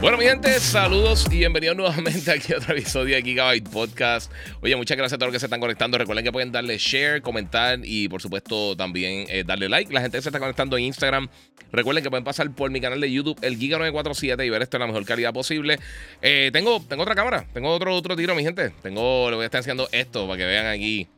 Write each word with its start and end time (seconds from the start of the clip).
Bueno, 0.00 0.16
mi 0.16 0.26
gente, 0.26 0.60
saludos 0.60 1.26
y 1.28 1.38
bienvenidos 1.38 1.76
nuevamente 1.76 2.30
aquí 2.30 2.52
a 2.52 2.58
otro 2.58 2.72
episodio 2.72 3.16
de 3.16 3.22
Gigabyte 3.22 3.68
Podcast. 3.68 4.30
Oye, 4.60 4.76
muchas 4.76 4.96
gracias 4.96 5.14
a 5.14 5.18
todos 5.18 5.32
los 5.32 5.34
que 5.34 5.40
se 5.40 5.46
están 5.46 5.58
conectando. 5.58 5.98
Recuerden 5.98 6.24
que 6.24 6.30
pueden 6.30 6.52
darle 6.52 6.78
share, 6.78 7.20
comentar 7.20 7.80
y, 7.82 8.08
por 8.08 8.22
supuesto, 8.22 8.76
también 8.76 9.26
eh, 9.28 9.42
darle 9.44 9.68
like. 9.68 9.92
La 9.92 10.00
gente 10.00 10.16
que 10.18 10.22
se 10.22 10.28
está 10.28 10.38
conectando 10.38 10.78
en 10.78 10.84
Instagram, 10.84 11.28
recuerden 11.72 12.04
que 12.04 12.10
pueden 12.10 12.22
pasar 12.22 12.48
por 12.54 12.70
mi 12.70 12.80
canal 12.80 13.00
de 13.00 13.10
YouTube, 13.10 13.36
el 13.42 13.58
Giga947, 13.58 14.46
y 14.46 14.50
ver 14.50 14.62
esto 14.62 14.76
en 14.76 14.82
la 14.82 14.86
mejor 14.86 15.04
calidad 15.04 15.32
posible. 15.32 15.80
Eh, 16.22 16.50
tengo, 16.52 16.80
tengo 16.88 17.02
otra 17.02 17.16
cámara, 17.16 17.44
tengo 17.52 17.68
otro, 17.68 17.92
otro 17.92 18.14
tiro, 18.14 18.36
mi 18.36 18.44
gente. 18.44 18.70
Tengo, 18.80 19.28
le 19.30 19.34
voy 19.34 19.42
a 19.42 19.46
estar 19.46 19.58
enseñando 19.58 19.88
esto 19.90 20.28
para 20.28 20.38
que 20.38 20.46
vean 20.46 20.66
aquí 20.66 21.08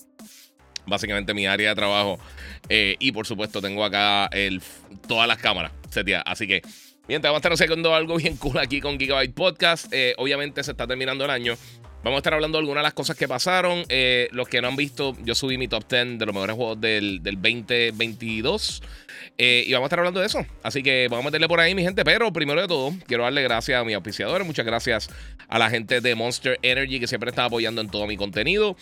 básicamente 0.86 1.34
mi 1.34 1.46
área 1.46 1.68
de 1.68 1.74
trabajo. 1.74 2.18
Eh, 2.70 2.96
y 2.98 3.12
por 3.12 3.26
supuesto, 3.26 3.60
tengo 3.60 3.84
acá 3.84 4.30
todas 5.06 5.28
las 5.28 5.36
cámaras 5.36 5.72
seteadas. 5.90 6.24
Así 6.26 6.46
que 6.46 6.62
Bien, 7.10 7.20
te 7.20 7.26
vamos 7.26 7.38
a 7.38 7.48
estar 7.48 7.52
haciendo 7.52 7.92
algo 7.92 8.18
bien 8.18 8.36
cool 8.36 8.56
aquí 8.58 8.80
con 8.80 8.96
Gigabyte 8.96 9.34
Podcast. 9.34 9.92
Eh, 9.92 10.14
obviamente 10.16 10.62
se 10.62 10.70
está 10.70 10.86
terminando 10.86 11.24
el 11.24 11.30
año. 11.32 11.56
Vamos 12.04 12.14
a 12.14 12.16
estar 12.18 12.34
hablando 12.34 12.56
de 12.56 12.60
algunas 12.60 12.82
de 12.82 12.84
las 12.84 12.94
cosas 12.94 13.16
que 13.16 13.26
pasaron. 13.26 13.82
Eh, 13.88 14.28
los 14.30 14.48
que 14.48 14.62
no 14.62 14.68
han 14.68 14.76
visto, 14.76 15.16
yo 15.24 15.34
subí 15.34 15.58
mi 15.58 15.66
top 15.66 15.82
10 15.90 16.20
de 16.20 16.26
los 16.26 16.32
mejores 16.32 16.54
juegos 16.54 16.80
del, 16.80 17.20
2022. 17.20 18.80
Eh, 19.38 19.64
y 19.66 19.72
vamos 19.72 19.86
a 19.86 19.88
estar 19.88 19.98
hablando 19.98 20.20
de 20.20 20.26
eso. 20.26 20.46
Así 20.62 20.84
que 20.84 21.08
vamos 21.10 21.24
a 21.24 21.28
meterle 21.30 21.48
por 21.48 21.58
ahí, 21.58 21.74
mi 21.74 21.82
gente. 21.82 22.04
Pero 22.04 22.32
primero 22.32 22.60
de 22.60 22.68
todo, 22.68 22.94
quiero 23.08 23.24
darle 23.24 23.42
gracias 23.42 23.80
a 23.80 23.84
mis 23.84 23.96
auspiciadores. 23.96 24.46
Muchas 24.46 24.64
gracias 24.64 25.10
a 25.48 25.58
la 25.58 25.68
gente 25.68 26.00
de 26.00 26.14
Monster 26.14 26.60
Energy 26.62 27.00
que 27.00 27.08
siempre 27.08 27.30
está 27.30 27.44
apoyando 27.44 27.80
en 27.80 27.90
todo 27.90 28.06
mi 28.06 28.16
contenido. 28.16 28.76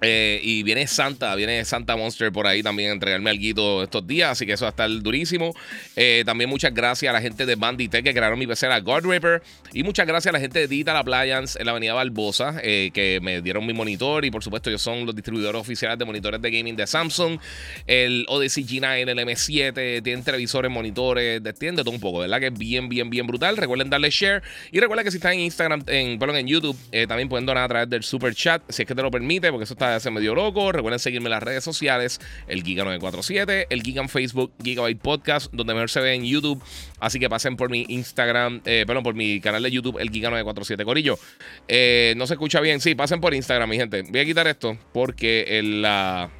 Eh, 0.00 0.40
y 0.42 0.62
viene 0.62 0.86
Santa, 0.86 1.34
viene 1.34 1.64
Santa 1.64 1.96
Monster 1.96 2.30
por 2.30 2.46
ahí 2.46 2.62
también 2.62 2.90
a 2.90 2.92
entregarme 2.92 3.30
algo 3.30 3.82
estos 3.82 4.06
días, 4.06 4.30
así 4.30 4.46
que 4.46 4.52
eso 4.52 4.64
va 4.64 4.68
a 4.68 4.70
estar 4.70 4.90
durísimo. 4.90 5.54
Eh, 5.96 6.22
también 6.24 6.48
muchas 6.48 6.72
gracias 6.72 7.10
a 7.10 7.12
la 7.12 7.20
gente 7.20 7.46
de 7.46 7.56
Banditech 7.56 8.04
que 8.04 8.12
crearon 8.12 8.38
mi 8.38 8.46
pecera 8.46 8.78
God 8.80 9.04
Ripper. 9.04 9.42
Y 9.72 9.82
muchas 9.82 10.06
gracias 10.06 10.30
a 10.30 10.32
la 10.32 10.40
gente 10.40 10.60
de 10.60 10.68
Digital 10.68 10.96
Appliance 10.96 11.58
en 11.58 11.66
la 11.66 11.72
avenida 11.72 11.94
Barbosa 11.94 12.56
eh, 12.62 12.90
que 12.92 13.18
me 13.22 13.42
dieron 13.42 13.66
mi 13.66 13.72
monitor. 13.72 14.24
Y 14.24 14.30
por 14.30 14.42
supuesto, 14.42 14.70
ellos 14.70 14.82
son 14.82 15.04
los 15.04 15.14
distribuidores 15.14 15.60
oficiales 15.60 15.98
de 15.98 16.04
monitores 16.04 16.40
de 16.40 16.50
gaming 16.50 16.76
de 16.76 16.86
Samsung. 16.86 17.38
El 17.86 18.24
Odyssey 18.28 18.64
G9, 18.64 19.08
el 19.08 19.18
M7, 19.18 20.02
tienen 20.02 20.22
televisores, 20.22 20.70
monitores, 20.70 21.42
tienen 21.58 21.76
todo 21.76 21.90
un 21.90 22.00
poco, 22.00 22.20
¿verdad? 22.20 22.40
Que 22.40 22.46
es 22.46 22.58
bien, 22.58 22.88
bien, 22.88 23.10
bien 23.10 23.26
brutal. 23.26 23.56
Recuerden 23.56 23.90
darle 23.90 24.10
share. 24.10 24.42
Y 24.70 24.80
recuerden 24.80 25.04
que 25.04 25.10
si 25.10 25.16
están 25.16 25.34
en 25.34 25.40
Instagram, 25.40 25.82
en, 25.86 26.18
perdón, 26.18 26.36
en 26.36 26.46
YouTube, 26.46 26.76
también 27.08 27.28
pueden 27.28 27.46
donar 27.46 27.64
a 27.64 27.68
través 27.68 27.90
del 27.90 28.02
super 28.02 28.34
chat, 28.34 28.62
si 28.68 28.82
es 28.82 28.88
que 28.88 28.94
te 28.94 29.02
lo 29.02 29.10
permite, 29.10 29.50
porque 29.50 29.64
eso 29.64 29.74
está 29.74 29.87
se 30.00 30.10
medio 30.10 30.34
loco. 30.34 30.72
Recuerden 30.72 30.98
seguirme 30.98 31.26
en 31.26 31.32
las 31.32 31.42
redes 31.42 31.64
sociales, 31.64 32.20
el 32.46 32.62
Giga947, 32.62 33.66
el 33.70 33.82
Giga 33.82 34.02
en 34.02 34.08
Facebook, 34.08 34.52
Gigabyte 34.62 35.00
Podcast, 35.00 35.52
donde 35.52 35.74
mejor 35.74 35.90
se 35.90 36.00
ve 36.00 36.14
en 36.14 36.24
YouTube. 36.24 36.62
Así 37.00 37.18
que 37.18 37.28
pasen 37.28 37.56
por 37.56 37.70
mi 37.70 37.84
Instagram, 37.88 38.60
eh, 38.64 38.84
perdón, 38.86 39.02
por 39.02 39.14
mi 39.14 39.40
canal 39.40 39.62
de 39.62 39.70
YouTube, 39.70 39.98
el 39.98 40.10
Giga947 40.10 40.84
Corillo. 40.84 41.18
Eh, 41.66 42.14
no 42.16 42.26
se 42.26 42.34
escucha 42.34 42.60
bien, 42.60 42.80
sí, 42.80 42.94
pasen 42.94 43.20
por 43.20 43.34
Instagram, 43.34 43.68
mi 43.68 43.76
gente. 43.76 44.02
Voy 44.02 44.20
a 44.20 44.24
quitar 44.24 44.46
esto 44.46 44.76
porque 44.92 45.58
el, 45.58 45.82
la... 45.82 46.30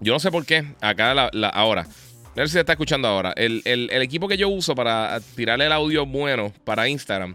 Yo 0.00 0.12
no 0.12 0.20
sé 0.20 0.30
por 0.30 0.46
qué, 0.46 0.64
acá 0.80 1.14
la, 1.14 1.48
ahora. 1.48 1.82
A 1.82 2.40
ver 2.40 2.48
si 2.48 2.52
se 2.52 2.60
está 2.60 2.72
escuchando 2.72 3.08
ahora. 3.08 3.32
El, 3.36 3.62
el, 3.64 3.90
equipo 4.00 4.28
que 4.28 4.36
yo 4.36 4.48
uso 4.48 4.76
para 4.76 5.18
tirarle 5.34 5.66
el 5.66 5.72
audio 5.72 6.06
bueno 6.06 6.52
para 6.64 6.88
Instagram 6.88 7.34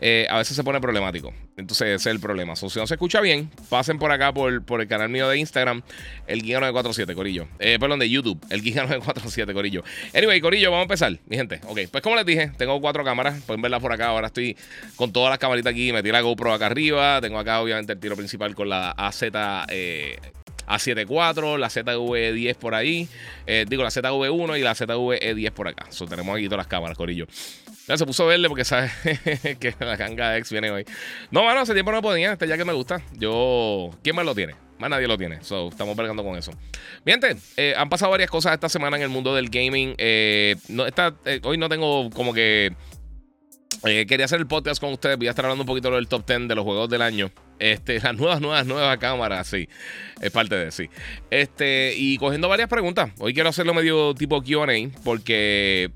eh, 0.00 0.26
a 0.28 0.38
veces 0.38 0.56
se 0.56 0.64
pone 0.64 0.80
problemático. 0.80 1.32
Entonces 1.56 1.88
ese 1.88 1.94
es 1.94 2.06
el 2.06 2.20
problema. 2.20 2.54
si 2.54 2.66
no 2.66 2.86
se 2.86 2.94
escucha 2.94 3.20
bien, 3.20 3.50
pasen 3.68 3.98
por 3.98 4.12
acá 4.12 4.32
por, 4.32 4.52
el 4.52 4.88
canal 4.88 5.08
mío 5.08 5.28
de 5.28 5.38
Instagram, 5.38 5.82
el 6.26 6.42
Giga947, 6.42 7.14
Corillo. 7.14 7.48
Eh, 7.58 7.78
perdón, 7.80 7.98
de 7.98 8.10
YouTube, 8.10 8.38
el 8.50 8.62
Giga947, 8.62 9.52
Corillo. 9.54 9.82
Anyway, 10.14 10.40
Corillo, 10.40 10.70
vamos 10.70 10.82
a 10.82 10.84
empezar, 10.84 11.18
mi 11.26 11.36
gente. 11.36 11.60
Ok, 11.66 11.80
pues 11.90 12.02
como 12.02 12.16
les 12.16 12.26
dije, 12.26 12.52
tengo 12.58 12.80
cuatro 12.80 13.04
cámaras. 13.04 13.40
Pueden 13.42 13.62
verlas 13.62 13.80
por 13.80 13.92
acá. 13.92 14.08
Ahora 14.08 14.26
estoy 14.26 14.56
con 14.96 15.12
todas 15.12 15.30
las 15.30 15.38
camaritas 15.38 15.72
aquí. 15.72 15.92
Metí 15.92 16.10
la 16.10 16.20
GoPro 16.20 16.52
acá 16.52 16.66
arriba. 16.66 17.20
Tengo 17.20 17.38
acá, 17.38 17.60
obviamente, 17.60 17.94
el 17.94 18.00
tiro 18.00 18.16
principal 18.16 18.54
con 18.54 18.68
la 18.68 18.90
AZ. 18.90 19.22
Eh, 19.68 20.18
a74, 20.66 21.58
la 21.58 21.68
ZV10 21.68 22.56
por 22.56 22.74
ahí, 22.74 23.08
eh, 23.46 23.64
digo 23.68 23.82
la 23.82 23.90
ZV1 23.90 24.58
y 24.58 24.62
la 24.62 24.74
ZV10 24.74 25.50
por 25.52 25.68
acá. 25.68 25.86
So, 25.90 26.06
tenemos 26.06 26.36
aquí 26.36 26.46
todas 26.46 26.58
las 26.58 26.66
cámaras, 26.66 26.96
Corillo. 26.96 27.26
Ya 27.88 27.96
se 27.96 28.04
puso 28.04 28.26
verde 28.26 28.48
porque 28.48 28.64
sabe 28.64 28.90
que 29.60 29.74
la 29.78 29.96
ganga 29.96 30.36
X 30.38 30.50
viene 30.50 30.70
hoy. 30.70 30.84
No, 31.30 31.44
mano, 31.44 31.60
hace 31.60 31.72
tiempo 31.72 31.92
no 31.92 32.02
podía. 32.02 32.32
Este 32.32 32.48
ya 32.48 32.56
que 32.56 32.64
me 32.64 32.72
gusta. 32.72 33.00
Yo. 33.16 33.90
¿Quién 34.02 34.16
más 34.16 34.24
lo 34.24 34.34
tiene? 34.34 34.56
Más 34.78 34.90
nadie 34.90 35.06
lo 35.06 35.16
tiene. 35.16 35.42
So, 35.42 35.68
estamos 35.68 35.96
peleando 35.96 36.24
con 36.24 36.36
eso. 36.36 36.50
Bien, 37.04 37.20
eh, 37.56 37.74
han 37.76 37.88
pasado 37.88 38.10
varias 38.10 38.28
cosas 38.28 38.54
esta 38.54 38.68
semana 38.68 38.96
en 38.96 39.04
el 39.04 39.08
mundo 39.08 39.34
del 39.34 39.48
gaming. 39.50 39.94
Eh, 39.98 40.56
no, 40.68 40.84
hoy 41.44 41.58
no 41.58 41.68
tengo 41.68 42.10
como 42.10 42.34
que. 42.34 42.72
Quería 43.82 44.24
hacer 44.24 44.40
el 44.40 44.46
podcast 44.46 44.80
con 44.80 44.92
ustedes. 44.92 45.16
Voy 45.16 45.26
a 45.26 45.30
estar 45.30 45.44
hablando 45.44 45.62
un 45.62 45.66
poquito 45.66 45.90
del 45.90 46.08
top 46.08 46.26
10 46.26 46.48
de 46.48 46.54
los 46.54 46.64
juegos 46.64 46.88
del 46.88 47.02
año. 47.02 47.30
Este, 47.58 48.00
las 48.02 48.16
nuevas, 48.16 48.40
nuevas, 48.40 48.66
nuevas 48.66 48.98
cámaras, 48.98 49.46
sí. 49.46 49.68
Es 50.20 50.30
parte 50.30 50.56
de 50.56 50.70
sí. 50.70 50.88
Este, 51.30 51.94
y 51.96 52.18
cogiendo 52.18 52.48
varias 52.48 52.68
preguntas. 52.68 53.10
Hoy 53.18 53.34
quiero 53.34 53.48
hacerlo 53.48 53.74
medio 53.74 54.14
tipo 54.14 54.42
QA, 54.42 54.66
porque 55.04 55.90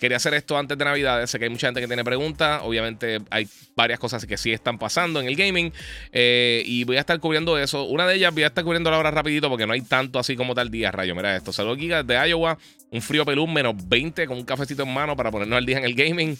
quería 0.00 0.16
hacer 0.16 0.34
esto 0.34 0.56
antes 0.58 0.76
de 0.76 0.84
Navidad. 0.84 1.24
Sé 1.26 1.38
que 1.38 1.44
hay 1.44 1.50
mucha 1.50 1.66
gente 1.68 1.80
que 1.80 1.86
tiene 1.86 2.04
preguntas. 2.04 2.60
Obviamente, 2.64 3.20
hay 3.30 3.48
varias 3.76 3.98
cosas 3.98 4.26
que 4.26 4.36
sí 4.36 4.52
están 4.52 4.78
pasando 4.78 5.20
en 5.20 5.26
el 5.26 5.36
gaming. 5.36 5.72
Eh, 6.12 6.62
y 6.66 6.84
voy 6.84 6.96
a 6.96 7.00
estar 7.00 7.18
cubriendo 7.20 7.58
eso. 7.58 7.84
Una 7.84 8.06
de 8.06 8.16
ellas 8.16 8.32
voy 8.32 8.42
a 8.42 8.48
estar 8.48 8.64
cubriendo 8.64 8.90
ahora 8.90 9.10
rapidito 9.10 9.48
porque 9.48 9.66
no 9.66 9.72
hay 9.72 9.82
tanto 9.82 10.18
así 10.18 10.36
como 10.36 10.54
tal 10.54 10.70
día, 10.70 10.90
rayo. 10.90 11.14
Mira 11.14 11.36
esto. 11.36 11.52
Saludos 11.52 11.78
gigas 11.78 12.06
de 12.06 12.28
Iowa. 12.28 12.58
Un 12.90 13.02
frío 13.02 13.24
pelú, 13.24 13.46
menos 13.46 13.74
20 13.88 14.26
con 14.26 14.36
un 14.36 14.44
cafecito 14.44 14.84
en 14.84 14.92
mano 14.92 15.16
para 15.16 15.30
ponernos 15.30 15.56
al 15.56 15.66
día 15.66 15.78
en 15.78 15.84
el 15.84 15.94
gaming. 15.94 16.36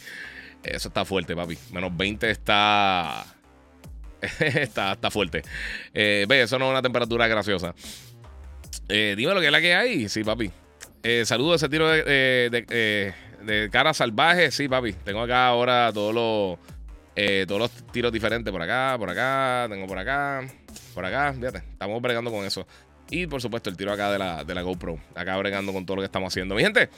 Eso 0.64 0.88
está 0.88 1.04
fuerte, 1.04 1.36
papi. 1.36 1.58
Menos 1.72 1.96
20 1.96 2.30
está 2.30 3.24
está, 4.40 4.92
está 4.92 5.10
fuerte. 5.10 5.42
Eh, 5.92 6.26
ve, 6.28 6.42
eso 6.42 6.58
no 6.58 6.66
es 6.66 6.70
una 6.72 6.82
temperatura 6.82 7.26
graciosa. 7.26 7.74
Eh, 8.88 9.14
dime 9.16 9.34
lo 9.34 9.40
que 9.40 9.46
es 9.46 9.52
la 9.52 9.60
que 9.60 9.74
hay. 9.74 10.08
Sí, 10.08 10.24
papi. 10.24 10.50
Eh, 11.02 11.24
saludos 11.26 11.62
ese 11.62 11.68
tiro 11.68 11.88
de, 11.88 13.12
de, 13.42 13.68
cara 13.70 13.94
salvaje. 13.94 14.50
Sí, 14.50 14.68
papi. 14.68 14.92
Tengo 14.92 15.20
acá 15.20 15.46
ahora 15.46 15.90
todos 15.92 16.14
los, 16.14 16.58
todos 17.46 17.60
los 17.60 17.70
tiros 17.92 18.12
diferentes. 18.12 18.50
Por 18.50 18.62
acá, 18.62 18.96
por 18.98 19.10
acá. 19.10 19.66
Tengo 19.68 19.86
por 19.86 19.98
acá. 19.98 20.46
Por 20.94 21.04
acá. 21.04 21.32
Fíjate. 21.32 21.58
Estamos 21.58 22.00
bregando 22.00 22.30
con 22.30 22.44
eso. 22.44 22.66
Y 23.10 23.26
por 23.26 23.40
supuesto, 23.40 23.68
el 23.68 23.76
tiro 23.76 23.92
acá 23.92 24.10
de 24.10 24.18
la, 24.18 24.44
de 24.44 24.54
la 24.54 24.62
GoPro. 24.62 24.98
Acá 25.14 25.36
bregando 25.36 25.72
con 25.72 25.84
todo 25.84 25.96
lo 25.96 26.02
que 26.02 26.06
estamos 26.06 26.32
haciendo. 26.32 26.54
Mi 26.54 26.62
gente. 26.62 26.88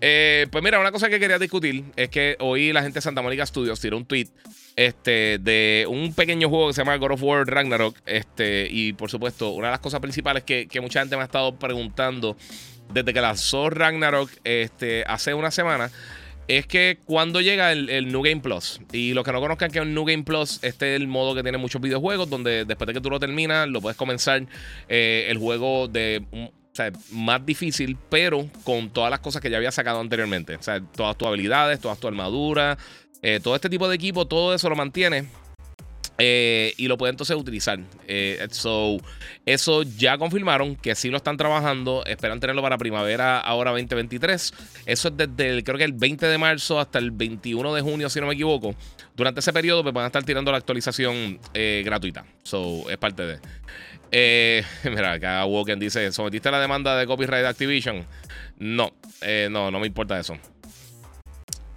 Pues 0.00 0.62
mira, 0.62 0.78
una 0.78 0.92
cosa 0.92 1.08
que 1.08 1.18
quería 1.18 1.38
discutir 1.38 1.84
es 1.96 2.08
que 2.08 2.36
hoy 2.40 2.72
la 2.72 2.82
gente 2.82 2.96
de 2.96 3.02
Santa 3.02 3.22
Mónica 3.22 3.46
Studios 3.46 3.80
tiró 3.80 3.96
un 3.96 4.06
tweet 4.06 4.28
este, 4.76 5.38
de 5.38 5.86
un 5.88 6.12
pequeño 6.12 6.50
juego 6.50 6.68
que 6.68 6.74
se 6.74 6.82
llama 6.82 6.96
God 6.96 7.12
of 7.12 7.22
War 7.22 7.46
Ragnarok. 7.46 7.96
Este, 8.04 8.68
y 8.70 8.92
por 8.92 9.10
supuesto, 9.10 9.50
una 9.50 9.68
de 9.68 9.72
las 9.72 9.80
cosas 9.80 10.00
principales 10.00 10.44
que, 10.44 10.68
mucha 10.80 11.00
gente 11.00 11.16
me 11.16 11.22
ha 11.22 11.24
estado 11.24 11.56
preguntando 11.58 12.36
desde 12.92 13.12
que 13.12 13.20
lanzó 13.20 13.70
Ragnarok 13.70 14.30
este, 14.44 15.02
hace 15.08 15.34
una 15.34 15.50
semana 15.50 15.90
es 16.46 16.66
que 16.68 16.98
cuando 17.04 17.40
llega 17.40 17.72
el, 17.72 18.12
New 18.12 18.22
Game 18.22 18.40
Plus. 18.40 18.80
Y 18.92 19.14
los 19.14 19.24
que 19.24 19.32
no 19.32 19.40
conozcan 19.40 19.70
que 19.70 19.80
el 19.80 19.92
New 19.92 20.04
Game 20.04 20.22
Plus, 20.22 20.60
este 20.62 20.94
es 20.94 21.00
el 21.00 21.08
modo 21.08 21.34
que 21.34 21.42
tiene 21.42 21.58
muchos 21.58 21.80
videojuegos, 21.80 22.30
donde 22.30 22.64
después 22.64 22.86
de 22.86 22.94
que 22.94 23.00
tú 23.00 23.10
lo 23.10 23.18
terminas, 23.18 23.66
lo 23.68 23.80
puedes 23.80 23.96
comenzar 23.96 24.46
eh, 24.88 25.26
el 25.28 25.38
juego 25.38 25.88
de 25.88 26.22
más 27.10 27.44
difícil, 27.44 27.96
pero 28.08 28.48
con 28.64 28.90
todas 28.90 29.10
las 29.10 29.20
cosas 29.20 29.42
que 29.42 29.50
ya 29.50 29.56
había 29.56 29.72
sacado 29.72 30.00
anteriormente. 30.00 30.56
O 30.56 30.62
sea, 30.62 30.80
todas 30.80 31.16
tus 31.16 31.28
habilidades, 31.28 31.80
todas 31.80 31.98
tu 31.98 32.08
armadura, 32.08 32.78
eh, 33.22 33.40
todo 33.42 33.54
este 33.54 33.68
tipo 33.68 33.88
de 33.88 33.96
equipo, 33.96 34.26
todo 34.26 34.54
eso 34.54 34.68
lo 34.68 34.76
mantiene. 34.76 35.26
Eh, 36.18 36.72
y 36.78 36.88
lo 36.88 36.96
puede 36.96 37.10
entonces 37.10 37.36
utilizar. 37.36 37.78
Eh, 38.08 38.46
eso 39.44 39.82
ya 39.82 40.16
confirmaron 40.16 40.74
que 40.76 40.94
sí 40.94 41.10
lo 41.10 41.18
están 41.18 41.36
trabajando. 41.36 42.04
Esperan 42.06 42.40
tenerlo 42.40 42.62
para 42.62 42.78
primavera 42.78 43.38
ahora 43.38 43.72
2023. 43.72 44.54
Eso 44.86 45.08
es 45.08 45.16
desde 45.16 45.50
el, 45.50 45.64
creo 45.64 45.76
que 45.76 45.84
el 45.84 45.92
20 45.92 46.24
de 46.24 46.38
marzo 46.38 46.80
hasta 46.80 46.98
el 46.98 47.10
21 47.10 47.74
de 47.74 47.82
junio, 47.82 48.08
si 48.08 48.20
no 48.20 48.28
me 48.28 48.34
equivoco. 48.34 48.74
Durante 49.14 49.40
ese 49.40 49.52
periodo 49.52 49.82
me 49.82 49.92
pues, 49.92 49.94
van 49.94 50.04
a 50.04 50.06
estar 50.06 50.24
tirando 50.24 50.50
la 50.52 50.58
actualización 50.58 51.38
gratuita. 51.52 52.24
So, 52.44 52.88
es 52.88 52.96
parte 52.96 53.26
de. 53.26 53.38
mira, 54.84 55.12
acá 55.12 55.44
Woken 55.44 55.78
dice: 55.78 56.12
¿Sometiste 56.12 56.50
la 56.50 56.60
demanda 56.60 56.96
de 56.96 57.06
copyright 57.06 57.42
de 57.42 57.48
Activision? 57.48 58.06
No, 58.58 58.92
eh, 59.20 59.48
no, 59.50 59.70
no 59.70 59.80
me 59.80 59.86
importa 59.86 60.18
eso. 60.18 60.36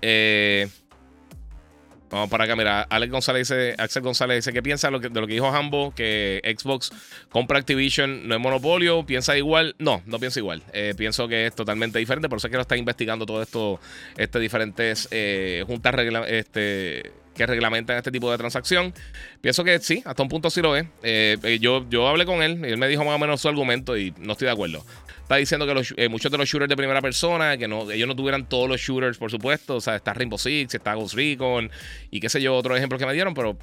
Eh, 0.01 0.67
vamos 2.09 2.29
para 2.29 2.45
acá, 2.45 2.55
mira, 2.55 2.81
Alex 2.83 3.11
González 3.11 3.49
dice, 3.49 3.75
Axel 3.77 4.01
González 4.01 4.37
dice, 4.37 4.53
¿qué 4.53 4.63
piensa 4.63 4.89
de 4.89 4.91
lo 4.91 5.27
que, 5.27 5.33
dijo 5.33 5.47
Hambo? 5.47 5.93
Que 5.93 6.41
Xbox 6.57 6.91
compra 7.29 7.59
Activision, 7.59 8.27
no 8.27 8.35
es 8.35 8.41
monopolio, 8.41 9.05
piensa 9.05 9.37
igual. 9.37 9.75
No, 9.77 10.01
no 10.05 10.19
pienso 10.19 10.39
igual. 10.39 10.63
Eh, 10.73 10.93
pienso 10.97 11.27
que 11.27 11.47
es 11.47 11.55
totalmente 11.55 11.99
diferente, 11.99 12.29
por 12.29 12.37
eso 12.37 12.47
es 12.47 12.51
que 12.51 12.57
lo 12.57 12.61
está 12.61 12.77
investigando 12.77 13.25
todo 13.25 13.41
esto, 13.41 13.79
este 14.17 14.39
diferentes 14.39 15.07
eh, 15.11 15.63
juntas 15.67 15.95
este, 16.27 17.11
que 17.39 17.45
reglamentan 17.45 17.95
este 17.95 18.11
tipo 18.11 18.29
de 18.29 18.37
transacción. 18.37 18.93
Pienso 19.39 19.63
que 19.63 19.79
sí, 19.79 20.03
hasta 20.05 20.21
un 20.21 20.27
punto 20.27 20.49
sí 20.49 20.61
lo 20.61 20.75
es. 20.75 20.85
yo, 21.61 21.89
yo 21.89 22.07
hablé 22.07 22.25
con 22.25 22.43
él 22.43 22.59
y 22.65 22.71
él 22.71 22.77
me 22.77 22.89
dijo 22.89 23.05
más 23.05 23.15
o 23.15 23.19
menos 23.19 23.39
su 23.39 23.47
argumento 23.47 23.97
y 23.97 24.13
no 24.17 24.33
estoy 24.33 24.47
de 24.47 24.51
acuerdo 24.51 24.83
está 25.29 25.35
diciendo 25.35 25.67
que 25.67 26.03
eh, 26.03 26.09
muchos 26.09 26.31
de 26.31 26.39
los 26.39 26.49
shooters 26.49 26.67
de 26.67 26.75
primera 26.75 27.03
persona, 27.03 27.55
que 27.55 27.67
no, 27.67 27.91
ellos 27.91 28.07
no 28.07 28.15
tuvieran 28.15 28.49
todos 28.49 28.67
los 28.67 28.81
shooters, 28.81 29.19
por 29.19 29.29
supuesto. 29.29 29.75
O 29.75 29.81
sea, 29.81 29.97
está 29.97 30.11
Rainbow 30.11 30.39
Six, 30.39 30.73
está 30.73 30.95
Ghost 30.95 31.13
Recon 31.13 31.69
y 32.09 32.19
qué 32.19 32.29
sé 32.29 32.41
yo, 32.41 32.55
otros 32.55 32.75
ejemplos 32.75 32.99
que 32.99 33.05
me 33.05 33.13
dieron, 33.13 33.35
pero 33.35 33.55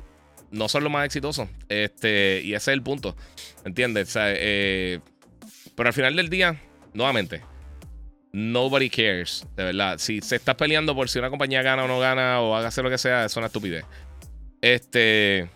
no 0.52 0.68
son 0.68 0.84
los 0.84 0.92
más 0.92 1.04
exitosos. 1.04 1.48
Este, 1.68 2.40
y 2.44 2.54
ese 2.54 2.70
es 2.70 2.74
el 2.74 2.82
punto. 2.82 3.16
¿Entiendes? 3.64 4.16
Eh, 4.16 5.00
pero 5.74 5.88
al 5.88 5.92
final 5.92 6.14
del 6.14 6.30
día, 6.30 6.62
nuevamente, 6.94 7.42
nobody 8.32 8.90
cares. 8.90 9.46
De 9.56 9.64
verdad. 9.64 9.98
Si 9.98 10.20
se 10.20 10.36
está 10.36 10.56
peleando 10.56 10.94
por 10.94 11.08
si 11.08 11.18
una 11.18 11.30
compañía 11.30 11.62
gana 11.62 11.84
o 11.84 11.88
no 11.88 11.98
gana 11.98 12.40
o 12.40 12.54
haga 12.54 12.68
hacer 12.68 12.84
lo 12.84 12.90
que 12.90 12.98
sea, 12.98 13.24
es 13.24 13.36
una 13.36 13.46
estupidez. 13.46 13.84
Este. 14.60 15.48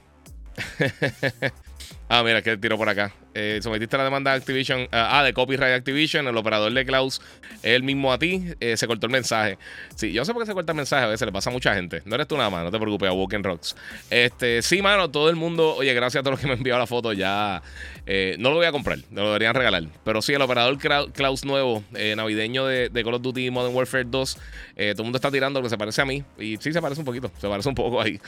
ah, 2.08 2.22
mira, 2.22 2.42
que 2.42 2.56
tiro 2.56 2.76
por 2.76 2.88
acá. 2.88 3.12
Eh, 3.34 3.60
sometiste 3.62 3.96
la 3.96 4.04
demanda 4.04 4.32
de 4.32 4.38
Activision, 4.38 4.88
ah, 4.90 5.22
de 5.22 5.32
copyright 5.32 5.74
Activision, 5.74 6.26
el 6.26 6.36
operador 6.36 6.72
de 6.72 6.84
Klaus, 6.84 7.20
él 7.62 7.82
mismo 7.82 8.12
a 8.12 8.18
ti, 8.18 8.44
eh, 8.58 8.76
se 8.76 8.86
cortó 8.86 9.06
el 9.06 9.12
mensaje. 9.12 9.56
Sí, 9.94 10.12
yo 10.12 10.24
sé 10.24 10.32
por 10.32 10.42
qué 10.42 10.46
se 10.46 10.54
corta 10.54 10.72
el 10.72 10.76
mensaje, 10.76 11.04
a 11.04 11.08
veces 11.08 11.26
le 11.26 11.32
pasa 11.32 11.50
a 11.50 11.52
mucha 11.52 11.74
gente. 11.74 12.02
No 12.06 12.16
eres 12.16 12.26
tú 12.26 12.36
nada 12.36 12.50
más, 12.50 12.64
no 12.64 12.70
te 12.70 12.78
preocupes, 12.78 13.08
a 13.08 13.12
Walking 13.12 13.42
Rocks. 13.42 13.76
Este, 14.10 14.62
sí, 14.62 14.82
mano, 14.82 15.10
todo 15.10 15.30
el 15.30 15.36
mundo, 15.36 15.76
oye, 15.76 15.94
gracias 15.94 16.20
a 16.20 16.22
todos 16.22 16.32
los 16.32 16.40
que 16.40 16.46
me 16.46 16.54
han 16.54 16.58
enviado 16.58 16.80
la 16.80 16.86
foto, 16.86 17.12
ya 17.12 17.62
eh, 18.06 18.34
no 18.38 18.50
lo 18.50 18.56
voy 18.56 18.66
a 18.66 18.72
comprar, 18.72 18.98
me 19.10 19.20
lo 19.20 19.28
deberían 19.28 19.54
regalar. 19.54 19.84
Pero 20.04 20.22
sí, 20.22 20.32
el 20.32 20.42
operador 20.42 20.78
Klaus 21.12 21.44
nuevo, 21.44 21.84
navideño 22.16 22.66
de, 22.66 22.90
Call 22.92 23.14
of 23.14 23.22
Duty 23.22 23.50
Modern 23.50 23.74
Warfare 23.74 24.04
2, 24.04 24.34
todo 24.34 24.42
el 24.76 24.96
mundo 25.02 25.16
está 25.16 25.30
tirando 25.30 25.60
lo 25.60 25.64
que 25.64 25.70
se 25.70 25.78
parece 25.78 26.02
a 26.02 26.04
mí. 26.04 26.24
Y 26.38 26.56
sí, 26.56 26.72
se 26.72 26.82
parece 26.82 27.00
un 27.00 27.04
poquito, 27.04 27.30
se 27.38 27.48
parece 27.48 27.68
un 27.68 27.74
poco 27.74 28.00
ahí. 28.00 28.20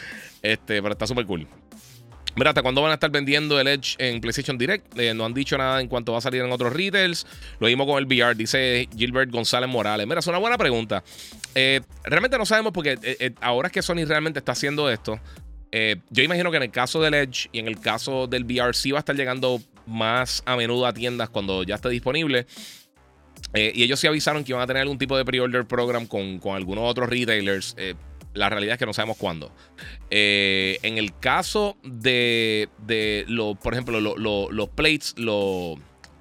Este, 0.43 0.81
pero 0.81 0.93
está 0.93 1.07
súper 1.07 1.27
cool. 1.27 1.47
Mira, 2.35 2.51
¿hasta 2.51 2.63
cuándo 2.63 2.81
van 2.81 2.93
a 2.93 2.95
estar 2.95 3.11
vendiendo 3.11 3.61
el 3.61 3.69
Edge 3.69 3.95
en 3.99 4.21
PlayStation 4.21 4.57
Direct? 4.57 4.99
Eh, 4.99 5.13
no 5.13 5.27
han 5.27 5.35
dicho 5.35 5.59
nada 5.59 5.83
en 5.83 5.89
cuanto 5.89 6.13
va 6.13 6.19
a 6.19 6.21
salir 6.23 6.41
en 6.43 6.51
otros 6.51 6.73
retails. 6.73 7.27
Lo 7.61 7.67
mismo 7.67 7.87
con 7.87 7.99
el 7.99 8.07
VR, 8.07 8.35
dice 8.35 8.89
Gilbert 8.97 9.31
González 9.31 9.69
Morales. 9.69 10.07
Mira, 10.07 10.21
es 10.21 10.27
una 10.27 10.39
buena 10.39 10.57
pregunta. 10.57 11.05
Eh, 11.55 11.83
realmente 12.05 12.39
no 12.39 12.47
sabemos 12.47 12.73
porque 12.73 12.99
eh, 13.03 13.33
ahora 13.43 13.69
es 13.69 13.73
que 13.73 13.83
Sony 13.83 14.07
realmente 14.07 14.39
está 14.39 14.53
haciendo 14.53 14.91
esto. 14.91 15.21
yo 16.11 16.23
imagino 16.23 16.51
que 16.51 16.57
en 16.57 16.63
el 16.63 16.71
caso 16.71 17.03
del 17.03 17.15
Edge 17.15 17.49
y 17.53 17.59
en 17.59 17.69
el 17.69 17.79
caso 17.79 18.27
del 18.27 18.45
VR 18.45 18.73
sí 18.73 18.93
va 18.93 18.99
a 18.99 19.01
estar 19.01 19.15
llegando 19.15 19.61
más 19.87 20.43
a 20.47 20.57
menudo 20.57 20.87
a 20.87 20.95
tiendas 20.95 21.29
cuando 21.29 21.65
ya 21.65 21.75
esté 21.75 21.91
disponible. 21.91 22.47
y 23.55 23.83
ellos 23.83 24.01
sí 24.01 24.07
avisaron 24.07 24.43
que 24.43 24.53
iban 24.53 24.63
a 24.63 24.67
tener 24.67 24.83
algún 24.83 24.97
tipo 24.97 25.19
de 25.19 25.25
pre-order 25.27 25.67
program 25.67 26.07
con, 26.07 26.39
con 26.39 26.57
algunos 26.57 26.85
otros 26.89 27.11
retailers 27.11 27.77
la 28.35 28.49
realidad 28.49 28.75
es 28.75 28.79
que 28.79 28.87
no 28.87 28.93
sabemos 28.93 29.17
cuándo. 29.17 29.53
Eh, 30.11 30.79
en 30.83 30.99
el 30.99 31.17
caso 31.19 31.77
de, 31.83 32.69
de 32.79 33.25
lo, 33.29 33.55
por 33.55 33.75
ejemplo, 33.75 34.01
los 34.01 34.69
plates, 34.71 35.15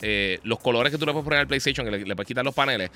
eh, 0.02 0.40
los 0.44 0.60
colores 0.60 0.92
que 0.92 0.98
tú 0.98 1.06
le 1.06 1.12
puedes 1.12 1.24
poner 1.24 1.40
al 1.40 1.48
PlayStation, 1.48 1.86
que 1.86 1.92
le, 1.92 2.16
puedes 2.16 2.28
quitar 2.28 2.44
los 2.44 2.56
paneles, 2.56 2.92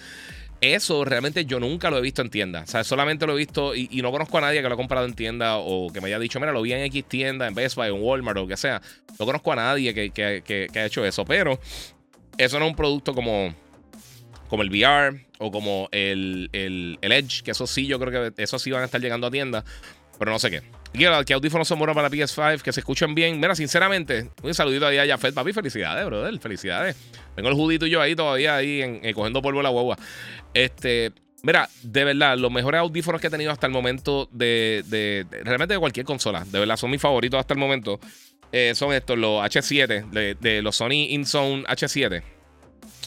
eso 0.62 1.06
realmente 1.06 1.46
yo 1.46 1.60
nunca 1.60 1.90
lo 1.90 1.98
he 1.98 2.02
visto 2.02 2.22
en 2.22 2.30
tienda. 2.30 2.62
O 2.62 2.68
sea, 2.68 2.84
solamente 2.84 3.26
lo 3.26 3.34
he 3.34 3.38
visto 3.38 3.76
y, 3.76 3.88
no 4.02 4.12
conozco 4.12 4.38
a 4.38 4.42
nadie 4.42 4.62
que 4.62 4.68
lo 4.68 4.74
ha 4.74 4.78
comprado 4.78 5.06
en 5.06 5.14
tienda 5.14 5.58
o 5.58 5.92
que 5.92 6.02
me 6.02 6.08
haya 6.08 6.20
dicho, 6.20 6.40
mira, 6.40 6.52
lo 6.52 6.62
vi 6.62 6.74
en 6.74 6.82
X 6.82 7.06
tienda, 7.06 7.48
en 7.48 7.54
Best 7.54 7.76
Buy, 7.76 7.88
en 7.88 8.02
Walmart 8.02 8.38
o 8.38 8.42
lo 8.42 8.48
que 8.48 8.58
sea. 8.58 8.82
No 9.20 9.26
conozco 9.26 9.52
a 9.52 9.56
nadie 9.56 9.94
que, 9.94 10.12
que 10.12 10.80
ha 10.80 10.86
hecho 10.86 11.06
eso, 11.06 11.26
pero 11.26 11.60
eso 12.38 12.60
no 12.60 12.66
es 12.66 12.72
un 12.72 12.76
producto 12.76 13.14
como 13.14 13.54
como 14.50 14.63
el 14.63 14.69
VR 14.69 15.25
o 15.39 15.51
como 15.51 15.89
el, 15.92 16.50
el, 16.53 16.97
Edge, 17.01 17.44
que 17.44 17.51
eso 17.51 17.68
sí, 17.68 17.88
yo 17.88 18.00
creo 18.00 18.33
que 18.33 18.44
eso 18.44 18.59
sí 18.59 18.71
van 18.71 18.83
a 18.83 18.86
estar 18.86 19.01
llegando 19.01 19.27
a 19.27 19.31
tiendas, 19.31 19.63
pero 20.18 20.31
no 20.31 20.39
sé 20.39 20.50
qué. 20.50 20.62
Quiero 20.94 21.24
que 21.25 21.33
audífonos 21.33 21.68
son 21.68 21.77
buenos 21.77 21.94
para 21.94 22.07
la 22.07 22.15
PS5, 22.15 22.62
que 22.62 22.71
se 22.71 22.80
escuchen 22.80 23.13
bien. 23.13 23.39
Mira, 23.39 23.53
sinceramente, 23.53 24.30
un 24.42 24.53
saludito 24.53 24.88
ahí 24.88 24.97
a 24.97 25.06
Jafet, 25.06 25.33
papi. 25.33 25.51
Felicidades, 25.51 26.06
brother. 26.06 26.39
Felicidades. 26.39 26.95
Tengo 27.36 27.50
el 27.50 27.56
judito 27.56 27.86
y 27.86 27.89
yo 27.89 28.01
ahí 28.01 28.15
todavía, 28.15 28.56
ahí 28.56 28.81
eh, 28.81 29.13
cogiendo 29.13 29.42
polvo 29.42 29.62
la 29.62 29.69
guagua. 29.69 29.97
Este, 30.53 31.12
mira, 31.44 31.68
de 31.83 32.06
verdad, 32.06 32.38
los 32.38 32.50
mejores 32.50 32.80
audífonos 32.80 33.19
que 33.19 33.27
he 33.27 33.30
tenido 33.30 33.51
hasta 33.51 33.68
el 33.68 33.74
momento 33.74 34.30
de, 34.31 34.83
de, 34.88 35.25
realmente 35.44 35.74
de 35.74 35.80
cualquier 35.80 36.06
consola, 36.06 36.45
de 36.45 36.59
verdad, 36.59 36.77
son 36.77 36.92
mis 36.92 37.01
favoritos 37.01 37.39
hasta 37.39 37.53
el 37.53 37.59
momento. 37.59 38.00
Eh, 38.53 38.74
son 38.74 38.94
estos, 38.94 39.18
los 39.18 39.44
H7, 39.44 40.09
de, 40.12 40.36
de 40.36 40.62
los 40.62 40.77
Sony 40.77 41.09
InZone 41.09 41.65
H7. 41.65 42.35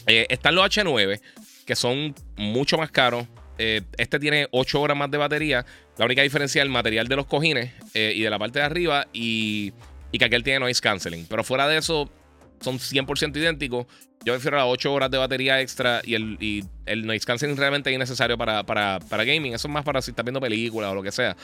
Eh, 0.07 0.25
están 0.29 0.55
los 0.55 0.65
H9, 0.65 1.19
que 1.65 1.75
son 1.75 2.15
mucho 2.37 2.77
más 2.77 2.91
caros. 2.91 3.27
Eh, 3.57 3.81
este 3.97 4.19
tiene 4.19 4.47
8 4.51 4.81
horas 4.81 4.97
más 4.97 5.11
de 5.11 5.17
batería. 5.17 5.65
La 5.97 6.05
única 6.05 6.21
diferencia 6.21 6.61
es 6.61 6.65
el 6.65 6.71
material 6.71 7.07
de 7.07 7.15
los 7.15 7.25
cojines 7.25 7.71
eh, 7.93 8.13
y 8.15 8.21
de 8.21 8.29
la 8.29 8.39
parte 8.39 8.59
de 8.59 8.65
arriba 8.65 9.07
y, 9.11 9.73
y 10.11 10.17
que 10.17 10.25
aquel 10.25 10.43
tiene 10.43 10.59
noise 10.59 10.81
canceling. 10.81 11.25
Pero 11.27 11.43
fuera 11.43 11.67
de 11.67 11.77
eso, 11.77 12.09
son 12.61 12.79
100% 12.79 13.35
idénticos. 13.35 13.85
Yo 14.25 14.33
prefiero 14.33 14.57
las 14.57 14.65
8 14.67 14.93
horas 14.93 15.09
de 15.09 15.17
batería 15.17 15.61
extra 15.61 16.01
y 16.03 16.15
el, 16.15 16.37
y 16.41 16.63
el 16.85 17.05
noise 17.05 17.25
canceling 17.25 17.55
realmente 17.55 17.89
es 17.89 17.95
innecesario 17.95 18.37
para, 18.37 18.63
para, 18.63 18.99
para, 18.99 19.23
gaming. 19.23 19.53
Eso 19.53 19.67
es 19.67 19.73
más 19.73 19.85
para 19.85 20.01
si 20.01 20.11
estás 20.11 20.25
viendo 20.25 20.41
películas 20.41 20.91
o 20.91 20.95
lo 20.95 21.03
que 21.03 21.11
sea. 21.11 21.37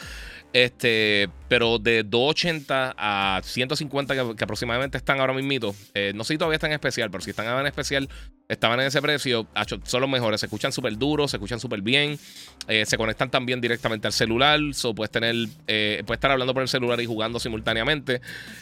Este, 0.52 1.30
pero 1.48 1.80
de 1.80 2.04
280 2.04 2.96
a 2.98 3.42
150 3.44 4.36
que, 4.36 4.44
aproximadamente 4.44 4.98
están 4.98 5.20
ahora 5.20 5.34
mismo. 5.34 5.76
Eh, 5.94 6.14
no 6.16 6.24
sé 6.24 6.34
si 6.34 6.38
todavía 6.38 6.56
están 6.56 6.72
en 6.72 6.76
especial, 6.76 7.12
pero 7.12 7.22
si 7.22 7.30
están 7.30 7.46
en 7.60 7.68
especial, 7.68 8.10
estaban 8.48 8.80
en 8.80 8.88
ese 8.88 9.02
precio. 9.02 9.48
Son 9.84 10.02
los 10.02 10.10
mejores. 10.10 10.40
Se 10.40 10.46
escuchan 10.46 10.72
súper 10.72 10.98
duros, 10.98 11.32
se 11.32 11.38
escuchan 11.38 11.60
súper 11.60 11.82
bien. 11.82 12.18
Eh, 12.68 12.86
se 12.86 12.98
conectan 12.98 13.30
también 13.30 13.62
directamente 13.62 14.08
al 14.08 14.14
celular. 14.14 14.60
So 14.74 14.96
puedes 14.96 15.12
tener, 15.12 15.36
eh, 15.68 16.04
puedes 16.06 16.18
estar 16.18 16.32
hablando 16.32 16.54
por 16.54 16.64
el 16.64 16.70
celular 16.70 17.00
y 17.02 17.06
jugando 17.06 17.40
simultáneamente. 17.40 18.22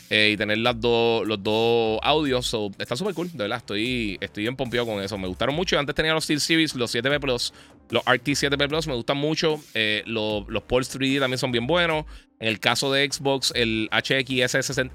y 0.09 0.36
tener 0.38 0.57
las 0.59 0.80
dos, 0.80 1.27
los 1.27 1.42
dos 1.42 2.00
audios. 2.01 2.48
So, 2.48 2.71
está 2.77 2.95
súper 2.95 3.13
cool, 3.13 3.31
de 3.31 3.38
verdad. 3.38 3.59
Estoy, 3.59 4.12
estoy 4.21 4.44
bien 4.44 4.56
pompeado 4.56 4.88
con 4.88 5.02
eso. 5.02 5.18
Me 5.18 5.28
gustaron 5.28 5.56
mucho. 5.56 5.78
Antes 5.78 5.95
tenía 5.95 6.14
los 6.14 6.23
Steel 6.23 6.40
Series, 6.40 6.76
los 6.76 6.94
7B 6.94 7.19
Plus. 7.19 7.54
Los 7.90 8.04
RT 8.04 8.30
7B 8.30 8.68
Plus 8.68 8.88
me 8.88 8.95
gustan 8.95 9.18
mucho. 9.18 9.59
los, 10.06 10.47
los 10.47 10.64
Pulse 10.64 10.97
3D 10.97 11.19
también 11.19 11.38
son 11.38 11.52
bien 11.52 11.68
buenos. 11.68 12.06
En 12.40 12.47
el 12.47 12.59
caso 12.59 12.92
de 12.92 13.09
Xbox, 13.09 13.52
el 13.56 13.90
HX 13.92 14.88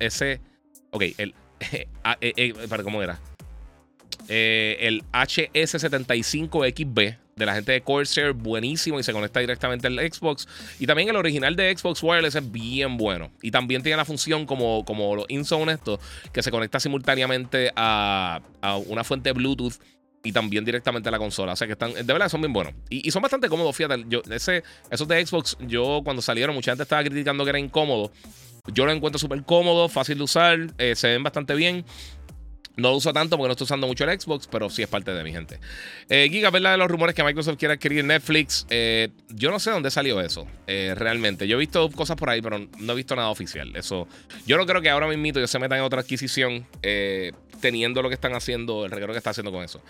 Ok, 0.90 1.02
el. 1.18 1.34
Eh, 2.20 2.32
eh, 2.36 2.54
para, 2.68 2.82
¿Cómo 2.82 3.02
era? 3.02 3.18
Eh, 4.28 4.76
el 4.80 5.04
HS75XB 5.12 7.16
de 7.38 7.46
la 7.46 7.54
gente 7.54 7.72
de 7.72 7.80
Corsair, 7.80 8.32
buenísimo 8.32 8.98
y 9.00 9.02
se 9.02 9.12
conecta 9.12 9.40
directamente 9.40 9.86
al 9.86 9.98
Xbox. 9.98 10.46
Y 10.78 10.86
también 10.86 11.08
el 11.08 11.16
original 11.16 11.56
de 11.56 11.76
Xbox 11.76 12.02
Wireless 12.02 12.34
es 12.34 12.52
bien 12.52 12.96
bueno. 12.96 13.30
Y 13.42 13.50
también 13.50 13.82
tiene 13.82 13.96
la 13.96 14.04
función 14.04 14.46
como, 14.46 14.84
como 14.84 15.16
los 15.16 15.26
InZone 15.28 15.72
estos, 15.72 16.00
que 16.32 16.42
se 16.42 16.50
conecta 16.50 16.80
simultáneamente 16.80 17.72
a, 17.76 18.40
a 18.60 18.76
una 18.76 19.04
fuente 19.04 19.32
Bluetooth 19.32 19.74
y 20.22 20.32
también 20.32 20.64
directamente 20.64 21.08
a 21.08 21.12
la 21.12 21.18
consola. 21.18 21.52
O 21.52 21.56
sea 21.56 21.66
que 21.66 21.74
están, 21.74 21.94
de 21.94 22.02
verdad, 22.02 22.28
son 22.28 22.40
bien 22.40 22.52
buenos. 22.52 22.74
Y, 22.90 23.10
son 23.10 23.22
bastante 23.22 23.48
cómodos, 23.48 23.74
fíjate. 23.76 24.04
Yo, 24.08 24.22
ese, 24.30 24.62
esos 24.90 25.08
de 25.08 25.24
Xbox, 25.24 25.56
yo 25.60 26.02
cuando 26.04 26.22
salieron, 26.22 26.54
mucha 26.54 26.72
gente 26.72 26.82
estaba 26.82 27.02
criticando 27.02 27.44
que 27.44 27.50
era 27.50 27.58
incómodo. 27.58 28.10
Yo 28.72 28.84
lo 28.84 28.92
encuentro 28.92 29.18
súper 29.18 29.42
cómodo, 29.44 29.88
fácil 29.88 30.18
de 30.18 30.24
usar, 30.24 30.58
eh, 30.76 30.94
se 30.94 31.08
ven 31.08 31.22
bastante 31.22 31.54
bien. 31.54 31.84
No 32.78 32.92
uso 32.92 33.12
tanto 33.12 33.36
porque 33.36 33.48
no 33.48 33.52
estoy 33.52 33.64
usando 33.64 33.88
mucho 33.88 34.04
el 34.04 34.20
Xbox, 34.20 34.46
pero 34.46 34.70
sí 34.70 34.82
es 34.82 34.88
parte 34.88 35.10
de 35.10 35.24
mi 35.24 35.32
gente. 35.32 35.58
Eh, 36.08 36.28
Giga, 36.30 36.50
¿verdad? 36.50 36.72
De 36.72 36.78
los 36.78 36.88
rumores 36.88 37.12
que 37.12 37.24
Microsoft 37.24 37.58
quiere 37.58 37.74
adquirir 37.74 38.04
Netflix. 38.04 38.68
Eh, 38.70 39.08
yo 39.30 39.50
no 39.50 39.58
sé 39.58 39.72
dónde 39.72 39.90
salió 39.90 40.20
eso, 40.20 40.46
eh, 40.68 40.94
realmente. 40.96 41.48
Yo 41.48 41.56
he 41.56 41.58
visto 41.58 41.90
cosas 41.90 42.16
por 42.16 42.30
ahí, 42.30 42.40
pero 42.40 42.60
no 42.78 42.92
he 42.92 42.96
visto 42.96 43.16
nada 43.16 43.30
oficial. 43.30 43.74
Eso, 43.74 44.06
yo 44.46 44.56
no 44.56 44.64
creo 44.64 44.80
que 44.80 44.90
ahora 44.90 45.08
mismo 45.08 45.26
ellos 45.26 45.50
se 45.50 45.58
metan 45.58 45.78
en 45.78 45.84
otra 45.84 46.02
adquisición 46.02 46.66
teniendo 47.60 48.00
lo 48.00 48.08
que 48.08 48.14
están 48.14 48.34
haciendo, 48.34 48.84
el 48.84 48.92
reguero 48.92 49.12
que 49.12 49.18
está 49.18 49.30
haciendo 49.30 49.50
con 49.50 49.64
eso. 49.64 49.82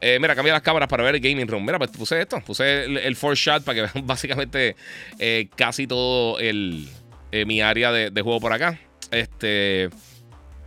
mira, 0.00 0.34
cambia 0.34 0.54
las 0.54 0.62
cámaras 0.62 0.88
para 0.88 1.04
ver 1.04 1.16
el 1.16 1.20
gaming 1.20 1.46
room. 1.46 1.66
Mira, 1.66 1.76
pues 1.76 1.90
puse 1.90 2.18
esto, 2.18 2.40
puse 2.46 2.84
el, 2.84 2.96
el 2.96 3.14
Shot 3.14 3.62
para 3.62 3.74
que 3.74 3.82
vean 3.82 4.06
básicamente 4.06 4.74
casi 5.54 5.86
todo 5.86 6.38
el, 6.38 6.88
mi 7.44 7.60
área 7.60 7.92
de, 7.92 8.10
de 8.10 8.22
juego 8.22 8.40
por 8.40 8.54
acá. 8.54 8.80
Este. 9.10 9.90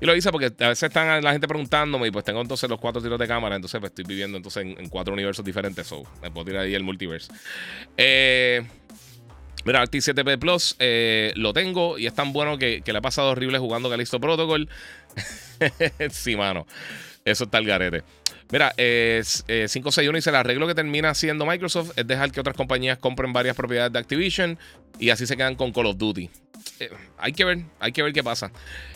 Y 0.01 0.05
lo 0.05 0.15
hice 0.15 0.31
porque 0.31 0.47
a 0.59 0.69
veces 0.69 0.83
están 0.83 1.23
la 1.23 1.31
gente 1.31 1.47
preguntándome 1.47 2.07
y 2.07 2.11
pues 2.11 2.25
tengo 2.25 2.41
entonces 2.41 2.69
los 2.69 2.79
cuatro 2.79 3.01
tiros 3.01 3.17
de 3.17 3.27
cámara, 3.27 3.55
entonces 3.55 3.79
pues 3.79 3.91
estoy 3.91 4.03
viviendo 4.05 4.37
entonces 4.37 4.63
en, 4.65 4.89
cuatro 4.89 5.13
universos 5.13 5.45
diferentes, 5.45 5.87
so 5.87 6.03
me 6.21 6.29
puedo 6.29 6.45
tirar 6.45 6.63
ahí 6.63 6.75
el 6.75 6.83
multiverse. 6.83 7.31
Eh, 7.95 8.65
mira, 9.63 9.81
Arctic 9.81 10.01
7P 10.01 10.37
Plus 10.37 10.75
eh, 10.79 11.31
lo 11.35 11.53
tengo 11.53 11.97
y 11.97 12.07
es 12.07 12.13
tan 12.13 12.33
bueno 12.33 12.57
que, 12.57 12.83
le 12.85 12.97
ha 12.97 13.01
pasado 13.01 13.31
horrible 13.31 13.57
jugando 13.57 13.89
Calixto 13.89 14.19
Protocol. 14.19 14.67
sí, 16.11 16.35
mano. 16.35 16.67
Eso 17.23 17.45
está 17.45 17.57
el 17.57 17.65
garete. 17.65 18.03
Mira, 18.51 18.73
es, 18.77 19.43
561 19.47 20.15
dice: 20.15 20.29
el 20.29 20.35
arreglo 20.35 20.67
que 20.67 20.75
termina 20.75 21.09
haciendo 21.09 21.45
Microsoft 21.45 21.91
es 21.95 22.05
dejar 22.05 22.31
que 22.31 22.39
otras 22.39 22.55
compañías 22.55 22.97
compren 22.97 23.33
varias 23.33 23.55
propiedades 23.55 23.91
de 23.91 23.99
Activision 23.99 24.57
y 24.99 25.09
así 25.09 25.25
se 25.25 25.35
quedan 25.35 25.55
con 25.55 25.71
Call 25.71 25.87
of 25.87 25.97
Duty. 25.97 26.29
Eh, 26.79 26.89
hay 27.17 27.33
que 27.33 27.45
ver, 27.45 27.63
hay 27.79 27.91
que 27.91 28.03
ver 28.03 28.13
qué 28.13 28.23
pasa. 28.23 28.51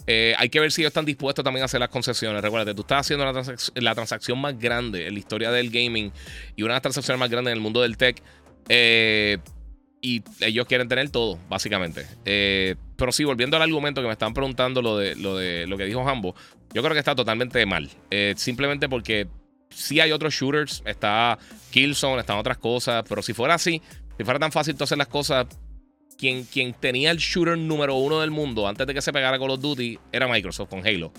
Eh, 0.06 0.34
hay 0.38 0.50
que 0.50 0.60
ver 0.60 0.72
si 0.72 0.82
ellos 0.82 0.89
están 0.89 1.06
dispuestos 1.06 1.44
también 1.44 1.63
a 1.63 1.65
hacer 1.65 1.79
las 1.79 1.89
concesiones. 1.89 2.41
Recuerda, 2.41 2.74
tú 2.74 2.82
estás 2.82 3.01
haciendo 3.01 3.25
la, 3.75 3.96
transacción 3.96 4.39
más 4.39 4.58
grande 4.60 5.08
en 5.08 5.13
la 5.13 5.20
historia 5.20 5.51
del 5.51 5.70
gaming 5.70 6.12
y 6.56 6.63
una 6.63 6.74
de 6.74 6.75
las 6.75 6.82
transacciones 6.82 7.20
más 7.20 7.29
grandes 7.29 7.51
en 7.51 7.58
el 7.58 7.63
mundo 7.63 7.82
del 7.82 7.98
tech. 7.98 8.22
Eh, 8.68 9.38
y 10.01 10.24
ellos 10.39 10.65
quieren 10.65 10.88
tener 10.88 11.10
todo, 11.10 11.38
básicamente. 11.50 12.06
pero 12.24 13.12
sí, 13.12 13.24
volviendo 13.25 13.58
al 13.58 13.63
argumento 13.63 14.01
que 14.01 14.08
me 14.08 14.13
están 14.13 14.34
preguntando 14.34 14.82
lo 14.82 14.98
de 14.98 15.15
lo, 15.15 15.36
de, 15.36 15.68
lo 15.68 15.77
que 15.77 15.86
dijo 15.86 16.08
Hambo, 16.08 16.36
yo 16.74 16.82
creo 16.82 16.94
que 16.94 17.00
está 17.00 17.15
totalmente 17.15 17.65
mal. 17.65 17.89
simplemente 18.36 18.88
porque 18.88 19.27
sí 19.69 19.99
hay 19.99 20.11
otros 20.11 20.33
shooters, 20.33 20.81
está 20.85 21.38
Killzone, 21.71 22.21
están 22.21 22.38
otras 22.38 22.57
cosas, 22.57 23.03
pero 23.07 23.21
si 23.21 23.33
fuera 23.33 23.55
así, 23.55 23.81
si 24.17 24.23
fuera 24.23 24.39
tan 24.39 24.51
fácil 24.51 24.75
tú 24.75 24.83
hacer 24.83 24.97
las 24.97 25.07
cosas 25.07 25.47
quien, 26.19 26.73
tenía 26.73 27.11
el 27.11 27.17
shooter 27.17 27.57
número 27.57 27.95
uno 27.95 28.19
del 28.19 28.31
mundo 28.31 28.67
antes 28.67 28.85
de 28.85 28.93
que 28.93 29.01
se 29.01 29.13
pegara 29.13 29.39
Call 29.39 29.51
of 29.51 29.61
Duty 29.61 29.97
era 30.11 30.27
Microsoft 30.27 30.69
con 30.69 30.85
Halo. 30.85 31.13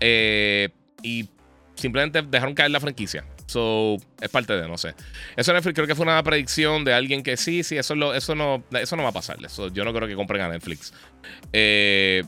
Eh, 0.00 0.68
y 1.02 1.28
simplemente 1.76 2.22
dejaron 2.22 2.54
caer 2.54 2.72
la 2.72 2.80
franquicia. 2.80 3.24
So, 3.46 3.98
es 4.20 4.28
parte 4.30 4.54
de, 4.54 4.66
no 4.66 4.78
sé. 4.78 4.94
Eso 5.36 5.52
Netflix 5.52 5.74
creo 5.74 5.86
que 5.86 5.94
fue 5.94 6.04
una 6.04 6.22
predicción 6.22 6.84
de 6.84 6.92
alguien 6.94 7.22
que 7.22 7.36
sí, 7.36 7.62
sí, 7.62 7.76
eso, 7.76 7.94
lo, 7.94 8.14
eso, 8.14 8.34
no, 8.34 8.64
eso 8.72 8.96
no 8.96 9.02
va 9.02 9.10
a 9.10 9.12
pasar. 9.12 9.36
yo 9.72 9.84
no 9.84 9.92
creo 9.92 10.08
que 10.08 10.16
compren 10.16 10.42
a 10.42 10.48
Netflix. 10.48 10.92
Eh, 11.52 12.24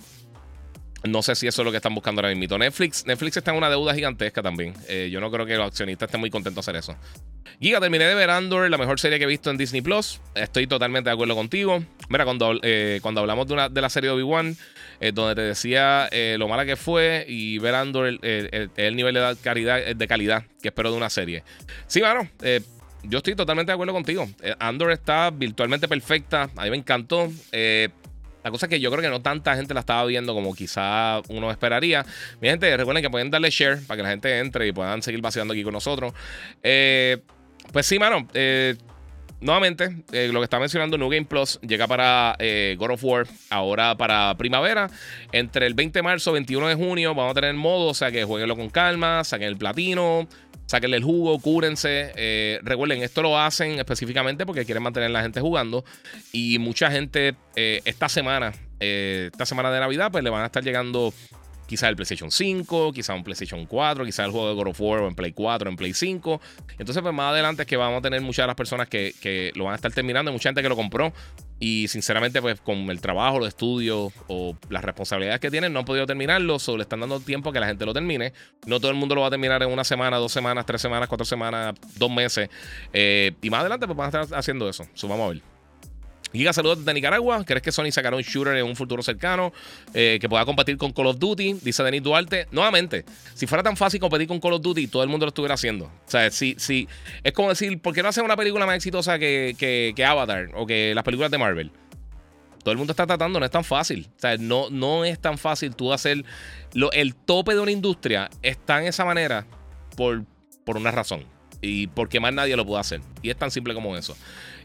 no 1.05 1.23
sé 1.23 1.35
si 1.35 1.47
eso 1.47 1.63
es 1.63 1.65
lo 1.65 1.71
que 1.71 1.77
están 1.77 1.95
buscando 1.95 2.21
ahora 2.21 2.35
mismo. 2.35 2.59
Netflix, 2.59 3.07
Netflix 3.07 3.37
está 3.37 3.51
en 3.51 3.59
una 3.59 3.69
deuda 3.69 3.95
gigantesca 3.95 4.43
también. 4.43 4.75
Eh, 4.89 5.09
yo 5.13 5.21
no 5.21 5.31
creo 5.31 5.45
que 5.47 5.57
los 5.57 5.67
accionistas 5.67 6.09
estén 6.09 6.21
muy 6.21 6.31
contentos 6.31 6.65
de 6.65 6.71
hacer 6.71 6.81
eso. 6.81 6.97
Giga, 7.61 7.81
terminé 7.81 8.05
de 8.05 8.15
ver 8.15 8.31
Andor, 8.31 8.69
la 8.71 8.79
mejor 8.79 8.99
serie 8.99 9.19
que 9.19 9.25
he 9.25 9.29
visto 9.29 9.51
en 9.51 9.57
Disney 9.57 9.83
Plus. 9.83 10.21
Estoy 10.35 10.67
totalmente 10.67 11.11
de 11.11 11.15
acuerdo 11.15 11.35
contigo. 11.35 11.85
Mira, 12.09 12.25
cuando, 12.25 12.59
eh, 12.63 12.99
cuando 13.03 13.21
hablamos 13.21 13.47
de, 13.47 13.53
una, 13.53 13.69
de 13.69 13.81
la 13.81 13.91
serie 13.91 14.09
de 14.09 14.17
Obi-Wan, 14.17 14.57
eh, 15.01 15.13
donde 15.13 15.35
te 15.35 15.43
decía 15.43 16.09
lo 16.39 16.49
mala 16.49 16.65
que 16.65 16.77
fue 16.77 17.25
y 17.29 17.59
ver 17.59 17.75
Andor, 17.75 18.19
el, 18.23 18.97
nivel 18.97 19.15
de 19.15 19.37
calidad, 19.43 19.95
de 19.95 20.09
calidad 20.09 20.45
que 20.63 20.69
espero 20.69 20.91
de 20.91 20.97
una 20.97 21.11
serie. 21.11 21.45
Sí, 21.87 22.01
bueno, 22.01 22.29
yo 23.03 23.19
estoy 23.19 23.35
totalmente 23.35 23.71
de 23.71 23.75
acuerdo 23.75 23.93
contigo. 23.93 24.29
Andor 24.59 24.93
está 24.93 25.31
virtualmente 25.31 25.87
perfecta. 25.87 26.51
A 26.57 26.65
mí 26.65 26.71
me 26.71 26.79
encantó. 26.79 27.31
La 28.45 28.51
cosa 28.51 28.67
es 28.67 28.71
que 28.71 28.79
yo 28.79 28.91
creo 28.91 29.03
que 29.03 29.09
no 29.09 29.23
tanta 29.23 29.57
gente 29.57 29.73
la 29.73 29.81
estaba 29.81 30.05
viendo 30.05 30.35
como 30.35 30.55
quizá 30.55 31.23
uno 31.29 31.51
esperaría. 31.51 32.05
Mi 32.43 32.49
gente, 32.49 32.77
recuerden 32.77 33.03
que 33.03 33.09
pueden 33.09 33.31
darle 33.31 33.49
share 33.49 33.79
para 33.87 33.97
que 33.97 34.03
la 34.03 34.11
gente 34.11 34.39
entre 34.39 34.69
y 34.69 34.73
puedan 34.73 35.03
seguir 35.03 35.23
vaciando 35.23 35.55
aquí 35.55 35.65
con 35.65 35.73
nosotros. 35.73 36.13
Eh, 36.63 37.23
pues 37.73 37.87
sí, 37.87 37.99
mano. 37.99 38.29
Eh, 38.35 38.77
nuevamente, 39.41 39.97
eh, 40.13 40.29
lo 40.31 40.41
que 40.41 40.45
está 40.45 40.59
mencionando 40.59 40.99
New 40.99 41.09
Game 41.09 41.25
Plus 41.25 41.59
llega 41.63 41.89
para 41.89 42.37
God 42.77 42.91
of 42.91 43.05
War 43.05 43.27
ahora 43.49 43.97
para 43.97 44.35
primavera. 44.37 44.91
Entre 45.33 45.67
el 45.67 45.73
20 45.73 46.01
de 46.01 46.03
marzo 46.03 46.33
y 46.33 46.35
21 46.35 46.69
de 46.69 46.75
junio 46.75 47.15
vamos 47.15 47.31
a 47.31 47.35
tener 47.35 47.55
modo, 47.55 47.89
o 47.89 47.95
sea 47.95 48.13
que 48.13 48.25
jueguenlo 48.25 48.57
con 48.57 48.69
calma, 48.69 49.25
saquen 49.25 49.49
el 49.49 49.57
platino, 49.57 50.29
Sáquenle 50.75 50.97
el 50.97 51.05
jugo, 51.05 51.39
cúrense. 51.39 52.11
Eh, 52.17 52.59
recuerden, 52.65 53.05
esto 53.05 53.23
lo 53.23 53.39
hacen 53.39 53.79
específicamente 53.79 54.45
porque 54.45 54.65
quieren 54.65 54.83
mantener 54.83 55.09
a 55.09 55.13
la 55.13 55.23
gente 55.23 55.41
jugando. 55.41 55.85
Y 56.33 56.59
mucha 56.59 56.91
gente 56.91 57.37
eh, 57.55 57.81
esta 57.85 58.09
semana, 58.09 58.53
eh, 58.81 59.29
esta 59.31 59.47
semana 59.47 59.71
de 59.71 59.79
Navidad, 59.79 60.11
pues 60.11 60.25
le 60.25 60.31
van 60.31 60.43
a 60.43 60.47
estar 60.47 60.65
llegando 60.65 61.15
quizá 61.69 61.89
el 61.89 61.95
PlayStation 61.95 62.33
5, 62.33 62.93
quizá 62.93 63.15
un 63.15 63.23
PlayStation 63.23 63.67
4, 63.67 64.05
quizá 64.05 64.25
el 64.25 64.33
juego 64.33 64.49
de 64.49 64.55
God 64.57 64.67
of 64.67 64.81
War 64.81 65.05
en 65.05 65.15
Play 65.15 65.31
4, 65.31 65.71
en 65.71 65.77
Play 65.77 65.95
5. 65.95 66.41
Entonces, 66.77 67.01
pues 67.05 67.15
más 67.15 67.31
adelante 67.31 67.63
es 67.63 67.69
que 67.69 67.77
vamos 67.77 68.01
a 68.01 68.03
tener 68.03 68.21
muchas 68.21 68.43
de 68.43 68.49
las 68.49 68.57
personas 68.57 68.89
que, 68.89 69.15
que 69.21 69.53
lo 69.55 69.67
van 69.67 69.75
a 69.75 69.77
estar 69.77 69.93
terminando, 69.93 70.33
mucha 70.33 70.49
gente 70.49 70.61
que 70.61 70.69
lo 70.69 70.75
compró 70.75 71.13
y 71.61 71.89
sinceramente, 71.89 72.43
pues 72.43 72.61
con 72.61 72.91
el 72.91 73.01
trabajo, 73.01 73.39
los 73.39 73.49
estudios 73.49 74.13
o 74.29 74.57
las 74.69 74.85
responsabilidades 74.85 75.41
que 75.41 75.51
tienen, 75.51 75.73
no 75.73 75.81
han 75.81 75.85
podido 75.85 76.07
terminarlo. 76.07 76.59
Solo 76.59 76.79
le 76.79 76.83
están 76.83 77.01
dando 77.01 77.21
tiempo 77.21 77.51
a 77.51 77.53
que 77.53 77.61
la 77.61 77.67
gente 77.67 77.87
lo 77.87 77.95
termine. 77.95 78.33
No 78.67 78.81
todo 78.81 78.91
el 78.91 78.97
mundo 78.97 79.15
lo 79.15 79.21
va 79.21 79.29
a 79.29 79.31
terminar 79.31 79.63
en 79.63 79.71
una 79.71 79.85
semana, 79.85 80.17
dos 80.19 80.33
semanas, 80.33 80.67
tres 80.67 80.81
semanas, 80.81 81.09
cuatro 81.09 81.25
semanas, 81.25 81.75
dos 81.97 82.11
meses. 82.11 82.49
Eh, 82.93 83.33
y 83.41 83.51
más 83.51 83.61
adelante, 83.61 83.87
pues 83.87 83.97
van 83.97 84.15
a 84.15 84.21
estar 84.21 84.39
haciendo 84.39 84.69
eso. 84.69 84.87
So, 84.95 85.09
vamos 85.09 85.27
a 85.27 85.33
ver. 85.35 85.54
Giga, 86.35 86.53
saludos 86.53 86.81
desde 86.81 86.93
Nicaragua. 86.95 87.45
¿Crees 87.45 87.63
que 87.63 87.71
Sony 87.71 87.93
sacará 87.93 88.17
un 88.17 88.23
shooter 88.23 88.57
en 88.57 88.67
un 88.67 88.75
futuro 88.75 89.05
cercano 89.05 89.53
eh, 89.95 90.19
que 90.21 90.29
pueda 90.29 90.45
competir 90.45 90.77
con 90.77 90.93
Call 90.93 91.07
of 91.07 91.19
Duty? 91.21 91.61
Dice 91.63 91.85
Denis 91.85 92.03
Duarte. 92.03 92.49
Nuevamente, 92.51 93.05
si 93.35 93.47
fuera 93.47 93.63
tan 93.63 93.77
fácil 93.77 94.01
competir 94.01 94.27
con 94.27 94.41
Call 94.41 94.55
of 94.55 94.61
Duty, 94.61 94.89
todo 94.89 95.05
el 95.05 95.09
mundo 95.09 95.27
lo 95.27 95.29
estuviera 95.29 95.55
haciendo. 95.55 95.85
O 95.85 96.11
sea, 96.11 96.29
si, 96.33 96.57
si, 96.59 96.89
es 97.23 97.33
como 97.33 97.51
decir, 97.51 97.81
¿por 97.81 97.95
qué 97.95 98.03
no 98.03 98.09
hacer 98.09 98.25
una 98.25 98.37
película 98.37 98.67
más 98.67 98.75
exitosa 98.75 99.17
que, 99.17 99.55
que, 99.57 100.05
Avatar 100.05 100.51
o 100.55 100.67
que 100.67 100.93
las 100.93 101.05
películas 101.05 101.31
de 101.31 101.39
Marvel? 101.39 101.71
Todo 102.65 102.73
el 102.73 102.79
mundo 102.79 102.91
está 102.91 103.07
tratando, 103.07 103.39
no 103.39 103.47
es 103.47 103.53
tan 103.53 103.63
fácil. 103.63 104.09
O 104.17 104.21
sea, 104.21 104.37
no, 104.37 104.71
no 104.71 105.05
es 105.05 105.21
tan 105.21 105.39
fácil 105.39 105.77
tú 105.77 105.93
hacer. 105.93 106.25
El 106.95 107.15
tope 107.15 107.55
de 107.55 107.61
una 107.61 107.71
industria 107.71 108.29
está 108.43 108.81
en 108.81 108.89
esa 108.89 109.05
manera 109.05 109.47
por, 109.97 110.25
por 110.65 110.79
una 110.79 110.91
razón. 110.91 111.23
Y 111.61 111.87
porque 111.87 112.19
más 112.19 112.35
nadie 112.35 112.57
lo 112.57 112.67
puede 112.67 112.81
hacer. 112.81 113.01
Y 113.23 113.31
es 113.31 113.37
tan 113.37 113.53
simple 113.53 113.73
como 113.73 113.97
eso. 113.97 114.17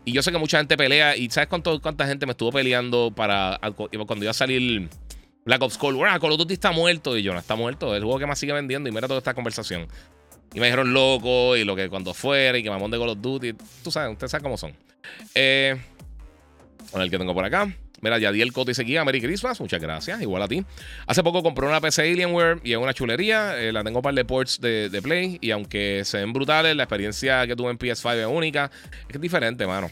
Y 0.09 0.11
yo 0.11 0.23
sé 0.23 0.31
que 0.31 0.39
mucha 0.39 0.57
gente 0.57 0.75
pelea. 0.75 1.15
¿Y 1.15 1.29
sabes 1.29 1.47
cuánto, 1.49 1.79
cuánta 1.79 2.07
gente 2.07 2.25
me 2.25 2.31
estuvo 2.31 2.51
peleando 2.51 3.13
para 3.15 3.59
cuando 4.07 4.25
iba 4.25 4.31
a 4.31 4.33
salir 4.33 4.89
Black 5.45 5.61
Ops 5.61 5.77
Cold 5.77 5.97
War? 5.99 6.09
Ah, 6.09 6.19
Call 6.19 6.31
of 6.31 6.39
Duty 6.39 6.55
está 6.55 6.71
muerto. 6.71 7.15
Y 7.15 7.21
yo, 7.21 7.31
no 7.31 7.37
está 7.37 7.53
muerto. 7.53 7.93
Es 7.93 7.97
el 7.97 8.03
juego 8.05 8.17
que 8.17 8.25
más 8.25 8.39
sigue 8.39 8.51
vendiendo. 8.51 8.89
Y 8.89 8.91
mira 8.91 9.07
toda 9.07 9.19
esta 9.19 9.35
conversación. 9.35 9.87
Y 10.51 10.59
me 10.59 10.65
dijeron 10.65 10.95
loco. 10.95 11.55
Y 11.55 11.63
lo 11.63 11.75
que 11.75 11.89
cuando 11.89 12.15
fuera. 12.15 12.57
Y 12.57 12.63
que 12.63 12.71
mamón 12.71 12.89
de 12.89 12.97
Call 12.97 13.09
of 13.09 13.21
Duty. 13.21 13.53
Tú 13.83 13.91
sabes, 13.91 14.11
ustedes 14.11 14.31
saben 14.31 14.41
cómo 14.41 14.57
son. 14.57 14.73
Eh, 15.35 15.79
a 16.91 16.97
ver 16.97 17.11
que 17.11 17.19
tengo 17.19 17.35
por 17.35 17.45
acá. 17.45 17.71
Mira, 18.01 18.17
Yadiel 18.17 18.53
Coto 18.53 18.69
dice 18.69 18.83
aquí, 18.83 18.97
Merry 19.03 19.21
Christmas. 19.21 19.59
Muchas 19.59 19.81
gracias, 19.81 20.21
igual 20.21 20.41
a 20.43 20.47
ti. 20.47 20.63
Hace 21.07 21.23
poco 21.23 21.43
compré 21.43 21.67
una 21.67 21.81
PC 21.81 22.03
Alienware 22.11 22.59
y 22.63 22.73
es 22.73 22.77
una 22.77 22.93
chulería. 22.93 23.59
Eh, 23.59 23.71
la 23.71 23.83
tengo 23.83 24.01
para 24.01 24.11
el 24.11 24.15
de 24.15 24.25
ports 24.25 24.59
de, 24.61 24.99
Play. 25.01 25.37
Y 25.41 25.51
aunque 25.51 26.03
se 26.05 26.17
ven 26.17 26.33
brutales, 26.33 26.75
la 26.75 26.83
experiencia 26.83 27.45
que 27.47 27.55
tuve 27.55 27.71
en 27.71 27.77
PS5 27.77 28.15
es 28.15 28.27
única. 28.27 28.71
Es 29.09 29.19
diferente, 29.19 29.65
mano. 29.65 29.89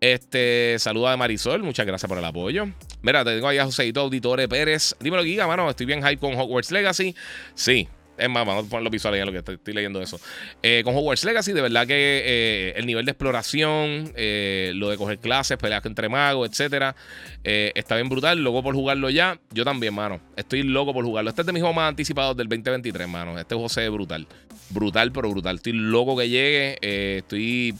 Este, 0.00 0.76
saluda 0.78 1.12
de 1.12 1.16
Marisol, 1.16 1.62
muchas 1.62 1.86
gracias 1.86 2.08
por 2.08 2.18
el 2.18 2.24
apoyo. 2.24 2.66
Mira, 3.02 3.24
te 3.24 3.34
tengo 3.34 3.48
ahí 3.48 3.58
a 3.58 3.64
Joseito 3.64 4.00
Auditore 4.00 4.46
Pérez. 4.46 4.94
Dímelo, 5.00 5.24
Giga, 5.24 5.46
mano, 5.46 5.70
estoy 5.70 5.86
bien 5.86 6.02
hype 6.02 6.18
con 6.18 6.34
Hogwarts 6.34 6.70
Legacy. 6.70 7.14
Sí, 7.54 7.88
es 8.18 8.28
más, 8.28 8.46
vamos 8.46 8.66
a 8.66 8.68
poner 8.68 8.82
los 8.82 8.90
visuales 8.90 9.20
en 9.20 9.26
lo 9.26 9.32
que 9.32 9.38
estoy, 9.38 9.74
leyendo 9.74 10.00
eso. 10.00 10.18
Eh, 10.62 10.82
con 10.84 10.94
Hogwarts 10.94 11.24
Legacy, 11.24 11.52
de 11.52 11.60
verdad 11.60 11.86
que 11.86 12.22
eh, 12.24 12.74
el 12.76 12.86
nivel 12.86 13.04
de 13.04 13.12
exploración, 13.12 14.12
eh, 14.16 14.72
lo 14.74 14.90
de 14.90 14.96
coger 14.96 15.18
clases, 15.18 15.58
peleas 15.58 15.84
entre 15.86 16.08
magos, 16.08 16.48
etcétera, 16.48 16.96
está 17.42 17.96
bien 17.96 18.08
brutal. 18.08 18.42
Loco 18.42 18.62
por 18.62 18.74
jugarlo 18.74 19.10
ya. 19.10 19.38
Yo 19.52 19.64
también, 19.64 19.94
mano. 19.94 20.20
Estoy 20.36 20.62
loco 20.62 20.92
por 20.92 21.04
jugarlo. 21.04 21.30
Este 21.30 21.42
es 21.42 21.46
de 21.46 21.52
mis 21.52 21.62
juegos 21.62 21.76
más 21.76 21.88
anticipados 21.88 22.36
del 22.36 22.48
2023, 22.48 23.08
mano. 23.08 23.38
Este 23.38 23.54
juego 23.54 23.68
se 23.68 23.82
ve 23.82 23.88
brutal. 23.88 24.26
Brutal, 24.70 25.12
pero 25.12 25.30
brutal. 25.30 25.56
Estoy 25.56 25.72
loco 25.72 26.16
que 26.16 26.28
llegue. 26.28 26.78
estoy. 27.18 27.74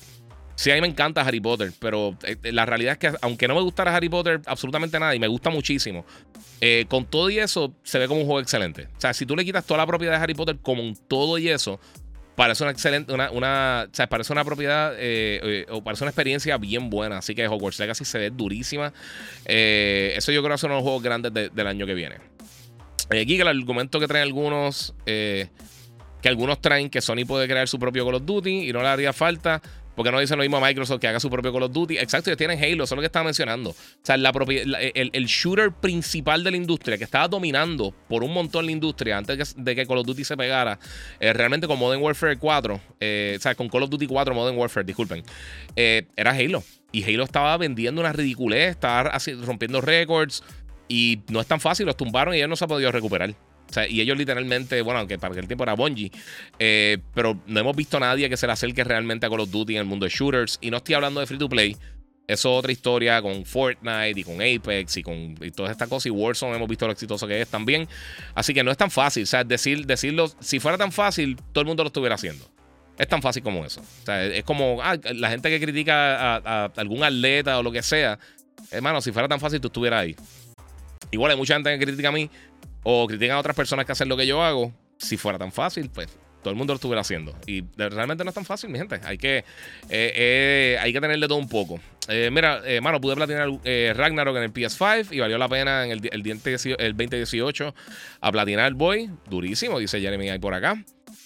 Sí, 0.56 0.70
a 0.70 0.75
mí 0.75 0.80
me 0.80 0.86
encanta 0.88 1.20
Harry 1.20 1.38
Potter, 1.38 1.70
pero 1.78 2.16
la 2.42 2.64
realidad 2.64 2.92
es 2.92 2.98
que 2.98 3.18
aunque 3.20 3.46
no 3.46 3.54
me 3.54 3.60
gustara 3.60 3.94
Harry 3.94 4.08
Potter 4.08 4.40
absolutamente 4.46 4.98
nada 4.98 5.14
y 5.14 5.18
me 5.18 5.28
gusta 5.28 5.50
muchísimo, 5.50 6.06
eh, 6.62 6.86
con 6.88 7.04
todo 7.04 7.28
y 7.28 7.38
eso, 7.38 7.75
se 7.82 7.98
ve 7.98 8.08
como 8.08 8.20
un 8.20 8.26
juego 8.26 8.40
excelente. 8.40 8.88
O 8.96 9.00
sea, 9.00 9.12
si 9.12 9.26
tú 9.26 9.36
le 9.36 9.44
quitas 9.44 9.66
toda 9.66 9.78
la 9.78 9.86
propiedad 9.86 10.14
de 10.14 10.25
Harry 10.25 10.34
Potter 10.34 10.56
como 10.62 10.82
un 10.82 10.96
todo 10.96 11.36
y 11.36 11.50
eso, 11.50 11.78
parece 12.36 12.64
una 12.64 12.72
excelente, 12.72 13.12
una, 13.12 13.84
o 13.84 13.94
sea, 13.94 14.08
parece 14.08 14.32
una 14.32 14.46
propiedad 14.46 14.94
eh, 14.94 15.40
eh, 15.42 15.66
o 15.68 15.84
parece 15.84 16.04
una 16.04 16.10
experiencia 16.10 16.56
bien 16.56 16.88
buena. 16.88 17.18
Así 17.18 17.34
que 17.34 17.46
Hogwarts 17.46 17.78
Legacy 17.78 18.06
se 18.06 18.18
ve 18.18 18.30
durísima. 18.30 18.94
eso 19.44 20.32
yo 20.32 20.42
creo 20.42 20.54
que 20.54 20.58
son 20.58 20.70
los 20.70 20.82
juegos 20.82 21.02
grandes 21.02 21.34
del 21.34 21.66
año 21.66 21.84
que 21.84 21.92
viene. 21.92 22.16
aquí 23.10 23.38
el 23.38 23.48
argumento 23.48 24.00
que 24.00 24.08
traen 24.08 24.22
algunos, 24.22 24.94
que 25.04 25.50
algunos 26.25 26.62
traen 26.62 26.88
que 26.88 27.02
Sony 27.02 27.26
puede 27.26 27.46
crear 27.46 27.68
su 27.68 27.78
propio 27.78 28.06
Call 28.06 28.14
of 28.14 28.25
Duty 28.25 28.70
y 28.70 28.72
no 28.72 28.80
le 28.80 28.88
haría 28.88 29.12
falta. 29.12 29.60
Porque 29.96 30.12
no 30.12 30.20
dice 30.20 30.36
lo 30.36 30.42
mismo 30.42 30.58
a 30.58 30.60
Microsoft 30.60 31.00
que 31.00 31.08
haga 31.08 31.18
su 31.18 31.30
propio 31.30 31.52
Call 31.52 31.64
of 31.64 31.72
Duty. 31.72 31.98
Exacto, 31.98 32.30
ellos 32.30 32.38
tienen 32.38 32.62
Halo, 32.62 32.84
eso 32.84 32.94
es 32.94 32.96
lo 32.96 33.00
que 33.00 33.06
estaba 33.06 33.24
mencionando. 33.24 33.70
O 33.70 33.74
sea, 34.02 34.16
la 34.16 34.30
el, 34.94 35.26
shooter 35.26 35.72
principal 35.72 36.44
de 36.44 36.50
la 36.50 36.56
industria 36.58 36.98
que 36.98 37.04
estaba 37.04 37.26
dominando 37.26 37.94
por 38.08 38.22
un 38.22 38.32
montón 38.32 38.66
la 38.66 38.72
industria 38.72 39.16
antes 39.16 39.54
de 39.56 39.74
que 39.74 39.86
Call 39.86 39.98
of 39.98 40.06
Duty 40.06 40.22
se 40.22 40.36
pegara, 40.36 40.78
eh, 41.18 41.32
realmente 41.32 41.66
con 41.66 41.78
Modern 41.78 42.02
Warfare 42.02 42.36
4, 42.36 42.80
eh, 43.00 43.34
o 43.38 43.40
sea, 43.40 43.54
con 43.54 43.68
Call 43.68 43.84
of 43.84 43.90
Duty 43.90 44.06
4 44.06 44.34
Modern 44.34 44.58
Warfare, 44.58 44.84
disculpen, 44.84 45.24
eh, 45.74 46.06
era 46.14 46.32
Halo. 46.32 46.62
Y 46.92 47.02
Halo 47.02 47.24
estaba 47.24 47.56
vendiendo 47.56 48.00
una 48.00 48.12
ridiculez, 48.12 48.70
estaba 48.70 49.18
rompiendo 49.44 49.80
récords. 49.80 50.42
Y 50.88 51.20
no 51.28 51.40
es 51.40 51.46
tan 51.46 51.60
fácil, 51.60 51.84
los 51.84 51.96
tumbaron 51.96 52.34
y 52.34 52.38
ellos 52.38 52.48
no 52.48 52.56
se 52.56 52.64
han 52.64 52.68
podido 52.68 52.92
recuperar. 52.92 53.34
Y 53.88 54.00
ellos 54.00 54.16
literalmente, 54.16 54.80
bueno, 54.82 55.00
aunque 55.00 55.18
para 55.18 55.32
aquel 55.32 55.46
tiempo 55.46 55.64
era 55.64 55.75
Bungie, 55.75 56.11
eh, 56.58 56.99
pero 57.14 57.38
no 57.46 57.61
hemos 57.61 57.76
visto 57.76 57.96
a 57.99 58.00
nadie 58.00 58.28
que 58.28 58.37
se 58.37 58.46
le 58.46 58.52
acerque 58.52 58.85
realmente 58.85 59.26
a 59.26 59.28
Call 59.28 59.40
of 59.40 59.50
Duty 59.50 59.75
en 59.75 59.80
el 59.80 59.87
mundo 59.87 60.04
de 60.06 60.11
shooters. 60.11 60.58
Y 60.61 60.70
no 60.70 60.78
estoy 60.78 60.94
hablando 60.94 61.20
de 61.20 61.26
free 61.26 61.38
to 61.38 61.49
play, 61.49 61.76
Eso 62.26 62.50
es 62.50 62.58
otra 62.58 62.73
historia 62.73 63.23
con 63.23 63.44
Fortnite 63.44 64.18
y 64.18 64.25
con 64.25 64.37
Apex 64.37 64.96
y 64.96 65.02
con 65.02 65.35
todas 65.54 65.73
estas 65.73 65.88
cosas. 65.88 66.06
Y 66.06 66.11
Warzone 66.11 66.56
hemos 66.56 66.68
visto 66.68 66.87
lo 66.87 66.92
exitoso 66.92 67.26
que 67.26 67.40
es 67.40 67.49
también. 67.49 67.88
Así 68.35 68.54
que 68.54 68.64
no 68.64 68.70
es 68.70 68.76
tan 68.76 68.90
fácil. 68.90 69.25
O 69.25 69.26
sea, 69.26 69.44
decir, 69.44 69.87
decirlo, 69.87 70.30
si 70.40 70.58
fuera 70.58 70.78
tan 70.78 70.90
fácil, 70.90 71.37
todo 71.52 71.62
el 71.62 71.66
mundo 71.66 71.82
lo 71.82 71.88
estuviera 71.88 72.14
haciendo. 72.14 72.49
Es 72.99 73.08
tan 73.08 73.20
fácil 73.20 73.42
como 73.42 73.64
eso. 73.64 73.80
O 73.80 74.06
sea, 74.06 74.25
es 74.25 74.44
como 74.44 74.78
ah, 74.82 74.96
la 75.14 75.30
gente 75.30 75.50
que 75.50 75.61
critica 75.61 76.37
a, 76.37 76.64
algún 76.76 77.04
atleta 77.04 77.58
o 77.58 77.62
lo 77.62 77.70
que 77.70 77.82
sea. 77.82 78.18
Hermano, 78.70 79.00
si 79.00 79.12
fuera 79.12 79.28
tan 79.28 79.38
fácil, 79.38 79.61
tú 79.61 79.68
estuvieras 79.68 80.00
ahí. 80.00 80.16
Igual 81.11 81.30
hay 81.30 81.37
mucha 81.37 81.54
gente 81.54 81.78
que 81.78 81.85
critica 81.85 82.08
a 82.08 82.12
mí 82.12 82.30
o 82.88 83.04
critica 83.08 83.34
a 83.34 83.38
otras 83.40 83.56
personas 83.56 83.84
que 83.84 83.90
hacen 83.90 84.08
lo 84.08 84.16
que 84.16 84.28
yo 84.28 84.44
hago. 84.44 84.72
Si 84.96 85.16
fuera 85.16 85.38
tan 85.38 85.50
fácil, 85.50 85.90
pues 85.90 86.06
todo 86.40 86.52
el 86.52 86.56
mundo 86.56 86.72
lo 86.72 86.76
estuviera 86.76 87.00
haciendo. 87.00 87.36
Y 87.44 87.64
realmente 87.76 88.22
no 88.22 88.30
es 88.30 88.34
tan 88.34 88.44
fácil, 88.44 88.70
mi 88.70 88.78
gente. 88.78 89.00
Hay 89.02 89.18
que, 89.18 89.38
eh, 89.38 89.44
eh, 89.90 90.78
hay 90.80 90.92
que 90.92 91.00
tenerle 91.00 91.26
todo 91.26 91.38
un 91.38 91.48
poco. 91.48 91.80
Eh, 92.06 92.30
mira, 92.32 92.62
mano, 92.80 93.00
pude 93.00 93.16
platinar 93.16 93.48
Ragnarok 93.96 94.36
en 94.36 94.44
el 94.44 94.52
PS5 94.52 95.08
y 95.10 95.18
valió 95.18 95.36
la 95.36 95.48
pena 95.48 95.84
en 95.84 95.90
el, 95.90 96.08
el, 96.12 96.22
2018 96.22 97.74
a 98.20 98.32
platinar 98.32 98.72
Boy. 98.74 99.10
Durísimo, 99.28 99.80
dice 99.80 100.00
Jeremy 100.00 100.30
ahí 100.30 100.38
por 100.38 100.54
acá. 100.54 100.80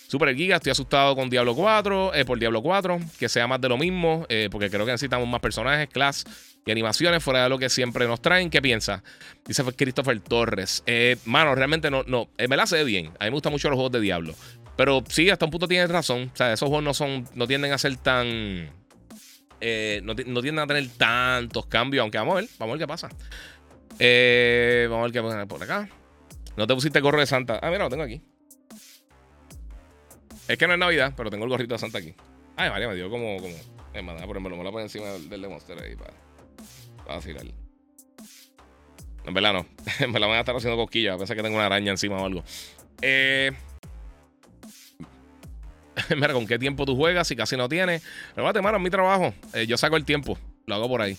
Super 0.09 0.35
Giga, 0.35 0.57
estoy 0.57 0.73
asustado 0.73 1.15
con 1.15 1.29
Diablo 1.29 1.55
4, 1.55 2.13
por 2.27 2.39
Diablo 2.39 2.63
4, 2.63 2.99
que 3.19 3.29
sea 3.29 3.47
más 3.47 3.61
de 3.61 3.69
lo 3.69 3.77
mismo, 3.77 4.27
porque 4.51 4.71
creo 4.71 4.87
que 4.87 4.93
necesitamos 4.93 5.29
más 5.29 5.41
personajes, 5.41 5.89
class 5.89 6.25
y 6.67 6.71
animaciones 6.71 7.23
fuera 7.23 7.45
de 7.45 7.49
lo 7.49 7.59
que 7.59 7.69
siempre 7.69 8.07
nos 8.07 8.21
traen. 8.21 8.51
¿Qué 8.51 8.61
piensa? 8.61 9.03
Dice 9.47 9.65
Christopher 9.77 10.21
Torres. 10.21 10.85
mano, 11.25 11.55
realmente 11.55 11.91
no, 11.91 12.03
no, 12.07 12.29
me 12.49 12.57
la 12.57 12.67
sé 12.67 12.85
bien. 12.85 13.07
A 13.19 13.25
mí 13.25 13.31
me 13.31 13.31
gustan 13.31 13.53
mucho 13.53 13.69
los 13.69 13.77
juegos 13.77 13.93
de 13.93 14.01
Diablo. 14.01 14.35
Pero 14.77 15.05
sí, 15.09 15.29
hasta 15.29 15.45
un 15.45 15.51
punto 15.51 15.69
tienes 15.69 15.91
razón. 15.91 16.31
O 16.33 16.37
sea, 16.37 16.55
esos 16.55 16.67
juegos 16.69 16.83
no 16.83 16.95
son. 16.95 17.29
No 17.35 17.47
tienden 17.47 17.73
a 17.73 17.77
ser 17.77 17.97
tan. 17.97 18.71
Eh, 19.61 20.01
no, 20.03 20.15
tienden 20.15 20.59
a 20.61 20.67
tener 20.67 20.89
tantos 20.97 21.67
cambios. 21.67 22.01
Aunque 22.03 22.17
vamos 22.17 22.33
a 22.33 22.41
ver. 22.41 22.49
Vamos 22.59 22.73
a 22.73 22.77
ver 22.77 22.85
qué 22.85 22.89
pasa. 22.89 23.09
Eh, 23.99 24.87
vamos 24.89 25.03
a 25.03 25.05
ver 25.05 25.13
qué 25.13 25.23
pasa 25.23 25.47
por 25.47 25.63
acá. 25.63 25.87
No 26.57 26.67
te 26.67 26.75
pusiste 26.75 27.01
gorro 27.01 27.21
de 27.21 27.27
Santa. 27.27 27.59
Ah, 27.63 27.71
mira, 27.71 27.85
lo 27.85 27.91
tengo 27.91 28.05
aquí. 28.05 28.23
Es 30.49 30.57
que 30.57 30.67
no 30.67 30.73
es 30.73 30.79
Navidad, 30.79 31.13
pero 31.15 31.29
tengo 31.31 31.45
el 31.45 31.51
gorrito 31.51 31.75
de 31.75 31.79
Santa 31.79 31.99
aquí. 31.99 32.15
Ay, 32.57 32.71
María, 32.71 32.89
me 32.89 32.95
dio 32.95 33.11
como. 33.11 33.37
como 33.37 33.55
es 33.93 34.03
más, 34.03 34.23
por 34.23 34.37
ejemplo, 34.37 34.57
me 34.57 34.65
lo 34.65 34.73
poner 34.73 34.85
encima 34.85 35.09
del, 35.09 35.29
del 35.29 35.45
ahí 35.45 35.97
para, 35.97 36.15
para 37.05 37.17
vacilar. 37.17 37.45
En 39.25 39.35
verdad 39.35 39.53
no. 39.53 39.67
me 40.09 40.19
la 40.19 40.27
van 40.27 40.37
a 40.37 40.41
estar 40.41 40.57
haciendo 40.57 40.77
cosquillas. 40.77 41.17
A 41.17 41.19
pesar 41.19 41.37
que 41.37 41.43
tengo 41.43 41.57
una 41.57 41.67
araña 41.67 41.91
encima 41.91 42.17
o 42.17 42.25
algo. 42.25 42.43
Eh. 43.03 43.53
Mira, 46.17 46.33
¿con 46.33 46.47
qué 46.47 46.59
tiempo 46.59 46.85
tú 46.85 46.97
juegas? 46.97 47.29
Si 47.29 47.37
casi 47.37 47.57
no 47.57 47.69
tienes. 47.69 48.03
Pero 48.35 48.63
mano, 48.63 48.79
mi 48.79 48.91
trabajo. 48.91 49.35
Eh, 49.55 49.67
yo 49.67 49.77
saco 49.77 49.97
el 49.97 50.05
tiempo. 50.05 50.39
Lo 50.67 50.75
hago 50.75 50.89
por 50.89 51.03
ahí. 51.03 51.17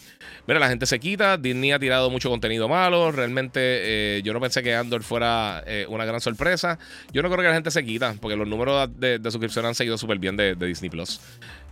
Mira, 0.48 0.60
la 0.60 0.70
gente 0.70 0.86
se 0.86 1.00
quita. 1.00 1.38
Disney 1.38 1.72
ha 1.72 1.80
tirado 1.80 2.10
mucho 2.10 2.30
contenido 2.30 2.68
malo. 2.68 3.12
Realmente 3.12 3.60
eh, 3.60 4.22
yo 4.24 4.34
no 4.34 4.40
pensé 4.40 4.64
que 4.64 4.76
Andor 4.76 5.04
fuera 5.04 5.64
eh, 5.66 5.86
una 5.90 6.06
gran 6.06 6.22
sorpresa. 6.22 6.80
Yo 7.12 7.22
no 7.22 7.30
creo 7.30 7.42
que 7.42 7.48
la 7.48 7.54
gente 7.54 7.72
se 7.72 7.84
quita, 7.84 8.16
porque 8.22 8.38
los 8.38 8.48
números 8.48 8.90
de, 8.98 9.20
suscripción 9.24 9.66
han 9.66 9.76
seguido 9.76 9.98
súper 9.98 10.20
bien 10.20 10.38
de, 10.38 10.56
Disney 10.56 10.90
Plus. 10.90 11.20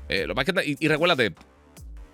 lo 0.09 0.35
más 0.35 0.45
que, 0.45 0.77
y, 0.79 0.87
recuérdate, 0.87 1.33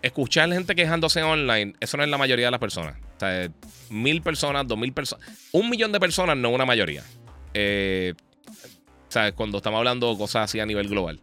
escuchar 0.01 0.51
gente 0.51 0.75
quejándose 0.75 1.23
online, 1.23 1.73
eso 1.79 1.97
no 1.97 2.03
es 2.03 2.09
la 2.09 2.17
mayoría 2.17 2.45
de 2.45 2.51
las 2.51 2.59
personas. 2.59 2.95
O 3.15 3.19
sea, 3.19 3.49
mil 3.89 4.21
personas, 4.21 4.67
dos 4.67 4.77
mil 4.77 4.93
personas. 4.93 5.27
Un 5.51 5.69
millón 5.69 5.91
de 5.91 5.99
personas, 5.99 6.37
no 6.37 6.49
una 6.49 6.65
mayoría. 6.65 7.03
Eh, 7.53 8.13
cuando 9.35 9.57
estamos 9.57 9.77
hablando 9.77 10.17
cosas 10.17 10.43
así 10.43 10.59
a 10.59 10.65
nivel 10.65 10.89
global. 10.89 11.19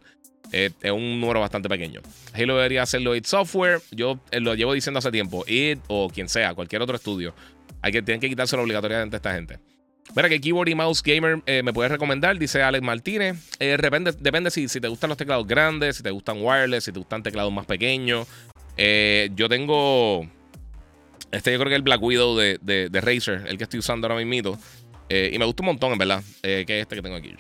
Eh, 0.52 0.70
es 0.82 0.90
un 0.90 1.20
número 1.20 1.40
bastante 1.40 1.68
pequeño. 1.68 2.00
Halo 2.34 2.56
debería 2.56 2.82
hacerlo 2.82 3.16
IT 3.16 3.26
Software. 3.26 3.80
Yo 3.90 4.20
eh, 4.30 4.40
lo 4.40 4.54
llevo 4.54 4.74
diciendo 4.74 4.98
hace 4.98 5.10
tiempo. 5.10 5.44
IT 5.46 5.80
o 5.88 6.08
quien 6.08 6.28
sea, 6.28 6.54
cualquier 6.54 6.82
otro 6.82 6.96
estudio. 6.96 7.34
Hay 7.80 7.92
que, 7.92 8.02
tienen 8.02 8.20
que 8.20 8.28
quitárselo 8.28 8.62
obligatoriamente 8.62 9.16
a 9.16 9.18
esta 9.18 9.34
gente. 9.34 9.58
Mira 10.14 10.28
que 10.28 10.40
Keyboard 10.40 10.68
y 10.68 10.74
Mouse 10.74 11.02
Gamer 11.02 11.42
eh, 11.46 11.62
me 11.62 11.72
puedes 11.72 11.90
recomendar, 11.90 12.38
dice 12.38 12.62
Alex 12.62 12.84
Martínez. 12.84 13.36
depende 13.58 14.12
depende 14.12 14.50
si, 14.50 14.68
te 14.68 14.88
gustan 14.88 15.08
los 15.08 15.16
teclados 15.16 15.46
grandes, 15.46 15.96
si 15.96 16.02
te 16.02 16.10
gustan 16.10 16.36
wireless, 16.40 16.84
si 16.84 16.92
te 16.92 16.98
gustan 16.98 17.22
teclados 17.22 17.52
más 17.52 17.64
pequeños. 17.64 18.26
Yo 18.76 19.48
tengo. 19.48 20.28
Este 21.30 21.52
yo 21.52 21.58
creo 21.58 21.68
que 21.68 21.74
es 21.74 21.78
el 21.78 21.82
Black 21.82 22.02
Widow 22.02 22.36
de, 22.36 22.58
de, 22.60 23.00
Razer, 23.00 23.44
el 23.48 23.56
que 23.56 23.64
estoy 23.64 23.78
usando 23.78 24.06
ahora 24.06 24.22
mismo. 24.22 24.58
y 25.08 25.38
me 25.38 25.44
gusta 25.44 25.62
un 25.62 25.66
montón, 25.66 25.92
en 25.92 25.98
verdad. 25.98 26.22
que 26.42 26.62
es 26.62 26.82
este 26.82 26.96
que 26.96 27.02
tengo 27.02 27.16
aquí. 27.16 27.34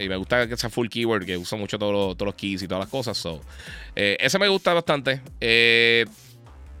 Y 0.00 0.08
me 0.08 0.16
gusta 0.16 0.48
que 0.48 0.56
sea 0.56 0.70
full 0.70 0.88
keyword, 0.88 1.26
que 1.26 1.36
usa 1.36 1.58
mucho 1.58 1.78
todos 1.78 1.92
los, 1.92 2.16
todos 2.16 2.28
los 2.28 2.34
keys 2.34 2.62
y 2.62 2.68
todas 2.68 2.84
las 2.84 2.88
cosas. 2.88 3.18
So, 3.18 3.42
eh, 3.94 4.16
ese 4.18 4.38
me 4.38 4.48
gusta 4.48 4.72
bastante. 4.72 5.20
Eh, 5.40 6.06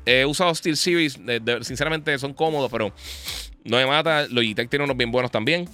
he 0.06 0.24
usado 0.24 0.54
Steel 0.54 0.78
Series. 0.78 1.20
sinceramente 1.60 2.18
son 2.18 2.32
cómodos, 2.32 2.70
pero 2.70 2.94
no 3.64 3.76
me 3.76 3.84
mata. 3.84 4.26
Logitech 4.28 4.70
tiene 4.70 4.86
unos 4.86 4.96
bien 4.96 5.10
buenos 5.10 5.30
también. 5.30 5.68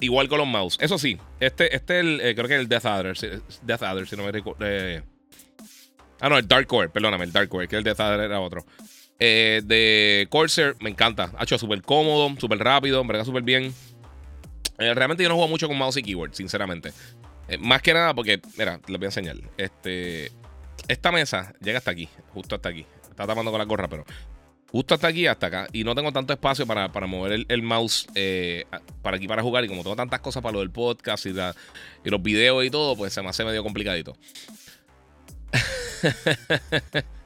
Igual 0.00 0.28
con 0.28 0.38
los 0.38 0.46
mouse. 0.46 0.78
Eso 0.80 0.98
sí, 0.98 1.18
este, 1.40 1.74
este 1.74 2.00
el, 2.00 2.20
eh, 2.20 2.34
creo 2.34 2.46
que 2.46 2.54
es 2.54 2.60
el 2.60 2.68
Death 2.68 2.86
Adder. 2.86 3.16
Death 3.62 3.82
Adder, 3.82 4.06
si 4.06 4.16
no 4.16 4.24
me 4.24 4.32
recuerdo. 4.32 4.64
ah, 6.20 6.28
no, 6.28 6.38
el 6.38 6.46
Dark 6.46 6.66
Core, 6.66 6.88
perdóname, 6.88 7.24
el 7.24 7.32
Dark 7.32 7.48
Core, 7.48 7.66
que 7.66 7.76
el 7.76 7.84
Death 7.84 8.00
Adder 8.00 8.20
era 8.20 8.40
otro. 8.40 8.64
Eh, 9.18 9.62
de 9.64 10.28
Corsair, 10.30 10.76
me 10.80 10.90
encanta. 10.90 11.32
Ha 11.36 11.42
hecho 11.42 11.58
súper 11.58 11.82
cómodo, 11.82 12.34
súper 12.38 12.58
rápido, 12.58 13.00
en 13.00 13.08
verdad 13.08 13.24
súper 13.24 13.42
bien. 13.42 13.74
Eh, 14.78 14.94
realmente 14.94 15.24
yo 15.24 15.28
no 15.28 15.34
juego 15.34 15.48
mucho 15.48 15.66
con 15.66 15.76
mouse 15.76 15.96
y 15.96 16.02
keyboard, 16.02 16.34
sinceramente. 16.34 16.92
Eh, 17.48 17.58
más 17.58 17.82
que 17.82 17.92
nada 17.92 18.14
porque, 18.14 18.40
mira, 18.56 18.80
les 18.86 18.98
voy 18.98 19.06
a 19.06 19.08
enseñar. 19.08 19.36
Este, 19.56 20.30
esta 20.86 21.10
mesa 21.10 21.52
llega 21.60 21.78
hasta 21.78 21.90
aquí, 21.90 22.08
justo 22.32 22.54
hasta 22.54 22.68
aquí. 22.68 22.86
Está 23.10 23.26
tapando 23.26 23.50
con 23.50 23.58
la 23.58 23.64
gorra, 23.64 23.88
pero 23.88 24.04
justo 24.70 24.94
hasta 24.94 25.08
aquí 25.08 25.26
hasta 25.26 25.46
acá. 25.46 25.66
Y 25.72 25.84
no 25.84 25.94
tengo 25.94 26.12
tanto 26.12 26.32
espacio 26.32 26.66
para, 26.66 26.88
mover 27.06 27.46
el, 27.48 27.62
mouse 27.62 28.06
para 29.02 29.16
aquí 29.16 29.26
para 29.26 29.42
jugar. 29.42 29.64
Y 29.64 29.68
como 29.68 29.82
tengo 29.82 29.96
tantas 29.96 30.20
cosas 30.20 30.42
para 30.42 30.54
lo 30.54 30.60
del 30.60 30.70
podcast 30.70 31.26
y, 31.26 31.30
y 31.30 32.10
los 32.10 32.22
videos 32.22 32.64
y 32.64 32.70
todo, 32.70 32.96
pues 32.96 33.12
se 33.12 33.22
me 33.22 33.28
hace 33.28 33.44
medio 33.44 33.62
complicadito. 33.62 34.16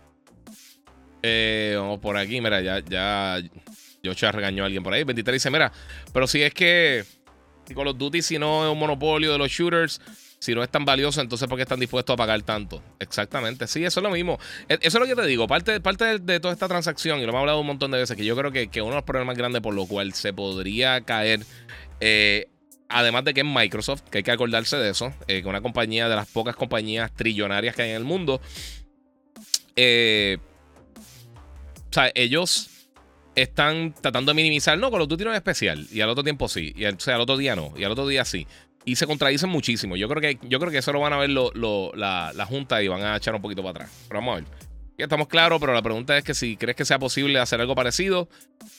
Eh, 1.24 1.74
vamos 1.76 2.00
por 2.00 2.16
aquí, 2.16 2.40
mira, 2.40 2.60
ya, 2.60 2.80
ya 2.80 3.40
Yocha 4.02 4.32
regañó 4.32 4.64
a 4.64 4.66
alguien 4.66 4.82
por 4.82 4.92
ahí. 4.92 5.04
23 5.04 5.34
dice, 5.34 5.50
mira, 5.50 5.72
pero 6.12 6.26
si 6.26 6.42
es 6.42 6.52
que 6.52 7.04
con 7.74 7.84
los 7.84 7.96
Duty, 7.96 8.22
si 8.22 8.38
no 8.38 8.66
es 8.66 8.72
un 8.72 8.78
monopolio 8.78 9.30
de 9.30 9.38
los 9.38 9.48
shooters, 9.48 10.00
si 10.42 10.56
no 10.56 10.64
es 10.64 10.70
tan 10.70 10.84
valioso, 10.84 11.20
entonces 11.20 11.46
¿por 11.46 11.56
qué 11.56 11.62
están 11.62 11.78
dispuestos 11.78 12.14
a 12.14 12.16
pagar 12.16 12.42
tanto? 12.42 12.82
Exactamente, 12.98 13.68
sí, 13.68 13.84
eso 13.84 14.00
es 14.00 14.04
lo 14.04 14.10
mismo. 14.10 14.40
E, 14.68 14.76
eso 14.82 14.98
es 14.98 15.00
lo 15.00 15.06
que 15.06 15.14
te 15.14 15.24
digo, 15.24 15.46
parte, 15.46 15.80
parte 15.80 16.18
de, 16.18 16.40
toda 16.40 16.52
esta 16.52 16.66
transacción, 16.66 17.20
y 17.20 17.22
lo 17.22 17.28
hemos 17.28 17.42
hablado 17.42 17.60
un 17.60 17.66
montón 17.68 17.92
de 17.92 17.98
veces, 17.98 18.16
que 18.16 18.24
yo 18.24 18.34
creo 18.34 18.50
que, 18.50 18.66
que 18.66 18.82
uno 18.82 18.90
de 18.90 18.96
los 18.96 19.04
problemas 19.04 19.38
grandes 19.38 19.62
por 19.62 19.72
lo 19.72 19.86
cual 19.86 20.14
se 20.14 20.32
podría 20.32 21.00
caer, 21.02 21.46
eh, 22.00 22.48
además 22.88 23.22
de 23.22 23.34
que 23.34 23.42
es 23.42 23.46
Microsoft, 23.46 24.02
que 24.10 24.18
hay 24.18 24.24
que 24.24 24.32
acordarse 24.32 24.76
de 24.78 24.90
eso, 24.90 25.14
eh, 25.28 25.42
que 25.42 25.48
una 25.48 25.60
compañía 25.60 26.08
de 26.08 26.16
las 26.16 26.26
pocas 26.26 26.56
compañías 26.56 27.14
trillonarias 27.14 27.76
que 27.76 27.82
hay 27.82 27.90
en 27.90 27.96
el 27.98 28.04
mundo, 28.04 28.40
eh, 29.76 30.38
o 31.88 31.92
sea, 31.92 32.10
ellos 32.16 32.68
están 33.34 33.94
tratando 33.94 34.30
de 34.30 34.34
minimizar. 34.34 34.78
No, 34.78 34.90
con 34.90 34.98
los 34.98 35.08
Duty 35.08 35.24
especial. 35.34 35.86
Y 35.90 36.00
al 36.00 36.10
otro 36.10 36.24
tiempo 36.24 36.48
sí. 36.48 36.72
Y 36.76 36.84
al 36.84 37.20
otro 37.20 37.36
día 37.36 37.56
no. 37.56 37.72
Y 37.76 37.84
al 37.84 37.92
otro 37.92 38.06
día 38.06 38.24
sí. 38.24 38.46
Y 38.84 38.96
se 38.96 39.06
contradicen 39.06 39.48
muchísimo. 39.48 39.96
Yo 39.96 40.08
creo 40.08 40.20
que, 40.20 40.38
yo 40.48 40.58
creo 40.58 40.72
que 40.72 40.78
eso 40.78 40.92
lo 40.92 41.00
van 41.00 41.12
a 41.12 41.18
ver 41.18 41.30
la, 41.30 42.46
Junta 42.48 42.82
y 42.82 42.88
van 42.88 43.02
a 43.02 43.16
echar 43.16 43.34
un 43.34 43.42
poquito 43.42 43.62
para 43.62 43.70
atrás. 43.70 43.90
Pero 44.08 44.20
vamos 44.20 44.32
a 44.32 44.40
ver. 44.40 44.44
Ya 44.98 45.04
estamos 45.04 45.28
claros, 45.28 45.60
pero 45.60 45.72
la 45.72 45.82
pregunta 45.82 46.16
es 46.18 46.24
que 46.24 46.34
si 46.34 46.56
crees 46.56 46.76
que 46.76 46.84
sea 46.84 46.98
posible 46.98 47.38
hacer 47.38 47.60
algo 47.60 47.74
parecido. 47.74 48.28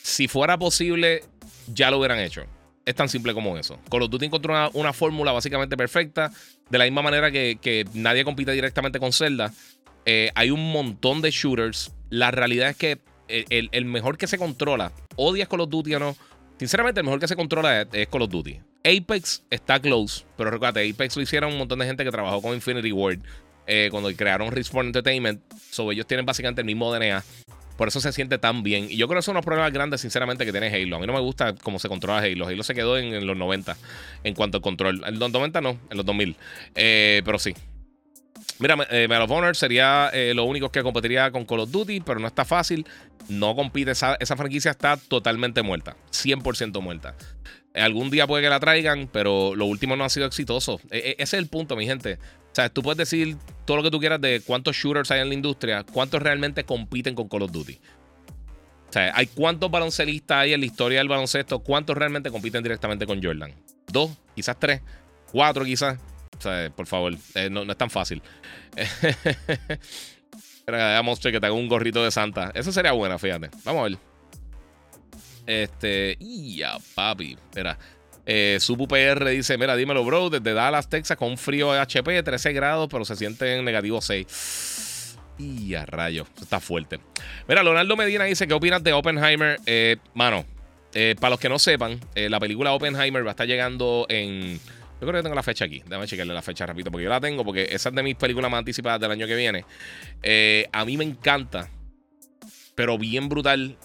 Si 0.01 0.27
fuera 0.27 0.57
posible, 0.57 1.23
ya 1.67 1.89
lo 1.89 1.99
hubieran 1.99 2.19
hecho. 2.19 2.45
Es 2.85 2.95
tan 2.95 3.07
simple 3.07 3.33
como 3.33 3.57
eso. 3.57 3.79
Con 3.89 4.01
los 4.01 4.09
Duty 4.09 4.25
encontró 4.25 4.69
una, 4.73 4.93
fórmula 4.93 5.31
básicamente 5.31 5.77
perfecta. 5.77 6.31
De 6.69 6.77
la 6.77 6.83
misma 6.83 7.01
manera 7.01 7.31
que, 7.31 7.87
nadie 7.93 8.25
compite 8.25 8.51
directamente 8.51 8.99
con 8.99 9.13
Zelda. 9.13 9.53
Eh, 10.05 10.31
hay 10.35 10.51
un 10.51 10.71
montón 10.71 11.21
de 11.21 11.31
shooters 11.31 11.93
la 12.13 12.29
realidad 12.29 12.69
es 12.69 12.75
que 12.75 12.99
el, 13.27 13.85
mejor 13.85 14.19
que 14.19 14.27
se 14.27 14.37
controla, 14.37 14.91
odias 15.15 15.47
Call 15.47 15.61
of 15.61 15.69
Duty 15.69 15.95
o 15.95 15.99
no, 15.99 16.15
sinceramente 16.59 16.99
el 16.99 17.05
mejor 17.05 17.19
que 17.19 17.27
se 17.27 17.35
controla 17.35 17.81
es, 17.81 18.07
Call 18.07 18.21
of 18.21 18.29
Duty. 18.29 18.59
Apex 18.83 19.43
está 19.49 19.79
close, 19.79 20.25
pero 20.37 20.51
recuerda, 20.51 20.81
Apex 20.81 21.15
lo 21.15 21.21
hicieron 21.21 21.53
un 21.53 21.57
montón 21.57 21.79
de 21.79 21.85
gente 21.85 22.03
que 22.03 22.11
trabajó 22.11 22.41
con 22.41 22.53
Infinity 22.53 22.91
Ward 22.91 23.19
eh, 23.65 23.87
cuando 23.91 24.13
crearon 24.13 24.51
Respawn 24.51 24.87
Entertainment. 24.87 25.41
So, 25.71 25.91
ellos 25.91 26.05
tienen 26.05 26.25
básicamente 26.25 26.61
el 26.61 26.65
mismo 26.65 26.93
DNA. 26.93 27.23
Por 27.77 27.87
eso 27.87 27.99
se 27.99 28.11
siente 28.11 28.37
tan 28.37 28.61
bien. 28.61 28.87
Y 28.89 28.97
yo 28.97 29.07
creo 29.07 29.19
que 29.19 29.23
son 29.23 29.33
unos 29.33 29.45
problemas 29.45 29.71
grandes, 29.73 30.01
sinceramente, 30.01 30.45
que 30.45 30.51
tiene 30.51 30.67
Halo. 30.67 30.97
A 30.97 30.99
mí 30.99 31.07
no 31.07 31.13
me 31.13 31.21
gusta 31.21 31.55
cómo 31.55 31.79
se 31.79 31.89
controla 31.89 32.19
Halo. 32.19 32.47
Halo 32.47 32.63
se 32.63 32.75
quedó 32.75 32.97
en, 32.97 33.25
los 33.25 33.37
90 33.37 33.75
en 34.23 34.33
cuanto 34.35 34.57
al 34.57 34.61
control. 34.61 35.01
En 35.05 35.17
los 35.17 35.31
90 35.31 35.61
no, 35.61 35.79
en 35.89 35.97
los 35.97 36.05
2000. 36.05 36.35
Eh, 36.75 37.21
pero 37.25 37.39
sí, 37.39 37.53
Mira, 38.59 38.77
eh, 38.91 39.07
Medal 39.07 39.23
of 39.23 39.31
Honor 39.31 39.55
sería 39.55 40.09
eh, 40.13 40.33
lo 40.33 40.45
único 40.45 40.71
que 40.71 40.83
competiría 40.83 41.31
con 41.31 41.45
Call 41.45 41.61
of 41.61 41.71
Duty, 41.71 42.01
pero 42.01 42.19
no 42.19 42.27
está 42.27 42.45
fácil. 42.45 42.85
No 43.27 43.55
compite, 43.55 43.91
esa, 43.91 44.17
franquicia 44.37 44.71
está 44.71 44.97
totalmente 44.97 45.61
muerta. 45.61 45.95
100% 46.11 46.81
muerta. 46.81 47.15
Algún 47.73 48.09
día 48.11 48.27
puede 48.27 48.43
que 48.43 48.49
la 48.49 48.59
traigan, 48.59 49.09
pero 49.11 49.55
lo 49.55 49.65
último 49.65 49.95
no 49.95 50.03
ha 50.03 50.09
sido 50.09 50.27
exitoso. 50.27 50.79
E, 50.91 50.97
e, 50.97 51.11
ese 51.13 51.23
es 51.37 51.41
el 51.41 51.47
punto, 51.47 51.75
mi 51.75 51.85
gente. 51.85 52.19
O 52.53 52.55
sea, 52.55 52.69
tú 52.69 52.83
puedes 52.83 52.97
decir 52.97 53.35
todo 53.65 53.77
lo 53.77 53.83
que 53.83 53.89
tú 53.89 53.99
quieras 53.99 54.21
de 54.21 54.41
cuántos 54.45 54.75
shooters 54.75 55.09
hay 55.09 55.21
en 55.21 55.29
la 55.29 55.33
industria, 55.33 55.83
cuántos 55.83 56.21
realmente 56.21 56.63
compiten 56.63 57.15
con 57.15 57.27
Call 57.27 57.41
of 57.41 57.51
Duty. 57.51 57.79
O 58.89 58.93
sea, 58.93 59.11
hay 59.15 59.25
cuántos 59.25 59.71
baloncelistas 59.71 60.37
hay 60.37 60.53
en 60.53 60.59
la 60.59 60.67
historia 60.67 60.99
del 60.99 61.07
baloncesto, 61.07 61.59
cuántos 61.59 61.97
realmente 61.97 62.29
compiten 62.29 62.61
directamente 62.61 63.07
con 63.07 63.23
Jordan. 63.23 63.51
Dos, 63.87 64.11
quizás 64.35 64.59
tres, 64.59 64.81
cuatro 65.31 65.65
quizás. 65.65 65.97
O 66.37 66.41
sea, 66.41 66.69
por 66.69 66.85
favor, 66.85 67.15
eh, 67.33 67.49
no, 67.49 67.63
es 67.63 67.77
tan 67.77 67.89
fácil. 67.89 68.21
Espera, 70.59 71.01
Monster 71.01 71.31
que 71.31 71.39
te 71.39 71.47
haga 71.47 71.55
un 71.55 71.67
gorrito 71.67 72.03
de 72.03 72.11
Santa. 72.11 72.51
Eso 72.53 72.71
sería 72.71 72.91
buena, 72.91 73.17
fíjate. 73.17 73.49
Vamos 73.63 73.79
a 73.79 73.83
ver. 73.85 74.12
Este. 75.45 76.17
Ya, 76.19 76.77
papi. 76.95 77.33
Espera. 77.33 77.77
Eh, 78.25 78.59
PR 78.87 79.29
dice: 79.29 79.57
Mira, 79.57 79.75
dímelo, 79.75 80.03
bro. 80.05 80.29
Desde 80.29 80.53
Dallas, 80.53 80.89
Texas, 80.89 81.17
con 81.17 81.37
frío 81.37 81.71
HP, 81.71 82.23
13 82.23 82.53
grados, 82.53 82.87
pero 82.89 83.05
se 83.05 83.15
siente 83.15 83.55
en 83.55 83.65
negativo 83.65 84.01
6. 84.01 85.17
Y 85.39 85.73
a 85.75 85.85
rayo, 85.85 86.25
está 86.39 86.59
fuerte. 86.59 86.99
Mira, 87.47 87.63
Leonardo 87.63 87.95
Medina 87.97 88.25
dice: 88.25 88.47
¿Qué 88.47 88.53
opinas 88.53 88.83
de 88.83 88.93
Oppenheimer? 88.93 89.59
Eh, 89.65 89.97
mano, 90.13 90.45
eh, 90.93 91.15
para 91.19 91.31
los 91.31 91.39
que 91.39 91.49
no 91.49 91.59
sepan, 91.59 91.99
eh, 92.15 92.29
la 92.29 92.39
película 92.39 92.71
Oppenheimer 92.73 93.25
va 93.25 93.31
a 93.31 93.31
estar 93.31 93.47
llegando 93.47 94.05
en. 94.09 94.59
Yo 95.01 95.07
creo 95.07 95.19
que 95.19 95.23
tengo 95.23 95.35
la 95.35 95.43
fecha 95.43 95.65
aquí. 95.65 95.81
Déjame 95.85 96.07
chequearle 96.07 96.33
la 96.33 96.41
fecha 96.41 96.65
repito, 96.65 96.89
porque 96.89 97.03
yo 97.03 97.09
la 97.09 97.19
tengo, 97.19 97.43
porque 97.43 97.67
esa 97.71 97.89
es 97.89 97.95
de 97.95 98.03
mis 98.03 98.15
películas 98.15 98.49
más 98.49 98.59
anticipadas 98.59 99.01
del 99.01 99.11
año 99.11 99.27
que 99.27 99.35
viene. 99.35 99.65
a 100.71 100.85
mí 100.85 100.95
me 100.95 101.03
encanta, 101.03 101.69
pero 102.73 102.97
bien 102.97 103.27
brutal, 103.27 103.77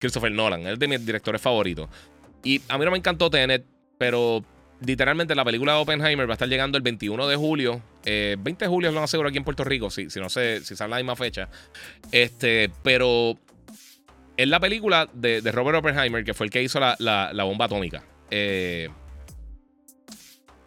Christopher 0.00 0.32
Nolan. 0.32 0.66
Es 0.66 0.78
de 0.78 0.88
mis 0.88 1.06
directores 1.06 1.40
favoritos. 1.40 1.88
Y 2.42 2.60
a 2.68 2.78
mí 2.78 2.84
no 2.84 2.90
me 2.90 2.98
encantó 2.98 3.30
Tenet, 3.30 3.64
pero 3.98 4.44
literalmente 4.84 5.34
la 5.34 5.44
película 5.44 5.74
de 5.74 5.78
Oppenheimer 5.80 6.28
va 6.28 6.32
a 6.32 6.34
estar 6.34 6.48
llegando 6.48 6.76
el 6.76 6.82
21 6.82 7.28
de 7.28 7.36
julio. 7.36 7.82
20 8.04 8.64
de 8.64 8.66
julio 8.66 8.90
lo 8.90 9.02
aseguro 9.02 9.28
aquí 9.28 9.38
en 9.38 9.44
Puerto 9.44 9.62
Rico, 9.62 9.90
si, 9.90 10.10
si 10.10 10.18
no 10.18 10.28
sé, 10.28 10.64
si 10.64 10.74
sale 10.74 10.90
la 10.90 10.96
misma 10.96 11.16
fecha. 11.16 11.48
Este, 12.10 12.70
pero 12.82 13.38
es 14.36 14.48
la 14.48 14.58
película 14.58 15.08
de, 15.12 15.42
Robert 15.52 15.78
Oppenheimer, 15.78 16.24
que 16.24 16.32
fue 16.34 16.46
el 16.46 16.50
que 16.50 16.62
hizo 16.62 16.80
la, 16.80 17.44
bomba 17.44 17.66
atómica. 17.66 18.02
Eh, 18.30 18.88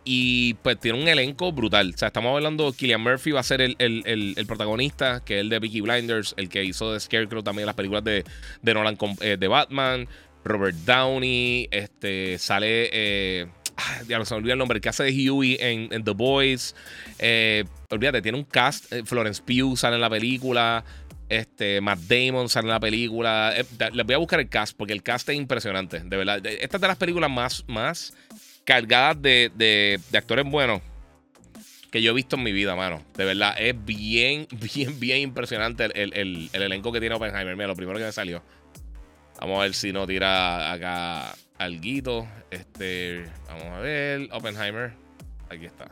y 0.06 0.56
pues 0.56 0.80
tiene 0.80 1.02
un 1.02 1.08
elenco 1.08 1.52
brutal. 1.52 1.92
O 1.94 1.98
sea, 1.98 2.08
estamos 2.08 2.36
hablando, 2.36 2.72
Killian 2.74 3.02
Murphy 3.02 3.32
va 3.32 3.40
a 3.40 3.44
ser 3.44 3.62
el, 3.62 4.46
protagonista, 4.48 5.22
que 5.24 5.36
es 5.36 5.42
el 5.42 5.50
de 5.50 5.60
Vicky 5.60 5.82
Blinders, 5.82 6.34
el 6.38 6.50
que 6.50 6.64
hizo 6.64 6.94
de 6.94 7.00
Scarecrow 7.00 7.44
también 7.44 7.66
las 7.66 7.76
películas 7.76 8.04
de, 8.04 8.24
de 8.62 8.74
Nolan 8.74 8.98
eh, 9.22 9.38
de 9.40 9.48
Batman. 9.48 10.08
Robert 10.44 10.76
Downey, 10.86 11.68
este, 11.72 12.38
sale... 12.38 12.90
Eh, 12.92 13.48
ya 14.08 14.24
se 14.24 14.34
me 14.36 14.38
olvida 14.38 14.54
el 14.54 14.60
nombre, 14.60 14.78
el 14.78 14.82
que 14.82 14.90
hace 14.90 15.04
de 15.04 15.32
Huey 15.32 15.58
en, 15.60 16.04
The 16.04 16.12
Boys. 16.12 16.76
Eh, 17.18 17.64
olvídate, 17.90 18.22
tiene 18.22 18.38
un 18.38 18.44
cast. 18.44 18.94
Florence 19.06 19.42
Pugh 19.42 19.76
sale 19.78 19.96
en 19.96 20.02
la 20.02 20.12
película. 20.12 20.86
Este, 21.28 21.82
Matt 21.82 22.00
Damon 22.02 22.50
sale 22.50 22.68
en 22.68 22.74
la 22.74 22.80
película. 22.80 23.52
Les 23.94 24.06
voy 24.06 24.14
a 24.14 24.20
buscar 24.20 24.40
el 24.40 24.48
cast 24.48 24.78
porque 24.78 24.94
el 24.94 25.02
cast 25.02 25.28
es 25.30 25.36
impresionante, 25.36 26.02
de 26.02 26.18
verdad. 26.18 26.46
Esta 26.46 26.78
es 26.78 26.82
de 26.82 26.88
las 26.88 26.98
películas 26.98 27.32
más, 27.32 27.64
más 27.68 28.14
cargadas 28.66 29.22
de, 29.22 30.00
actores 30.14 30.46
buenos 30.46 30.82
que 31.92 32.02
yo 32.02 32.12
he 32.12 32.14
visto 32.16 32.38
en 32.38 32.44
mi 32.44 32.52
vida, 32.52 32.76
mano. 32.76 33.04
De 33.16 33.24
verdad, 33.24 33.56
es 33.60 33.76
bien, 33.86 34.48
bien, 34.76 35.00
bien 35.00 35.20
impresionante 35.20 35.86
el, 35.94 36.14
el 36.14 36.50
elenco 36.54 36.92
que 36.92 37.00
tiene 37.00 37.16
Oppenheimer. 37.16 37.56
Mira, 37.56 37.68
lo 37.68 37.76
primero 37.76 38.00
que 38.00 38.06
me 38.06 38.12
salió. 38.12 38.42
Vamos 39.40 39.60
a 39.60 39.64
ver 39.64 39.74
si 39.74 39.92
no 39.92 40.08
tira 40.08 40.72
acá 40.72 41.36
alguito. 41.58 42.28
Este, 42.50 43.26
vamos 43.48 43.66
a 43.66 43.80
ver. 43.80 44.30
Oppenheimer. 44.32 44.94
Aquí 45.50 45.66
está. 45.66 45.92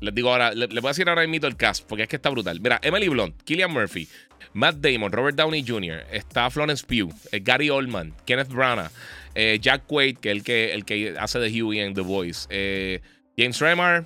Les 0.00 0.14
digo 0.14 0.30
ahora, 0.30 0.52
les, 0.52 0.68
voy 0.68 0.86
a 0.86 0.88
decir 0.88 1.08
ahora 1.08 1.26
mismo 1.26 1.46
el 1.46 1.56
cast, 1.56 1.86
porque 1.86 2.02
es 2.02 2.08
que 2.08 2.16
está 2.16 2.30
brutal. 2.30 2.60
Mira, 2.60 2.78
Emily 2.82 3.08
Blunt, 3.08 3.40
Killian 3.42 3.72
Murphy, 3.72 4.08
Matt 4.52 4.76
Damon, 4.76 5.12
Robert 5.12 5.36
Downey 5.36 5.64
Jr., 5.66 6.04
está 6.10 6.50
Florence 6.50 6.84
Pugh, 6.86 7.12
eh, 7.32 7.40
Gary 7.42 7.70
Oldman, 7.70 8.14
Kenneth 8.26 8.48
Branagh, 8.48 8.90
eh, 9.34 9.58
Jack 9.60 9.86
Quaid, 9.86 10.18
que 10.18 10.30
es 10.30 10.36
el 10.36 10.44
que, 10.44 10.72
el 10.72 10.84
que 10.84 11.14
hace 11.18 11.38
de 11.38 11.62
Huey 11.62 11.80
en 11.80 11.94
The 11.94 12.00
Voice, 12.02 12.46
eh, 12.50 13.00
James 13.36 13.58
Remar, 13.58 14.04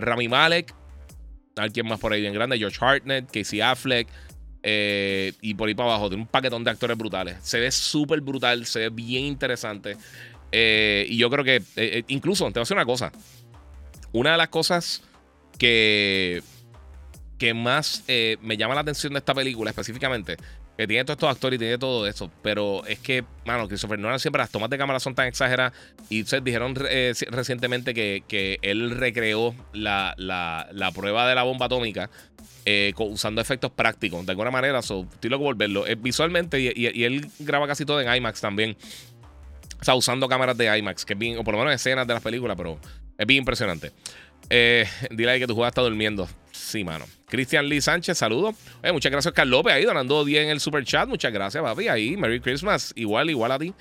Rami 0.00 0.28
Malek, 0.28 0.74
alguien 1.56 1.86
más 1.86 2.00
por 2.00 2.12
ahí 2.12 2.20
bien 2.20 2.32
grande, 2.32 2.58
George 2.58 2.78
Hartnett, 2.80 3.30
Casey 3.30 3.60
Affleck, 3.60 4.08
eh, 4.62 5.32
y 5.40 5.54
por 5.54 5.68
ahí 5.68 5.74
para 5.74 5.90
abajo, 5.90 6.08
tiene 6.08 6.22
un 6.22 6.28
paquetón 6.28 6.64
de 6.64 6.70
actores 6.70 6.96
brutales. 6.96 7.36
Se 7.42 7.60
ve 7.60 7.70
súper 7.70 8.20
brutal, 8.20 8.66
se 8.66 8.80
ve 8.80 8.90
bien 8.90 9.24
interesante. 9.24 9.96
Eh, 10.50 11.06
y 11.08 11.16
yo 11.16 11.30
creo 11.30 11.44
que, 11.44 11.62
eh, 11.76 12.04
incluso, 12.08 12.44
te 12.46 12.52
voy 12.52 12.60
a 12.60 12.62
decir 12.62 12.76
una 12.76 12.86
cosa. 12.86 13.12
Una 14.12 14.32
de 14.32 14.38
las 14.38 14.48
cosas 14.48 15.02
que, 15.58 16.42
que 17.38 17.54
más 17.54 18.04
me 18.40 18.56
llama 18.56 18.74
la 18.74 18.80
atención 18.80 19.12
de 19.12 19.18
esta 19.18 19.34
película 19.34 19.70
específicamente, 19.70 20.36
que 20.78 20.86
tiene 20.86 21.04
todos 21.04 21.16
estos 21.16 21.30
actores 21.30 21.56
y 21.56 21.58
tiene 21.58 21.76
todo 21.76 22.06
eso, 22.06 22.30
pero 22.40 22.86
es 22.86 23.00
que, 23.00 23.24
mano, 23.44 23.66
Christopher 23.68 23.98
Nolan 23.98 24.20
siempre 24.20 24.40
las 24.40 24.50
tomas 24.50 24.70
de 24.70 24.78
cámara 24.78 25.00
son 25.00 25.14
tan 25.14 25.26
exageradas 25.26 25.72
y 26.08 26.24
se 26.24 26.40
dijeron 26.40 26.74
recientemente 26.76 27.92
que, 27.92 28.22
que, 28.28 28.58
él 28.62 28.92
recreó 28.92 29.56
la, 29.72 30.14
la, 30.16 30.68
la 30.72 30.92
prueba 30.92 31.28
de 31.28 31.34
la 31.34 31.42
bomba 31.42 31.66
atómica 31.66 32.08
eh, 32.70 32.92
usando 32.98 33.40
efectos 33.40 33.70
prácticos. 33.70 34.26
De 34.26 34.32
alguna 34.32 34.50
manera, 34.50 34.82
so, 34.82 35.06
estoy 35.10 35.30
loco 35.30 35.44
volverlo. 35.44 35.86
Eh, 35.86 35.94
visualmente, 35.94 36.60
y, 36.60 37.04
él 37.04 37.26
graba 37.38 37.66
casi 37.66 37.86
todo 37.86 37.98
en 38.00 38.14
IMAX 38.14 38.42
también. 38.42 38.76
O 39.80 39.84
sea, 39.84 39.94
usando 39.94 40.28
cámaras 40.28 40.58
de 40.58 40.78
IMAX, 40.78 41.06
que 41.06 41.14
es 41.14 41.18
bien, 41.18 41.38
o 41.38 41.44
por 41.44 41.54
lo 41.54 41.60
menos 41.60 41.74
escenas 41.74 42.06
de 42.06 42.12
las 42.12 42.22
películas, 42.22 42.58
pero 42.58 42.78
es 43.16 43.26
bien 43.26 43.38
impresionante. 43.38 43.90
Eh, 44.50 44.86
dile 45.10 45.30
ahí 45.30 45.40
que 45.40 45.46
tu 45.46 45.54
juego 45.54 45.66
está 45.66 45.80
durmiendo. 45.80 46.28
Sí, 46.68 46.84
mano. 46.84 47.06
Cristian 47.28 47.66
Lee 47.66 47.80
Sánchez, 47.80 48.18
saludo. 48.18 48.54
muchas 48.92 49.10
gracias, 49.10 49.32
Carl 49.32 49.48
López, 49.48 49.72
ahí 49.72 49.84
donando 49.84 50.22
10 50.22 50.44
en 50.44 50.50
el 50.50 50.60
super 50.60 50.84
chat. 50.84 51.08
Muchas 51.08 51.32
gracias, 51.32 51.62
papi. 51.64 51.88
Ahí, 51.88 52.14
Merry 52.18 52.40
Christmas. 52.40 52.92
Igual, 52.94 53.30
igual 53.30 53.52
a 53.52 53.58
ti. 53.58 53.72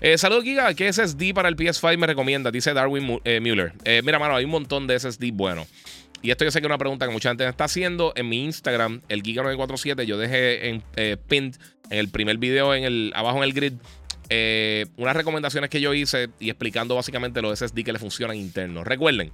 Eh, 0.00 0.16
saludos, 0.16 0.44
Giga. 0.44 0.72
¿Qué 0.72 0.90
SSD 0.90 1.34
para 1.34 1.50
el 1.50 1.56
PS5 1.56 1.98
me 1.98 2.06
recomienda? 2.06 2.50
Dice 2.50 2.72
Darwin 2.72 3.04
Mueller. 3.04 3.74
mira, 4.02 4.18
mano, 4.18 4.36
hay 4.36 4.46
un 4.46 4.52
montón 4.52 4.86
de 4.86 4.98
SSD 4.98 5.32
bueno. 5.34 5.66
Y 6.22 6.30
esto 6.30 6.46
yo 6.46 6.50
sé 6.50 6.60
que 6.60 6.66
es 6.66 6.70
una 6.70 6.78
pregunta 6.78 7.06
que 7.06 7.12
mucha 7.12 7.28
gente 7.28 7.46
está 7.46 7.64
haciendo. 7.64 8.14
En 8.16 8.26
mi 8.30 8.42
Instagram, 8.42 9.02
el 9.10 9.22
Giga947, 9.22 10.04
yo 10.04 10.16
dejé 10.16 10.70
en 10.70 10.82
eh, 10.96 11.18
pinned 11.28 11.56
en 11.90 11.98
el 11.98 12.08
primer 12.08 12.38
video, 12.38 12.74
en 12.74 12.84
el, 12.84 13.12
abajo 13.14 13.36
en 13.38 13.44
el 13.44 13.52
grid, 13.52 13.74
eh, 14.30 14.86
unas 14.96 15.14
recomendaciones 15.14 15.68
que 15.68 15.82
yo 15.82 15.92
hice 15.92 16.30
y 16.38 16.48
explicando 16.48 16.94
básicamente 16.94 17.42
los 17.42 17.58
SSD 17.58 17.84
que 17.84 17.92
le 17.92 17.98
funcionan 17.98 18.36
internos. 18.36 18.86
Recuerden, 18.86 19.30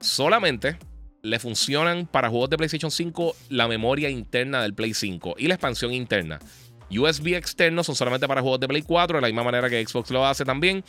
solamente 0.00 0.76
le 1.22 1.38
funcionan 1.38 2.06
para 2.06 2.28
juegos 2.28 2.50
de 2.50 2.56
PlayStation 2.56 2.90
5 2.90 3.36
la 3.50 3.68
memoria 3.68 4.10
interna 4.10 4.62
del 4.62 4.74
Play 4.74 4.92
5 4.92 5.36
y 5.38 5.46
la 5.46 5.54
expansión 5.54 5.92
interna. 5.92 6.40
USB 6.90 7.34
externos 7.34 7.86
son 7.86 7.94
solamente 7.94 8.26
para 8.26 8.42
juegos 8.42 8.60
de 8.60 8.68
Play 8.68 8.82
4, 8.82 9.16
de 9.16 9.22
la 9.22 9.28
misma 9.28 9.44
manera 9.44 9.70
que 9.70 9.86
Xbox 9.86 10.10
lo 10.10 10.26
hace 10.26 10.44
también. 10.44 10.84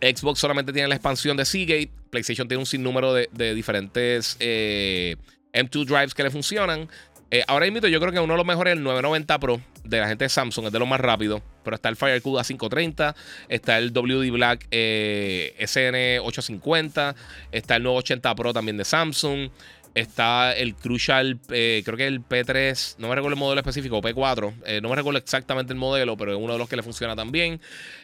Xbox 0.00 0.38
solamente 0.38 0.72
tiene 0.72 0.88
la 0.88 0.96
expansión 0.96 1.36
de 1.36 1.44
Seagate. 1.44 1.90
PlayStation 2.10 2.46
tiene 2.46 2.60
un 2.60 2.66
sinnúmero 2.66 3.14
de, 3.14 3.54
diferentes 3.54 4.36
eh, 4.38 5.16
M2 5.54 5.86
drives 5.86 6.14
que 6.14 6.22
le 6.22 6.30
funcionan. 6.30 6.88
Eh, 7.32 7.42
ahora 7.48 7.64
mismo 7.64 7.88
yo 7.88 7.98
creo 7.98 8.12
que 8.12 8.20
uno 8.20 8.34
de 8.34 8.36
los 8.36 8.46
mejores 8.46 8.74
es 8.74 8.76
el 8.76 8.84
990 8.84 9.38
Pro 9.38 9.58
de 9.84 10.00
la 10.00 10.06
gente 10.06 10.26
de 10.26 10.28
Samsung, 10.28 10.66
es 10.66 10.72
de 10.72 10.78
los 10.78 10.86
más 10.86 11.00
rápidos. 11.00 11.40
Pero 11.64 11.74
está 11.74 11.88
el 11.88 11.96
FireCube 11.96 12.38
A530, 12.38 13.14
está 13.48 13.78
el 13.78 13.94
WD 13.94 14.30
Black 14.30 14.66
eh, 14.70 15.56
SN850, 15.58 17.14
está 17.50 17.76
el 17.76 17.84
980 17.84 18.34
Pro 18.34 18.52
también 18.52 18.76
de 18.76 18.84
Samsung. 18.84 19.48
Está 19.94 20.54
el 20.54 20.74
Crucial, 20.74 21.38
eh, 21.50 21.82
creo 21.84 21.98
que 21.98 22.06
el 22.06 22.22
P3, 22.22 22.96
no 22.98 23.08
me 23.08 23.14
recuerdo 23.14 23.34
el 23.34 23.38
modelo 23.38 23.60
específico, 23.60 24.00
P4, 24.00 24.54
eh, 24.64 24.80
no 24.80 24.88
me 24.88 24.96
recuerdo 24.96 25.18
exactamente 25.18 25.74
el 25.74 25.78
modelo, 25.78 26.16
pero 26.16 26.32
es 26.32 26.38
uno 26.38 26.54
de 26.54 26.58
los 26.58 26.66
que 26.66 26.76
le 26.76 26.82
funciona 26.82 27.14
también. 27.14 27.60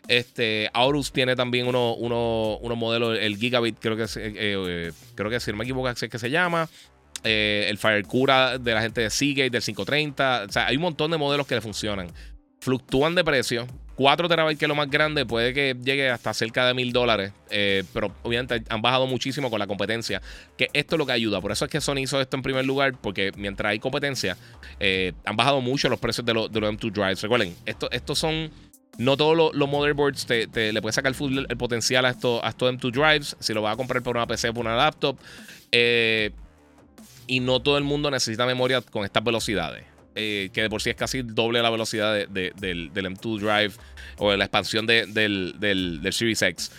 Este, 0.07 0.69
Aorus 0.75 1.13
tiene 1.13 1.35
también 1.35 1.67
unos 1.67 1.97
uno, 1.99 2.59
uno 2.61 2.77
modelos, 2.77 3.17
el 3.19 3.39
Gigabit, 3.39 3.79
creo 3.79 3.97
que, 3.97 4.93
creo 5.15 5.31
que 5.31 5.41
si 5.41 5.51
no 5.51 5.57
me 5.57 5.65
equivoco, 5.65 5.89
es 5.89 5.99
que 5.99 6.19
se 6.19 6.29
llama. 6.29 6.69
El 7.25 7.79
Firecura 7.79 8.59
de 8.59 8.75
la 8.75 8.81
gente 8.81 9.01
de 9.03 9.11
Seagate, 9.11 9.51
del 9.51 9.63
530. 9.63 10.47
O 10.49 10.53
sea, 10.53 10.67
hay 10.67 10.77
un 10.77 10.83
montón 10.83 11.11
de 11.11 11.19
modelos 11.19 11.47
que 11.47 11.55
le 11.55 11.61
funcionan. 11.61 12.09
Fluctúan 12.61 13.15
de 13.15 13.25
precio. 13.25 13.67
4 13.99 14.29
terabytes, 14.29 14.61
que 14.61 14.65
es 14.67 14.69
lo 14.69 14.77
más 14.77 14.89
grande, 14.89 15.27
puede 15.27 15.53
que 15.53 15.77
llegue 15.83 16.09
hasta 16.09 16.33
cerca 16.33 16.65
de 16.69 16.73
mil 16.73 16.93
dólares. 16.93 17.33
Eh, 17.51 17.83
pero 17.93 18.15
obviamente 18.23 18.63
han 18.69 18.81
bajado 18.81 19.09
muchísimo 19.09 19.51
con 19.51 19.59
la 19.59 19.67
competencia. 19.67 20.23
Que 20.57 20.69
esto 20.73 20.95
es 20.95 20.99
lo 21.01 21.05
que 21.05 21.11
ayuda. 21.11 21.41
Por 21.41 21.51
eso 21.51 21.65
es 21.65 21.71
que 21.71 21.81
Sony 21.81 21.99
hizo 22.03 22.21
esto 22.21 22.37
en 22.37 22.45
primer 22.45 22.65
lugar. 22.65 22.93
Porque 23.01 23.33
mientras 23.37 23.71
hay 23.71 23.81
competencia, 23.81 24.37
eh, 24.79 25.15
han 25.25 25.37
bajado 25.37 25.61
mucho 25.61 25.89
los 25.89 25.99
precios 25.99 26.25
de, 26.25 26.33
los 26.33 26.49
M2 26.49 26.93
Drives. 26.93 27.23
Recuerden, 27.23 27.57
esto, 27.67 27.91
estos 27.91 28.21
son. 28.21 28.53
No 28.99 29.17
todos 29.17 29.53
los, 29.53 29.69
motherboards 29.69 30.27
te, 30.27 30.73
le 30.73 30.81
puedes 30.81 30.95
sacar 30.95 31.13
el, 31.13 31.57
potencial 31.57 32.05
a 32.05 32.11
estos, 32.11 32.41
a 32.45 32.51
estos 32.51 32.73
M2 32.73 32.93
Drives. 32.93 33.37
Si 33.41 33.53
lo 33.53 33.63
vas 33.63 33.75
a 33.75 33.77
comprar 33.77 34.01
por 34.05 34.17
una 34.17 34.29
PC 34.29 34.51
o 34.51 34.55
por 34.55 34.65
una 34.65 34.77
laptop. 34.77 35.19
Eh, 35.73 36.31
y 37.29 37.41
no 37.41 37.61
todo 37.61 37.79
el 37.79 37.85
mundo 37.85 38.11
necesita 38.11 38.45
memoria 38.47 38.81
con 38.81 39.05
estas 39.05 39.23
velocidades. 39.23 39.85
que 40.15 40.51
de 40.53 40.69
por 40.69 40.83
sí 40.83 40.91
es 40.91 40.97
casi 40.97 41.23
doble 41.23 41.63
la 41.63 41.71
velocidad 41.71 42.27
del, 42.27 42.53
del, 42.57 42.91
M2 42.93 43.39
Drive 43.39 43.75
o 44.17 44.33
de 44.33 44.37
la 44.37 44.45
expansión 44.45 44.85
del, 44.85 45.15
del, 45.15 46.09
Series 46.13 46.43
X. 46.43 46.73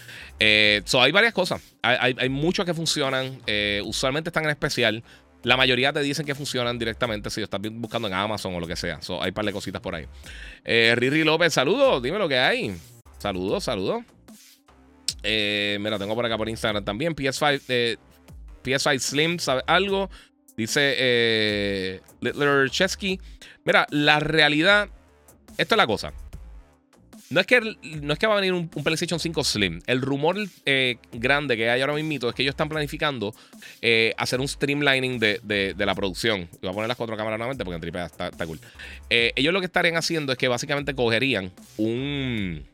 so 0.86 1.02
hay 1.02 1.14
varias 1.14 1.34
cosas. 1.34 1.62
Hay, 1.82 2.16
hay, 2.18 2.30
muchos 2.30 2.66
que 2.66 2.74
funcionan. 2.74 3.40
usualmente 3.86 4.30
están 4.30 4.44
en 4.44 4.50
especial. 4.50 5.04
La 5.44 5.56
mayoría 5.56 5.94
te 5.94 6.02
dicen 6.02 6.26
que 6.26 6.36
funcionan 6.36 6.78
directamente 6.78 7.30
si 7.30 7.40
lo 7.40 7.46
estás 7.46 7.62
buscando 7.72 8.10
en 8.10 8.14
Amazon 8.14 8.54
o 8.56 8.60
lo 8.60 8.68
que 8.68 8.76
sea. 8.76 9.02
So, 9.02 9.24
hay 9.24 9.30
un 9.30 9.36
par 9.36 9.46
de 9.46 9.54
cositas 9.54 9.82
por 9.82 9.96
ahí. 9.96 10.06
Riri 10.66 11.24
López, 11.24 11.54
saludos. 11.54 12.04
Dime 12.04 12.18
lo 12.18 12.28
que 12.28 12.38
hay. 12.38 12.76
Saludos, 13.20 13.66
saludos. 13.66 14.04
Eh, 15.24 15.78
mira, 15.82 16.00
tengo 16.00 16.16
por 16.16 16.26
acá 16.26 16.38
por 16.38 16.50
Instagram 16.50 16.84
también. 16.84 17.16
PS5, 17.16 17.62
eh, 17.68 17.98
PS5 18.64 19.00
Slim, 19.00 19.40
¿sabe 19.40 19.64
algo? 19.68 20.10
Dice 20.60 20.94
eh, 20.98 22.02
Littler 22.20 22.70
Chesky. 22.70 23.18
Mira, 23.64 23.88
la 23.92 24.20
realidad. 24.20 24.90
Esto 25.58 25.76
es 25.76 25.78
la 25.78 25.88
cosa. 25.88 26.12
No 27.30 27.40
es 27.40 27.48
que, 27.48 27.62
no 28.02 28.12
es 28.12 28.20
que 28.20 28.28
va 28.28 28.34
a 28.34 28.42
venir 28.42 28.52
un, 28.52 28.68
PlayStation 28.68 29.22
5 29.22 29.44
Slim. 29.46 29.80
El 29.88 30.02
rumor 30.02 30.36
eh, 30.66 30.98
grande 31.14 31.56
que 31.56 31.70
hay 31.70 31.80
ahora 31.80 31.94
mismo 31.94 32.28
es 32.28 32.36
que 32.36 32.42
ellos 32.42 32.52
están 32.52 32.68
planificando 32.68 33.34
hacer 34.18 34.42
un 34.42 34.50
streamlining 34.50 35.18
de, 35.20 35.76
la 35.78 35.96
producción. 35.96 36.50
Voy 36.62 36.72
a 36.72 36.74
poner 36.74 36.90
las 36.90 36.98
cuatro 36.98 37.16
cámaras 37.16 37.38
nuevamente 37.38 37.64
porque 37.64 37.76
en 37.76 37.82
tripe 37.82 38.04
está, 38.04 38.32
cool. 38.46 38.60
ellos 39.10 39.54
lo 39.54 39.62
que 39.62 39.68
estarían 39.68 39.96
haciendo 39.96 40.34
es 40.34 40.38
que 40.38 40.50
básicamente 40.50 40.94
cogerían 40.94 41.54
un 41.78 42.66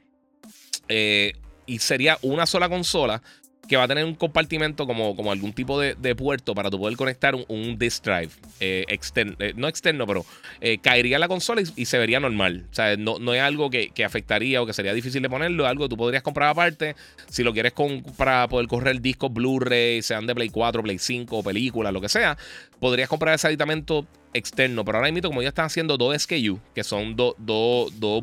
eh, 0.87 1.33
y 1.67 1.79
sería 1.79 2.17
una 2.21 2.45
sola 2.45 2.69
consola 2.69 3.21
que 3.67 3.77
va 3.77 3.83
a 3.83 3.87
tener 3.87 4.05
un 4.05 4.15
compartimento 4.15 4.85
como, 4.85 5.15
como 5.15 5.31
algún 5.31 5.53
tipo 5.53 5.79
de, 5.79 6.15
puerto 6.15 6.53
para 6.55 6.69
tu 6.69 6.79
poder 6.79 6.95
conectar 6.95 7.35
un, 7.35 7.77
disk 7.77 8.03
drive 8.05 8.29
eh, 8.59 8.85
eh, 8.87 9.53
no 9.55 9.67
externo, 9.67 10.07
pero 10.07 10.25
caería 10.81 11.17
en 11.17 11.21
la 11.21 11.27
consola 11.27 11.61
y, 11.75 11.85
se 11.85 11.97
vería 11.97 12.19
normal. 12.19 12.65
O 12.71 12.73
sea, 12.73 12.95
no, 12.95 13.19
no 13.19 13.33
es 13.33 13.41
algo 13.41 13.69
que, 13.69 13.91
afectaría 14.05 14.61
o 14.61 14.65
que 14.65 14.73
sería 14.73 14.93
difícil 14.93 15.21
de 15.21 15.29
ponerlo, 15.29 15.63
es 15.63 15.69
algo 15.69 15.85
que 15.85 15.89
tú 15.89 15.97
podrías 15.97 16.23
comprar 16.23 16.49
aparte. 16.49 16.95
Si 17.29 17.43
lo 17.43 17.53
quieres 17.53 17.73
con, 17.73 18.01
para 18.17 18.47
poder 18.47 18.67
correr 18.67 19.01
discos 19.01 19.33
Blu-ray, 19.33 20.01
sean 20.01 20.27
de 20.27 20.35
Play 20.35 20.49
4, 20.49 20.83
Play 20.83 20.99
5, 20.99 21.43
películas, 21.43 21.91
lo 21.91 22.01
que 22.01 22.09
sea, 22.09 22.37
podrías 22.79 23.09
comprar 23.09 23.35
ese 23.35 23.47
aditamento 23.47 24.05
externo. 24.35 24.83
Pero 24.85 24.97
ahora 24.97 25.11
mismo, 25.11 25.29
como 25.29 25.41
ya 25.41 25.49
están 25.49 25.65
haciendo 25.65 25.97
dos 25.97 26.15
SKU, 26.21 26.59
que 26.73 26.83
son 26.83 27.15
dos 27.15 27.35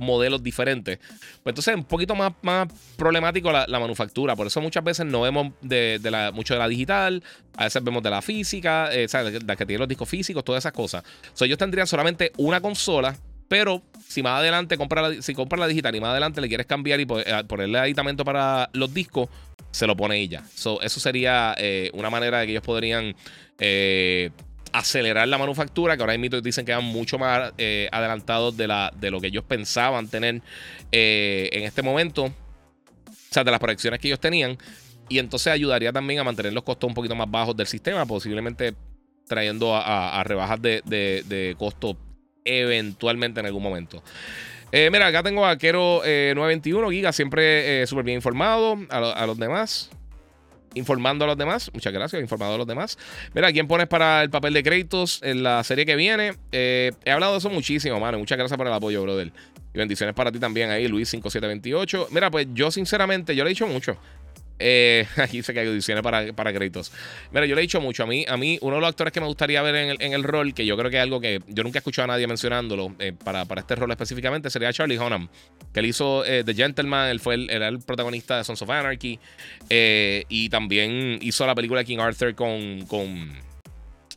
modelos 0.00 0.42
diferentes, 0.42 0.98
pues 0.98 1.52
entonces 1.52 1.68
es 1.68 1.76
un 1.76 1.84
poquito 1.84 2.14
más, 2.14 2.32
más 2.42 2.68
problemático 2.96 3.50
la, 3.50 3.66
manufactura. 3.80 4.36
Por 4.36 4.46
eso 4.46 4.60
muchas 4.60 4.84
veces 4.84 5.06
no 5.06 5.22
vemos 5.22 5.52
de, 5.60 5.98
la, 6.04 6.30
mucho 6.32 6.54
de 6.54 6.60
la 6.60 6.68
digital, 6.68 7.22
a 7.56 7.64
veces 7.64 7.82
vemos 7.82 8.02
de 8.02 8.10
la 8.10 8.22
física, 8.22 8.90
eh, 8.92 9.06
la 9.46 9.56
que 9.56 9.66
tiene 9.66 9.80
los 9.80 9.88
discos 9.88 10.08
físicos, 10.08 10.44
todas 10.44 10.62
esas 10.62 10.72
cosas. 10.72 11.02
So, 11.32 11.44
ellos 11.44 11.58
tendrían 11.58 11.86
solamente 11.86 12.32
una 12.36 12.60
consola. 12.60 13.16
Pero 13.48 13.82
si 14.08 14.22
más 14.22 14.38
adelante 14.38 14.78
compra 14.78 15.10
la, 15.10 15.20
si 15.20 15.34
compras 15.34 15.60
la 15.60 15.66
digital 15.66 15.94
y 15.94 16.00
más 16.00 16.12
adelante 16.12 16.40
le 16.40 16.48
quieres 16.48 16.64
cambiar 16.64 17.00
y 17.00 17.02
eh, 17.02 17.44
ponerle 17.46 17.78
aditamento 17.80 18.24
para 18.24 18.70
los 18.72 18.94
discos, 18.94 19.28
se 19.70 19.86
lo 19.86 19.94
pone 19.94 20.18
ella. 20.18 20.42
So, 20.54 20.80
eso 20.80 21.00
sería 21.00 21.54
eh, 21.58 21.90
una 21.92 22.08
manera 22.08 22.38
de 22.38 22.46
que 22.46 22.52
ellos 22.52 22.64
podrían 22.64 23.14
eh, 23.58 24.30
acelerar 24.72 25.28
la 25.28 25.38
manufactura, 25.38 25.96
que 25.96 26.02
ahora 26.02 26.16
mismo 26.16 26.40
dicen 26.40 26.64
que 26.64 26.72
van 26.72 26.84
mucho 26.84 27.18
más 27.18 27.52
eh, 27.58 27.88
adelantados 27.92 28.56
de, 28.56 28.66
la, 28.66 28.92
de 28.96 29.10
lo 29.10 29.20
que 29.20 29.28
ellos 29.28 29.44
pensaban 29.44 30.08
tener 30.08 30.40
eh, 30.90 31.50
en 31.52 31.64
este 31.64 31.82
momento, 31.82 32.24
o 32.24 32.32
sea, 33.30 33.44
de 33.44 33.50
las 33.50 33.60
proyecciones 33.60 34.00
que 34.00 34.08
ellos 34.08 34.20
tenían, 34.20 34.56
y 35.08 35.18
entonces 35.18 35.52
ayudaría 35.52 35.92
también 35.92 36.20
a 36.20 36.24
mantener 36.24 36.52
los 36.52 36.62
costos 36.62 36.88
un 36.88 36.94
poquito 36.94 37.14
más 37.14 37.30
bajos 37.30 37.56
del 37.56 37.66
sistema, 37.66 38.06
posiblemente 38.06 38.74
trayendo 39.26 39.74
a, 39.74 40.22
rebajas 40.24 40.60
de, 40.60 40.82
de, 40.84 41.54
costo 41.58 41.96
eventualmente 42.44 43.40
en 43.40 43.46
algún 43.46 43.62
momento. 43.62 44.02
Eh, 44.72 44.88
mira, 44.90 45.06
acá 45.06 45.22
tengo 45.22 45.46
a 45.46 45.56
Kero 45.58 46.00
921 46.02 46.90
Giga, 46.90 47.12
siempre 47.12 47.86
súper 47.86 48.04
bien 48.04 48.16
informado. 48.16 48.78
A 48.90 49.26
los 49.26 49.38
demás 49.38 49.90
informando 50.74 51.24
a 51.24 51.28
los 51.28 51.36
demás. 51.36 51.70
Muchas 51.72 51.92
gracias, 51.92 52.20
informando 52.20 52.54
a 52.54 52.58
los 52.58 52.66
demás. 52.66 52.98
Mira, 53.34 53.52
¿quién 53.52 53.66
pones 53.66 53.86
para 53.88 54.22
el 54.22 54.30
papel 54.30 54.54
de 54.54 54.62
créditos 54.62 55.20
en 55.22 55.42
la 55.42 55.62
serie 55.64 55.86
que 55.86 55.96
viene? 55.96 56.34
Eh, 56.52 56.92
he 57.04 57.10
hablado 57.10 57.32
de 57.32 57.38
eso 57.38 57.50
muchísimo, 57.50 57.98
mano. 58.00 58.18
Muchas 58.18 58.38
gracias 58.38 58.56
por 58.56 58.66
el 58.66 58.72
apoyo, 58.72 59.02
brother. 59.02 59.32
Y 59.74 59.78
bendiciones 59.78 60.14
para 60.14 60.30
ti 60.30 60.38
también 60.38 60.70
ahí, 60.70 60.86
Luis5728. 60.88 62.08
Mira, 62.10 62.30
pues 62.30 62.46
yo 62.52 62.70
sinceramente, 62.70 63.34
yo 63.34 63.44
le 63.44 63.50
he 63.50 63.54
dicho 63.54 63.66
mucho. 63.66 63.96
Eh, 64.58 65.06
aquí 65.16 65.38
dice 65.38 65.52
que 65.52 65.60
audiciones 65.60 66.02
para, 66.02 66.32
para 66.32 66.52
créditos. 66.52 66.92
Mira, 67.32 67.46
yo 67.46 67.54
le 67.54 67.60
he 67.60 67.62
dicho 67.62 67.80
mucho. 67.80 68.04
A 68.04 68.06
mí, 68.06 68.24
a 68.28 68.36
mí, 68.36 68.58
uno 68.60 68.76
de 68.76 68.80
los 68.80 68.88
actores 68.88 69.12
que 69.12 69.20
me 69.20 69.26
gustaría 69.26 69.60
ver 69.62 69.74
en 70.00 70.12
el, 70.12 70.22
rol, 70.22 70.54
que 70.54 70.64
yo 70.64 70.76
creo 70.76 70.90
que 70.90 70.96
es 70.96 71.02
algo 71.02 71.20
que 71.20 71.40
yo 71.48 71.62
nunca 71.62 71.78
he 71.78 71.80
escuchado 71.80 72.04
a 72.04 72.14
nadie 72.14 72.26
mencionándolo 72.26 72.94
eh, 72.98 73.12
para, 73.12 73.44
para, 73.44 73.60
este 73.60 73.74
rol 73.74 73.90
específicamente, 73.90 74.50
sería 74.50 74.72
Charlie 74.72 74.98
Hunnam. 74.98 75.28
Que 75.72 75.80
él 75.80 75.86
hizo 75.86 76.24
eh, 76.24 76.44
The 76.44 76.54
Gentleman, 76.54 77.10
él 77.10 77.20
fue 77.20 77.34
el, 77.34 77.50
era 77.50 77.68
el 77.68 77.80
protagonista 77.80 78.38
de 78.38 78.44
Sons 78.44 78.62
of 78.62 78.70
Anarchy. 78.70 79.18
y 79.68 80.48
también 80.48 81.18
hizo 81.22 81.46
la 81.46 81.54
película 81.54 81.84
King 81.84 81.98
Arthur 81.98 82.34
con, 82.34 82.86
con, 82.86 83.32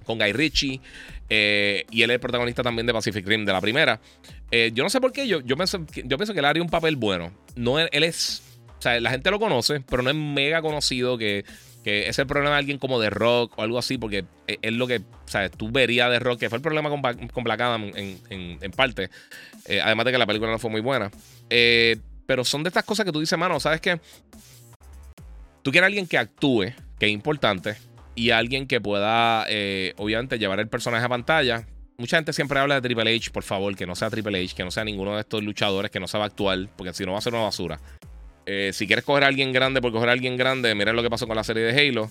con 0.05 0.17
Guy 0.17 0.33
Ritchie. 0.33 0.81
y 1.29 2.01
él 2.01 2.09
es 2.09 2.15
el 2.15 2.19
protagonista 2.19 2.61
también 2.61 2.85
de 2.85 2.93
Pacific 2.93 3.25
Rim, 3.27 3.45
de 3.45 3.53
la 3.53 3.61
primera. 3.61 3.99
yo 4.51 4.83
no 4.83 4.89
sé 4.89 5.01
por 5.01 5.11
qué, 5.11 5.27
yo, 5.27 5.41
yo, 5.41 5.55
pienso, 5.55 5.85
yo 6.03 6.17
pienso 6.17 6.33
que 6.33 6.39
él 6.39 6.45
haría 6.45 6.61
un 6.61 6.69
papel 6.69 6.95
bueno. 6.95 7.31
No, 7.55 7.79
él 7.79 8.03
es 8.03 8.44
sea, 8.85 8.99
la 8.99 9.09
gente 9.09 9.31
lo 9.31 9.39
conoce, 9.39 9.81
pero 9.81 10.03
no 10.03 10.09
es 10.09 10.15
mega 10.15 10.61
conocido 10.61 11.17
que, 11.17 11.45
que 11.85 12.09
es 12.09 12.17
el 12.17 12.25
problema 12.25 12.55
de 12.55 12.57
alguien 12.57 12.79
como 12.79 12.99
de 12.99 13.11
rock 13.11 13.53
o 13.57 13.61
algo 13.61 13.77
así, 13.77 13.99
porque 13.99 14.25
es, 14.47 14.73
lo 14.73 14.87
que, 14.87 15.03
¿sabes? 15.25 15.51
Tú 15.51 15.69
verías 15.71 16.09
de 16.09 16.17
rock, 16.17 16.39
que 16.39 16.49
fue 16.49 16.57
el 16.57 16.63
problema 16.63 16.89
con, 16.89 17.01
con 17.27 17.43
Black 17.43 17.61
Adam 17.61 17.91
en, 17.95 18.71
parte. 18.71 19.11
Eh, 19.67 19.79
además 19.81 20.05
de 20.05 20.11
que 20.11 20.17
la 20.17 20.25
película 20.25 20.51
no 20.51 20.57
fue 20.57 20.71
muy 20.71 20.81
buena. 20.81 21.11
Eh, 21.51 21.97
pero 22.25 22.43
son 22.43 22.63
de 22.63 22.69
estas 22.69 22.85
cosas 22.85 23.05
que 23.05 23.11
tú 23.11 23.19
dices, 23.19 23.37
mano, 23.37 23.59
¿sabes 23.59 23.81
qué? 23.81 23.99
Tú 25.61 25.71
quieres 25.71 25.85
alguien 25.85 26.07
que 26.07 26.17
actúe, 26.17 26.73
que 26.97 27.05
es 27.05 27.11
importante, 27.11 27.75
y 28.15 28.31
alguien 28.31 28.65
que 28.65 28.81
pueda, 28.81 29.45
eh, 29.47 29.93
obviamente, 29.97 30.39
llevar 30.39 30.59
el 30.59 30.67
personaje 30.67 31.05
a 31.05 31.09
pantalla. 31.09 31.67
Mucha 31.97 32.17
gente 32.17 32.33
siempre 32.33 32.59
habla 32.59 32.75
de 32.75 32.81
Triple 32.81 33.15
H, 33.15 33.29
por 33.29 33.43
favor, 33.43 33.75
que 33.75 33.85
no 33.85 33.95
sea 33.95 34.09
Triple 34.09 34.43
H, 34.43 34.55
que 34.55 34.63
no 34.63 34.71
sea 34.71 34.83
ninguno 34.83 35.13
de 35.13 35.21
estos 35.21 35.43
luchadores 35.43 35.91
que 35.91 35.99
no 35.99 36.07
sabe 36.07 36.25
actuar, 36.25 36.67
porque 36.75 36.93
si 36.93 37.05
no 37.05 37.11
va 37.11 37.19
a 37.19 37.21
ser 37.21 37.33
una 37.33 37.43
basura. 37.43 37.79
Eh, 38.45 38.71
si 38.73 38.85
quieres 38.85 39.03
coger 39.03 39.23
a 39.23 39.27
alguien 39.27 39.51
grande 39.51 39.81
por 39.81 39.91
coger 39.91 40.09
a 40.09 40.11
alguien 40.11 40.37
grande, 40.37 40.73
mira 40.75 40.93
lo 40.93 41.01
que 41.01 41.09
pasó 41.09 41.27
con 41.27 41.35
la 41.35 41.43
serie 41.43 41.63
de 41.63 41.89
Halo. 41.89 42.09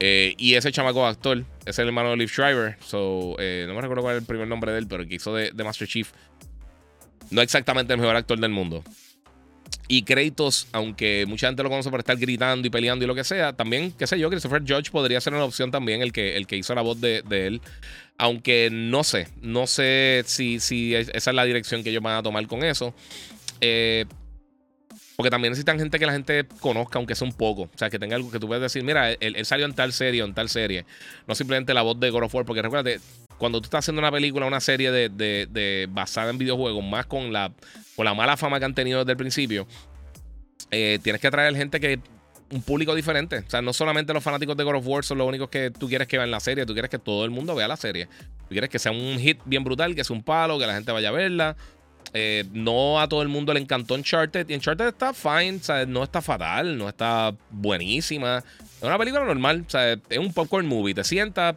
Eh, 0.00 0.34
y 0.36 0.54
ese 0.54 0.72
chamaco 0.72 1.06
actor 1.06 1.44
es 1.64 1.78
el 1.78 1.86
hermano 1.86 2.10
de 2.10 2.16
Liv 2.16 2.28
Schreiber. 2.28 2.76
So, 2.84 3.36
eh, 3.38 3.64
no 3.66 3.74
me 3.74 3.80
recuerdo 3.80 4.02
cuál 4.02 4.16
es 4.16 4.22
el 4.22 4.26
primer 4.26 4.48
nombre 4.48 4.72
de 4.72 4.78
él, 4.78 4.86
pero 4.88 5.02
el 5.02 5.08
que 5.08 5.14
hizo 5.14 5.34
de, 5.34 5.52
Master 5.52 5.88
Chief. 5.88 6.10
No 7.30 7.40
exactamente 7.40 7.92
el 7.92 8.00
mejor 8.00 8.16
actor 8.16 8.38
del 8.38 8.50
mundo. 8.50 8.84
Y 9.88 10.02
créditos, 10.02 10.66
aunque 10.72 11.24
mucha 11.26 11.46
gente 11.46 11.62
lo 11.62 11.70
conoce 11.70 11.90
por 11.90 12.00
estar 12.00 12.16
gritando 12.16 12.66
y 12.66 12.70
peleando 12.70 13.04
y 13.04 13.08
lo 13.08 13.14
que 13.14 13.24
sea, 13.24 13.52
también, 13.52 13.92
qué 13.92 14.06
sé 14.06 14.18
yo, 14.18 14.30
Christopher 14.30 14.62
Judge 14.62 14.90
podría 14.90 15.20
ser 15.20 15.34
una 15.34 15.44
opción 15.44 15.70
también, 15.70 16.00
el 16.00 16.12
que, 16.12 16.36
el 16.36 16.46
que 16.46 16.56
hizo 16.56 16.74
la 16.74 16.82
voz 16.82 17.00
de, 17.00 17.22
él. 17.30 17.60
Aunque 18.16 18.68
no 18.70 19.04
sé, 19.04 19.28
no 19.42 19.66
sé 19.66 20.22
si, 20.26 20.60
si 20.60 20.94
esa 20.94 21.30
es 21.30 21.34
la 21.34 21.44
dirección 21.44 21.82
que 21.82 21.90
ellos 21.90 22.02
van 22.02 22.16
a 22.16 22.22
tomar 22.22 22.46
con 22.46 22.62
eso. 22.62 22.94
Eh, 23.60 24.06
porque 25.16 25.30
también 25.30 25.52
necesitan 25.52 25.78
gente 25.78 25.98
que 25.98 26.06
la 26.06 26.12
gente 26.12 26.44
conozca, 26.60 26.98
aunque 26.98 27.14
sea 27.14 27.26
un 27.26 27.34
poco. 27.34 27.62
O 27.62 27.78
sea, 27.78 27.88
que 27.88 27.98
tenga 27.98 28.16
algo 28.16 28.30
que 28.30 28.40
tú 28.40 28.48
puedas 28.48 28.62
decir, 28.62 28.82
mira, 28.82 29.12
él, 29.12 29.44
salió 29.46 29.64
en 29.64 29.74
tal 29.74 29.92
serie 29.92 30.22
o 30.22 30.26
en 30.26 30.34
tal 30.34 30.48
serie. 30.48 30.84
No 31.28 31.34
simplemente 31.34 31.72
la 31.72 31.82
voz 31.82 32.00
de 32.00 32.10
God 32.10 32.24
of 32.24 32.34
War. 32.34 32.44
Porque 32.44 32.62
recuérdate, 32.62 33.00
cuando 33.38 33.60
tú 33.60 33.66
estás 33.66 33.84
haciendo 33.84 34.00
una 34.00 34.10
película, 34.10 34.46
una 34.46 34.60
serie 34.60 34.90
de, 34.90 35.08
de, 35.08 35.86
basada 35.88 36.30
en 36.30 36.38
videojuegos, 36.38 36.84
más 36.84 37.06
con 37.06 37.32
la, 37.32 37.52
con 37.94 38.04
la 38.04 38.14
mala 38.14 38.36
fama 38.36 38.58
que 38.58 38.64
han 38.64 38.74
tenido 38.74 39.00
desde 39.00 39.12
el 39.12 39.18
principio, 39.18 39.68
eh, 40.72 40.98
tienes 41.02 41.20
que 41.20 41.28
atraer 41.28 41.54
gente 41.54 41.78
que 41.78 42.00
un 42.50 42.62
público 42.62 42.92
diferente. 42.94 43.38
O 43.38 43.50
sea, 43.50 43.62
no 43.62 43.72
solamente 43.72 44.12
los 44.12 44.22
fanáticos 44.22 44.56
de 44.56 44.64
God 44.64 44.76
of 44.76 44.86
War 44.86 45.04
son 45.04 45.18
los 45.18 45.28
únicos 45.28 45.48
que 45.48 45.70
tú 45.70 45.88
quieres 45.88 46.08
que 46.08 46.18
vean 46.18 46.32
la 46.32 46.40
serie, 46.40 46.66
tú 46.66 46.72
quieres 46.72 46.90
que 46.90 46.98
todo 46.98 47.24
el 47.24 47.30
mundo 47.30 47.54
vea 47.54 47.68
la 47.68 47.76
serie. 47.76 48.06
Tú 48.06 48.48
quieres 48.48 48.68
que 48.68 48.80
sea 48.80 48.90
un 48.90 49.18
hit 49.18 49.38
bien 49.44 49.62
brutal, 49.62 49.94
que 49.94 50.02
sea 50.02 50.14
un 50.14 50.24
palo, 50.24 50.58
que 50.58 50.66
la 50.66 50.74
gente 50.74 50.90
vaya 50.90 51.10
a 51.10 51.12
verla. 51.12 51.56
Eh, 52.12 52.44
no 52.52 53.00
a 53.00 53.08
todo 53.08 53.22
el 53.22 53.28
mundo 53.28 53.52
le 53.52 53.60
encantó 53.60 53.94
Uncharted. 53.94 54.48
Y 54.48 54.54
Uncharted 54.54 54.88
está 54.88 55.12
fine, 55.12 55.60
no 55.88 56.04
está 56.04 56.22
fatal, 56.22 56.76
no 56.76 56.88
está 56.88 57.34
buenísima. 57.50 58.38
Es 58.76 58.82
una 58.82 58.98
película 58.98 59.24
normal, 59.24 59.66
es 60.08 60.18
un 60.18 60.32
popcorn 60.32 60.66
movie. 60.66 60.94
Te 60.94 61.04
sienta, 61.04 61.56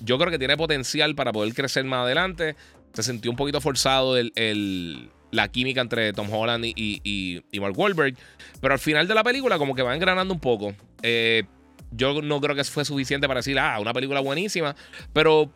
yo 0.00 0.18
creo 0.18 0.30
que 0.30 0.38
tiene 0.38 0.56
potencial 0.56 1.14
para 1.14 1.32
poder 1.32 1.54
crecer 1.54 1.84
más 1.84 2.04
adelante. 2.04 2.56
Se 2.92 3.02
sintió 3.02 3.30
un 3.30 3.36
poquito 3.36 3.60
forzado 3.60 4.16
el, 4.16 5.10
la 5.30 5.48
química 5.48 5.80
entre 5.80 6.12
Tom 6.12 6.32
Holland 6.32 6.64
y, 6.66 7.42
Mark 7.60 7.78
Wahlberg. 7.78 8.16
Pero 8.60 8.74
al 8.74 8.80
final 8.80 9.08
de 9.08 9.14
la 9.14 9.24
película, 9.24 9.58
como 9.58 9.74
que 9.74 9.82
va 9.82 9.94
engranando 9.94 10.34
un 10.34 10.40
poco. 10.40 10.74
Eh, 11.02 11.44
yo 11.90 12.22
no 12.22 12.40
creo 12.40 12.56
que 12.56 12.64
fue 12.64 12.84
suficiente 12.84 13.26
para 13.26 13.38
decir, 13.38 13.58
ah, 13.58 13.78
una 13.80 13.92
película 13.92 14.20
buenísima. 14.20 14.74
Pero 15.12 15.50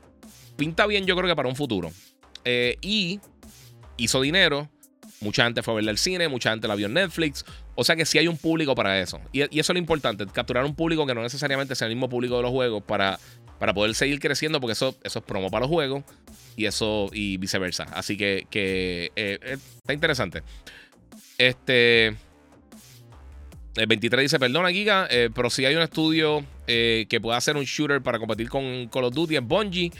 pinta 0.57 0.87
bien, 0.87 1.07
yo 1.07 1.17
creo 1.17 1.29
que 1.29 1.37
para 1.37 1.49
un 1.49 1.57
futuro. 1.57 1.91
Eh, 2.45 2.77
y 2.81 3.21
hizo 3.99 4.21
dinero. 4.23 4.69
Mucha 5.21 5.45
gente 5.45 5.63
fue 5.63 5.75
a 5.75 5.77
verla 5.77 5.91
al 5.91 5.99
cine, 5.99 6.29
mucha 6.29 6.51
gente 6.51 6.69
la 6.69 6.77
vio 6.77 6.87
en 6.87 6.95
Netflix. 6.95 7.45
O 7.75 7.85
sea 7.85 7.97
que 7.97 8.07
sí 8.07 8.19
hay 8.19 8.29
un 8.29 8.37
público 8.37 8.75
para 8.75 9.01
eso. 9.01 9.21
Y, 9.33 9.43
eso 9.43 9.51
es 9.59 9.69
lo 9.71 9.79
importante, 9.79 10.25
capturar 10.27 10.65
un 10.65 10.75
público 10.75 11.07
que 11.07 11.15
no 11.15 11.23
necesariamente 11.23 11.75
sea 11.75 11.89
el 11.89 11.95
mismo 11.95 12.09
público 12.09 12.37
de 12.37 12.43
los 12.43 12.53
juegos 12.53 12.83
para, 12.85 13.19
para 13.59 13.75
poder 13.75 13.95
seguir 13.95 14.21
creciendo, 14.21 14.61
porque 14.61 14.73
eso, 14.73 14.97
eso 15.03 15.19
es 15.19 15.25
promo 15.25 15.51
para 15.51 15.63
los 15.63 15.71
juegos 15.71 16.05
y 16.57 16.67
eso 16.67 17.11
y 17.13 17.37
viceversa. 17.37 17.85
Así 17.93 18.17
que, 18.17 18.47
que 18.51 19.13
eh, 19.17 19.39
eh, 19.43 19.59
está 19.77 19.93
interesante. 19.93 20.43
Este. 21.37 22.17
El 23.77 23.87
23 23.87 24.23
dice, 24.23 24.39
perdona 24.41 24.71
Giga, 24.71 25.07
eh, 25.09 25.31
pero 25.33 25.51
si 25.51 25.65
hay 25.65 25.77
un 25.77 25.83
estudio 25.83 26.45
que 26.67 27.21
pueda 27.23 27.37
hacer 27.37 27.57
un 27.57 27.65
shooter 27.65 28.03
para 28.03 28.19
competir 28.19 28.49
con 28.49 28.89
Call 28.89 29.05
of 29.05 29.15
Duty 29.15 29.37
en 29.37 29.47
Bungie, 29.47 29.93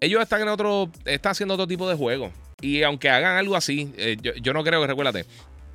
ellos 0.00 0.22
están 0.22 0.40
en 0.40 0.48
otro, 0.48 0.90
están 1.04 1.32
haciendo 1.32 1.52
otro 1.54 1.66
tipo 1.66 1.86
de 1.86 1.96
juego. 1.96 2.32
Y 2.60 2.82
aunque 2.82 3.08
hagan 3.08 3.36
algo 3.36 3.56
así, 3.56 3.92
eh, 3.96 4.16
yo, 4.20 4.52
no 4.52 4.62
creo 4.62 4.80
que 4.80 4.86
recuérdate. 4.86 5.26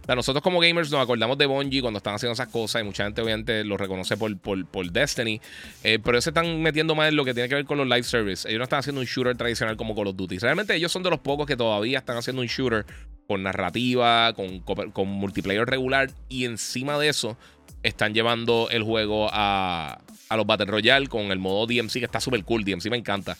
nosotros 0.07 0.43
como 0.43 0.59
gamers 0.59 0.91
nos 0.91 1.01
acordamos 1.01 1.37
de 1.37 1.45
Bungie 1.45 1.81
cuando 1.81 1.97
están 1.97 2.15
haciendo 2.15 2.33
esas 2.33 2.47
cosas 2.49 2.81
y 2.81 2.85
mucha 2.85 3.03
gente 3.03 3.21
obviamente 3.21 3.63
lo 3.63 3.77
reconoce 3.77 4.17
por, 4.17 4.37
por, 4.37 4.91
Destiny. 4.91 5.41
Eh, 5.83 5.99
pero 6.03 6.17
ellos 6.17 6.23
se 6.25 6.29
están 6.29 6.61
metiendo 6.61 6.95
más 6.95 7.09
en 7.09 7.15
lo 7.15 7.25
que 7.25 7.33
tiene 7.33 7.49
que 7.49 7.55
ver 7.55 7.65
con 7.65 7.77
los 7.77 7.87
live 7.87 8.03
service. 8.03 8.47
Ellos 8.47 8.59
no 8.59 8.63
están 8.63 8.79
haciendo 8.79 9.01
un 9.01 9.07
shooter 9.07 9.35
tradicional 9.35 9.77
como 9.77 9.95
Call 9.95 10.07
of 10.07 10.15
Duty. 10.15 10.37
Realmente 10.37 10.75
ellos 10.75 10.91
son 10.91 11.03
de 11.03 11.09
los 11.09 11.19
pocos 11.19 11.47
que 11.47 11.57
todavía 11.57 11.99
están 11.99 12.17
haciendo 12.17 12.41
un 12.41 12.47
shooter 12.47 12.85
con 13.27 13.41
narrativa, 13.41 14.33
con, 14.33 14.59
con 14.59 15.07
multiplayer 15.07 15.65
regular. 15.65 16.11
Y 16.29 16.45
encima 16.45 16.99
de 16.99 17.09
eso, 17.09 17.37
están 17.85 18.13
llevando 18.13 18.67
el 18.71 18.83
juego 18.83 19.29
a, 19.31 19.99
a 20.29 20.37
los 20.37 20.45
Battle 20.45 20.65
Royale 20.65 21.07
con 21.07 21.31
el 21.31 21.39
modo 21.39 21.67
DMC, 21.67 21.93
que 21.93 22.05
está 22.05 22.19
súper 22.19 22.43
cool. 22.43 22.63
DMC 22.63 22.89
me 22.89 22.97
encanta. 22.97 23.37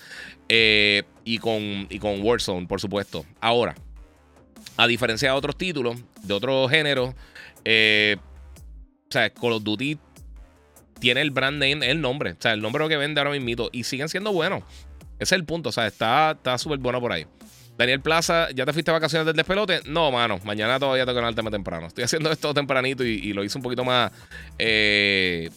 Eh, 0.48 1.04
y, 1.24 1.40
con, 1.40 1.88
y 1.90 2.00
con 2.00 2.22
Warzone, 2.22 2.68
por 2.68 2.80
supuesto. 2.80 3.26
Ahora, 3.42 3.76
a 4.78 4.88
diferencia 4.88 5.32
de 5.32 5.36
otros 5.36 5.58
títulos, 5.58 5.98
de 6.22 6.34
otros 6.34 6.70
géneros, 6.70 7.16
eh, 7.64 8.18
o 9.10 9.12
sea, 9.12 9.30
Call 9.32 9.54
of 9.54 9.64
Duty 9.64 9.98
tiene 11.00 11.22
el 11.22 11.32
brand 11.32 11.58
name, 11.58 11.90
el 11.90 12.00
nombre. 12.00 12.34
O 12.34 12.38
sea, 12.40 12.54
el 12.54 12.62
nombre 12.62 12.84
lo 12.84 12.90
que 12.90 12.98
vende 12.98 13.20
ahora 13.20 13.32
mismo. 13.32 13.70
Y 13.72 13.84
siguen 13.84 14.10
siendo 14.10 14.32
buenos. 14.32 14.64
Ese 15.16 15.24
es 15.24 15.40
el 15.40 15.46
punto. 15.46 15.70
O 15.70 15.72
sea, 15.72 15.88
está 15.88 16.58
súper 16.58 16.80
bueno 16.80 17.02
por 17.02 17.12
ahí. 17.12 17.26
Daniel 17.78 18.00
Plaza, 18.00 18.50
¿ya 18.52 18.66
te 18.66 18.72
fuiste 18.72 18.92
a 18.92 18.94
vacaciones 18.94 19.26
del 19.26 19.36
despelote? 19.36 19.82
No, 19.86 20.12
mano. 20.12 20.40
Mañana 20.46 20.80
todavía 20.80 21.06
tengo 21.06 21.22
que 21.22 21.34
tema 21.34 21.52
temprano. 21.52 21.88
Estoy 21.88 22.06
haciendo 22.06 22.32
esto 22.32 22.54
tempranito 22.54 23.04
y, 23.04 23.34
lo 23.34 23.44
hice 23.44 23.58
un 23.58 23.64
poquito 23.64 23.84
más 23.84 24.12
eh, 24.58 25.50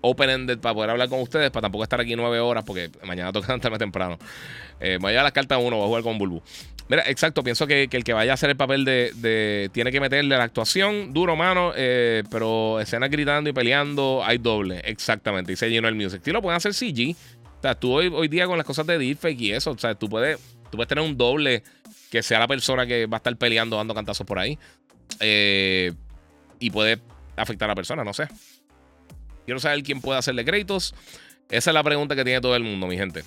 open-ended 0.00 0.58
para 0.58 0.74
poder 0.74 0.90
hablar 0.90 1.08
con 1.08 1.20
ustedes, 1.20 1.50
para 1.50 1.62
tampoco 1.62 1.84
estar 1.84 2.00
aquí 2.00 2.16
nueve 2.16 2.40
horas, 2.40 2.64
porque 2.64 2.90
mañana 3.04 3.32
toca 3.32 3.46
levantarme 3.48 3.78
temprano. 3.78 4.18
Eh, 4.80 4.98
vaya 5.00 5.20
a 5.20 5.22
las 5.22 5.32
cartas 5.32 5.60
uno, 5.62 5.76
voy 5.76 5.84
a 5.84 5.88
jugar 5.88 6.02
con 6.02 6.18
Bulbu. 6.18 6.42
Mira, 6.88 7.04
exacto, 7.06 7.44
pienso 7.44 7.68
que, 7.68 7.88
el 7.88 8.02
que 8.02 8.12
vaya 8.12 8.32
a 8.32 8.34
hacer 8.34 8.50
el 8.50 8.56
papel 8.56 8.84
de, 8.84 9.70
tiene 9.72 9.92
que 9.92 10.00
meterle 10.00 10.36
la 10.36 10.42
actuación 10.42 11.12
duro, 11.12 11.36
mano, 11.36 11.72
eh, 11.76 12.24
pero 12.32 12.80
escenas 12.80 13.10
gritando 13.10 13.48
y 13.48 13.52
peleando, 13.52 14.22
hay 14.24 14.38
doble, 14.38 14.80
exactamente, 14.84 15.54
se 15.54 15.70
llenó 15.70 15.86
el 15.86 15.94
music. 15.94 16.20
Sí, 16.24 16.32
lo 16.32 16.42
pueden 16.42 16.56
hacer 16.56 16.74
CG. 16.74 17.14
O 17.58 17.62
sea, 17.62 17.76
tú 17.76 17.92
hoy, 17.92 18.10
hoy 18.12 18.26
día 18.26 18.46
con 18.46 18.56
las 18.56 18.66
cosas 18.66 18.86
de 18.88 18.98
deepfake 18.98 19.40
y 19.40 19.52
eso, 19.52 19.70
o 19.70 19.78
sea, 19.78 19.94
tú 19.94 20.08
puedes 20.08 20.40
Tú 20.70 20.76
puedes 20.76 20.88
tener 20.88 21.04
un 21.04 21.16
doble 21.16 21.62
que 22.10 22.22
sea 22.22 22.38
la 22.38 22.48
persona 22.48 22.86
que 22.86 23.06
va 23.06 23.16
a 23.16 23.18
estar 23.18 23.36
peleando, 23.36 23.76
dando 23.76 23.94
cantazos 23.94 24.26
por 24.26 24.38
ahí. 24.38 24.58
Eh, 25.20 25.92
y 26.58 26.70
puede 26.70 27.00
afectar 27.36 27.68
a 27.68 27.72
la 27.72 27.74
persona, 27.74 28.04
no 28.04 28.12
sé. 28.12 28.28
Quiero 29.44 29.58
saber 29.58 29.82
quién 29.82 30.00
puede 30.00 30.18
hacerle 30.18 30.44
créditos. 30.44 30.94
Esa 31.50 31.70
es 31.70 31.74
la 31.74 31.82
pregunta 31.82 32.14
que 32.14 32.24
tiene 32.24 32.40
todo 32.40 32.54
el 32.54 32.62
mundo, 32.62 32.86
mi 32.86 32.96
gente. 32.96 33.24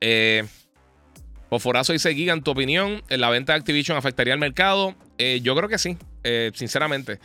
Eh, 0.00 0.44
Fosforazo 1.48 1.92
dice 1.92 2.14
Giga, 2.14 2.32
en 2.32 2.42
tu 2.42 2.50
opinión, 2.50 3.02
¿la 3.08 3.30
venta 3.30 3.52
de 3.52 3.58
Activision 3.58 3.96
afectaría 3.96 4.34
al 4.34 4.40
mercado? 4.40 4.94
Eh, 5.16 5.40
yo 5.42 5.56
creo 5.56 5.68
que 5.68 5.78
sí, 5.78 5.96
eh, 6.24 6.50
sinceramente. 6.54 7.20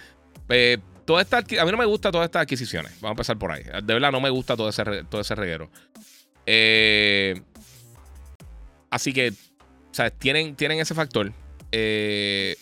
toda 1.06 1.22
esta, 1.22 1.40
a 1.40 1.66
mí 1.66 1.72
no 1.72 1.78
me 1.78 1.86
gusta 1.86 2.12
todas 2.12 2.26
estas 2.26 2.44
adquisiciones. 2.44 2.94
Vamos 3.02 3.10
a 3.10 3.12
empezar 3.12 3.38
por 3.38 3.52
ahí. 3.52 3.64
De 3.64 3.94
verdad, 3.94 4.12
no 4.12 4.22
me 4.22 4.30
gusta 4.30 4.56
todo 4.56 4.70
ese, 4.70 4.84
todo 5.10 5.22
ese 5.22 5.36
reguero. 5.36 5.70
Así 8.92 9.14
que, 9.14 9.34
sea, 9.92 10.12
tienen, 10.12 10.56
tienen 10.56 10.80
ese 10.80 10.94
factor 10.94 11.32
eh, 11.72 12.56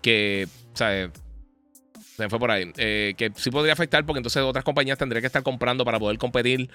que, 0.00 0.48
sea, 0.72 1.10
se 2.16 2.28
fue 2.30 2.38
por 2.38 2.50
ahí, 2.50 2.72
eh, 2.78 3.14
que 3.18 3.32
sí 3.36 3.50
podría 3.50 3.74
afectar 3.74 4.06
porque 4.06 4.20
entonces 4.20 4.42
otras 4.42 4.64
compañías 4.64 4.96
tendrían 4.96 5.20
que 5.20 5.26
estar 5.26 5.42
comprando 5.42 5.84
para 5.84 5.98
poder 5.98 6.16
competir 6.16 6.70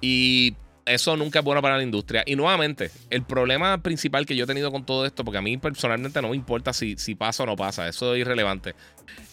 y 0.00 0.54
eso 0.86 1.16
nunca 1.16 1.38
es 1.40 1.44
bueno 1.44 1.62
para 1.62 1.76
la 1.76 1.82
industria. 1.82 2.22
Y 2.26 2.36
nuevamente, 2.36 2.90
el 3.10 3.22
problema 3.22 3.78
principal 3.82 4.26
que 4.26 4.36
yo 4.36 4.44
he 4.44 4.46
tenido 4.46 4.70
con 4.70 4.84
todo 4.84 5.06
esto, 5.06 5.24
porque 5.24 5.38
a 5.38 5.42
mí 5.42 5.56
personalmente 5.58 6.20
no 6.20 6.30
me 6.30 6.36
importa 6.36 6.72
si, 6.72 6.96
si 6.96 7.14
pasa 7.14 7.42
o 7.42 7.46
no 7.46 7.56
pasa, 7.56 7.88
eso 7.88 8.14
es 8.14 8.20
irrelevante. 8.20 8.74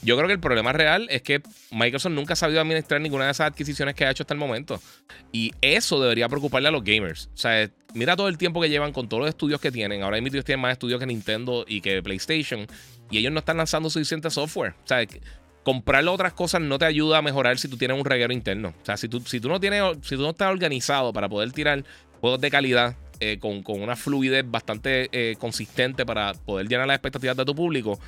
Yo 0.01 0.15
creo 0.15 0.27
que 0.27 0.33
el 0.33 0.39
problema 0.39 0.73
real 0.73 1.07
es 1.09 1.21
que 1.21 1.41
Microsoft 1.71 2.13
nunca 2.13 2.33
ha 2.33 2.35
sabido 2.35 2.61
administrar 2.61 3.01
ninguna 3.01 3.25
de 3.25 3.31
esas 3.31 3.47
adquisiciones 3.47 3.95
que 3.95 4.05
ha 4.05 4.11
hecho 4.11 4.23
hasta 4.23 4.33
el 4.33 4.39
momento. 4.39 4.81
Y 5.31 5.51
eso 5.61 6.01
debería 6.01 6.27
preocuparle 6.27 6.69
a 6.69 6.71
los 6.71 6.83
gamers. 6.83 7.29
O 7.33 7.37
sea, 7.37 7.69
mira 7.93 8.15
todo 8.15 8.27
el 8.27 8.37
tiempo 8.37 8.61
que 8.61 8.69
llevan 8.69 8.93
con 8.93 9.07
todos 9.07 9.21
los 9.21 9.29
estudios 9.29 9.61
que 9.61 9.71
tienen. 9.71 10.03
Ahora 10.03 10.17
ellos 10.17 10.45
tienen 10.45 10.61
más 10.61 10.73
estudios 10.73 10.99
que 10.99 11.05
Nintendo 11.05 11.65
y 11.67 11.81
que 11.81 12.01
PlayStation. 12.01 12.67
Y 13.09 13.17
ellos 13.17 13.31
no 13.31 13.39
están 13.39 13.57
lanzando 13.57 13.89
suficiente 13.89 14.29
software. 14.29 14.73
O 14.83 14.87
sea, 14.87 15.05
comprarle 15.63 16.09
otras 16.09 16.33
cosas 16.33 16.61
no 16.61 16.79
te 16.79 16.85
ayuda 16.85 17.19
a 17.19 17.21
mejorar 17.21 17.57
si 17.57 17.67
tú 17.67 17.77
tienes 17.77 17.97
un 17.97 18.05
reguero 18.05 18.33
interno. 18.33 18.73
O 18.81 18.85
sea, 18.85 18.97
si 18.97 19.07
tú, 19.07 19.21
si 19.21 19.39
tú 19.39 19.49
no 19.49 19.59
tienes, 19.59 19.83
si 20.01 20.15
tú 20.15 20.21
no 20.21 20.31
estás 20.31 20.51
organizado 20.51 21.13
para 21.13 21.29
poder 21.29 21.51
tirar 21.51 21.83
juegos 22.19 22.41
de 22.41 22.49
calidad 22.51 22.95
eh, 23.19 23.37
con, 23.39 23.63
una 23.67 23.95
fluidez 23.95 24.43
bastante 24.49 25.09
eh, 25.11 25.35
consistente 25.37 26.05
para 26.05 26.33
poder 26.33 26.67
llenar 26.67 26.87
las 26.87 26.95
expectativas 26.95 27.37
de 27.37 27.45
tu 27.45 27.55
público, 27.55 27.99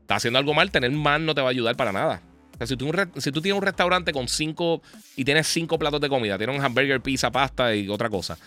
estás 0.00 0.18
haciendo 0.18 0.38
algo 0.38 0.54
mal, 0.54 0.70
tener 0.70 0.90
más 0.92 1.20
no 1.20 1.34
te 1.34 1.40
va 1.40 1.48
a 1.48 1.50
ayudar 1.50 1.76
para 1.76 1.92
nada. 1.92 2.22
O 2.54 2.58
sea, 2.58 2.66
si 2.66 2.76
tú, 2.76 2.90
si 3.18 3.32
tú 3.32 3.42
tienes 3.42 3.58
un 3.58 3.66
restaurante 3.66 4.12
con 4.12 4.28
cinco 4.28 4.80
y 5.14 5.24
tienes 5.24 5.46
cinco 5.46 5.78
platos 5.78 6.00
de 6.00 6.08
comida, 6.08 6.38
tienes 6.38 6.58
un 6.58 6.64
hamburger, 6.64 7.02
pizza, 7.02 7.30
pasta 7.30 7.74
y 7.74 7.88
otra 7.90 8.08
cosa, 8.08 8.38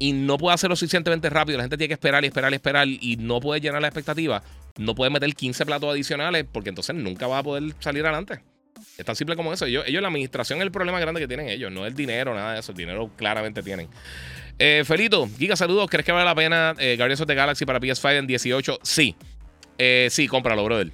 y 0.00 0.12
no 0.12 0.38
puedes 0.38 0.56
hacerlo 0.56 0.74
suficientemente 0.74 1.30
rápido, 1.30 1.58
la 1.58 1.64
gente 1.64 1.76
tiene 1.76 1.88
que 1.88 1.94
esperar 1.94 2.24
y 2.24 2.26
esperar 2.26 2.50
y 2.50 2.56
esperar 2.56 2.88
y 2.88 3.16
no 3.20 3.38
puede 3.38 3.60
llenar 3.60 3.80
la 3.80 3.86
expectativa, 3.86 4.42
no 4.78 4.94
puedes 4.94 5.12
meter 5.12 5.32
15 5.34 5.66
platos 5.66 5.90
adicionales 5.90 6.44
porque 6.50 6.70
entonces 6.70 6.94
nunca 6.94 7.26
va 7.26 7.38
a 7.38 7.42
poder 7.42 7.74
salir 7.80 8.04
adelante. 8.04 8.40
Es 8.98 9.04
tan 9.04 9.16
simple 9.16 9.36
como 9.36 9.52
eso. 9.52 9.66
Ellos, 9.66 9.84
ellos 9.86 10.02
la 10.02 10.08
administración 10.08 10.58
es 10.58 10.64
el 10.64 10.72
problema 10.72 11.00
grande 11.00 11.20
que 11.20 11.28
tienen 11.28 11.48
ellos, 11.48 11.70
no 11.72 11.86
el 11.86 11.94
dinero, 11.94 12.34
nada 12.34 12.54
de 12.54 12.60
eso. 12.60 12.72
El 12.72 12.78
dinero 12.78 13.10
claramente 13.16 13.62
tienen. 13.62 13.88
Eh, 14.58 14.82
Felito, 14.86 15.28
Giga, 15.38 15.56
saludos. 15.56 15.88
¿Crees 15.90 16.04
que 16.04 16.12
vale 16.12 16.24
la 16.24 16.34
pena 16.34 16.74
eh, 16.78 16.96
Guardians 16.96 17.20
of 17.20 17.26
the 17.26 17.34
Galaxy 17.34 17.64
para 17.66 17.80
PS5 17.80 18.18
en 18.18 18.26
18? 18.26 18.78
Sí. 18.82 19.16
Eh, 19.78 20.08
sí, 20.10 20.28
cómpralo, 20.28 20.64
brother. 20.64 20.92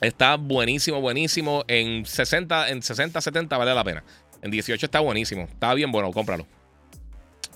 Está 0.00 0.36
buenísimo, 0.36 1.00
buenísimo. 1.00 1.64
En 1.68 2.04
60, 2.04 2.70
en 2.70 2.82
60, 2.82 3.20
70 3.20 3.56
vale 3.56 3.74
la 3.74 3.84
pena. 3.84 4.04
En 4.42 4.50
18 4.50 4.86
está 4.86 5.00
buenísimo. 5.00 5.42
Está 5.44 5.74
bien 5.74 5.92
bueno, 5.92 6.10
cómpralo. 6.10 6.46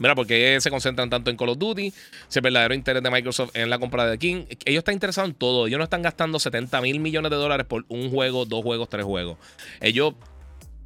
Mira, 0.01 0.15
porque 0.15 0.59
se 0.61 0.71
concentran 0.71 1.11
tanto 1.11 1.31
en 1.31 1.37
Call 1.37 1.51
of 1.51 1.59
Duty, 1.59 1.93
si 2.27 2.39
el 2.39 2.43
verdadero 2.43 2.75
interés 2.75 3.03
de 3.03 3.11
Microsoft 3.11 3.51
en 3.55 3.71
la 3.71 3.79
compra 3.79 4.07
de 4.07 4.19
King. 4.19 4.47
Ellos 4.65 4.79
están 4.79 4.95
interesados 4.95 5.31
en 5.31 5.37
todo. 5.37 5.67
Ellos 5.67 5.79
no 5.79 5.85
están 5.85 6.03
gastando 6.03 6.39
70 6.39 6.81
mil 6.81 7.01
millones 7.01 7.31
de 7.31 7.37
dólares 7.37 7.67
por 7.67 7.85
un 7.89 8.11
juego, 8.11 8.47
dos 8.47 8.63
juegos, 8.63 8.89
tres 8.89 9.05
juegos. 9.05 9.37
Ellos, 9.81 10.15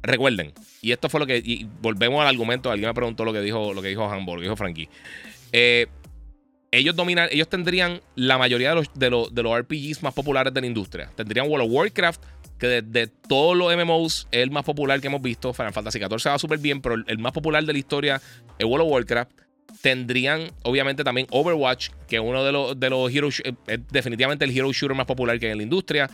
recuerden, 0.03 0.53
y 0.81 0.91
esto 0.91 1.09
fue 1.09 1.21
lo 1.21 1.25
que. 1.25 1.37
Y 1.37 1.65
volvemos 1.81 2.21
al 2.21 2.27
argumento. 2.27 2.69
Alguien 2.69 2.89
me 2.89 2.93
preguntó 2.93 3.23
lo 3.25 3.33
que 3.33 3.41
dijo, 3.41 3.73
lo 3.73 3.81
que 3.81 3.87
dijo 3.87 4.05
Hamburg, 4.05 4.41
dijo 4.41 4.55
Frankie. 4.57 4.89
Eh, 5.53 5.87
ellos 6.75 6.95
dominan, 6.95 7.29
ellos 7.31 7.47
tendrían 7.47 8.01
la 8.15 8.37
mayoría 8.37 8.75
de 8.93 9.09
los, 9.09 9.29
RPGs 9.31 10.03
más 10.03 10.13
populares 10.13 10.53
de 10.53 10.59
la 10.59 10.67
industria. 10.67 11.09
Tendrían 11.15 11.49
World 11.49 11.67
of 11.67 11.71
Warcraft, 11.71 12.21
que 12.57 12.81
de, 12.81 13.07
todos 13.07 13.55
los 13.55 13.75
MMOs 13.75 14.27
es 14.31 14.41
el 14.41 14.51
más 14.51 14.63
popular 14.63 15.01
que 15.01 15.07
hemos 15.07 15.21
visto. 15.21 15.53
Final 15.53 15.73
Fantasy 15.73 15.99
XIV 15.99 16.31
va 16.31 16.39
súper 16.39 16.59
bien, 16.59 16.81
pero 16.81 16.95
el, 16.95 17.17
más 17.17 17.31
popular 17.31 17.63
de 17.63 17.73
la 17.73 17.79
historia 17.79 18.21
es 18.57 18.65
World 18.65 18.85
of 18.85 18.91
Warcraft. 18.93 19.31
Tendrían, 19.81 20.51
obviamente, 20.63 21.03
también 21.03 21.27
Overwatch, 21.31 21.89
que 22.07 22.15
es 22.15 22.21
uno 22.21 22.43
de 22.43 22.51
los, 22.51 22.79
de 22.79 22.89
los 22.89 23.13
Hero, 23.13 23.29
eh, 23.43 23.53
es 23.67 23.79
definitivamente 23.91 24.45
el 24.45 24.57
Hero 24.57 24.71
Shooter 24.71 24.95
más 24.95 25.05
popular 25.05 25.39
que 25.39 25.47
hay 25.47 25.51
en 25.51 25.57
la 25.57 25.63
industria. 25.63 26.09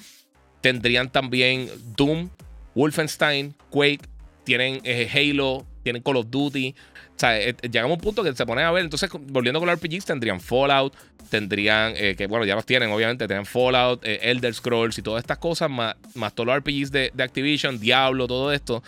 Tendrían 0.62 1.12
también 1.12 1.70
Doom, 1.96 2.30
Wolfenstein, 2.76 3.54
Quake, 3.70 4.02
tienen 4.44 4.82
eh, 4.84 5.10
Halo, 5.14 5.66
tienen 5.84 6.02
Call 6.02 6.18
of 6.18 6.28
Duty. 6.30 6.76
O 7.22 7.24
sea, 7.24 7.40
eh, 7.40 7.56
llegamos 7.62 7.92
a 7.92 7.94
un 7.94 8.02
punto 8.02 8.24
que 8.24 8.34
se 8.34 8.46
pone 8.48 8.64
a 8.64 8.72
ver. 8.72 8.84
Entonces, 8.84 9.08
volviendo 9.12 9.60
con 9.60 9.70
los 9.70 9.78
RPGs, 9.78 10.06
tendrían 10.06 10.42
Fallout, 10.42 10.96
tendrían, 11.30 11.94
eh, 11.96 12.16
que 12.18 12.26
bueno, 12.26 12.46
ya 12.46 12.56
los 12.56 12.66
tienen, 12.66 12.90
obviamente, 12.90 13.28
tendrían 13.28 13.46
Fallout, 13.46 14.02
Elder 14.04 14.52
Scrolls 14.52 14.98
y 14.98 15.04
todas 15.04 15.22
estas 15.22 15.38
cosas, 15.38 15.70
más, 15.70 15.96
más 16.16 16.34
todos 16.34 16.48
los 16.48 16.58
RPGs 16.58 16.92
de, 16.92 17.12
Activision, 17.20 17.80
Diablo, 17.80 18.26
todo 18.26 18.52
esto, 18.52 18.82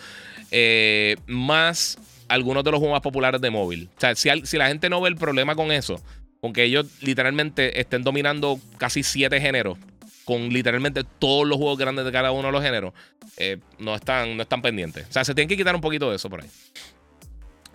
más 1.28 1.96
algunos 2.26 2.64
de 2.64 2.72
los 2.72 2.80
juegos 2.80 2.96
más 2.96 3.02
populares 3.02 3.40
de 3.40 3.50
móvil. 3.50 3.88
O 3.96 4.00
sea, 4.00 4.16
si, 4.16 4.28
si 4.42 4.58
la 4.58 4.66
gente 4.66 4.90
no 4.90 5.00
ve 5.00 5.10
el 5.10 5.16
problema 5.16 5.54
con 5.54 5.70
eso, 5.70 6.02
con 6.40 6.52
que 6.52 6.64
ellos 6.64 6.86
literalmente 7.02 7.80
estén 7.80 8.02
dominando 8.02 8.58
casi 8.78 9.04
siete 9.04 9.40
géneros 9.40 9.78
con 10.24 10.48
literalmente 10.48 11.04
todos 11.18 11.46
los 11.46 11.58
juegos 11.58 11.78
grandes 11.78 12.04
de 12.04 12.12
cada 12.12 12.32
uno 12.32 12.48
de 12.48 12.52
los 12.52 12.62
géneros, 12.62 12.94
eh, 13.36 13.58
no, 13.78 13.94
están, 13.94 14.36
no 14.36 14.42
están 14.42 14.62
pendientes. 14.62 15.06
O 15.08 15.12
sea, 15.12 15.24
se 15.24 15.34
tienen 15.34 15.48
que 15.48 15.56
quitar 15.56 15.74
un 15.74 15.80
poquito 15.80 16.10
de 16.10 16.16
eso 16.16 16.30
por 16.30 16.40
ahí. 16.40 16.48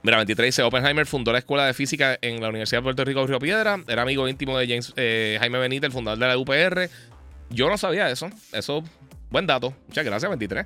Mira, 0.02 0.18
23 0.18 0.48
dice, 0.48 0.64
Oppenheimer 0.64 1.06
fundó 1.06 1.32
la 1.32 1.40
escuela 1.40 1.66
de 1.66 1.74
física 1.74 2.18
en 2.22 2.42
la 2.42 2.50
Universidad 2.50 2.80
de 2.80 2.84
Puerto 2.84 3.04
Rico, 3.04 3.26
Río 3.28 3.40
Piedra. 3.40 3.82
Era 3.88 4.04
amigo 4.04 4.28
íntimo 4.28 4.58
de 4.58 4.68
James, 4.68 4.94
eh, 4.96 5.38
Jaime 5.40 5.60
Benítez, 5.60 5.88
el 5.88 5.92
fundador 5.92 6.20
de 6.20 6.28
la 6.28 6.38
UPR. 6.38 6.90
Yo 7.50 7.70
no 7.70 7.78
sabía 7.78 8.10
eso. 8.10 8.30
Eso, 8.54 8.84
buen 9.30 9.46
dato. 9.46 9.74
Muchas 9.88 10.06
gracias, 10.06 10.30
23. 10.30 10.66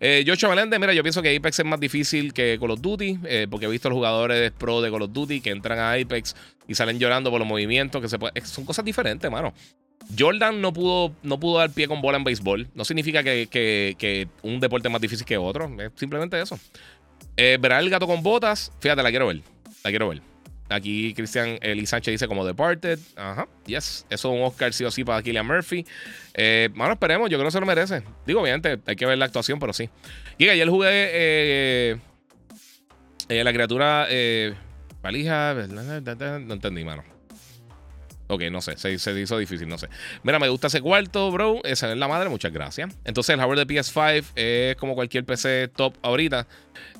Eh, 0.00 0.24
Joshua 0.26 0.50
Meléndez, 0.50 0.78
mira, 0.78 0.92
yo 0.92 1.02
pienso 1.02 1.22
que 1.22 1.34
Apex 1.34 1.60
es 1.60 1.64
más 1.64 1.80
difícil 1.80 2.34
que 2.34 2.58
Call 2.60 2.72
of 2.72 2.80
Duty, 2.82 3.20
eh, 3.24 3.46
porque 3.50 3.66
he 3.66 3.70
visto 3.70 3.88
los 3.88 3.96
jugadores 3.96 4.52
pro 4.52 4.82
de 4.82 4.90
Call 4.90 5.02
of 5.02 5.12
Duty 5.12 5.40
que 5.40 5.50
entran 5.50 5.78
a 5.78 5.92
Apex 5.92 6.36
y 6.68 6.74
salen 6.74 6.98
llorando 6.98 7.30
por 7.30 7.38
los 7.38 7.48
movimientos, 7.48 8.02
que 8.02 8.08
se 8.08 8.18
son 8.44 8.64
cosas 8.66 8.84
diferentes, 8.84 9.30
mano. 9.30 9.54
Jordan 10.18 10.60
no 10.60 10.72
pudo, 10.72 11.14
no 11.22 11.40
pudo 11.40 11.58
dar 11.58 11.70
pie 11.70 11.88
con 11.88 12.02
bola 12.02 12.18
en 12.18 12.24
béisbol. 12.24 12.68
No 12.74 12.84
significa 12.84 13.22
que, 13.22 13.48
que 13.50 14.28
un 14.42 14.60
deporte 14.60 14.88
es 14.88 14.92
más 14.92 15.00
difícil 15.00 15.24
que 15.24 15.38
otro. 15.38 15.70
Es 15.80 15.92
simplemente 15.96 16.38
eso. 16.38 16.58
Eh, 17.36 17.58
verá 17.60 17.80
el 17.80 17.90
gato 17.90 18.06
con 18.06 18.22
botas. 18.22 18.72
Fíjate, 18.80 19.02
la 19.02 19.10
quiero 19.10 19.26
ver. 19.26 19.40
La 19.82 19.90
quiero 19.90 20.08
ver. 20.08 20.22
Aquí 20.68 21.12
Cristian 21.14 21.58
Eli 21.60 21.86
Sánchez 21.86 22.12
dice 22.12 22.26
como 22.26 22.44
Departed. 22.44 22.98
Ajá. 23.16 23.46
Yes. 23.66 24.06
Eso 24.08 24.32
es 24.32 24.38
un 24.38 24.44
Oscar 24.44 24.72
sí 24.72 24.84
o 24.84 24.90
sí 24.90 25.04
para 25.04 25.22
Killian 25.22 25.46
Murphy. 25.46 25.84
Eh, 26.32 26.70
bueno, 26.74 26.94
esperemos. 26.94 27.28
Yo 27.30 27.36
creo 27.36 27.48
que 27.48 27.52
se 27.52 27.60
lo 27.60 27.66
merece. 27.66 28.02
Digo, 28.26 28.40
obviamente, 28.40 28.80
hay 28.86 28.96
que 28.96 29.06
ver 29.06 29.18
la 29.18 29.26
actuación, 29.26 29.58
pero 29.58 29.72
sí. 29.72 29.90
Y 30.38 30.48
ayer 30.48 30.68
jugué 30.68 30.88
eh, 30.90 31.96
eh, 33.28 33.44
la 33.44 33.52
criatura 33.52 34.06
eh, 34.08 34.54
valija. 35.02 35.54
No 35.54 36.54
entendí, 36.54 36.84
mano. 36.84 37.13
Ok, 38.34 38.42
no 38.50 38.60
sé, 38.60 38.76
se, 38.76 38.98
se, 38.98 39.20
hizo 39.20 39.38
difícil, 39.38 39.68
no 39.68 39.78
sé. 39.78 39.88
Mira, 40.22 40.38
me 40.38 40.48
gusta 40.48 40.66
ese 40.66 40.80
cuarto, 40.80 41.30
bro. 41.30 41.60
Esa 41.64 41.90
es 41.90 41.96
la 41.96 42.08
madre, 42.08 42.28
muchas 42.28 42.52
gracias. 42.52 42.96
Entonces, 43.04 43.34
el 43.34 43.40
hardware 43.40 43.66
de 43.66 43.74
PS5 43.74 44.24
es 44.34 44.76
como 44.76 44.94
cualquier 44.94 45.24
PC 45.24 45.68
top 45.68 45.94
ahorita. 46.02 46.46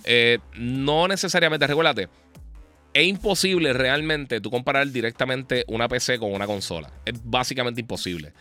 Eh, 0.04 0.38
no 0.54 1.08
necesariamente, 1.08 1.66
recuérdate, 1.66 2.08
es 2.94 3.06
imposible 3.06 3.72
realmente 3.72 4.40
tú 4.40 4.50
comparar 4.50 4.88
directamente 4.88 5.64
una 5.66 5.88
PC 5.88 6.18
con 6.18 6.32
una 6.32 6.46
consola. 6.46 6.92
Es 7.04 7.14
básicamente 7.24 7.80
imposible. 7.80 8.32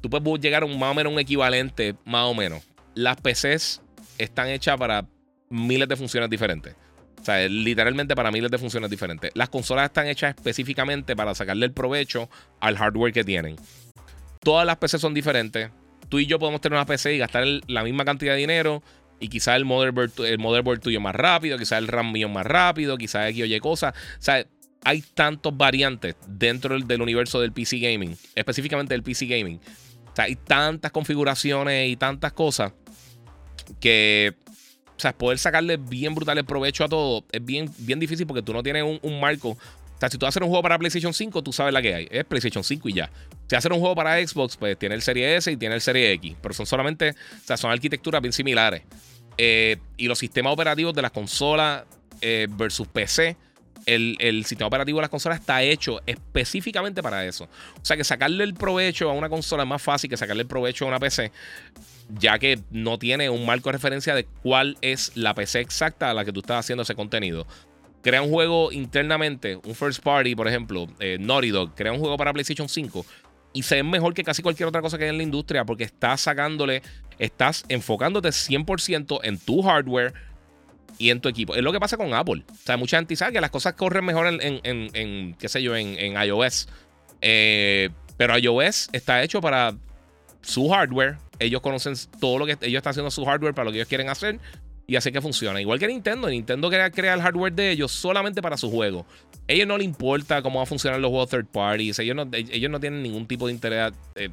Tú 0.00 0.10
puedes 0.10 0.40
llegar 0.42 0.62
a 0.62 0.66
un 0.66 0.78
más 0.78 0.90
o 0.90 0.94
menos 0.94 1.12
un 1.12 1.18
equivalente, 1.18 1.94
más 2.04 2.26
o 2.26 2.34
menos. 2.34 2.62
Las 2.94 3.16
PCs 3.16 3.80
están 4.18 4.48
hechas 4.48 4.76
para 4.76 5.06
miles 5.48 5.88
de 5.88 5.96
funciones 5.96 6.28
diferentes. 6.28 6.74
O 7.22 7.24
sea, 7.24 7.48
literalmente 7.48 8.16
para 8.16 8.32
miles 8.32 8.50
de 8.50 8.58
funciones 8.58 8.90
diferentes. 8.90 9.30
Las 9.34 9.48
consolas 9.48 9.84
están 9.84 10.08
hechas 10.08 10.34
específicamente 10.36 11.14
para 11.14 11.36
sacarle 11.36 11.66
el 11.66 11.72
provecho 11.72 12.28
al 12.58 12.76
hardware 12.76 13.12
que 13.12 13.22
tienen. 13.22 13.54
Todas 14.40 14.66
las 14.66 14.76
PCs 14.78 15.00
son 15.00 15.14
diferentes. 15.14 15.70
Tú 16.08 16.18
y 16.18 16.26
yo 16.26 16.40
podemos 16.40 16.60
tener 16.60 16.76
una 16.76 16.84
PC 16.84 17.14
y 17.14 17.18
gastar 17.18 17.44
la 17.68 17.84
misma 17.84 18.04
cantidad 18.04 18.32
de 18.32 18.40
dinero. 18.40 18.82
Y 19.20 19.28
quizás 19.28 19.54
el 19.54 19.64
motherboard, 19.64 20.10
el 20.26 20.40
motherboard 20.40 20.80
tuyo 20.80 21.00
más 21.00 21.14
rápido, 21.14 21.56
quizás 21.56 21.78
el 21.78 21.86
RAM 21.86 22.10
mío 22.10 22.28
más 22.28 22.44
rápido, 22.44 22.98
quizás 22.98 23.30
X 23.30 23.44
o 23.44 23.46
Y 23.46 23.60
cosas. 23.60 23.94
O 23.94 24.22
sea, 24.22 24.44
hay 24.82 25.04
tantos 25.14 25.56
variantes 25.56 26.16
dentro 26.26 26.74
del, 26.74 26.88
del 26.88 27.02
universo 27.02 27.40
del 27.40 27.52
PC 27.52 27.78
Gaming, 27.78 28.16
específicamente 28.34 28.94
del 28.94 29.04
PC 29.04 29.26
Gaming. 29.26 29.60
O 30.10 30.16
sea, 30.16 30.24
hay 30.24 30.34
tantas 30.34 30.90
configuraciones 30.90 31.88
y 31.88 31.94
tantas 31.94 32.32
cosas 32.32 32.72
que 33.78 34.34
sea, 35.02 35.12
poder 35.12 35.38
sacarle 35.38 35.76
bien 35.76 36.14
brutal 36.14 36.38
el 36.38 36.44
provecho 36.44 36.84
a 36.84 36.88
todo 36.88 37.24
es 37.32 37.44
bien, 37.44 37.68
bien 37.78 37.98
difícil 37.98 38.26
porque 38.26 38.42
tú 38.42 38.52
no 38.52 38.62
tienes 38.62 38.84
un, 39.02 39.20
marco. 39.20 39.50
O 39.50 39.58
sea, 39.98 40.08
si 40.08 40.16
tú 40.16 40.26
haces 40.26 40.40
un 40.40 40.48
juego 40.48 40.62
para 40.62 40.78
PlayStation 40.78 41.12
5, 41.12 41.42
tú 41.42 41.52
sabes 41.52 41.72
la 41.72 41.82
que 41.82 41.94
hay. 41.94 42.08
Es 42.10 42.24
PlayStation 42.24 42.62
5 42.62 42.88
y 42.88 42.92
ya. 42.94 43.10
Si 43.48 43.56
haces 43.56 43.70
un 43.70 43.80
juego 43.80 43.94
para 43.94 44.24
Xbox, 44.24 44.56
pues 44.56 44.78
tiene 44.78 44.94
el 44.94 45.02
Serie 45.02 45.36
S 45.36 45.50
y 45.50 45.56
tiene 45.56 45.74
el 45.74 45.80
Serie 45.80 46.12
X. 46.12 46.36
Pero 46.40 46.54
son 46.54 46.66
solamente, 46.66 47.10
o 47.10 47.46
sea, 47.46 47.56
son 47.56 47.70
arquitecturas 47.70 48.22
bien 48.22 48.32
similares. 48.32 48.82
Eh, 49.38 49.76
y 49.96 50.06
los 50.06 50.18
sistemas 50.18 50.52
operativos 50.52 50.94
de 50.94 51.02
las 51.02 51.10
consolas 51.10 51.84
eh, 52.20 52.46
versus 52.50 52.86
PC. 52.86 53.36
El, 53.84 54.16
el, 54.20 54.44
sistema 54.44 54.68
operativo 54.68 54.98
de 54.98 55.02
las 55.02 55.10
consolas 55.10 55.40
está 55.40 55.60
hecho 55.64 56.00
específicamente 56.06 57.02
para 57.02 57.26
eso. 57.26 57.48
O 57.80 57.84
sea 57.84 57.96
que 57.96 58.04
sacarle 58.04 58.44
el 58.44 58.54
provecho 58.54 59.10
a 59.10 59.12
una 59.12 59.28
consola 59.28 59.64
es 59.64 59.68
más 59.68 59.82
fácil 59.82 60.08
que 60.08 60.16
sacarle 60.16 60.42
el 60.42 60.48
provecho 60.48 60.84
a 60.84 60.88
una 60.88 61.00
PC 61.00 61.32
ya 62.18 62.38
que 62.38 62.60
no 62.70 62.98
tiene 62.98 63.30
un 63.30 63.46
marco 63.46 63.68
de 63.68 63.72
referencia 63.72 64.14
de 64.14 64.24
cuál 64.42 64.76
es 64.80 65.12
la 65.14 65.34
PC 65.34 65.60
exacta 65.60 66.10
a 66.10 66.14
la 66.14 66.24
que 66.24 66.32
tú 66.32 66.40
estás 66.40 66.60
haciendo 66.60 66.82
ese 66.82 66.94
contenido. 66.94 67.46
Crea 68.02 68.22
un 68.22 68.30
juego 68.30 68.72
internamente, 68.72 69.56
un 69.56 69.74
first 69.74 70.02
party, 70.02 70.34
por 70.34 70.48
ejemplo, 70.48 70.88
eh, 70.98 71.18
Naughty 71.20 71.50
Dog, 71.50 71.74
crea 71.74 71.92
un 71.92 72.00
juego 72.00 72.16
para 72.16 72.32
PlayStation 72.32 72.68
5 72.68 73.06
y 73.52 73.62
se 73.62 73.76
ve 73.76 73.82
mejor 73.82 74.14
que 74.14 74.24
casi 74.24 74.42
cualquier 74.42 74.68
otra 74.68 74.80
cosa 74.80 74.98
que 74.98 75.04
hay 75.04 75.10
en 75.10 75.18
la 75.18 75.22
industria 75.22 75.64
porque 75.64 75.84
estás 75.84 76.22
sacándole, 76.22 76.82
estás 77.18 77.64
enfocándote 77.68 78.28
100% 78.30 79.20
en 79.22 79.38
tu 79.38 79.62
hardware 79.62 80.14
y 80.98 81.10
en 81.10 81.20
tu 81.20 81.28
equipo. 81.28 81.54
Es 81.54 81.62
lo 81.62 81.72
que 81.72 81.80
pasa 81.80 81.96
con 81.96 82.12
Apple. 82.14 82.44
O 82.50 82.56
sea, 82.64 82.76
mucha 82.76 82.96
gente 82.96 83.16
sabe 83.16 83.32
que 83.32 83.40
las 83.40 83.50
cosas 83.50 83.74
corren 83.74 84.04
mejor 84.04 84.26
en, 84.26 85.36
qué 85.38 85.48
sé 85.48 85.62
yo, 85.62 85.76
en, 85.76 86.22
iOS. 86.22 86.68
Eh, 87.20 87.90
pero 88.16 88.36
iOS 88.36 88.88
está 88.92 89.22
hecho 89.22 89.40
para 89.40 89.74
su 90.42 90.68
hardware 90.68 91.16
ellos 91.38 91.60
conocen 91.60 91.94
todo 92.20 92.38
lo 92.38 92.46
que 92.46 92.52
ellos 92.62 92.78
están 92.78 92.92
haciendo 92.92 93.10
su 93.10 93.24
hardware 93.24 93.54
para 93.54 93.64
lo 93.64 93.72
que 93.72 93.78
ellos 93.78 93.88
quieren 93.88 94.08
hacer 94.08 94.38
y 94.86 94.96
así 94.96 95.12
que 95.12 95.20
funciona. 95.20 95.60
Igual 95.60 95.78
que 95.78 95.86
Nintendo, 95.86 96.28
Nintendo 96.28 96.68
crea, 96.68 96.90
crea 96.90 97.14
el 97.14 97.22
hardware 97.22 97.52
de 97.52 97.70
ellos 97.70 97.92
solamente 97.92 98.42
para 98.42 98.56
su 98.56 98.70
juego. 98.70 99.06
A 99.48 99.52
ellos 99.52 99.66
no 99.66 99.78
les 99.78 99.86
importa 99.86 100.42
cómo 100.42 100.58
va 100.58 100.64
a 100.64 100.66
funcionar 100.66 101.00
los 101.00 101.10
juegos 101.10 101.30
third 101.30 101.46
parties, 101.46 101.98
ellos 101.98 102.16
no, 102.16 102.28
ellos 102.32 102.70
no 102.70 102.80
tienen 102.80 103.02
ningún 103.02 103.26
tipo 103.26 103.46
de 103.46 103.52
interés 103.52 103.92
eh, 104.14 104.28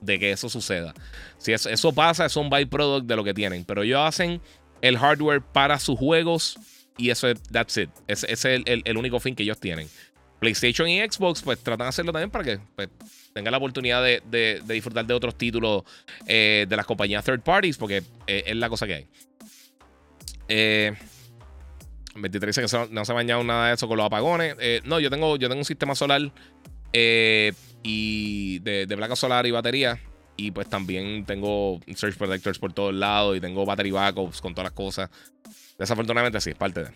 de, 0.00 0.18
que 0.18 0.32
eso 0.32 0.48
suceda. 0.48 0.94
Si 1.38 1.52
eso, 1.52 1.68
eso 1.68 1.92
pasa, 1.92 2.26
es 2.26 2.36
un 2.36 2.50
byproduct 2.50 3.06
de 3.06 3.16
lo 3.16 3.24
que 3.24 3.34
tienen, 3.34 3.64
pero 3.64 3.82
ellos 3.82 4.00
hacen 4.00 4.40
el 4.80 4.98
hardware 4.98 5.42
para 5.42 5.78
sus 5.78 5.98
juegos 5.98 6.58
y 6.96 7.10
eso 7.10 7.28
es, 7.28 7.42
that's 7.44 7.76
it. 7.76 7.90
Ese, 8.06 8.32
es 8.32 8.44
el, 8.44 8.96
único 8.96 9.20
fin 9.20 9.34
que 9.34 9.42
ellos 9.42 9.58
tienen. 9.58 9.88
PlayStation 10.38 10.88
y 10.88 11.00
Xbox, 11.00 11.42
pues 11.42 11.58
tratan 11.58 11.86
de 11.86 11.88
hacerlo 11.88 12.12
también 12.12 12.30
para 12.30 12.44
que 12.44 12.58
pues, 12.74 12.88
tenga 13.32 13.50
la 13.50 13.58
oportunidad 13.58 14.02
de, 14.02 14.62
disfrutar 14.66 15.06
de 15.06 15.14
otros 15.14 15.36
títulos 15.36 15.82
eh, 16.26 16.66
de 16.68 16.76
las 16.76 16.86
compañías 16.86 17.24
third 17.24 17.42
parties, 17.42 17.76
porque 17.76 18.02
eh, 18.26 18.44
es 18.46 18.56
la 18.56 18.68
cosa 18.68 18.86
que 18.86 18.94
hay. 18.94 19.06
Eh, 20.48 20.94
23 22.16 22.56
dice 22.56 22.66
que 22.66 22.92
no 22.92 23.04
se 23.04 23.12
ha 23.12 23.14
bañado 23.14 23.44
nada 23.44 23.68
de 23.68 23.74
eso 23.74 23.86
con 23.86 23.96
los 23.96 24.06
apagones. 24.06 24.56
Eh, 24.58 24.80
no, 24.84 24.98
yo 24.98 25.10
tengo, 25.10 25.36
yo 25.36 25.48
tengo 25.48 25.60
un 25.60 25.64
sistema 25.64 25.94
solar 25.94 26.32
y 26.92 28.58
de, 28.58 28.86
de 28.86 29.16
solar 29.16 29.46
y 29.46 29.50
batería. 29.50 30.00
Y 30.36 30.52
pues 30.52 30.70
también 30.70 31.26
tengo 31.26 31.80
Search 31.94 32.16
Protectors 32.16 32.58
por 32.58 32.72
todos 32.72 32.94
lados 32.94 33.36
y 33.36 33.40
tengo 33.40 33.66
battery 33.66 33.90
backups 33.90 34.40
con 34.40 34.54
todas 34.54 34.70
las 34.70 34.72
cosas. 34.72 35.10
Desafortunadamente 35.78 36.40
sí, 36.40 36.50
es 36.50 36.56
parte 36.56 36.84
de. 36.84 36.90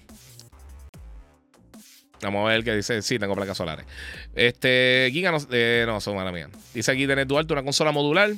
Vamos 2.25 2.49
a 2.49 2.53
ver 2.53 2.65
que 2.65 2.75
dice, 2.75 3.03
sí, 3.03 3.19
tengo 3.19 3.35
placas 3.35 3.57
solares. 3.57 3.87
Este, 4.35 5.09
Giga, 5.13 5.31
no, 5.31 5.39
eh, 5.51 5.85
no 5.87 6.01
son 6.01 6.17
mala 6.17 6.33
mía. 6.33 6.49
Dice 6.73 6.93
aquí, 6.93 7.07
tener 7.07 7.27
Duarte 7.27 7.53
una 7.53 7.63
consola 7.63 7.93
modular. 7.93 8.33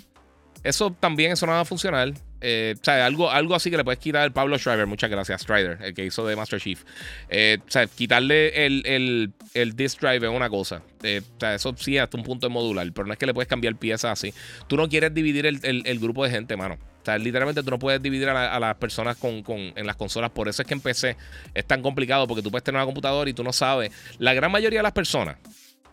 Eso 0.62 0.90
también, 0.98 1.32
eso 1.32 1.46
no 1.46 1.52
va 1.52 1.60
a 1.60 1.64
funcionar. 1.64 2.12
Eh, 2.40 2.74
o 2.80 2.84
sea, 2.84 3.06
algo, 3.06 3.30
algo 3.30 3.54
así 3.54 3.70
que 3.70 3.76
le 3.76 3.84
puedes 3.84 4.00
quitar 4.00 4.22
al 4.22 4.32
Pablo 4.32 4.58
Schreiber. 4.58 4.86
Muchas 4.86 5.10
gracias, 5.10 5.42
Strider, 5.42 5.78
el 5.80 5.94
que 5.94 6.04
hizo 6.04 6.26
de 6.26 6.34
Master 6.36 6.60
Chief. 6.60 6.82
Eh, 7.28 7.58
o 7.66 7.70
sea, 7.70 7.86
quitarle 7.86 8.66
el, 8.66 8.82
el, 8.84 9.32
el 9.54 9.76
disk 9.76 10.00
drive 10.00 10.26
es 10.26 10.32
una 10.32 10.50
cosa. 10.50 10.82
o 10.98 11.38
sea, 11.40 11.54
eso 11.54 11.74
sí, 11.78 11.98
hasta 11.98 12.16
un 12.16 12.24
punto 12.24 12.48
de 12.48 12.52
modular. 12.52 12.90
Pero 12.92 13.06
no 13.06 13.12
es 13.12 13.18
que 13.18 13.26
le 13.26 13.34
puedes 13.34 13.48
cambiar 13.48 13.76
piezas 13.76 14.12
así. 14.12 14.34
Tú 14.66 14.76
no 14.76 14.88
quieres 14.88 15.14
dividir 15.14 15.46
el, 15.46 15.60
el 15.62 15.98
grupo 15.98 16.24
de 16.24 16.30
gente, 16.30 16.56
mano. 16.56 16.78
Literalmente 17.18 17.62
tú 17.62 17.70
no 17.70 17.78
puedes 17.78 18.02
dividir 18.02 18.28
a, 18.28 18.58
las 18.58 18.74
personas 18.76 19.16
con, 19.16 19.42
en 19.48 19.86
las 19.86 19.96
consolas. 19.96 20.30
Por 20.30 20.48
eso 20.48 20.62
es 20.62 20.68
que 20.68 20.74
en 20.74 20.80
PC 20.80 21.16
es 21.54 21.64
tan 21.64 21.82
complicado 21.82 22.26
porque 22.26 22.42
tú 22.42 22.50
puedes 22.50 22.64
tener 22.64 22.78
una 22.78 22.86
computadora 22.86 23.28
y 23.30 23.32
tú 23.32 23.44
no 23.44 23.52
sabes. 23.52 23.92
La 24.18 24.34
gran 24.34 24.50
mayoría 24.50 24.80
de 24.80 24.84
las 24.84 24.92
personas 24.92 25.36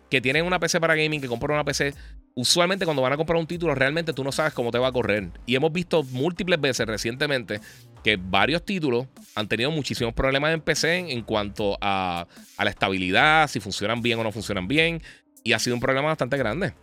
que 0.09 0.21
tienen 0.21 0.45
una 0.45 0.59
PC 0.59 0.79
para 0.79 0.95
gaming, 0.95 1.21
que 1.21 1.27
compran 1.27 1.55
una 1.55 1.63
PC, 1.63 1.93
usualmente 2.35 2.85
cuando 2.85 3.01
van 3.01 3.13
a 3.13 3.17
comprar 3.17 3.39
un 3.39 3.47
título, 3.47 3.73
realmente 3.73 4.13
tú 4.13 4.23
no 4.23 4.31
sabes 4.31 4.53
cómo 4.53 4.69
te 4.69 4.77
va 4.77 4.89
a 4.89 4.91
correr. 4.91 5.31
Y 5.45 5.55
hemos 5.55 5.71
visto 5.71 6.03
múltiples 6.03 6.61
veces 6.61 6.85
recientemente 6.85 7.59
que 8.03 8.17
varios 8.17 8.63
títulos 8.63 9.07
han 9.33 9.47
tenido 9.47 9.71
muchísimos 9.71 10.13
problemas 10.13 10.53
en 10.53 10.61
PC 10.61 11.11
en, 11.11 11.21
cuanto 11.23 11.77
a, 11.81 12.27
a 12.57 12.63
la 12.63 12.69
estabilidad, 12.69 13.47
si 13.47 13.59
funcionan 13.59 14.01
bien 14.01 14.19
o 14.19 14.23
no 14.23 14.31
funcionan 14.31 14.67
bien. 14.67 15.01
Y 15.43 15.53
ha 15.53 15.59
sido 15.59 15.75
un 15.75 15.81
problema 15.81 16.09
bastante 16.09 16.37
grande. 16.37 16.73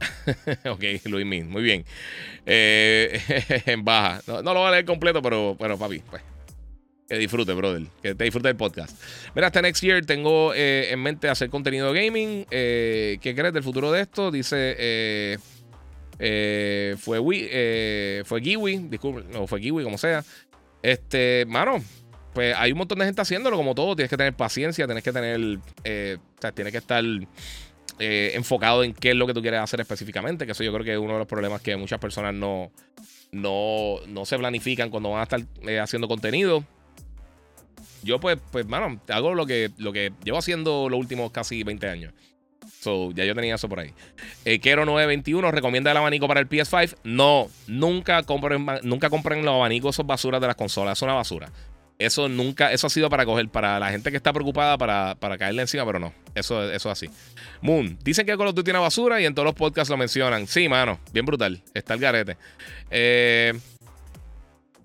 ok, 0.70 0.82
Luis 1.06 1.26
Min, 1.26 1.48
muy 1.48 1.62
bien. 1.62 1.84
Eh, 2.46 3.20
en 3.66 3.84
baja. 3.84 4.22
No, 4.26 4.42
lo 4.42 4.54
voy 4.54 4.68
a 4.68 4.70
leer 4.72 4.84
completo, 4.84 5.22
pero 5.22 5.54
bueno, 5.54 5.78
papi, 5.78 6.00
pues. 6.10 6.22
Que 7.08 7.18
disfrute, 7.18 7.52
brother. 7.54 7.82
Que 8.02 8.14
te 8.14 8.24
disfrute 8.24 8.48
el 8.48 8.56
podcast. 8.56 8.96
Mira, 9.34 9.48
hasta 9.48 9.60
next 9.60 9.82
year 9.82 10.04
tengo 10.04 10.54
eh, 10.54 10.92
en 10.92 11.02
mente 11.02 11.28
hacer 11.28 11.50
contenido 11.50 11.92
gaming. 11.92 12.46
Eh, 12.50 13.18
¿Qué 13.20 13.34
crees 13.34 13.52
del 13.52 13.64
futuro 13.64 13.90
de 13.90 14.02
esto? 14.02 14.30
Dice. 14.30 15.38
fue 16.18 17.18
Wii, 17.18 18.24
fue 18.24 18.42
Kiwi, 18.42 18.78
disculpe, 18.88 19.24
no 19.32 19.46
fue 19.46 19.60
Kiwi, 19.60 19.82
como 19.82 19.98
sea. 19.98 20.24
Este, 20.82 21.44
mano, 21.48 21.82
pues 22.32 22.54
hay 22.56 22.70
un 22.72 22.78
montón 22.78 23.00
de 23.00 23.06
gente 23.06 23.20
haciéndolo, 23.20 23.56
como 23.56 23.74
todo. 23.74 23.96
Tienes 23.96 24.10
que 24.10 24.16
tener 24.16 24.34
paciencia, 24.34 24.86
tienes 24.86 25.02
que 25.02 25.12
tener. 25.12 25.40
o 25.40 26.40
sea, 26.40 26.52
tienes 26.52 26.70
que 26.70 26.78
estar 26.78 27.02
eh, 28.00 28.32
enfocado 28.34 28.82
en 28.82 28.94
qué 28.94 29.10
es 29.10 29.16
lo 29.16 29.26
que 29.26 29.34
tú 29.34 29.42
quieres 29.42 29.60
hacer 29.60 29.80
específicamente, 29.80 30.46
que 30.46 30.52
eso 30.52 30.64
yo 30.64 30.72
creo 30.72 30.84
que 30.84 30.92
es 30.92 30.98
uno 30.98 31.12
de 31.12 31.18
los 31.18 31.28
problemas 31.28 31.60
que 31.60 31.76
muchas 31.76 32.00
personas 32.00 32.34
no, 32.34 32.72
no, 33.30 33.96
no 34.08 34.24
se 34.24 34.38
planifican 34.38 34.88
cuando 34.88 35.10
van 35.10 35.20
a 35.20 35.24
estar 35.24 35.40
eh, 35.68 35.78
haciendo 35.78 36.08
contenido. 36.08 36.64
Yo, 38.02 38.18
pues, 38.18 38.38
pues, 38.50 38.66
mano, 38.66 39.00
hago 39.08 39.34
lo 39.34 39.44
que, 39.44 39.70
lo 39.76 39.92
que 39.92 40.12
llevo 40.24 40.38
haciendo 40.38 40.88
los 40.88 40.98
últimos 40.98 41.30
casi 41.30 41.62
20 41.62 41.88
años. 41.88 42.14
So, 42.80 43.12
ya 43.12 43.26
yo 43.26 43.34
tenía 43.34 43.56
eso 43.56 43.68
por 43.68 43.80
ahí. 43.80 43.92
Eh, 44.46 44.58
Kero 44.58 44.86
921 44.86 45.50
recomienda 45.50 45.90
el 45.90 45.98
abanico 45.98 46.26
para 46.26 46.40
el 46.40 46.48
PS5. 46.48 46.96
No, 47.04 47.48
nunca 47.66 48.22
compren, 48.22 48.66
nunca 48.82 49.10
compren 49.10 49.44
los 49.44 49.54
abanicos, 49.54 49.96
esos 49.96 50.06
basuras 50.06 50.40
de 50.40 50.46
las 50.46 50.56
consolas. 50.56 50.96
Es 50.96 51.02
una 51.02 51.12
basura. 51.12 51.52
Eso 51.98 52.30
nunca, 52.30 52.72
eso 52.72 52.86
ha 52.86 52.90
sido 52.90 53.10
para 53.10 53.26
coger, 53.26 53.50
para 53.50 53.78
la 53.78 53.90
gente 53.90 54.10
que 54.10 54.16
está 54.16 54.32
preocupada 54.32 54.78
para, 54.78 55.16
para 55.16 55.36
caerle 55.36 55.60
encima, 55.60 55.84
pero 55.84 55.98
no. 55.98 56.14
Eso, 56.34 56.62
eso 56.70 56.90
es 56.90 56.92
así. 56.92 57.10
Moon, 57.62 57.98
dicen 58.02 58.24
que 58.24 58.36
Call 58.36 58.48
of 58.48 58.54
Duty 58.54 58.64
tiene 58.64 58.78
basura 58.78 59.20
y 59.20 59.26
en 59.26 59.34
todos 59.34 59.44
los 59.44 59.54
podcasts 59.54 59.90
lo 59.90 59.96
mencionan. 59.96 60.46
Sí, 60.46 60.68
mano, 60.68 60.98
bien 61.12 61.26
brutal. 61.26 61.62
Está 61.74 61.94
el 61.94 62.00
garete. 62.00 62.36
Eh, 62.90 63.52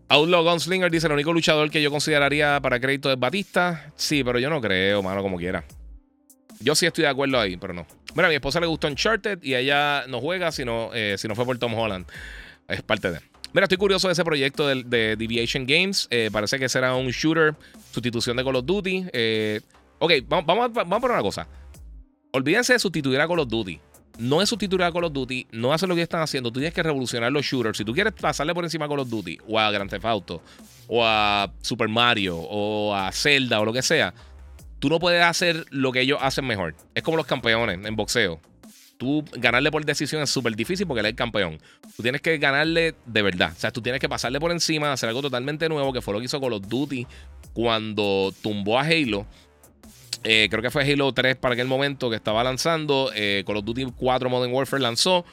Outlaw 0.09 0.43
Gunslinger 0.43 0.91
dice: 0.91 1.07
el 1.07 1.13
único 1.13 1.31
luchador 1.31 1.69
que 1.69 1.81
yo 1.81 1.89
consideraría 1.89 2.59
para 2.61 2.79
crédito 2.79 3.11
es 3.11 3.17
Batista. 3.17 3.91
Sí, 3.95 4.23
pero 4.23 4.39
yo 4.39 4.49
no 4.49 4.59
creo, 4.59 5.01
mano, 5.01 5.21
como 5.21 5.37
quiera. 5.37 5.63
Yo 6.59 6.75
sí 6.75 6.85
estoy 6.85 7.03
de 7.03 7.09
acuerdo 7.09 7.39
ahí, 7.39 7.57
pero 7.57 7.73
no. 7.73 7.85
Mira, 8.13 8.27
a 8.27 8.29
mi 8.29 8.35
esposa 8.35 8.59
le 8.59 8.67
gustó 8.67 8.87
Uncharted 8.87 9.39
y 9.41 9.55
ella 9.55 10.05
no 10.07 10.19
juega 10.21 10.51
si 10.51 10.63
no, 10.63 10.89
eh, 10.93 11.15
si 11.17 11.27
no 11.27 11.35
fue 11.35 11.45
por 11.45 11.57
Tom 11.57 11.73
Holland. 11.73 12.05
Es 12.67 12.81
parte 12.81 13.11
de. 13.11 13.19
Mira, 13.53 13.65
estoy 13.65 13.77
curioso 13.77 14.09
de 14.09 14.13
ese 14.13 14.23
proyecto 14.25 14.67
de, 14.67 15.15
Deviation 15.15 15.65
Games. 15.65 16.07
Eh, 16.11 16.29
parece 16.31 16.59
que 16.59 16.67
será 16.67 16.93
un 16.93 17.07
shooter, 17.07 17.55
sustitución 17.91 18.35
de 18.35 18.43
Call 18.43 18.57
of 18.57 18.65
Duty. 18.65 19.05
Ok, 19.99 20.11
vamos, 20.27 20.45
vamos, 20.45 20.73
vamos 20.73 20.97
a 20.97 20.99
poner 20.99 21.15
una 21.15 21.21
cosa. 21.21 21.47
Olvídense 22.35 22.73
de 22.73 22.79
sustituir 22.79 23.21
a 23.21 23.27
Call 23.29 23.39
of 23.39 23.47
Duty. 23.47 23.79
No 24.17 24.41
es 24.41 24.49
sustituir 24.49 24.83
a 24.83 24.91
Call 24.91 25.05
of 25.05 25.13
Duty, 25.13 25.47
no 25.53 25.71
hacer 25.71 25.87
lo 25.87 25.95
que 25.95 26.01
están 26.01 26.21
haciendo. 26.21 26.51
Tú 26.51 26.59
tienes 26.59 26.73
que 26.73 26.83
revolucionar 26.83 27.31
los 27.31 27.45
shooters. 27.45 27.77
Si 27.77 27.85
tú 27.85 27.93
quieres 27.93 28.11
pasarle 28.11 28.53
por 28.53 28.65
encima 28.65 28.83
a 28.83 28.89
Call 28.89 28.99
of 28.99 29.09
Duty, 29.09 29.37
o 29.47 29.57
a 29.57 29.71
Grand 29.71 29.89
Theft 29.89 30.03
Auto, 30.03 30.41
o 30.87 31.01
a 31.05 31.49
Super 31.61 31.87
Mario, 31.87 32.35
o 32.37 32.93
a 32.93 33.09
Zelda, 33.13 33.61
o 33.61 33.63
lo 33.63 33.71
que 33.71 33.81
sea, 33.81 34.13
tú 34.79 34.89
no 34.89 34.99
puedes 34.99 35.23
hacer 35.23 35.65
lo 35.69 35.93
que 35.93 36.01
ellos 36.01 36.19
hacen 36.21 36.45
mejor. 36.45 36.75
Es 36.93 37.03
como 37.03 37.15
los 37.15 37.25
campeones 37.25 37.79
en 37.85 37.95
boxeo 37.95 38.41
tú 38.97 39.23
ganarle 39.33 39.71
por 39.71 39.85
decisión 39.85 40.21
es 40.21 40.29
súper 40.29 40.55
difícil 40.55 40.87
porque 40.87 40.99
él 41.01 41.05
es 41.07 41.11
el 41.11 41.15
campeón. 41.15 41.57
Tú 41.95 42.03
tienes 42.03 42.21
que 42.21 42.37
ganarle 42.37 42.95
de 43.05 43.21
verdad. 43.21 43.51
O 43.55 43.59
sea, 43.59 43.71
tú 43.71 43.81
tienes 43.81 43.99
que 43.99 44.09
pasarle 44.09 44.39
por 44.39 44.51
encima, 44.51 44.91
hacer 44.91 45.09
algo 45.09 45.21
totalmente 45.21 45.67
nuevo, 45.69 45.93
que 45.93 46.01
fue 46.01 46.13
lo 46.13 46.19
que 46.19 46.25
hizo 46.25 46.39
Call 46.39 46.53
of 46.53 46.67
Duty 46.67 47.07
cuando 47.53 48.33
tumbó 48.41 48.79
a 48.79 48.83
Halo. 48.83 49.25
Eh, 50.27 50.47
creo 50.49 50.63
que 50.63 50.71
fue 50.71 50.91
Halo 50.91 51.13
3 51.13 51.35
para 51.35 51.53
aquel 51.53 51.67
momento 51.67 52.09
que 52.09 52.15
estaba 52.15 52.43
lanzando. 52.43 53.11
Eh, 53.13 53.43
Call 53.45 53.57
of 53.57 53.65
Duty 53.65 53.85
4 53.95 54.27
Modern 54.27 54.51
Warfare 54.51 54.81
lanzó. 54.81 55.23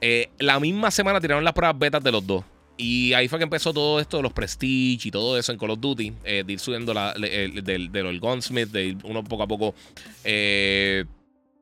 Eh, 0.00 0.30
la 0.38 0.60
misma 0.60 0.92
semana 0.92 1.20
tiraron 1.20 1.42
las 1.42 1.52
pruebas 1.52 1.76
betas 1.76 2.04
de 2.04 2.12
los 2.12 2.24
dos. 2.24 2.44
Y 2.76 3.12
ahí 3.14 3.26
fue 3.26 3.40
que 3.40 3.42
empezó 3.42 3.74
todo 3.74 3.98
esto 3.98 4.18
de 4.18 4.22
los 4.22 4.32
Prestige 4.32 5.08
y 5.08 5.10
todo 5.10 5.36
eso 5.36 5.50
en 5.50 5.58
Call 5.58 5.70
of 5.70 5.80
Duty. 5.80 6.12
de 6.22 6.44
ir 6.46 6.60
subiendo 6.60 6.94
la, 6.94 7.12
del, 7.14 7.90
del, 7.90 8.20
Gunsmith, 8.20 8.68
de 8.68 8.84
ir 8.84 8.98
uno 9.02 9.24
poco 9.24 9.42
a 9.42 9.48
poco 9.48 9.74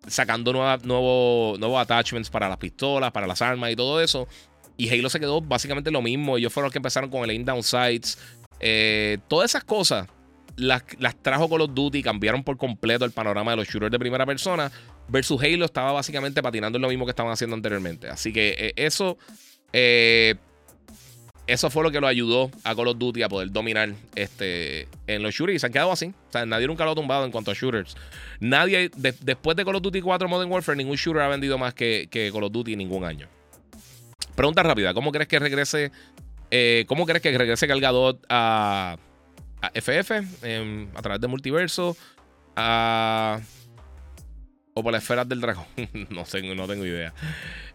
sacando 0.07 0.53
nuevos 0.53 1.81
attachments 1.81 2.29
para 2.29 2.51
las 2.51 2.59
pistolas, 2.59 3.11
para 3.11 3.27
las 3.27 3.41
armas 3.41 3.73
y 3.73 3.77
todo 3.77 4.03
eso. 4.03 4.29
Y 4.77 4.91
Halo 4.91 5.09
se 5.09 5.19
quedó 5.19 5.41
básicamente 5.41 5.91
lo 5.91 6.03
mismo. 6.03 6.37
Ellos 6.37 6.53
fueron 6.53 6.67
los 6.67 6.73
que 6.73 6.79
empezaron 6.79 7.09
con 7.09 7.25
el 7.25 7.31
aim 7.31 7.47
down 7.47 7.63
sights. 7.63 8.19
Eh, 8.61 9.19
todas 9.29 9.51
esas 9.51 9.65
cosas 9.65 10.09
las, 10.57 10.83
las, 10.99 11.17
trajo 11.17 11.49
Call 11.49 11.63
of 11.63 11.71
Duty, 11.75 12.03
cambiaron 12.03 12.43
por 12.43 12.57
completo 12.57 13.05
el 13.05 13.13
panorama 13.13 13.53
de 13.53 13.59
los 13.59 13.69
shooters 13.69 13.93
de 13.93 13.99
primera 13.99 14.27
persona. 14.27 14.71
Versus 15.09 15.41
Halo 15.43 15.65
estaba 15.65 15.93
básicamente 15.93 16.43
patinando 16.43 16.77
en 16.77 16.83
lo 16.83 16.89
mismo 16.89 17.05
que 17.05 17.11
estaban 17.11 17.33
haciendo 17.33 17.55
anteriormente. 17.55 18.09
Así 18.09 18.33
que 18.33 18.57
eh, 18.59 18.73
eso 18.77 19.17
eh, 19.73 20.35
eso 21.47 21.71
fue 21.71 21.85
lo 21.85 21.93
que 21.93 22.01
lo 22.01 22.09
ayudó 22.09 22.51
a 22.65 22.75
Call 22.75 22.89
of 22.89 22.99
Duty 22.99 23.23
a 23.23 23.29
poder 23.29 23.53
dominar 23.53 23.91
este, 24.17 24.89
en 25.07 25.23
los 25.23 25.33
shooters. 25.33 25.57
Y 25.57 25.59
se 25.61 25.67
han 25.67 25.73
quedado 25.73 25.93
así. 25.93 26.07
O 26.07 26.33
sea, 26.33 26.45
nadie 26.45 26.67
nunca 26.67 26.85
lo 26.85 26.91
ha 26.91 26.95
tumbado 26.95 27.25
en 27.25 27.31
cuanto 27.31 27.53
a 27.53 27.55
shooters. 27.55 27.97
Nadie, 28.41 28.91
después 28.97 29.57
de 29.57 29.65
Call 29.65 29.77
of 29.77 29.83
Duty 29.83 30.01
4 30.01 30.29
Modern 30.29 30.51
Warfare, 30.51 30.77
ningún 30.77 30.97
shooter 30.97 31.23
ha 31.23 31.29
vendido 31.29 31.57
más 31.57 31.73
que, 31.75 32.09
que 32.11 32.31
Call 32.33 32.45
of 32.45 32.53
Duty 32.53 32.73
en 32.73 32.79
ningún 32.79 33.05
año. 33.05 33.29
Pregunta 34.35 34.63
rápida: 34.63 34.93
¿Cómo 34.93 35.13
crees 35.13 35.29
que 35.29 35.39
regrese? 35.39 35.93
Eh, 36.51 36.85
¿Cómo 36.89 37.07
crees 37.07 37.23
que 37.23 37.37
regrese 37.37 37.67
Galgadot 37.67 38.25
a, 38.29 38.97
a 39.61 39.71
FF? 39.75 40.23
Em, 40.43 40.89
a 40.95 41.03
través 41.03 41.21
de 41.21 41.29
multiverso. 41.29 41.97
A, 42.57 43.41
o 44.75 44.83
por 44.83 44.93
las 44.93 45.03
esferas 45.03 45.29
del 45.29 45.41
dragón. 45.41 45.67
no 46.11 46.25
sé, 46.25 46.43
no 46.55 46.67
tengo 46.67 46.85
idea. 46.85 47.13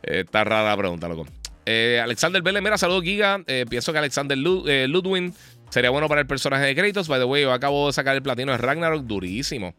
está 0.04 0.44
rara 0.44 0.70
la 0.70 0.78
pregunta, 0.78 1.08
loco. 1.08 1.26
Eh, 1.66 2.00
Alexander 2.04 2.42
Vélez, 2.42 2.62
mira, 2.62 2.78
saludos 2.78 3.04
Giga. 3.04 3.44
Eh, 3.48 3.66
pienso 3.70 3.92
que 3.92 4.00
Alexander 4.00 4.38
eh, 4.68 4.88
Ludwin 4.88 5.34
sería 5.70 5.90
bueno 5.90 6.08
para 6.08 6.22
el 6.22 6.28
personaje 6.28 6.66
de 6.66 6.76
créditos. 6.76 7.08
By 7.08 7.20
the 7.20 7.26
way, 7.26 7.44
yo 7.44 7.54
acabo 7.54 7.88
de 7.88 7.94
sacar 7.94 8.16
el 8.16 8.22
platino 8.22 8.52
de 8.52 8.58
Ragnarok 8.58 9.04
durísimo. 9.04 9.76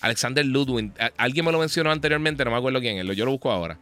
Alexander 0.00 0.44
Ludwin, 0.44 0.92
alguien 1.16 1.44
me 1.44 1.52
lo 1.52 1.58
mencionó 1.58 1.90
anteriormente, 1.90 2.44
no 2.44 2.50
me 2.50 2.58
acuerdo 2.58 2.80
quién 2.80 2.98
es, 2.98 3.16
yo 3.16 3.24
lo 3.24 3.32
busco 3.32 3.50
ahora. 3.50 3.78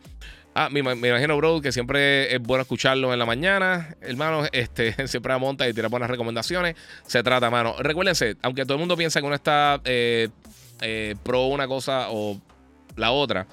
Ah, 0.55 0.68
me, 0.70 0.80
imagino, 0.80 1.36
bro, 1.36 1.61
que 1.61 1.72
siempre 1.72 2.34
es 2.34 2.40
bueno 2.40 2.62
escucharlo 2.62 3.12
en 3.12 3.18
la 3.18 3.26
mañana. 3.26 3.96
Hermano, 4.00 4.44
este, 4.52 5.09
siempre 5.09 5.36
monta 5.38 5.68
y 5.68 5.72
tira 5.74 5.88
buenas 5.88 6.09
recomendaciones. 6.09 6.76
Se 7.07 7.22
trata, 7.22 7.50
mano. 7.50 7.74
Recuérdense, 7.78 8.36
aunque 8.42 8.64
todo 8.64 8.74
el 8.74 8.80
mundo 8.80 8.96
piensa 8.96 9.20
que 9.20 9.26
uno 9.26 9.34
está 9.34 9.80
pro 11.22 11.46
una 11.46 11.66
cosa 11.66 12.07
o 12.11 12.40
la 12.96 13.11
otra, 13.11 13.46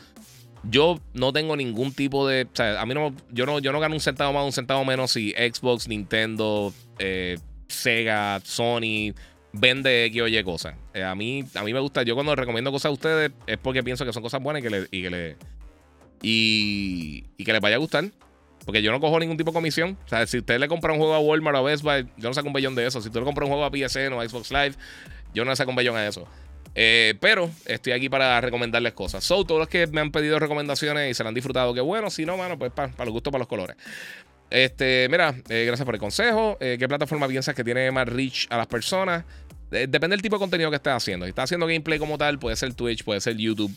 yo 0.64 1.00
no 1.14 1.34
tengo 1.34 1.56
ningún 1.56 1.94
tipo 1.94 2.28
de. 2.28 2.44
O 2.44 2.56
sea, 2.56 2.82
a 2.82 2.86
mí 2.86 2.94
no. 2.94 3.16
Yo 3.32 3.46
no, 3.46 3.60
yo 3.60 3.72
no 3.72 3.80
gano 3.80 3.96
un 3.96 4.02
centavo 4.02 4.34
más, 4.34 4.46
un 4.46 4.52
centavo 4.52 4.86
menos 4.86 5.12
si 5.12 5.32
Xbox, 5.32 5.88
Nintendo, 5.88 6.74
eh, 7.00 7.38
Sega, 7.68 8.40
Sony 8.44 9.14
vende 9.54 10.06
X 10.06 10.22
o 10.22 10.28
Y 10.28 10.44
cosas. 10.44 10.76
Eh, 10.94 11.04
a, 11.04 11.16
mí, 11.16 11.44
a 11.56 11.64
mí 11.64 11.74
me 11.74 11.80
gusta. 11.80 12.04
Yo 12.04 12.14
cuando 12.16 12.36
recomiendo 12.36 12.72
cosas 12.72 12.90
a 12.90 12.92
ustedes 12.92 13.32
es 13.48 13.58
porque 13.58 13.84
pienso 13.84 14.06
que 14.06 14.14
son 14.14 14.22
cosas 14.22 14.42
buenas 14.42 14.62
y 14.62 14.64
que 14.64 14.70
le. 14.70 14.88
Y 14.92 15.02
que, 15.02 15.10
le, 15.10 15.38
y, 16.22 17.22
que 17.44 17.54
les 17.54 17.62
vaya 17.62 17.76
a 17.76 17.80
gustar. 17.80 18.06
Porque 18.66 18.84
yo 18.84 18.92
no 18.92 19.00
cojo 19.00 19.20
ningún 19.20 19.38
tipo 19.38 19.50
de 19.52 19.56
comisión. 19.56 19.98
O 20.06 20.08
sea, 20.08 20.28
si 20.28 20.38
usted 20.38 20.60
le 20.60 20.68
compra 20.68 20.94
un 20.94 21.00
juego 21.00 21.16
a 21.16 21.20
Walmart 21.20 21.58
o 21.58 21.60
a 21.60 21.62
Best 21.64 21.84
Buy, 21.84 22.08
yo 22.18 22.30
no 22.30 22.34
saco 22.34 22.48
un 22.48 22.54
bellón 22.54 22.76
de 22.76 22.86
eso. 22.86 23.02
Si 23.02 23.10
tú 23.10 23.20
le 23.20 23.26
compras 23.26 23.50
un 23.50 23.56
juego 23.56 23.66
a 23.66 23.72
PSN 23.72 24.14
o 24.14 24.22
a 24.22 24.30
Xbox 24.30 24.52
Live, 24.52 24.74
yo 25.34 25.44
no 25.44 25.56
saco 25.56 25.72
un 25.72 25.76
bellón 25.76 25.96
a 25.98 26.08
eso. 26.08 26.28
Eh, 26.76 27.16
pero 27.20 27.50
estoy 27.66 27.94
aquí 27.94 28.08
para 28.08 28.40
recomendarles 28.40 28.94
cosas. 28.94 29.24
So, 29.24 29.44
todos 29.46 29.60
los 29.60 29.68
que 29.68 29.88
me 29.88 30.00
han 30.00 30.12
pedido 30.12 30.40
recomendaciones 30.40 31.10
y 31.10 31.14
se 31.14 31.24
la 31.24 31.30
han 31.30 31.36
disfrutado, 31.36 31.74
que 31.74 31.82
bueno, 31.82 32.10
si 32.10 32.26
no, 32.26 32.38
mano, 32.38 32.58
pues 32.58 32.72
para 32.72 32.92
los 33.00 33.10
gustos, 33.10 33.32
para 33.32 33.40
los 33.40 33.48
colores. 33.48 33.76
Este, 34.50 35.08
mira, 35.10 35.34
eh, 35.50 35.64
gracias 35.66 35.86
por 35.86 35.96
el 35.96 36.00
consejo. 36.00 36.58
Eh, 36.60 36.78
¿Qué 36.78 36.88
plataforma 36.88 37.28
piensas 37.28 37.56
que 37.56 37.64
tiene 37.64 37.90
más 37.92 38.08
reach 38.08 38.48
a 38.50 38.58
las 38.58 38.68
personas? 38.68 39.26
depende 39.72 40.10
del 40.10 40.22
tipo 40.22 40.36
de 40.36 40.42
contenido 40.42 40.70
que 40.70 40.76
estés 40.76 40.92
haciendo. 40.92 41.26
Si 41.26 41.30
estás 41.30 41.46
haciendo 41.46 41.66
gameplay 41.66 41.98
como 41.98 42.18
tal, 42.18 42.38
puede 42.38 42.58
ser 42.58 42.74
Twitch, 42.74 43.06
puede 43.06 43.22
ser 43.22 43.38
YouTube. 43.38 43.72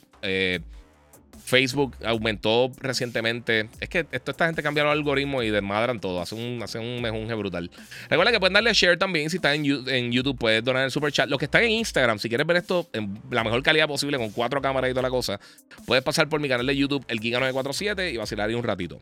Facebook 1.45 1.97
aumentó 2.05 2.71
recientemente. 2.79 3.69
Es 3.81 3.89
que 3.89 4.07
esta 4.11 4.47
gente 4.47 4.63
cambiaron 4.63 4.93
el 4.93 4.99
algoritmo 4.99 5.43
y 5.43 5.51
desmadran 5.51 6.01
todo. 6.01 6.21
Hace 6.21 6.35
un, 6.35 6.63
hace 6.63 6.79
un 6.79 7.01
mejunje 7.03 7.35
brutal. 7.35 7.71
Recuerda 8.09 8.33
que 8.33 8.41
pueden 8.41 8.55
darle 8.55 8.73
share 8.73 8.99
también. 8.99 9.31
Si 9.31 9.37
estás 9.37 9.55
en, 9.55 10.13
YouTube, 10.13 10.39
puedes 10.39 10.65
donar 10.65 10.85
el 10.85 10.91
super 10.91 11.13
chat. 11.13 11.29
Los 11.29 11.39
que 11.39 11.47
están 11.47 11.65
en 11.65 11.71
Instagram, 11.73 12.19
si 12.19 12.29
quieres 12.29 12.47
ver 12.47 12.57
esto 12.57 12.89
en 12.93 13.19
la 13.31 13.45
mejor 13.45 13.63
calidad 13.63 13.87
posible, 13.87 14.19
con 14.19 14.31
cuatro 14.31 14.61
cámaras 14.61 14.91
y 14.91 14.93
toda 14.93 15.03
la 15.03 15.11
cosa, 15.11 15.41
puedes 15.87 16.03
pasar 16.05 16.29
por 16.29 16.41
mi 16.41 16.49
canal 16.49 16.67
de 16.67 16.77
YouTube, 16.77 17.05
el 17.09 17.21
Giga947, 17.21 18.13
y 18.13 18.17
vacilar 18.17 18.49
ahí 18.49 18.55
un 18.55 18.65
ratito. 18.65 19.01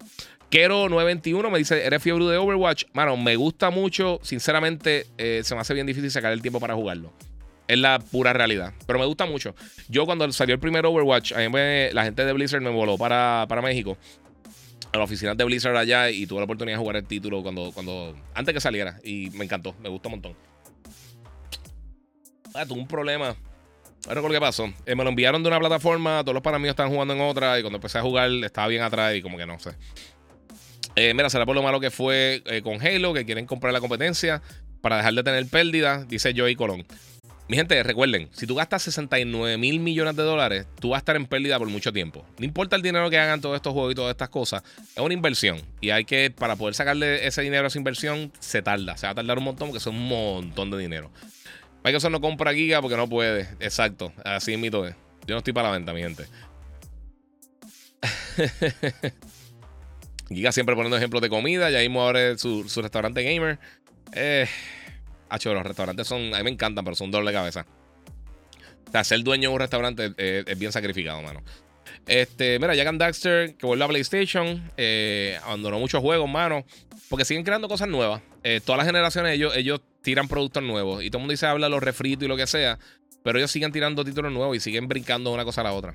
Kero921 0.50 1.50
me 1.50 1.58
dice: 1.58 1.84
¿Eres 1.84 2.02
fiebre 2.02 2.24
de 2.26 2.36
Overwatch? 2.36 2.84
Mano, 2.92 3.16
me 3.16 3.36
gusta 3.36 3.70
mucho. 3.70 4.20
Sinceramente, 4.22 5.06
eh, 5.18 5.40
se 5.44 5.54
me 5.54 5.60
hace 5.60 5.74
bien 5.74 5.86
difícil 5.86 6.10
sacar 6.10 6.32
el 6.32 6.42
tiempo 6.42 6.60
para 6.60 6.74
jugarlo. 6.74 7.12
Es 7.68 7.78
la 7.78 7.98
pura 7.98 8.32
realidad. 8.32 8.72
Pero 8.86 8.98
me 8.98 9.06
gusta 9.06 9.26
mucho. 9.26 9.54
Yo 9.88 10.04
cuando 10.04 10.30
salió 10.32 10.54
el 10.54 10.60
primer 10.60 10.84
Overwatch, 10.84 11.32
mí 11.32 11.92
la 11.92 12.04
gente 12.04 12.24
de 12.24 12.32
Blizzard 12.32 12.60
me 12.60 12.70
voló 12.70 12.98
para, 12.98 13.46
para 13.48 13.62
México. 13.62 13.96
A 14.92 14.98
la 14.98 15.04
oficina 15.04 15.34
de 15.34 15.44
Blizzard 15.44 15.76
allá 15.76 16.10
y 16.10 16.26
tuve 16.26 16.40
la 16.40 16.44
oportunidad 16.44 16.76
de 16.76 16.80
jugar 16.80 16.96
el 16.96 17.06
título 17.06 17.42
cuando, 17.42 17.72
cuando 17.72 18.14
antes 18.34 18.52
que 18.52 18.60
saliera. 18.60 18.98
Y 19.04 19.30
me 19.30 19.44
encantó, 19.44 19.74
me 19.80 19.88
gustó 19.88 20.08
un 20.08 20.14
montón. 20.16 20.36
Ah, 22.54 22.66
tuve 22.66 22.80
un 22.80 22.86
problema. 22.86 23.34
No 24.06 24.14
recuerdo 24.14 24.34
qué 24.34 24.40
pasó. 24.40 24.70
Eh, 24.84 24.94
me 24.94 25.04
lo 25.04 25.10
enviaron 25.10 25.42
de 25.42 25.48
una 25.48 25.60
plataforma, 25.60 26.22
todos 26.22 26.34
los 26.34 26.42
panas 26.42 26.60
míos 26.60 26.72
estaban 26.72 26.92
jugando 26.92 27.14
en 27.14 27.20
otra. 27.20 27.58
Y 27.58 27.62
cuando 27.62 27.76
empecé 27.76 27.98
a 27.98 28.02
jugar, 28.02 28.30
estaba 28.30 28.66
bien 28.68 28.82
atrás 28.82 29.14
y 29.14 29.22
como 29.22 29.38
que 29.38 29.46
no 29.46 29.58
sé. 29.58 29.70
Eh, 30.96 31.14
mira, 31.14 31.30
será 31.30 31.46
por 31.46 31.54
lo 31.54 31.62
malo 31.62 31.80
que 31.80 31.90
fue 31.90 32.42
eh, 32.46 32.60
con 32.62 32.84
Halo, 32.84 33.14
que 33.14 33.24
quieren 33.24 33.46
comprar 33.46 33.72
la 33.72 33.80
competencia 33.80 34.42
para 34.80 34.98
dejar 34.98 35.14
de 35.14 35.22
tener 35.22 35.46
pérdida, 35.46 36.04
dice 36.04 36.34
Joey 36.36 36.56
Colón. 36.56 36.84
Mi 37.48 37.56
gente, 37.56 37.82
recuerden, 37.82 38.28
si 38.32 38.46
tú 38.46 38.54
gastas 38.54 38.82
69 38.82 39.58
mil 39.58 39.80
millones 39.80 40.16
de 40.16 40.22
dólares, 40.22 40.66
tú 40.80 40.90
vas 40.90 40.98
a 40.98 41.00
estar 41.00 41.16
en 41.16 41.26
pérdida 41.26 41.58
por 41.58 41.68
mucho 41.68 41.92
tiempo. 41.92 42.24
No 42.38 42.44
importa 42.44 42.76
el 42.76 42.82
dinero 42.82 43.10
que 43.10 43.18
hagan 43.18 43.40
todos 43.40 43.56
estos 43.56 43.72
juegos 43.72 43.92
y 43.92 43.94
todas 43.94 44.12
estas 44.12 44.28
cosas, 44.28 44.62
es 44.94 45.02
una 45.02 45.12
inversión. 45.12 45.60
Y 45.80 45.90
hay 45.90 46.04
que, 46.04 46.30
para 46.30 46.56
poder 46.56 46.74
sacarle 46.74 47.26
ese 47.26 47.42
dinero 47.42 47.64
a 47.64 47.68
esa 47.68 47.78
inversión, 47.78 48.32
se 48.38 48.62
tarda. 48.62 48.96
Se 48.96 49.06
va 49.06 49.12
a 49.12 49.14
tardar 49.16 49.38
un 49.38 49.44
montón 49.44 49.68
porque 49.68 49.78
es 49.78 49.86
un 49.86 50.08
montón 50.08 50.70
de 50.70 50.78
dinero. 50.78 51.10
Microsoft 51.84 52.12
no 52.12 52.20
compra 52.20 52.54
Giga 52.54 52.80
porque 52.80 52.96
no 52.96 53.08
puede. 53.08 53.48
Exacto, 53.58 54.12
así 54.24 54.52
es 54.52 54.58
mi 54.58 54.70
todo. 54.70 54.88
Yo 54.88 55.34
no 55.34 55.38
estoy 55.38 55.52
para 55.52 55.68
la 55.68 55.74
venta, 55.74 55.92
mi 55.92 56.00
gente. 56.00 56.26
Giga 60.28 60.52
siempre 60.52 60.74
poniendo 60.74 60.96
ejemplos 60.96 61.20
de 61.20 61.28
comida. 61.28 61.70
Ya 61.70 61.80
mismo 61.80 62.06
abre 62.06 62.38
su, 62.38 62.68
su 62.68 62.80
restaurante 62.82 63.22
gamer. 63.22 63.58
Eh. 64.12 64.46
Hacho, 65.34 65.54
los 65.54 65.64
restaurantes 65.64 66.06
son. 66.06 66.34
A 66.34 66.38
mí 66.38 66.44
me 66.44 66.50
encantan, 66.50 66.84
pero 66.84 66.94
son 66.94 67.10
doble 67.10 67.30
de 67.30 67.36
cabeza. 67.36 67.66
O 68.88 68.90
sea, 68.90 69.04
ser 69.04 69.22
dueño 69.22 69.48
de 69.48 69.54
un 69.54 69.60
restaurante 69.60 70.12
es 70.16 70.58
bien 70.58 70.72
sacrificado, 70.72 71.22
mano. 71.22 71.42
Este, 72.06 72.58
mira, 72.58 72.74
Jack 72.74 72.88
and 72.88 73.00
Daxter, 73.00 73.54
que 73.54 73.66
vuelve 73.66 73.84
a 73.84 73.88
PlayStation, 73.88 74.70
eh, 74.76 75.38
abandonó 75.44 75.78
muchos 75.78 76.00
juegos, 76.00 76.28
mano, 76.28 76.64
porque 77.08 77.24
siguen 77.24 77.44
creando 77.44 77.68
cosas 77.68 77.88
nuevas. 77.88 78.22
Eh, 78.42 78.60
todas 78.64 78.78
las 78.78 78.86
generaciones, 78.86 79.34
ellos, 79.34 79.56
ellos 79.56 79.80
tiran 80.02 80.28
productos 80.28 80.62
nuevos. 80.62 81.02
Y 81.02 81.10
todo 81.10 81.18
el 81.18 81.22
mundo 81.22 81.32
dice, 81.32 81.46
habla 81.46 81.68
los 81.68 81.82
refritos 81.82 82.24
y 82.24 82.28
lo 82.28 82.36
que 82.36 82.46
sea. 82.46 82.78
Pero 83.22 83.38
ellos 83.38 83.50
siguen 83.50 83.72
tirando 83.72 84.04
títulos 84.04 84.32
nuevos 84.32 84.56
y 84.56 84.60
siguen 84.60 84.88
brincando 84.88 85.30
de 85.30 85.34
una 85.34 85.44
cosa 85.44 85.60
a 85.60 85.64
la 85.64 85.72
otra. 85.72 85.94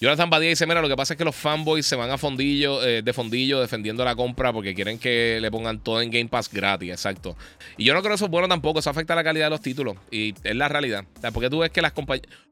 Jonathan 0.00 0.30
Badía 0.30 0.48
dice: 0.48 0.66
Mira, 0.66 0.80
lo 0.80 0.88
que 0.88 0.96
pasa 0.96 1.14
es 1.14 1.18
que 1.18 1.24
los 1.24 1.34
fanboys 1.34 1.86
se 1.86 1.96
van 1.96 2.10
a 2.10 2.18
fondillo, 2.18 2.82
eh, 2.82 3.02
de 3.02 3.12
fondillo 3.12 3.60
defendiendo 3.60 4.04
la 4.04 4.16
compra 4.16 4.52
porque 4.52 4.74
quieren 4.74 4.98
que 4.98 5.38
le 5.40 5.50
pongan 5.50 5.78
todo 5.80 6.00
en 6.00 6.10
Game 6.10 6.28
Pass 6.28 6.50
gratis, 6.52 6.90
exacto. 6.90 7.36
Y 7.76 7.84
yo 7.84 7.94
no 7.94 8.00
creo 8.00 8.10
que 8.10 8.16
eso 8.16 8.24
es 8.24 8.30
bueno 8.30 8.48
tampoco, 8.48 8.80
eso 8.80 8.90
afecta 8.90 9.14
la 9.14 9.24
calidad 9.24 9.46
de 9.46 9.50
los 9.50 9.60
títulos. 9.60 9.96
Y 10.10 10.34
es 10.42 10.56
la 10.56 10.68
realidad. 10.68 11.04
porque 11.32 11.50
tú 11.50 11.58
ves 11.58 11.70
que 11.70 11.82
las 11.82 11.92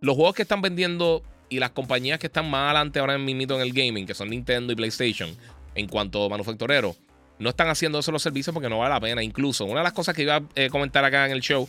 los 0.01 0.17
juegos 0.17 0.35
que 0.35 0.43
están 0.43 0.63
vendiendo 0.63 1.23
y 1.49 1.59
las 1.59 1.71
compañías 1.71 2.19
que 2.19 2.29
están 2.29 2.49
más 2.49 2.67
adelante 2.67 3.01
ahora 3.01 3.15
en 3.15 3.25
mito 3.25 3.57
en 3.57 3.63
el 3.63 3.73
gaming, 3.73 4.07
que 4.07 4.15
son 4.15 4.31
Nintendo 4.31 4.73
y 4.73 4.77
PlayStation, 4.77 5.37
en 5.75 5.89
cuanto 5.89 6.25
a 6.25 6.29
manufacturero, 6.29 6.95
no 7.41 7.51
están 7.51 7.69
haciendo 7.69 7.99
eso 7.99 8.13
los 8.13 8.23
servicios 8.23 8.53
porque 8.55 8.69
no 8.69 8.79
vale 8.79 8.95
la 8.95 9.01
pena. 9.01 9.23
Incluso, 9.23 9.65
una 9.65 9.81
de 9.81 9.85
las 9.85 9.93
cosas 9.93 10.15
que 10.15 10.23
iba 10.23 10.37
a 10.37 10.43
eh, 10.55 10.69
comentar 10.71 11.05
acá 11.05 11.27
en 11.27 11.33
el 11.33 11.41
show 11.41 11.69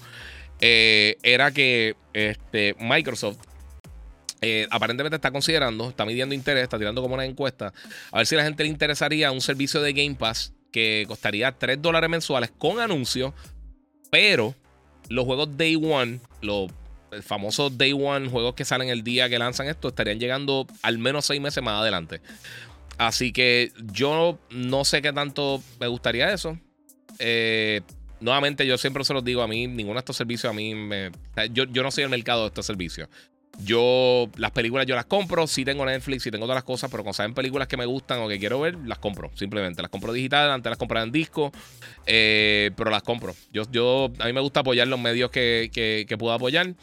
eh, 0.62 1.18
era 1.24 1.52
que 1.52 1.96
este, 2.14 2.76
Microsoft 2.80 3.38
eh, 4.42 4.68
aparentemente 4.72 5.16
está 5.16 5.32
considerando, 5.32 5.90
está 5.90 6.06
midiendo 6.06 6.34
interés, 6.34 6.64
está 6.64 6.78
tirando 6.78 7.02
como 7.02 7.16
una 7.16 7.26
encuesta, 7.26 7.74
a 8.12 8.18
ver 8.18 8.28
si 8.28 8.36
a 8.36 8.40
la 8.40 8.44
gente 8.44 8.64
le 8.64 8.70
interesaría 8.70 9.32
un 9.32 9.42
servicio 9.42 9.82
de 9.82 9.94
Game 9.94 10.16
Pass 10.16 10.54
que 10.72 11.06
costaría 11.08 11.52
3 11.52 11.82
dólares 11.82 12.10
mensuales 12.10 12.52
con 12.58 12.80
anuncios, 12.80 13.34
pero 14.10 14.56
los 15.10 15.26
juegos 15.26 15.58
Day 15.58 15.76
One, 15.76 16.20
los 16.42 16.72
famosos 17.24 17.78
Day 17.78 17.94
One, 17.94 18.30
juegos 18.30 18.56
que 18.56 18.66
salen 18.66 18.90
el 18.90 19.04
día 19.04 19.30
que 19.30 19.38
lanzan 19.38 19.68
esto, 19.68 19.90
estarían 19.90 20.20
llegando 20.20 20.66
al 20.82 20.98
menos 20.98 21.26
6 21.26 21.42
meses 21.42 21.64
más 21.64 21.82
adelante. 21.82 22.22
Así 22.98 23.32
que 23.34 23.72
yo 23.92 24.40
no 24.50 24.86
sé 24.86 25.02
qué 25.02 25.12
tanto 25.12 25.62
me 25.80 25.88
gustaría 25.88 26.32
eso. 26.34 26.58
Eh, 27.20 27.82
nuevamente, 28.22 28.66
yo 28.66 28.78
siempre 28.78 29.04
se 29.04 29.14
los 29.14 29.24
digo 29.24 29.42
a 29.42 29.48
mí, 29.48 29.68
ninguno 29.68 29.96
de 29.96 30.00
estos 30.00 30.16
servicios 30.16 30.50
a 30.50 30.54
mí 30.54 30.74
me... 30.74 31.12
Yo, 31.52 31.66
yo 31.66 31.84
no 31.84 31.92
soy 31.92 32.06
el 32.06 32.10
mercado 32.10 32.42
de 32.42 32.48
estos 32.48 32.66
servicios. 32.66 33.10
Yo, 33.64 34.30
las 34.38 34.52
películas 34.52 34.86
yo 34.88 34.96
las 34.96 35.06
compro, 35.06 35.46
sí 35.46 35.66
tengo 35.66 35.86
Netflix, 35.86 36.24
sí 36.24 36.32
tengo 36.32 36.46
todas 36.46 36.56
las 36.56 36.64
cosas, 36.64 36.90
pero 36.90 37.04
cuando 37.04 37.16
saben 37.16 37.34
películas 37.34 37.68
que 37.68 37.78
me 37.78 37.86
gustan 37.86 38.20
o 38.20 38.28
que 38.28 38.40
quiero 38.40 38.60
ver, 38.60 38.76
las 38.86 38.98
compro, 38.98 39.30
simplemente. 39.36 39.82
Las 39.82 39.92
compro 39.92 40.14
digital, 40.14 40.52
antes 40.52 40.70
las 40.70 40.78
compraba 40.78 41.06
en 41.06 41.12
disco, 41.12 41.52
eh, 42.06 42.72
pero 42.76 42.90
las 42.90 43.04
compro. 43.04 43.36
Yo, 43.52 43.64
yo, 43.72 44.12
a 44.20 44.26
mí 44.26 44.34
me 44.34 44.40
gusta 44.40 44.62
apoyar 44.62 44.88
los 44.88 45.00
medios 45.00 45.32
que, 45.32 45.70
que, 45.72 46.18
puedo 46.18 46.34
apoyar. 46.34 46.74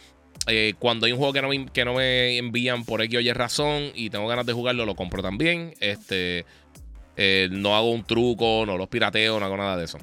Eh, 0.47 0.75
cuando 0.79 1.07
hay 1.07 1.13
un 1.13 1.19
juego 1.19 1.33
que 1.33 1.43
no, 1.43 1.49
me, 1.49 1.67
que 1.67 1.85
no 1.85 1.95
me 1.95 2.37
envían 2.39 2.85
por 2.85 3.03
X 3.03 3.19
o 3.19 3.21
Y 3.21 3.33
razón 3.33 3.91
y 3.95 4.11
tengo 4.11 4.29
ganas 4.29 4.47
de 4.47 4.53
jugarlo, 4.53 4.87
lo 4.87 4.95
compro 4.95 5.23
también. 5.23 5.75
Este, 5.81 6.45
eh, 7.17 7.49
no 7.51 7.77
hago 7.77 7.91
un 7.91 8.05
truco, 8.05 8.65
no 8.67 8.77
los 8.77 8.89
pirateo, 8.89 9.41
no 9.41 9.47
hago 9.47 9.57
nada 9.57 9.77
de 9.77 9.87
eso. 9.87 9.99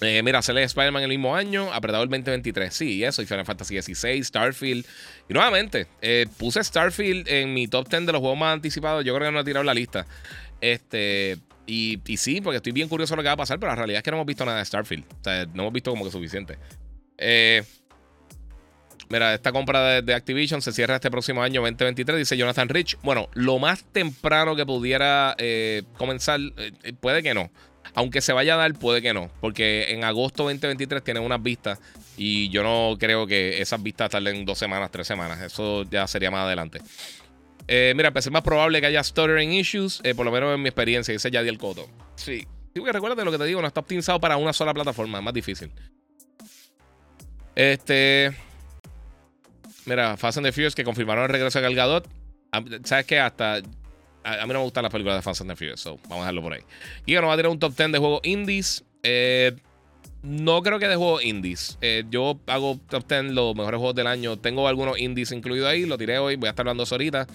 Eh, 0.00 0.22
mira, 0.22 0.42
sale 0.42 0.62
Spider-Man 0.64 1.02
el 1.02 1.08
mismo 1.08 1.34
año, 1.34 1.72
apretado 1.72 2.02
el 2.02 2.08
2023. 2.08 2.74
Sí, 2.74 3.04
eso, 3.04 3.22
y 3.22 3.26
Final 3.26 3.44
Fantasy 3.44 3.80
XVI, 3.80 4.22
Starfield. 4.22 4.84
Y 5.28 5.34
nuevamente, 5.34 5.86
eh, 6.02 6.26
puse 6.36 6.62
Starfield 6.62 7.28
en 7.28 7.54
mi 7.54 7.68
top 7.68 7.88
10 7.88 8.06
de 8.06 8.12
los 8.12 8.20
juegos 8.20 8.38
más 8.38 8.54
anticipados. 8.54 9.04
Yo 9.04 9.14
creo 9.14 9.28
que 9.28 9.32
no 9.32 9.40
he 9.40 9.44
tirado 9.44 9.64
la 9.64 9.74
lista. 9.74 10.06
Este, 10.60 11.38
y, 11.66 12.00
sí, 12.16 12.40
porque 12.40 12.56
estoy 12.56 12.72
bien 12.72 12.88
curioso 12.88 13.12
de 13.12 13.16
lo 13.16 13.22
que 13.22 13.28
va 13.28 13.34
a 13.34 13.38
pasar, 13.38 13.58
pero 13.58 13.70
la 13.70 13.76
realidad 13.76 13.98
es 13.98 14.02
que 14.02 14.10
no 14.10 14.16
hemos 14.16 14.26
visto 14.26 14.44
nada 14.44 14.58
de 14.58 14.64
Starfield. 14.64 15.04
O 15.04 15.24
sea, 15.24 15.46
no 15.46 15.62
hemos 15.62 15.72
visto 15.72 15.90
como 15.90 16.04
que 16.04 16.10
suficiente. 16.10 16.58
Eh, 17.16 17.62
mira, 19.08 19.34
esta 19.34 19.52
compra 19.52 20.02
de, 20.02 20.14
Activision 20.14 20.60
se 20.60 20.72
cierra 20.72 20.96
este 20.96 21.10
próximo 21.10 21.42
año 21.42 21.60
2023, 21.60 22.18
dice 22.18 22.36
Jonathan 22.36 22.68
Rich. 22.68 22.98
Bueno, 23.02 23.28
lo 23.34 23.58
más 23.58 23.84
temprano 23.84 24.56
que 24.56 24.66
pudiera 24.66 25.36
comenzar, 25.96 26.40
puede 27.00 27.22
que 27.22 27.32
no. 27.32 27.50
Aunque 27.94 28.20
se 28.20 28.32
vaya 28.32 28.54
a 28.54 28.56
dar, 28.56 28.74
puede 28.74 29.00
que 29.00 29.14
no. 29.14 29.30
Porque 29.40 29.92
en 29.92 30.04
agosto 30.04 30.42
2023 30.44 31.02
tienen 31.02 31.22
unas 31.22 31.42
vistas. 31.42 31.80
Y 32.16 32.48
yo 32.50 32.62
no 32.62 32.96
creo 32.98 33.26
que 33.26 33.60
esas 33.60 33.82
vistas 33.82 34.10
tarden 34.10 34.44
dos 34.44 34.58
semanas, 34.58 34.90
tres 34.90 35.06
semanas. 35.06 35.40
Eso 35.40 35.84
ya 35.84 36.06
sería 36.06 36.30
más 36.30 36.44
adelante. 36.46 36.80
Eh, 37.68 37.92
mira, 37.96 38.12
pues 38.12 38.26
es 38.26 38.32
más 38.32 38.42
probable 38.42 38.80
que 38.80 38.88
haya 38.88 39.02
stuttering 39.02 39.52
issues. 39.52 40.00
Eh, 40.02 40.14
por 40.14 40.26
lo 40.26 40.32
menos 40.32 40.54
en 40.54 40.62
mi 40.62 40.68
experiencia, 40.68 41.12
dice 41.12 41.30
Yadiel 41.30 41.58
Coto. 41.58 41.88
Sí. 42.16 42.46
Digo 42.74 42.84
que 42.84 42.92
recuerda 42.92 43.24
lo 43.24 43.30
que 43.30 43.38
te 43.38 43.44
digo, 43.44 43.60
no 43.60 43.68
está 43.68 43.80
optimizado 43.80 44.20
para 44.20 44.36
una 44.36 44.52
sola 44.52 44.74
plataforma. 44.74 45.18
Es 45.18 45.24
más 45.24 45.34
difícil. 45.34 45.70
Este. 47.54 48.36
Mira, 49.86 50.16
Fast 50.16 50.38
and 50.38 50.46
the 50.46 50.52
Furious 50.52 50.74
que 50.74 50.82
confirmaron 50.82 51.24
el 51.24 51.30
regreso 51.30 51.58
de 51.58 51.62
Galgadot. 51.62 52.08
Ah, 52.50 52.62
¿Sabes 52.84 53.06
qué? 53.06 53.20
Hasta 53.20 53.60
a, 54.24 54.46
mí 54.46 54.52
no 54.52 54.58
me 54.60 54.64
gustan 54.64 54.82
las 54.82 54.92
películas 54.92 55.18
de 55.18 55.22
Fast 55.22 55.42
and 55.42 55.50
the 55.50 55.56
Furious, 55.56 55.80
so 55.80 55.98
vamos 56.08 56.18
a 56.18 56.20
dejarlo 56.20 56.42
por 56.42 56.54
ahí. 56.54 56.62
Giga 57.06 57.20
nos 57.20 57.28
va 57.28 57.34
a 57.34 57.36
tirar 57.36 57.52
un 57.52 57.58
top 57.58 57.76
10 57.76 57.92
de 57.92 57.98
juegos 57.98 58.20
indies. 58.24 58.84
Eh, 59.02 59.54
no 60.22 60.62
creo 60.62 60.78
que 60.78 60.88
de 60.88 60.96
juegos 60.96 61.22
indies. 61.24 61.78
Eh, 61.82 62.04
yo 62.10 62.40
hago 62.46 62.80
top 62.88 63.06
10 63.06 63.24
los 63.32 63.54
mejores 63.54 63.78
juegos 63.78 63.94
del 63.94 64.06
año. 64.06 64.38
Tengo 64.38 64.66
algunos 64.66 64.98
indies 64.98 65.32
incluidos 65.32 65.68
ahí. 65.68 65.84
Lo 65.84 65.98
tiré 65.98 66.18
hoy. 66.18 66.36
Voy 66.36 66.46
a 66.46 66.50
estar 66.50 66.64
hablando 66.64 66.84
eso 66.84 66.94
ahorita. 66.94 67.26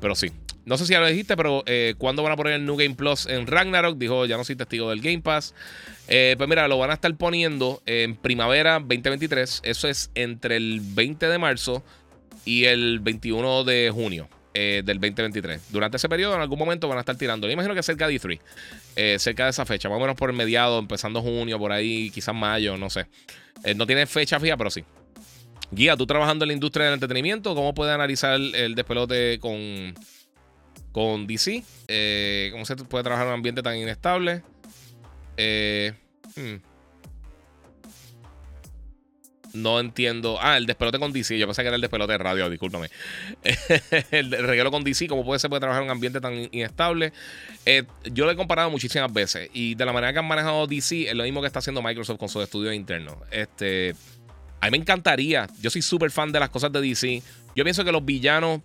Pero 0.00 0.14
sí. 0.16 0.32
No 0.64 0.76
sé 0.76 0.86
si 0.86 0.92
ya 0.92 1.00
lo 1.00 1.06
dijiste, 1.08 1.36
pero 1.36 1.64
eh, 1.66 1.94
¿cuándo 1.98 2.22
van 2.22 2.32
a 2.32 2.36
poner 2.36 2.52
el 2.54 2.64
New 2.64 2.76
Game 2.76 2.94
Plus 2.94 3.26
en 3.26 3.48
Ragnarok? 3.48 3.98
Dijo, 3.98 4.26
ya 4.26 4.36
no 4.36 4.44
soy 4.44 4.54
testigo 4.54 4.90
del 4.90 5.00
Game 5.00 5.20
Pass. 5.20 5.54
pues 6.06 6.48
mira, 6.48 6.68
lo 6.68 6.78
van 6.78 6.90
a 6.90 6.94
estar 6.94 7.12
poniendo 7.16 7.82
en 7.84 8.14
primavera 8.16 8.74
2023. 8.74 9.62
Eso 9.64 9.88
es 9.88 10.10
entre 10.14 10.56
el 10.56 10.80
20 10.80 11.26
de 11.26 11.38
marzo 11.38 11.82
y 12.44 12.64
el 12.64 13.00
21 13.00 13.64
de 13.64 13.90
junio. 13.92 14.28
Eh, 14.54 14.82
del 14.84 15.00
2023. 15.00 15.72
Durante 15.72 15.96
ese 15.96 16.10
periodo, 16.10 16.34
en 16.34 16.42
algún 16.42 16.58
momento 16.58 16.86
van 16.86 16.98
a 16.98 17.00
estar 17.00 17.16
tirando. 17.16 17.46
Yo 17.46 17.54
imagino 17.54 17.74
que 17.74 17.82
cerca 17.82 18.06
de 18.06 18.20
E3, 18.20 18.38
eh, 18.96 19.16
cerca 19.18 19.44
de 19.44 19.50
esa 19.50 19.64
fecha, 19.64 19.88
más 19.88 19.96
o 19.96 20.00
menos 20.00 20.14
por 20.14 20.28
el 20.28 20.36
mediado, 20.36 20.78
empezando 20.78 21.22
junio, 21.22 21.58
por 21.58 21.72
ahí, 21.72 22.10
quizás 22.10 22.34
mayo, 22.34 22.76
no 22.76 22.90
sé. 22.90 23.06
Eh, 23.64 23.74
no 23.74 23.86
tiene 23.86 24.06
fecha 24.06 24.38
fija, 24.38 24.58
pero 24.58 24.70
sí. 24.70 24.84
Guía, 25.70 25.96
tú 25.96 26.06
trabajando 26.06 26.44
en 26.44 26.48
la 26.48 26.52
industria 26.52 26.84
del 26.84 26.94
entretenimiento, 26.94 27.54
¿cómo 27.54 27.72
puedes 27.72 27.94
analizar 27.94 28.34
el, 28.34 28.74
despelote 28.74 29.38
con, 29.40 29.94
con 30.92 31.26
DC? 31.26 31.62
¿Cómo 32.52 32.66
se 32.66 32.76
puede 32.76 33.04
trabajar 33.04 33.26
en 33.26 33.32
un 33.32 33.34
ambiente 33.36 33.62
tan 33.62 33.76
inestable? 33.76 34.42
Hmm. 36.36 36.71
No 39.54 39.80
entiendo. 39.80 40.38
Ah, 40.40 40.56
el 40.56 40.66
despelote 40.66 40.98
con 40.98 41.12
DC. 41.12 41.38
Yo 41.38 41.46
pensé 41.46 41.62
que 41.62 41.68
era 41.68 41.76
el 41.76 41.80
despelote 41.80 42.12
de 42.12 42.18
radio, 42.18 42.48
discúlpame. 42.48 42.88
el 44.10 44.30
regalo 44.30 44.70
con 44.70 44.84
DC, 44.84 45.08
¿cómo 45.08 45.24
puede, 45.24 45.38
se 45.38 45.48
puede 45.48 45.60
trabajar 45.60 45.82
en 45.82 45.88
un 45.88 45.92
ambiente 45.92 46.20
tan 46.20 46.48
inestable? 46.52 47.12
Eh, 47.66 47.84
yo 48.12 48.24
lo 48.24 48.30
he 48.30 48.36
comparado 48.36 48.70
muchísimas 48.70 49.12
veces. 49.12 49.50
Y 49.52 49.74
de 49.74 49.84
la 49.84 49.92
manera 49.92 50.12
que 50.12 50.18
han 50.20 50.26
manejado 50.26 50.66
DC, 50.66 51.08
es 51.08 51.14
lo 51.14 51.24
mismo 51.24 51.40
que 51.40 51.46
está 51.46 51.58
haciendo 51.58 51.82
Microsoft 51.82 52.18
con 52.18 52.28
sus 52.28 52.42
estudios 52.42 52.74
internos. 52.74 53.16
Este, 53.30 53.94
a 54.60 54.66
mí 54.66 54.70
me 54.70 54.76
encantaría. 54.78 55.48
Yo 55.60 55.70
soy 55.70 55.82
súper 55.82 56.10
fan 56.10 56.32
de 56.32 56.40
las 56.40 56.50
cosas 56.50 56.72
de 56.72 56.80
DC. 56.80 57.22
Yo 57.56 57.64
pienso 57.64 57.84
que 57.84 57.92
los 57.92 58.04
villanos, 58.04 58.60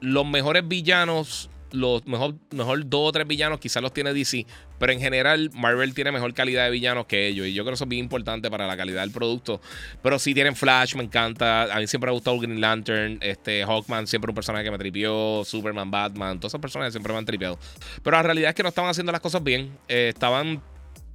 los 0.00 0.26
mejores 0.26 0.66
villanos 0.66 1.49
los 1.72 2.06
mejor, 2.06 2.34
mejor 2.50 2.88
dos 2.88 3.08
o 3.08 3.12
tres 3.12 3.26
villanos 3.26 3.60
quizás 3.60 3.82
los 3.82 3.92
tiene 3.92 4.12
DC, 4.12 4.46
pero 4.78 4.92
en 4.92 5.00
general 5.00 5.50
Marvel 5.54 5.94
tiene 5.94 6.12
mejor 6.12 6.32
calidad 6.34 6.64
de 6.64 6.70
villanos 6.70 7.06
que 7.06 7.26
ellos 7.26 7.46
y 7.46 7.54
yo 7.54 7.62
creo 7.62 7.72
que 7.72 7.74
eso 7.74 7.84
es 7.84 7.90
bien 7.90 8.04
importante 8.04 8.50
para 8.50 8.66
la 8.66 8.76
calidad 8.76 9.02
del 9.02 9.10
producto. 9.10 9.60
Pero 10.02 10.18
sí 10.18 10.34
tienen 10.34 10.56
Flash, 10.56 10.94
me 10.94 11.04
encanta, 11.04 11.64
a 11.64 11.78
mí 11.78 11.86
siempre 11.86 12.08
me 12.08 12.12
ha 12.12 12.14
gustado 12.14 12.38
Green 12.38 12.60
Lantern, 12.60 13.18
este 13.20 13.64
Hawkman 13.64 14.06
siempre 14.06 14.30
un 14.30 14.34
personaje 14.34 14.64
que 14.64 14.70
me 14.70 14.78
tripió, 14.78 15.42
Superman, 15.44 15.90
Batman, 15.90 16.38
todas 16.38 16.52
esas 16.52 16.60
personas 16.60 16.92
siempre 16.92 17.12
me 17.12 17.18
han 17.18 17.24
tripeado. 17.24 17.58
Pero 18.02 18.16
la 18.16 18.22
realidad 18.22 18.50
es 18.50 18.54
que 18.54 18.62
no 18.62 18.68
estaban 18.68 18.90
haciendo 18.90 19.12
las 19.12 19.20
cosas 19.20 19.42
bien, 19.42 19.70
eh, 19.88 20.08
estaban 20.08 20.62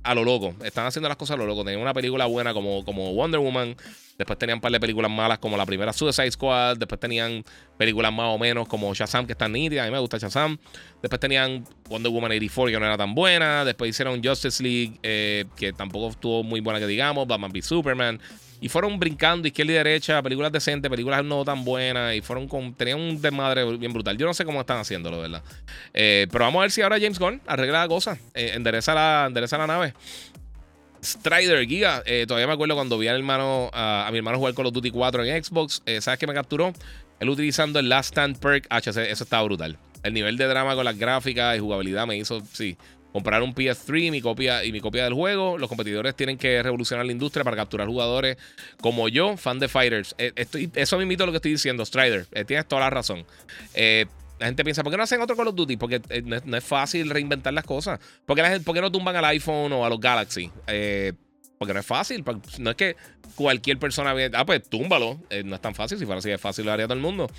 a 0.06 0.14
lo 0.14 0.24
loco. 0.24 0.54
Están 0.64 0.86
haciendo 0.86 1.10
las 1.10 1.18
cosas 1.18 1.36
a 1.36 1.38
lo 1.38 1.46
loco. 1.46 1.64
Tenían 1.64 1.82
una 1.82 1.94
película 1.94 2.26
buena 2.28 2.54
como, 2.54 2.86
como 2.86 3.14
Wonder 3.14 3.40
Woman. 3.40 3.76
Después 4.18 4.40
tenían 4.40 4.58
un 4.58 4.62
par 4.62 4.72
de 4.72 4.80
películas 4.80 5.12
malas 5.12 5.40
como 5.40 5.58
la 5.58 5.66
primera 5.66 5.92
Suicide 5.92 6.32
Squad. 6.32 6.78
Después 6.78 7.00
tenían 7.00 7.44
películas 7.78 8.14
más 8.14 8.34
o 8.34 8.38
menos 8.38 8.68
como 8.68 8.94
Shazam, 8.94 9.26
que 9.26 9.34
está 9.34 9.50
nítida. 9.50 9.84
A 9.84 9.86
mí 9.88 9.92
me 9.92 10.00
gusta 10.00 10.18
Shazam. 10.20 10.58
Después 11.02 11.20
tenían 11.20 11.66
Wonder 11.90 12.12
Woman 12.12 12.32
84, 12.32 12.72
que 12.72 12.80
no 12.80 12.86
era 12.86 12.98
tan 12.98 13.16
buena. 13.16 13.66
Después 13.66 13.90
hicieron 13.90 14.24
Justice 14.24 14.62
League, 14.62 15.00
eh, 15.02 15.46
que 15.56 15.74
tampoco 15.74 16.10
estuvo 16.10 16.44
muy 16.44 16.62
buena 16.62 16.80
que 16.80 16.88
digamos. 16.88 17.28
Batman 17.28 17.52
v 17.52 17.62
Superman. 17.62 18.22
Y 18.66 18.68
fueron 18.68 18.98
brincando 18.98 19.48
izquierda 19.48 19.74
y 19.74 19.76
derecha, 19.76 20.24
películas 20.24 20.52
decentes, 20.52 20.90
películas 20.90 21.24
no 21.24 21.46
tan 21.46 21.64
buenas. 21.64 22.16
Y 22.16 22.22
fueron 22.22 22.48
con. 22.48 22.74
Tenían 22.74 23.00
un 23.00 23.22
desmadre 23.22 23.64
bien 23.78 23.94
brutal. 23.94 24.18
Yo 24.18 24.26
no 24.26 24.34
sé 24.34 24.44
cómo 24.44 24.60
están 24.60 24.80
haciéndolo, 24.80 25.22
¿verdad? 25.22 25.44
Eh, 25.94 26.26
pero 26.32 26.46
vamos 26.46 26.62
a 26.62 26.62
ver 26.64 26.72
si 26.72 26.82
ahora 26.82 26.98
James 27.00 27.20
Gunn 27.20 27.40
arregla 27.46 27.82
la 27.82 27.88
cosa. 27.88 28.18
Eh, 28.34 28.54
endereza, 28.56 28.96
la, 28.96 29.26
endereza 29.28 29.60
la 29.60 29.68
nave. 29.68 29.94
Strider 31.04 31.64
Giga, 31.68 32.02
eh, 32.08 32.26
todavía 32.28 32.48
me 32.48 32.54
acuerdo 32.54 32.74
cuando 32.74 32.98
vi 32.98 33.08
a 33.08 33.12
mi 33.12 33.20
hermano, 33.20 33.70
a, 33.72 34.10
mi 34.12 34.18
hermano 34.18 34.40
jugar 34.40 34.56
Call 34.56 34.66
of 34.66 34.74
Duty 34.74 34.90
4 34.90 35.24
en 35.26 35.44
Xbox. 35.44 35.84
¿Sabes 36.00 36.18
qué 36.18 36.26
me 36.26 36.34
capturó? 36.34 36.74
Él 37.20 37.30
utilizando 37.30 37.78
el 37.78 37.88
Last 37.88 38.14
Stand 38.14 38.40
Perk 38.40 38.66
HC. 38.72 39.12
Eso 39.12 39.26
estaba 39.26 39.44
brutal. 39.44 39.78
El 40.02 40.16
nivel 40.16 40.38
de 40.38 40.48
drama 40.48 40.74
con 40.74 40.86
las 40.86 40.98
gráficas 40.98 41.56
y 41.56 41.60
jugabilidad 41.60 42.08
me 42.08 42.18
hizo, 42.18 42.42
sí, 42.52 42.78
comprar 43.16 43.42
un 43.44 43.56
PS3 43.56 44.12
mi 44.12 44.20
copia, 44.20 44.66
y 44.66 44.74
mi 44.74 44.82
copia 44.82 45.06
del 45.06 45.14
juego. 45.14 45.58
Los 45.58 45.70
competidores 45.70 46.16
tienen 46.16 46.38
que 46.38 46.62
revolucionar 46.62 47.06
la 47.06 47.14
industria 47.14 47.46
para 47.46 47.56
capturar 47.56 47.88
jugadores 47.88 48.36
como 48.82 49.08
yo, 49.08 49.38
fan 49.38 49.58
de 49.58 49.70
Fighters. 49.70 50.16
Eh, 50.18 50.34
estoy, 50.36 50.70
eso 50.76 50.98
a 50.98 51.00
lo 51.00 51.32
que 51.32 51.38
estoy 51.38 51.52
diciendo, 51.52 51.86
Strider. 51.86 52.28
Eh, 52.34 52.44
tienes 52.44 52.68
toda 52.68 52.82
la 52.82 52.90
razón. 52.90 53.26
Eh, 53.74 54.06
la 54.38 54.48
gente 54.48 54.66
piensa, 54.66 54.84
¿por 54.84 54.92
qué 54.92 54.98
no 54.98 55.04
hacen 55.04 55.22
otro 55.22 55.38
Call 55.38 55.48
of 55.48 55.56
Duty? 55.56 55.78
Porque 55.78 56.02
no, 56.26 56.58
es, 56.58 56.64
fácil 56.66 57.10
reinventar 57.10 57.54
las 57.54 57.64
cosas. 57.64 58.02
¿Por 58.26 58.36
qué, 58.36 58.42
la 58.42 58.50
gente, 58.50 58.66
¿por 58.66 58.76
qué 58.76 58.82
no 58.82 58.92
tumban 58.92 59.16
al 59.16 59.24
iPhone 59.24 59.72
o 59.72 59.86
a 59.86 59.90
los 59.90 60.02
Galaxy? 60.02 60.52
porque 61.58 61.74
no 61.74 61.80
es 61.80 61.86
fácil. 61.86 62.22
No 62.60 62.72
es 62.72 62.76
que 62.76 62.98
cualquier 63.36 63.80
persona... 63.80 64.14
Ah, 64.34 64.46
pues 64.46 64.68
túmbalo. 64.68 65.22
no 65.46 65.56
es 65.56 65.62
tan 65.62 65.74
fácil. 65.74 65.98
Si 65.98 66.06
fuera 66.06 66.20
así 66.20 66.32
es 66.32 66.42
fácil, 66.42 66.66
lo 66.66 66.74
haría 66.74 66.86
todo 66.86 66.96
el 66.96 67.02
mundo. 67.02 67.32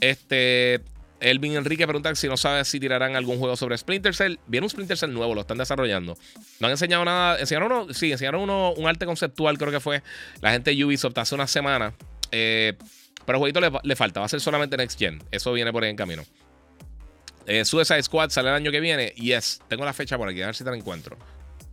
Este... 0.00 0.80
Elvin 1.22 1.54
Enrique 1.54 1.86
pregunta 1.86 2.14
si 2.14 2.28
no 2.28 2.36
sabe 2.36 2.64
si 2.64 2.80
tirarán 2.80 3.16
algún 3.16 3.38
juego 3.38 3.56
sobre 3.56 3.78
Splinter 3.78 4.14
Cell. 4.14 4.36
Viene 4.46 4.66
un 4.66 4.70
Splinter 4.70 4.98
Cell 4.98 5.12
nuevo, 5.12 5.34
lo 5.34 5.42
están 5.42 5.58
desarrollando. 5.58 6.16
No 6.60 6.66
han 6.66 6.72
enseñado 6.72 7.04
nada. 7.04 7.38
Enseñaron 7.38 7.72
uno, 7.72 7.94
sí, 7.94 8.12
enseñaron 8.12 8.42
uno, 8.42 8.72
un 8.72 8.86
arte 8.88 9.06
conceptual, 9.06 9.56
creo 9.56 9.70
que 9.70 9.80
fue 9.80 10.02
la 10.40 10.50
gente 10.50 10.74
de 10.74 10.84
Ubisoft 10.84 11.16
hace 11.18 11.34
una 11.34 11.46
semana. 11.46 11.94
Eh, 12.32 12.74
pero 13.24 13.36
el 13.36 13.40
jueguito 13.40 13.60
le, 13.82 13.96
falta, 13.96 14.20
va 14.20 14.26
a 14.26 14.28
ser 14.28 14.40
solamente 14.40 14.76
Next 14.76 14.98
Gen. 14.98 15.22
Eso 15.30 15.52
viene 15.52 15.72
por 15.72 15.84
ahí 15.84 15.90
en 15.90 15.96
camino. 15.96 16.24
Eh, 17.46 17.64
Suicide 17.64 18.02
Squad 18.02 18.30
sale 18.30 18.48
el 18.48 18.54
año 18.54 18.70
que 18.70 18.80
viene. 18.80 19.10
Yes, 19.10 19.60
tengo 19.68 19.84
la 19.84 19.92
fecha 19.92 20.18
por 20.18 20.28
aquí, 20.28 20.42
a 20.42 20.46
ver 20.46 20.54
si 20.54 20.64
te 20.64 20.70
la 20.70 20.76
encuentro. 20.76 21.16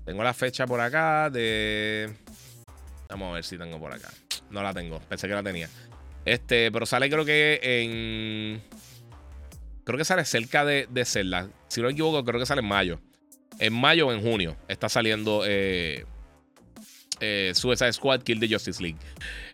Tengo 0.06 0.24
la 0.24 0.34
fecha 0.34 0.66
por 0.68 0.80
acá 0.80 1.30
de. 1.30 2.14
Vamos 3.10 3.32
a 3.32 3.34
ver 3.36 3.44
si 3.44 3.58
tengo 3.58 3.80
por 3.80 3.94
acá. 3.94 4.10
No 4.50 4.62
la 4.64 4.74
tengo, 4.74 5.00
pensé 5.00 5.28
que 5.28 5.34
la 5.34 5.44
tenía. 5.44 5.70
Este, 6.26 6.72
pero 6.72 6.86
sale 6.86 7.10
creo 7.10 7.26
que 7.26 7.60
en. 7.62 8.62
Creo 9.90 9.98
que 9.98 10.06
sale 10.06 10.24
cerca 10.24 10.64
de, 10.64 10.86
de 10.88 11.04
Zelda. 11.04 11.50
Si 11.68 11.82
no 11.82 11.88
me 11.88 11.94
equivoco, 11.94 12.24
creo 12.24 12.40
que 12.40 12.46
sale 12.46 12.62
en 12.62 12.68
mayo. 12.68 13.00
En 13.58 13.74
mayo 13.74 14.06
o 14.06 14.14
en 14.14 14.22
junio 14.22 14.56
está 14.68 14.88
saliendo 14.88 15.42
eh, 15.48 16.06
eh, 17.20 17.54
Squad 17.56 18.22
Kill 18.22 18.40
the 18.40 18.48
Justice 18.48 18.84
League. 18.84 19.00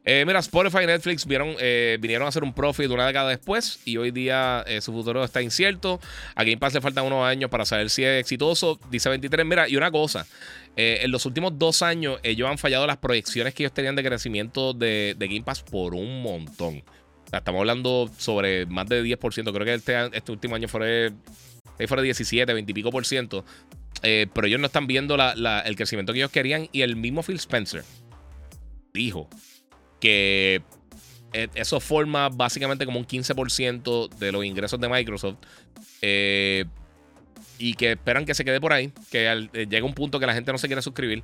Eh, 0.04 0.26
mira, 0.28 0.40
Spotify 0.40 0.80
y 0.84 0.88
Netflix 0.88 1.26
vieron, 1.26 1.56
eh, 1.58 1.98
vinieron 2.02 2.26
a 2.26 2.30
hacer 2.30 2.44
un 2.44 2.54
profit 2.54 2.92
una 2.92 3.08
década 3.08 3.30
después 3.30 3.80
y 3.86 3.96
hoy 3.96 4.12
día 4.12 4.66
su 4.82 4.92
futuro 4.92 5.24
está 5.24 5.42
incierto. 5.42 6.02
A 6.36 6.44
Game 6.44 6.58
Pass 6.58 6.74
le 6.74 6.82
faltan 6.82 7.06
unos 7.06 7.26
años 7.26 7.50
para 7.50 7.64
saber 7.64 7.90
si 7.90 8.04
es 8.04 8.20
exitoso. 8.20 8.78
Dice 8.92 9.08
23. 9.08 9.46
Mira, 9.46 9.70
y 9.70 9.78
una 9.78 9.90
cosa. 9.90 10.28
en 10.76 11.12
los 11.12 11.26
últimos 11.26 11.58
dos 11.58 11.82
años 11.82 12.20
ellos 12.24 12.50
han 12.50 12.58
fallado 12.58 12.86
las 12.86 12.98
proyecciones 12.98 13.54
que 13.54 13.64
ellos 13.64 13.74
tenían 13.74 13.96
de 13.96 14.04
crecimiento 14.04 14.74
de, 14.74 15.16
de 15.18 15.28
Game 15.30 15.44
Pass 15.44 15.64
por 15.64 15.96
un 15.96 16.22
montón 16.22 16.84
estamos 17.32 17.60
hablando 17.60 18.10
sobre 18.18 18.66
más 18.66 18.88
de 18.88 19.04
10%. 19.04 19.54
Creo 19.54 19.66
que 19.66 19.74
este, 19.74 20.18
este 20.18 20.32
último 20.32 20.56
año 20.56 20.68
fue, 20.68 21.12
fue 21.88 22.02
17, 22.02 22.54
20 22.54 22.72
y 22.72 22.74
pico 22.74 22.92
por 22.92 23.06
ciento. 23.06 23.46
Eh, 24.04 24.28
pero 24.34 24.48
ellos 24.48 24.60
no 24.60 24.68
están 24.68 24.88
viendo 24.88 25.16
el 25.16 25.76
crecimiento 25.76 26.14
que 26.14 26.20
ellos 26.20 26.32
querían. 26.32 26.70
Y 26.72 26.82
el 26.82 26.96
mismo 26.96 27.24
Phil 27.24 27.38
Spencer 27.38 27.84
dijo 28.94 29.30
que 30.00 30.62
eh, 31.34 31.48
eso 31.56 31.80
forma 31.80 32.30
básicamente 32.30 32.86
como 32.86 33.00
un 33.00 33.08
15% 33.08 34.10
de 34.10 34.32
los 34.32 34.46
ingresos 34.46 34.80
de 34.80 34.90
Microsoft. 34.90 35.38
Eh, 36.02 36.66
y 37.58 37.74
que 37.76 37.94
esperan 37.94 38.26
que 38.26 38.34
se 38.34 38.46
quede 38.46 38.60
por 38.60 38.74
ahí. 38.74 38.92
Que 39.12 39.50
llegue 39.54 39.82
un 39.82 39.94
punto 39.94 40.20
que 40.20 40.26
la 40.26 40.34
gente 40.34 40.52
no 40.52 40.58
se 40.58 40.68
quiera 40.68 40.82
suscribir. 40.82 41.24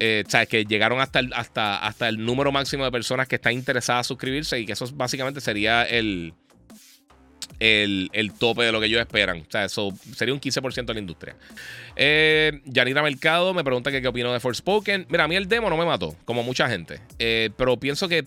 Eh, 0.00 0.24
¿sabes? 0.28 0.48
Que 0.48 0.64
llegaron 0.64 1.00
hasta 1.00 1.20
el, 1.20 1.32
hasta, 1.32 1.78
hasta 1.78 2.08
el 2.08 2.24
número 2.24 2.50
máximo 2.50 2.84
de 2.84 2.90
personas 2.90 3.28
que 3.28 3.36
están 3.36 3.52
interesadas 3.52 4.06
a 4.06 4.08
suscribirse 4.08 4.58
y 4.58 4.66
que 4.66 4.72
eso 4.72 4.86
básicamente 4.94 5.40
sería 5.40 5.84
el, 5.84 6.34
el, 7.60 8.32
tope 8.38 8.64
de 8.64 8.72
lo 8.72 8.80
que 8.80 8.86
ellos 8.86 9.00
esperan. 9.00 9.40
O 9.40 9.50
sea, 9.50 9.64
eso 9.64 9.92
sería 10.14 10.34
un 10.34 10.40
15% 10.40 10.86
de 10.86 10.94
la 10.94 11.00
industria. 11.00 11.36
Eh, 11.96 12.60
Mercado 12.64 13.54
me 13.54 13.64
pregunta 13.64 13.90
que 13.90 14.02
qué 14.02 14.08
opino 14.08 14.32
de 14.32 14.40
Forspoken. 14.40 15.06
Mira, 15.08 15.24
a 15.24 15.28
mí 15.28 15.36
el 15.36 15.48
demo 15.48 15.70
no 15.70 15.76
me 15.76 15.84
mató, 15.84 16.14
como 16.24 16.42
mucha 16.42 16.68
gente. 16.68 17.00
Eh, 17.18 17.50
pero 17.56 17.78
pienso 17.78 18.08
que, 18.08 18.24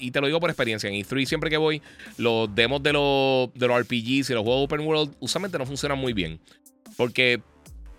y 0.00 0.10
te 0.10 0.20
lo 0.20 0.26
digo 0.26 0.40
por 0.40 0.50
experiencia, 0.50 0.88
en 0.88 0.94
E3 0.94 1.26
siempre 1.26 1.50
que 1.50 1.56
voy, 1.56 1.82
los 2.16 2.54
demos 2.54 2.82
de 2.82 2.92
los, 2.92 3.52
de 3.54 3.68
los 3.68 3.80
RPGs 3.80 4.30
y 4.30 4.34
los 4.34 4.42
juegos 4.42 4.64
Open 4.64 4.80
World 4.80 5.14
usualmente 5.20 5.58
no 5.58 5.66
funcionan 5.66 5.98
muy 5.98 6.12
bien. 6.12 6.40
Porque 6.96 7.40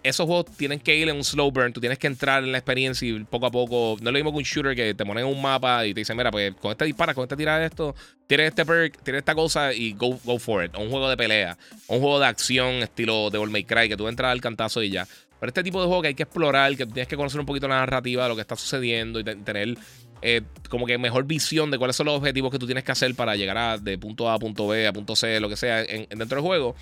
esos 0.03 0.25
juegos 0.25 0.45
tienen 0.57 0.79
que 0.79 0.95
ir 0.95 1.07
en 1.09 1.15
un 1.15 1.23
slow 1.23 1.49
burn. 1.51 1.71
Tú 1.71 1.79
tienes 1.79 1.97
que 1.97 2.07
entrar 2.07 2.43
en 2.43 2.51
la 2.51 2.57
experiencia 2.57 3.07
y 3.07 3.23
poco 3.23 3.45
a 3.45 3.51
poco. 3.51 3.97
No 4.01 4.09
es 4.09 4.13
lo 4.13 4.19
mismo 4.19 4.31
que 4.31 4.37
un 4.37 4.43
shooter 4.43 4.75
que 4.75 4.93
te 4.93 5.05
ponen 5.05 5.25
un 5.25 5.41
mapa 5.41 5.85
y 5.85 5.93
te 5.93 6.01
dicen, 6.01 6.17
mira, 6.17 6.29
pues 6.29 6.53
con 6.55 6.71
este 6.71 6.85
dispara, 6.85 7.13
con 7.13 7.23
este 7.23 7.37
tira 7.37 7.65
esto, 7.65 7.95
tienes 8.27 8.49
este 8.49 8.65
perk, 8.65 9.01
tienes 9.01 9.21
esta 9.21 9.33
cosa 9.33 9.73
y 9.73 9.93
go, 9.93 10.19
go 10.23 10.37
for 10.37 10.63
it. 10.63 10.75
un 10.77 10.89
juego 10.89 11.09
de 11.09 11.17
pelea, 11.17 11.57
un 11.87 11.99
juego 11.99 12.19
de 12.19 12.25
acción 12.25 12.75
estilo 12.75 13.29
Devil 13.29 13.49
May 13.49 13.63
Cry, 13.63 13.87
que 13.87 13.97
tú 13.97 14.07
entras 14.07 14.31
al 14.31 14.41
cantazo 14.41 14.83
y 14.83 14.89
ya. 14.89 15.07
Pero 15.39 15.49
este 15.49 15.63
tipo 15.63 15.81
de 15.81 15.87
juego 15.87 16.01
que 16.01 16.09
hay 16.09 16.15
que 16.15 16.23
explorar, 16.23 16.75
que 16.75 16.85
tienes 16.85 17.07
que 17.07 17.15
conocer 17.15 17.39
un 17.39 17.45
poquito 17.45 17.67
la 17.67 17.75
narrativa 17.75 18.23
de 18.23 18.29
lo 18.29 18.35
que 18.35 18.41
está 18.41 18.55
sucediendo 18.55 19.19
y 19.19 19.23
tener 19.23 19.77
eh, 20.21 20.41
como 20.69 20.85
que 20.85 20.97
mejor 20.97 21.25
visión 21.25 21.69
de 21.69 21.77
cuáles 21.77 21.97
son 21.97 22.05
los 22.05 22.15
objetivos 22.15 22.49
que 22.49 22.57
tú 22.57 22.65
tienes 22.65 22.85
que 22.85 22.93
hacer 22.93 23.13
para 23.13 23.35
llegar 23.35 23.81
de 23.81 23.97
punto 23.97 24.29
A 24.29 24.35
a 24.35 24.39
punto 24.39 24.69
B, 24.69 24.87
a 24.87 24.93
punto 24.93 25.17
C, 25.17 25.41
lo 25.41 25.49
que 25.49 25.57
sea, 25.57 25.83
dentro 25.83 26.37
del 26.37 26.39
juego. 26.39 26.75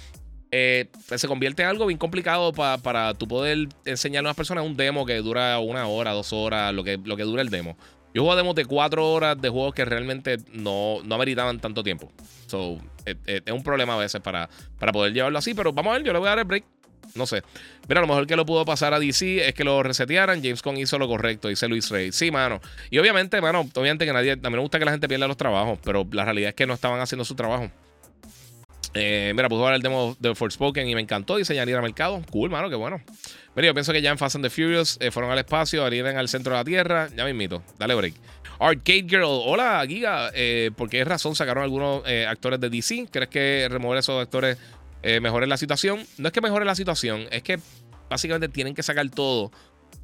Eh, 0.53 0.87
se 1.15 1.27
convierte 1.29 1.61
en 1.61 1.69
algo 1.69 1.85
bien 1.85 1.97
complicado 1.97 2.51
para 2.51 3.13
tu 3.13 3.25
poder 3.27 3.69
enseñarle 3.85 4.27
a 4.27 4.31
las 4.31 4.35
personas 4.35 4.65
un 4.65 4.75
demo 4.75 5.05
que 5.05 5.15
dura 5.17 5.57
una 5.59 5.87
hora, 5.87 6.11
dos 6.11 6.33
horas, 6.33 6.73
lo 6.73 6.83
que, 6.83 6.99
lo 7.03 7.15
que 7.15 7.23
dura 7.23 7.41
el 7.41 7.49
demo. 7.49 7.77
Yo 8.13 8.23
juego 8.23 8.35
demos 8.35 8.55
de 8.55 8.65
cuatro 8.65 9.09
horas 9.09 9.39
de 9.41 9.47
juegos 9.47 9.73
que 9.73 9.85
realmente 9.85 10.37
no, 10.51 10.97
no 11.05 11.15
ameritaban 11.15 11.59
tanto 11.61 11.83
tiempo. 11.83 12.11
So, 12.47 12.77
es, 13.05 13.41
un 13.49 13.63
problema 13.63 13.93
a 13.93 13.97
veces 13.97 14.19
para, 14.19 14.49
para 14.77 14.91
poder 14.91 15.13
llevarlo 15.13 15.37
así, 15.37 15.53
pero 15.53 15.71
vamos 15.71 15.91
a 15.91 15.97
ver, 15.97 16.05
yo 16.05 16.11
le 16.11 16.19
voy 16.19 16.27
a 16.27 16.31
dar 16.31 16.39
el 16.39 16.45
break. 16.45 16.65
No 17.15 17.25
sé. 17.25 17.43
Mira, 17.87 18.01
lo 18.01 18.07
mejor 18.07 18.27
que 18.27 18.35
lo 18.35 18.45
pudo 18.45 18.63
pasar 18.65 18.93
a 18.93 18.99
DC 18.99 19.47
es 19.47 19.53
que 19.53 19.63
lo 19.63 19.83
resetearan. 19.83 20.41
James 20.41 20.61
Con 20.61 20.77
hizo 20.77 20.97
lo 20.97 21.07
correcto, 21.07 21.47
dice 21.47 21.67
Luis 21.67 21.89
Rey. 21.89 22.11
Sí, 22.11 22.31
mano. 22.31 22.61
Y 22.89 22.99
obviamente, 22.99 23.41
mano, 23.41 23.67
obviamente 23.73 24.05
que 24.05 24.13
nadie. 24.13 24.33
A 24.33 24.35
mí 24.35 24.49
me 24.49 24.59
gusta 24.59 24.79
que 24.79 24.85
la 24.85 24.91
gente 24.91 25.07
pierda 25.07 25.27
los 25.27 25.37
trabajos, 25.37 25.79
pero 25.83 26.07
la 26.11 26.23
realidad 26.23 26.49
es 26.49 26.55
que 26.55 26.65
no 26.67 26.73
estaban 26.73 26.99
haciendo 27.01 27.25
su 27.25 27.35
trabajo. 27.35 27.69
Eh, 28.93 29.31
mira, 29.35 29.47
pude 29.47 29.59
jugar 29.59 29.73
el 29.75 29.81
demo 29.81 30.17
de 30.19 30.35
Forspoken 30.35 30.87
y 30.87 30.95
me 30.95 31.01
encantó. 31.01 31.37
Dice 31.37 31.55
Yanira 31.55 31.81
Mercado. 31.81 32.21
Cool, 32.29 32.49
mano, 32.49 32.69
qué 32.69 32.75
bueno. 32.75 33.01
Mira, 33.55 33.67
yo 33.67 33.73
pienso 33.73 33.93
que 33.93 34.01
ya 34.01 34.11
en 34.11 34.17
Fast 34.17 34.35
and 34.35 34.45
the 34.45 34.49
Furious 34.49 34.97
eh, 34.99 35.11
fueron 35.11 35.31
al 35.31 35.39
espacio, 35.39 35.85
arriban 35.85 36.17
al 36.17 36.27
centro 36.27 36.53
de 36.53 36.59
la 36.59 36.65
Tierra. 36.65 37.09
Ya 37.15 37.23
me 37.23 37.31
invito. 37.31 37.63
Dale 37.79 37.95
break. 37.95 38.15
Arcade 38.59 39.05
Girl. 39.07 39.25
Hola, 39.25 39.83
Giga. 39.87 40.31
Eh, 40.33 40.71
¿Por 40.75 40.89
qué 40.89 41.03
razón 41.05 41.35
sacaron 41.35 41.63
algunos 41.63 42.03
eh, 42.05 42.25
actores 42.27 42.59
de 42.59 42.69
DC? 42.69 43.07
¿Crees 43.11 43.29
que 43.29 43.67
remover 43.69 43.99
esos 43.99 44.21
actores 44.21 44.57
mejore 45.03 45.47
la 45.47 45.57
situación? 45.57 46.05
No 46.19 46.27
es 46.27 46.33
que 46.33 46.41
mejore 46.41 46.63
la 46.63 46.75
situación, 46.75 47.25
es 47.31 47.41
que 47.41 47.57
básicamente 48.07 48.49
tienen 48.49 48.75
que 48.75 48.83
sacar 48.83 49.09
todo. 49.09 49.51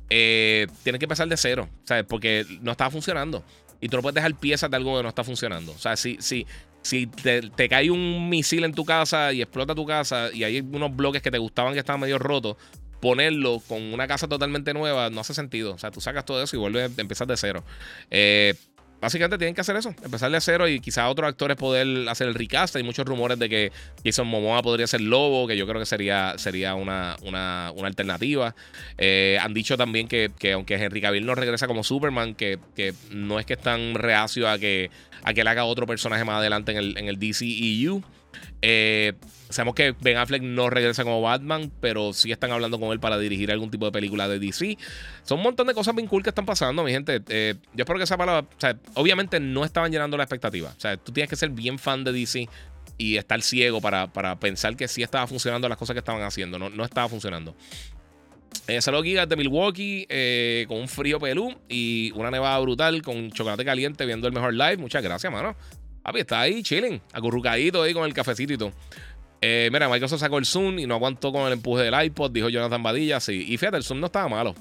tienen 0.08 0.98
que 0.98 1.06
empezar 1.06 1.28
de 1.28 1.38
cero, 1.38 1.70
¿sabes? 1.84 2.04
Porque 2.04 2.48
no 2.62 2.72
estaba 2.72 2.90
funcionando. 2.90 3.44
Y 3.80 3.90
tú 3.90 3.98
no 3.98 4.02
puedes 4.02 4.16
dejar 4.16 4.34
piezas 4.34 4.72
de 4.72 4.78
algo 4.78 4.98
que 4.98 5.04
no 5.04 5.10
está 5.10 5.24
funcionando. 5.24 5.72
O 5.72 5.78
sea, 5.78 5.96
si, 5.96 6.18
si, 6.20 6.48
si 6.88 7.06
te, 7.06 7.70
cae 7.70 7.92
un 7.92 8.30
misil 8.30 8.64
en 8.64 8.74
tu 8.74 8.86
casa 8.86 9.34
y 9.34 9.42
explota 9.42 9.76
tu 9.76 9.86
casa 9.86 10.30
y 10.34 10.46
hay 10.46 10.62
unos 10.62 10.96
bloques 10.96 11.22
que 11.22 11.32
te 11.32 11.38
gustaban 11.38 11.74
que 11.74 11.80
estaban 11.80 12.00
medio 12.00 12.18
rotos, 12.18 12.56
ponerlo 13.02 13.60
con 13.68 13.94
una 13.94 14.08
casa 14.08 14.30
totalmente 14.30 14.74
nueva 14.74 15.10
no 15.10 15.20
hace 15.20 15.34
sentido. 15.34 15.74
O 15.74 15.78
sea, 15.78 15.92
tú 15.92 16.00
sacas 16.00 16.24
todo 16.24 16.42
eso 16.42 16.56
y 16.56 16.60
vuelves 16.60 16.98
a 16.98 17.02
empezar 17.02 17.28
de 17.28 17.36
cero. 17.36 17.64
Eh, 18.10 18.56
básicamente 19.02 19.38
tienen 19.38 19.56
que 19.56 19.62
hacer 19.62 19.76
eso, 19.76 19.94
empezar 20.04 20.32
de 20.32 20.42
cero 20.42 20.68
y 20.68 20.80
quizás 20.80 21.10
otros 21.10 21.28
actores 21.28 21.58
poder 21.58 22.08
hacer 22.10 22.28
el 22.28 22.34
recast. 22.34 22.76
Hay 22.76 22.84
muchos 22.84 23.06
rumores 23.06 23.40
de 23.40 23.50
que 23.50 23.72
Jason 24.04 24.28
Momoa 24.28 24.62
podría 24.62 24.88
ser 24.88 25.02
Lobo, 25.02 25.48
que 25.48 25.58
yo 25.58 25.68
creo 25.68 25.80
que 25.80 25.86
sería, 25.86 26.36
sería 26.38 26.76
una, 26.76 27.16
una, 27.24 27.68
alternativa. 27.68 28.56
Eh, 28.98 29.38
han 29.42 29.54
dicho 29.54 29.78
también 29.78 30.08
que, 30.08 30.32
aunque 30.54 30.76
Henry 30.76 31.02
Cavill 31.02 31.26
no 31.26 31.36
regresa 31.36 31.68
como 31.68 31.84
Superman, 31.84 32.36
que, 32.36 32.60
que 32.76 32.94
no 33.12 33.40
es 33.40 33.46
que 33.46 33.54
están 33.54 33.96
reacio 33.96 34.50
a 34.50 34.58
que 34.58 34.90
a 35.24 35.34
que 35.34 35.44
le 35.44 35.50
haga 35.50 35.66
otro 35.66 35.86
personaje 35.86 36.24
más 36.24 36.38
adelante 36.38 36.72
en 36.72 36.78
el, 36.78 36.98
en 36.98 37.08
el 37.08 37.20
DCEU. 37.20 38.02
Eh, 38.62 39.14
sabemos 39.50 39.76
que 39.76 39.94
Ben 40.02 40.18
Affleck 40.18 40.42
no 40.42 40.70
regresa 40.70 41.04
como 41.04 41.22
Batman, 41.22 41.72
pero 41.80 42.14
sí 42.14 42.32
están 42.32 42.52
hablando 42.52 42.80
con 42.80 42.92
él 42.92 43.00
para 43.00 43.18
dirigir 43.18 43.52
algún 43.52 43.72
tipo 43.72 43.86
de 43.86 43.92
película 43.92 44.28
de 44.28 44.40
DC. 44.40 44.78
Son 45.24 45.38
un 45.38 45.44
montón 45.44 45.68
de 45.68 45.74
cosas 45.74 45.96
bien 45.96 46.08
cool 46.08 46.24
que 46.24 46.30
están 46.30 46.46
pasando, 46.46 46.84
mi 46.84 46.92
gente. 46.92 47.22
Eh, 47.30 47.56
yo 47.74 47.84
espero 47.84 47.98
que 47.98 48.04
esa 48.04 48.18
palabra, 48.18 48.48
obviamente 48.96 49.40
no 49.40 49.64
estaban 49.64 49.92
llenando 49.92 50.18
la 50.18 50.24
expectativa. 50.24 50.74
O 50.76 50.80
sea, 50.80 50.98
tú 50.98 51.12
tienes 51.12 51.30
que 51.30 51.36
ser 51.36 51.50
bien 51.50 51.80
fan 51.80 52.04
de 52.04 52.12
DC 52.12 52.48
y 52.98 53.18
estar 53.18 53.42
ciego 53.42 53.80
para, 53.82 54.08
para 54.12 54.40
pensar 54.40 54.76
que 54.76 54.88
sí 54.88 55.04
estaba 55.04 55.28
funcionando 55.28 55.70
las 55.70 55.78
cosas 55.78 55.94
que 55.94 56.00
estaban 56.00 56.24
haciendo. 56.24 56.58
No, 56.60 56.70
no 56.70 56.84
estaba 56.84 57.08
funcionando. 57.08 57.56
Eh, 58.68 58.82
saludos 58.82 59.06
gigas 59.06 59.30
de 59.30 59.36
Milwaukee 59.38 60.06
eh, 60.10 60.66
con 60.68 60.78
un 60.78 60.88
frío 60.90 61.20
pelú 61.20 61.56
y 61.70 62.12
una 62.16 62.32
nevada 62.32 62.60
brutal 62.60 63.02
con 63.02 63.32
chocolate 63.32 63.64
caliente 63.64 64.06
viendo 64.06 64.28
el 64.28 64.34
mejor 64.34 64.54
live. 64.54 64.78
Muchas 64.78 65.02
gracias, 65.04 65.32
mano. 65.32 65.56
Papi, 66.02 66.20
está 66.20 66.42
ahí 66.42 66.64
chilling, 66.64 67.02
acurrucadito 67.12 67.84
ahí 67.84 67.94
con 67.94 68.06
el 68.06 68.14
cafecito 68.14 68.54
y 68.54 68.58
todo. 68.58 68.72
Eh, 69.42 69.70
mira, 69.72 69.88
Microsoft 69.90 70.20
sacó 70.20 70.38
el 70.38 70.46
Zoom 70.46 70.80
y 70.80 70.88
no 70.88 70.96
aguantó 70.96 71.32
con 71.32 71.46
el 71.48 71.54
empuje 71.54 71.84
del 71.84 72.06
iPod, 72.06 72.32
dijo 72.32 72.50
Jonathan 72.50 72.82
Badilla. 72.82 73.20
Sí, 73.20 73.46
y 73.48 73.58
fíjate, 73.58 73.78
el 73.78 73.84
Zoom 73.84 74.00
no 74.00 74.08
estaba 74.08 74.28
malo. 74.28 74.56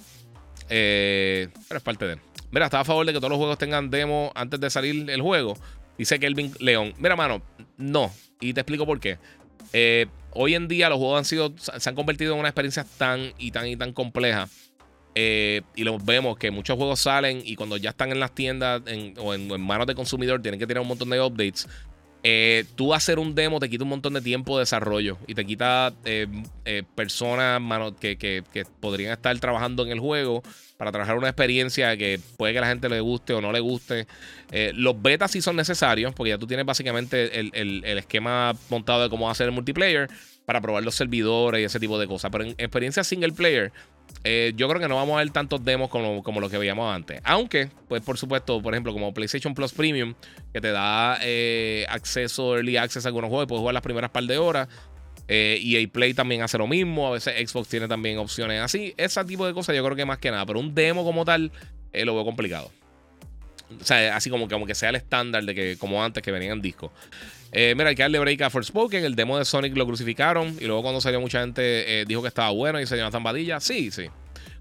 Eh, 0.69 1.49
pero 1.69 1.79
es 1.79 1.85
parte 1.85 2.07
de 2.07 2.19
Mira, 2.51 2.67
estaba 2.67 2.83
a 2.83 2.85
favor 2.85 3.07
de 3.07 3.13
que 3.13 3.19
todos 3.19 3.31
los 3.31 3.39
juegos 3.39 3.59
tengan 3.59 3.91
demo 3.91 4.33
antes 4.35 4.61
de 4.61 4.71
salir 4.71 5.11
el 5.11 5.21
juego. 5.21 5.57
Dice 5.99 6.19
Kelvin 6.19 6.53
León. 6.59 6.95
Mira, 6.99 7.17
mano, 7.17 7.43
no. 7.77 8.13
Y 8.41 8.53
te 8.53 8.61
explico 8.61 8.87
por 8.87 9.01
qué. 9.01 9.19
Eh, 9.73 10.07
hoy 10.33 10.55
en 10.55 10.69
día 10.69 10.89
los 10.89 10.99
juegos 10.99 11.19
han 11.19 11.25
sido, 11.25 11.55
se 11.57 11.89
han 11.89 11.95
convertido 11.95 12.35
en 12.35 12.41
una 12.41 12.49
experiencia 12.49 12.87
tan 12.99 13.33
y 13.39 13.51
tan 13.51 13.67
y 13.67 13.77
tan 13.77 13.93
compleja. 13.93 14.49
Eh, 15.19 15.63
y 15.75 15.83
lo 15.83 15.99
vemos 15.99 16.37
que 16.37 16.51
muchos 16.51 16.77
juegos 16.77 17.01
salen 17.01 17.41
y 17.43 17.57
cuando 17.57 17.79
ya 17.79 17.89
están 17.89 18.13
en 18.13 18.21
las 18.21 18.35
tiendas 18.35 18.83
o 19.17 19.33
en, 19.33 19.49
manos 19.63 19.87
de 19.87 19.95
consumidor 19.95 20.43
tienen 20.43 20.61
que 20.61 20.67
tener 20.67 20.83
un 20.83 20.89
montón 20.89 21.09
de 21.09 21.19
updates. 21.19 21.67
Eh, 22.23 22.67
tú 22.75 22.93
hacer 22.93 23.19
un 23.19 23.35
demo 23.35 23.59
te 23.59 23.71
quita 23.71 23.85
un 23.85 23.91
montón 23.91 24.13
de 24.13 24.21
tiempo 24.21 24.59
de 24.59 24.63
desarrollo 24.63 25.17
y 25.27 25.35
te 25.35 25.47
quita 25.47 25.95
eh, 26.05 26.27
personas 26.95 27.63
que, 27.99 28.45
podrían 28.79 29.13
estar 29.13 29.39
trabajando 29.39 29.85
en 29.85 29.93
el 29.93 30.01
juego 30.01 30.43
para 30.77 30.93
trabajar 30.93 31.17
una 31.17 31.29
experiencia 31.29 31.97
que 31.97 32.21
puede 32.37 32.53
que 32.53 32.61
la 32.61 32.67
gente 32.67 32.91
le 32.91 33.01
guste 33.01 33.33
o 33.33 33.41
no 33.41 33.53
le 33.53 33.61
guste. 33.61 34.07
los 34.75 35.01
betas 35.01 35.31
sí 35.31 35.41
son 35.41 35.57
necesarios 35.57 36.13
porque 36.13 36.31
ya 36.31 36.39
tú 36.39 36.47
tienes 36.47 36.67
básicamente 36.67 37.41
el, 37.41 37.85
esquema 37.85 38.55
montado 38.69 39.05
de 39.05 39.09
cómo 39.09 39.31
hacer 39.31 39.47
el 39.47 39.53
multiplayer 39.53 40.11
para 40.45 40.61
probar 40.61 40.85
los 40.85 40.95
servidores 40.95 41.63
y 41.63 41.65
ese 41.65 41.81
tipo 41.81 41.99
de 41.99 42.07
cosas. 42.07 42.31
Pero 42.31 42.45
en 42.45 42.51
experiencia 42.51 43.03
single 43.03 43.33
player, 43.33 43.73
eh, 44.25 44.53
yo 44.57 44.69
creo 44.69 44.81
que 44.81 44.89
no 44.89 44.97
vamos 44.97 45.15
a 45.15 45.19
ver 45.19 45.31
tantos 45.31 45.65
demos 45.65 45.89
como, 45.89 46.23
como 46.23 46.41
los 46.41 46.51
que 46.51 46.59
veíamos 46.59 46.95
antes. 46.95 47.21
Aunque, 47.25 47.69
pues 47.89 48.03
por 48.03 48.19
supuesto, 48.19 48.61
por 48.61 48.75
ejemplo, 48.75 48.93
como 48.93 49.13
PlayStation 49.15 49.55
Plus 49.55 49.73
Premium, 49.73 50.15
que 50.53 50.61
te 50.61 50.73
da 50.73 51.19
eh, 51.23 51.87
acceso, 51.89 52.57
early 52.57 52.77
access 52.77 53.05
a 53.05 53.09
algunos 53.09 53.31
juegos, 53.31 53.47
puedes 53.47 53.61
jugar 53.61 53.75
las 53.75 53.83
primeras 53.83 54.11
par 54.11 54.25
de 54.25 54.39
horas. 54.39 54.69
Eh, 55.29 55.59
y 55.61 55.77
EA 55.77 55.89
Play 55.89 56.15
también 56.15 56.43
hace 56.43 56.59
lo 56.59 56.67
mismo. 56.67 57.09
A 57.09 57.11
veces 57.13 57.49
Xbox 57.49 57.69
tiene 57.69 57.89
también 57.89 58.19
opciones 58.19 58.61
así. 58.61 58.95
Ese 58.97 59.25
tipo 59.25 59.47
de 59.47 59.55
cosas 59.55 59.75
yo 59.75 59.85
creo 59.85 59.97
que 59.97 60.05
más 60.05 60.19
que 60.19 60.31
nada. 60.31 60.47
Pero 60.47 60.61
un 60.61 60.75
demo 60.75 61.05
como 61.05 61.25
tal, 61.25 61.53
lo 61.93 62.15
veo 62.15 62.25
complicado. 62.25 62.71
O 63.81 63.85
sea, 63.85 64.17
así 64.17 64.31
como 64.31 64.47
que, 64.47 64.55
como 64.55 64.67
que 64.67 64.75
sea 64.75 64.91
el 64.91 64.97
estándar 64.97 65.45
de 65.45 65.55
que, 65.55 65.77
como 65.79 66.03
antes, 66.03 66.23
que 66.23 66.31
venían 66.31 66.53
en 66.53 66.63
disco. 66.63 66.93
Eh, 67.53 67.75
mira, 67.77 67.91
hay 67.91 67.95
que 67.95 68.03
darle 68.03 68.19
break 68.19 68.43
a 68.43 68.51
Forspoken. 68.51 69.05
El 69.05 69.15
demo 69.15 69.39
de 69.39 69.45
Sonic 69.45 69.77
lo 69.77 69.87
crucificaron. 69.87 70.57
Y 70.61 70.65
luego, 70.65 70.83
cuando 70.83 71.01
salió, 71.01 71.21
mucha 71.21 71.41
gente 71.41 72.01
eh, 72.01 72.05
dijo 72.07 72.23
que 72.23 72.29
estaba 72.29 72.51
bueno 72.51 72.81
y 72.81 72.87
se 72.87 72.97
llama 72.97 73.11
Zambadilla. 73.11 73.61
Sí, 73.61 73.91
sí. 73.91 74.07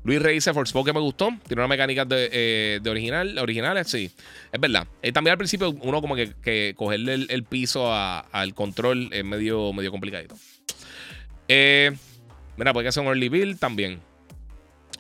Luis 0.04 0.22
Rey 0.22 0.36
dice 0.36 0.54
Forspoken 0.54 0.94
me 0.94 1.02
gustó. 1.02 1.30
Tiene 1.48 1.62
una 1.62 1.68
mecánica 1.68 2.06
de, 2.06 2.30
eh, 2.32 2.80
original, 2.90 3.38
originales, 3.40 3.88
sí. 3.88 4.12
Es 4.52 4.60
verdad. 4.60 4.88
también 5.14 5.32
al 5.32 5.38
principio, 5.38 5.72
uno 5.82 6.02
como 6.02 6.16
que, 6.16 6.74
cogerle 6.76 7.26
el, 7.28 7.44
piso 7.44 7.92
al 7.92 8.54
control 8.54 9.10
es 9.12 9.26
medio, 9.26 9.74
medio 9.74 9.92
complicadito. 9.92 10.36
mira, 11.48 12.74
puede 12.74 12.88
que 12.88 12.92
sea 12.92 13.02
un 13.02 13.10
early 13.10 13.30
build 13.30 13.60
también. 13.60 14.00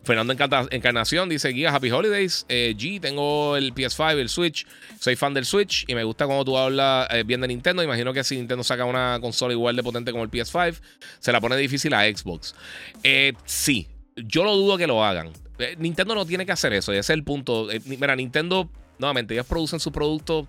Fernando 0.05 0.33
Encarnación 0.69 1.27
dice: 1.29 1.49
Guía, 1.49 1.73
Happy 1.73 1.89
Holidays. 1.89 2.45
Eh, 2.47 2.75
G, 2.77 3.01
tengo 3.01 3.57
el 3.57 3.73
PS5, 3.73 4.19
el 4.19 4.29
Switch. 4.29 4.67
Soy 4.99 5.15
fan 5.15 5.33
del 5.33 5.45
Switch 5.45 5.83
y 5.87 5.95
me 5.95 6.03
gusta 6.03 6.25
cuando 6.27 6.45
tú 6.45 6.57
hablas 6.57 7.07
eh, 7.11 7.23
bien 7.23 7.41
de 7.41 7.47
Nintendo. 7.47 7.81
Imagino 7.83 8.13
que 8.13 8.23
si 8.23 8.37
Nintendo 8.37 8.63
saca 8.63 8.85
una 8.85 9.17
consola 9.19 9.53
igual 9.53 9.75
de 9.75 9.83
potente 9.83 10.11
como 10.11 10.23
el 10.23 10.29
PS5, 10.29 10.79
se 11.19 11.31
la 11.31 11.41
pone 11.41 11.57
difícil 11.57 11.93
a 11.95 12.03
Xbox. 12.03 12.55
Eh, 13.03 13.33
sí, 13.45 13.87
yo 14.15 14.43
lo 14.43 14.55
dudo 14.55 14.77
que 14.77 14.85
lo 14.85 15.03
hagan. 15.03 15.31
Nintendo 15.77 16.13
no 16.15 16.25
tiene 16.25 16.45
que 16.45 16.51
hacer 16.51 16.73
eso, 16.73 16.91
ese 16.91 16.99
es 16.99 17.09
el 17.09 17.23
punto. 17.23 17.69
mira, 17.85 18.15
Nintendo, 18.15 18.69
nuevamente, 18.99 19.33
ellos 19.33 19.45
producen 19.45 19.79
su 19.79 19.91
producto 19.91 20.47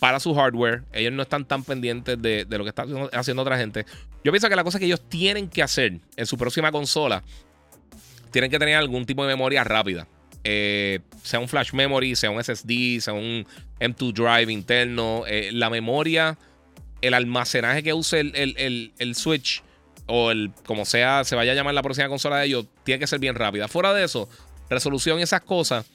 para 0.00 0.18
su 0.18 0.34
hardware. 0.34 0.84
Ellos 0.92 1.12
no 1.12 1.22
están 1.22 1.44
tan 1.44 1.62
pendientes 1.62 2.20
de, 2.20 2.46
de, 2.46 2.58
lo 2.58 2.64
que 2.64 2.70
está 2.70 2.84
haciendo 3.12 3.42
otra 3.42 3.58
gente. 3.58 3.84
Yo 4.24 4.32
pienso 4.32 4.48
que 4.48 4.56
la 4.56 4.64
cosa 4.64 4.78
que 4.78 4.86
ellos 4.86 5.02
tienen 5.08 5.48
que 5.48 5.62
hacer 5.62 6.00
en 6.16 6.26
su 6.26 6.36
próxima 6.38 6.72
consola 6.72 7.22
tienen 8.30 8.50
que 8.50 8.58
tener 8.58 8.76
algún 8.76 9.06
tipo 9.06 9.22
de 9.24 9.28
memoria 9.28 9.64
rápida. 9.64 10.06
Eh, 10.44 11.00
sea 11.22 11.40
un 11.40 11.48
flash 11.48 11.72
memory, 11.72 12.16
sea 12.16 12.30
un 12.30 12.42
SSD, 12.42 13.00
sea 13.00 13.14
un 13.14 13.46
M2 13.80 14.12
drive 14.12 14.52
interno. 14.52 15.24
Eh, 15.26 15.50
la 15.52 15.70
memoria, 15.70 16.38
el 17.00 17.14
almacenaje 17.14 17.82
que 17.82 17.92
use 17.92 18.20
el, 18.20 19.14
Switch 19.14 19.62
o 20.06 20.30
el 20.30 20.52
como 20.64 20.84
sea, 20.84 21.24
se 21.24 21.36
vaya 21.36 21.52
a 21.52 21.54
llamar 21.54 21.74
la 21.74 21.82
próxima 21.82 22.08
consola 22.08 22.38
de 22.38 22.46
ellos, 22.46 22.66
tiene 22.84 22.98
que 22.98 23.06
ser 23.06 23.18
bien 23.18 23.34
rápida. 23.34 23.68
Fuera 23.68 23.92
de 23.92 24.04
eso, 24.04 24.28
resolución 24.70 25.18
y 25.18 25.22
esas 25.22 25.42
cosas. 25.42 25.86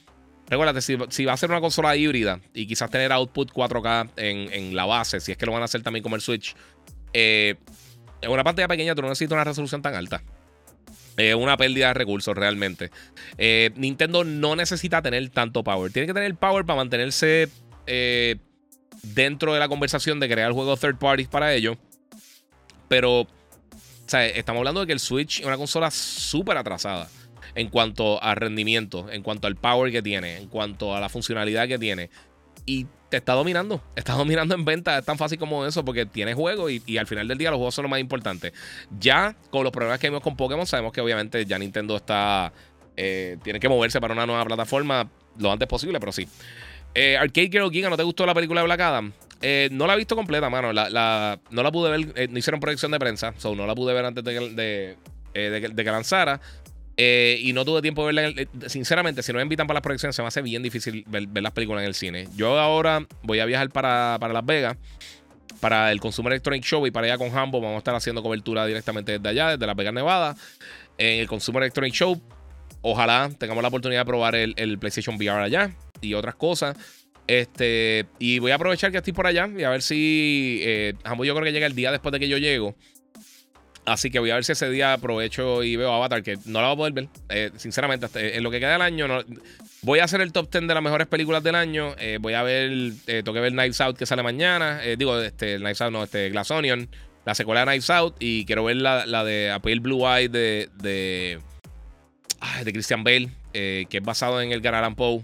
Recuérdate, 0.46 0.82
si, 0.82 1.24
va 1.24 1.32
a 1.32 1.36
ser 1.38 1.50
una 1.50 1.60
consola 1.60 1.96
híbrida 1.96 2.38
y 2.52 2.66
quizás 2.66 2.90
tener 2.90 3.12
output 3.12 3.50
4K 3.50 4.10
en, 4.16 4.76
la 4.76 4.84
base, 4.84 5.20
si 5.20 5.32
es 5.32 5.38
que 5.38 5.46
lo 5.46 5.52
van 5.52 5.62
a 5.62 5.64
hacer 5.64 5.82
también 5.82 6.02
como 6.02 6.16
el 6.16 6.22
Switch, 6.22 6.54
eh, 7.14 7.54
en 8.20 8.30
una 8.30 8.44
pantalla 8.44 8.68
pequeña 8.68 8.94
tú 8.94 9.00
no 9.00 9.08
necesitas 9.08 9.36
una 9.36 9.44
resolución 9.44 9.80
tan 9.80 9.94
alta. 9.94 10.22
Es 11.16 11.34
una 11.34 11.56
pérdida 11.56 11.88
de 11.88 11.94
recursos 11.94 12.34
realmente. 12.36 12.90
Eh, 13.38 13.70
Nintendo 13.76 14.24
no 14.24 14.56
necesita 14.56 15.00
tener 15.02 15.28
tanto 15.30 15.62
power. 15.62 15.92
Tiene 15.92 16.06
que 16.06 16.14
tener 16.14 16.34
power 16.34 16.64
para 16.64 16.78
mantenerse 16.78 17.48
eh, 17.86 18.36
dentro 19.02 19.52
de 19.52 19.60
la 19.60 19.68
conversación 19.68 20.18
de 20.20 20.28
crear 20.28 20.52
juegos 20.52 20.80
third 20.80 20.98
parties 20.98 21.28
para 21.28 21.54
ello. 21.54 21.76
Pero, 22.88 23.26
estamos 24.06 24.60
hablando 24.60 24.80
de 24.80 24.86
que 24.86 24.92
el 24.92 25.00
Switch 25.00 25.40
es 25.40 25.46
una 25.46 25.56
consola 25.56 25.90
súper 25.90 26.56
atrasada 26.56 27.08
en 27.54 27.68
cuanto 27.68 28.22
a 28.22 28.34
rendimiento, 28.34 29.10
en 29.10 29.22
cuanto 29.22 29.46
al 29.46 29.56
power 29.56 29.92
que 29.92 30.02
tiene, 30.02 30.38
en 30.38 30.48
cuanto 30.48 30.94
a 30.94 31.00
la 31.00 31.08
funcionalidad 31.08 31.68
que 31.68 31.78
tiene. 31.78 32.10
Y 32.66 32.86
está 33.16 33.32
dominando. 33.34 33.80
Está 33.96 34.14
dominando 34.14 34.54
en 34.54 34.64
venta. 34.64 34.98
Es 34.98 35.04
tan 35.04 35.18
fácil 35.18 35.38
como 35.38 35.64
eso 35.66 35.84
porque 35.84 36.06
tiene 36.06 36.34
juego 36.34 36.68
y, 36.70 36.98
al 36.98 37.06
final 37.06 37.28
del 37.28 37.38
día 37.38 37.50
los 37.50 37.58
juegos 37.58 37.74
son 37.74 37.84
lo 37.84 37.88
más 37.88 38.00
importante. 38.00 38.52
Ya 38.98 39.36
con 39.50 39.64
los 39.64 39.72
problemas 39.72 39.98
que 39.98 40.08
vimos 40.08 40.22
con 40.22 40.36
Pokémon, 40.36 40.66
sabemos 40.66 40.92
que 40.92 41.00
obviamente 41.00 41.44
ya 41.44 41.58
Nintendo 41.58 41.96
está. 41.96 42.52
Eh, 42.96 43.38
tiene 43.42 43.58
que 43.58 43.68
moverse 43.68 44.00
para 44.00 44.14
una 44.14 44.24
nueva 44.24 44.44
plataforma 44.44 45.10
lo 45.38 45.50
antes 45.50 45.66
posible, 45.66 45.98
pero 45.98 46.12
sí. 46.12 46.28
Eh, 46.94 47.16
Arcade 47.16 47.48
Girl 47.50 47.70
Giga, 47.70 47.90
¿no 47.90 47.96
te 47.96 48.04
gustó 48.04 48.24
la 48.24 48.34
película 48.34 48.60
de 48.60 48.66
Black 48.66 48.80
Adam? 48.80 49.12
Eh, 49.42 49.68
no 49.72 49.86
la 49.86 49.94
he 49.94 49.96
visto 49.96 50.14
completa, 50.14 50.48
mano. 50.48 50.72
La, 50.72 51.40
no 51.50 51.62
la 51.62 51.72
pude 51.72 51.90
ver. 51.90 52.30
no 52.30 52.38
hicieron 52.38 52.60
proyección 52.60 52.92
de 52.92 52.98
prensa. 52.98 53.34
So 53.38 53.54
no 53.54 53.66
la 53.66 53.74
pude 53.74 53.92
ver 53.92 54.04
antes 54.04 54.22
de, 54.24 54.96
de 55.32 55.74
que 55.74 55.90
lanzara. 55.90 56.40
Eh, 56.96 57.38
y 57.40 57.52
no 57.52 57.64
tuve 57.64 57.82
tiempo 57.82 58.06
de 58.06 58.12
verla. 58.12 58.42
Eh, 58.42 58.46
sinceramente, 58.68 59.22
si 59.22 59.32
no 59.32 59.38
me 59.38 59.42
invitan 59.42 59.66
para 59.66 59.76
las 59.76 59.82
proyecciones, 59.82 60.14
se 60.14 60.22
me 60.22 60.28
hace 60.28 60.42
bien 60.42 60.62
difícil 60.62 61.04
ver, 61.08 61.28
las 61.42 61.52
películas 61.52 61.82
en 61.82 61.88
el 61.88 61.94
cine. 61.94 62.28
Yo 62.36 62.58
ahora 62.58 63.06
voy 63.22 63.40
a 63.40 63.46
viajar 63.46 63.70
para, 63.70 64.18
Las 64.18 64.46
Vegas 64.46 64.76
para 65.60 65.90
el 65.92 66.00
Consumer 66.00 66.32
Electronic 66.32 66.62
Show 66.62 66.86
y 66.86 66.90
para 66.90 67.06
allá 67.06 67.18
con 67.18 67.36
Hambo 67.36 67.60
vamos 67.60 67.76
a 67.76 67.78
estar 67.78 67.94
haciendo 67.94 68.22
cobertura 68.22 68.66
directamente 68.66 69.12
desde 69.12 69.28
allá, 69.28 69.50
desde 69.50 69.66
Las 69.66 69.76
Vegas, 69.76 69.94
Nevada. 69.94 70.36
En 70.98 71.20
el 71.20 71.26
Consumer 71.26 71.62
Electronic 71.62 71.94
Show, 71.94 72.20
ojalá 72.82 73.30
tengamos 73.38 73.62
la 73.62 73.68
oportunidad 73.68 74.02
de 74.02 74.06
probar 74.06 74.34
el, 74.36 74.78
PlayStation 74.78 75.16
VR 75.16 75.42
allá 75.42 75.70
y 76.00 76.14
otras 76.14 76.36
cosas. 76.36 76.76
Este, 77.26 78.04
y 78.18 78.38
voy 78.38 78.50
a 78.50 78.56
aprovechar 78.56 78.92
que 78.92 78.98
estoy 78.98 79.14
por 79.14 79.26
allá 79.26 79.48
y 79.56 79.64
a 79.64 79.70
ver 79.70 79.80
si 79.80 80.60
eh, 80.62 80.92
yo 81.02 81.34
creo 81.34 81.42
que 81.42 81.52
llega 81.52 81.66
el 81.66 81.74
día 81.74 81.90
después 81.90 82.12
de 82.12 82.20
que 82.20 82.28
yo 82.28 82.36
llego. 82.36 82.76
Así 83.86 84.10
que 84.10 84.18
voy 84.18 84.30
a 84.30 84.34
ver 84.34 84.44
si 84.44 84.52
ese 84.52 84.70
día 84.70 84.94
aprovecho 84.94 85.62
y 85.62 85.76
veo 85.76 85.92
Avatar, 85.92 86.22
que 86.22 86.38
no 86.46 86.60
la 86.62 86.68
voy 86.68 86.74
a 86.74 86.76
poder 86.76 86.92
ver. 86.94 87.08
Eh, 87.28 87.50
sinceramente, 87.56 88.06
en 88.36 88.42
lo 88.42 88.50
que 88.50 88.58
queda 88.58 88.72
del 88.72 88.82
año, 88.82 89.06
voy 89.82 89.98
a 89.98 90.04
hacer 90.04 90.22
el 90.22 90.32
top 90.32 90.50
10 90.50 90.66
de 90.66 90.74
las 90.74 90.82
mejores 90.82 91.06
películas 91.06 91.42
del 91.42 91.54
año. 91.54 91.94
Eh, 91.98 92.18
voy 92.20 92.32
a 92.32 92.42
ver, 92.42 92.70
eh, 93.06 93.22
tengo 93.22 93.34
que 93.34 93.40
ver 93.40 93.52
Knives 93.52 93.80
Out 93.82 93.98
que 93.98 94.06
sale 94.06 94.22
mañana. 94.22 94.80
digo, 94.96 95.20
este, 95.20 95.58
Knives 95.58 95.82
Out, 95.82 95.92
no, 95.92 96.04
este, 96.04 96.30
Glass 96.30 96.50
Onion, 96.50 96.88
la 97.26 97.34
secuela 97.34 97.60
de 97.60 97.66
Knives 97.66 97.90
Out. 97.90 98.16
Y 98.20 98.46
quiero 98.46 98.64
ver 98.64 98.76
la, 98.76 99.24
de 99.24 99.50
Appeal 99.50 99.80
Blue 99.80 100.08
Eye 100.08 100.28
de, 100.28 100.70
de, 100.76 101.40
Christian 102.64 103.04
Bale, 103.04 103.28
que 103.52 103.88
es 103.90 104.02
basado 104.02 104.40
en 104.40 104.52
el 104.52 104.66
Allan 104.66 104.94
Poe. 104.94 105.22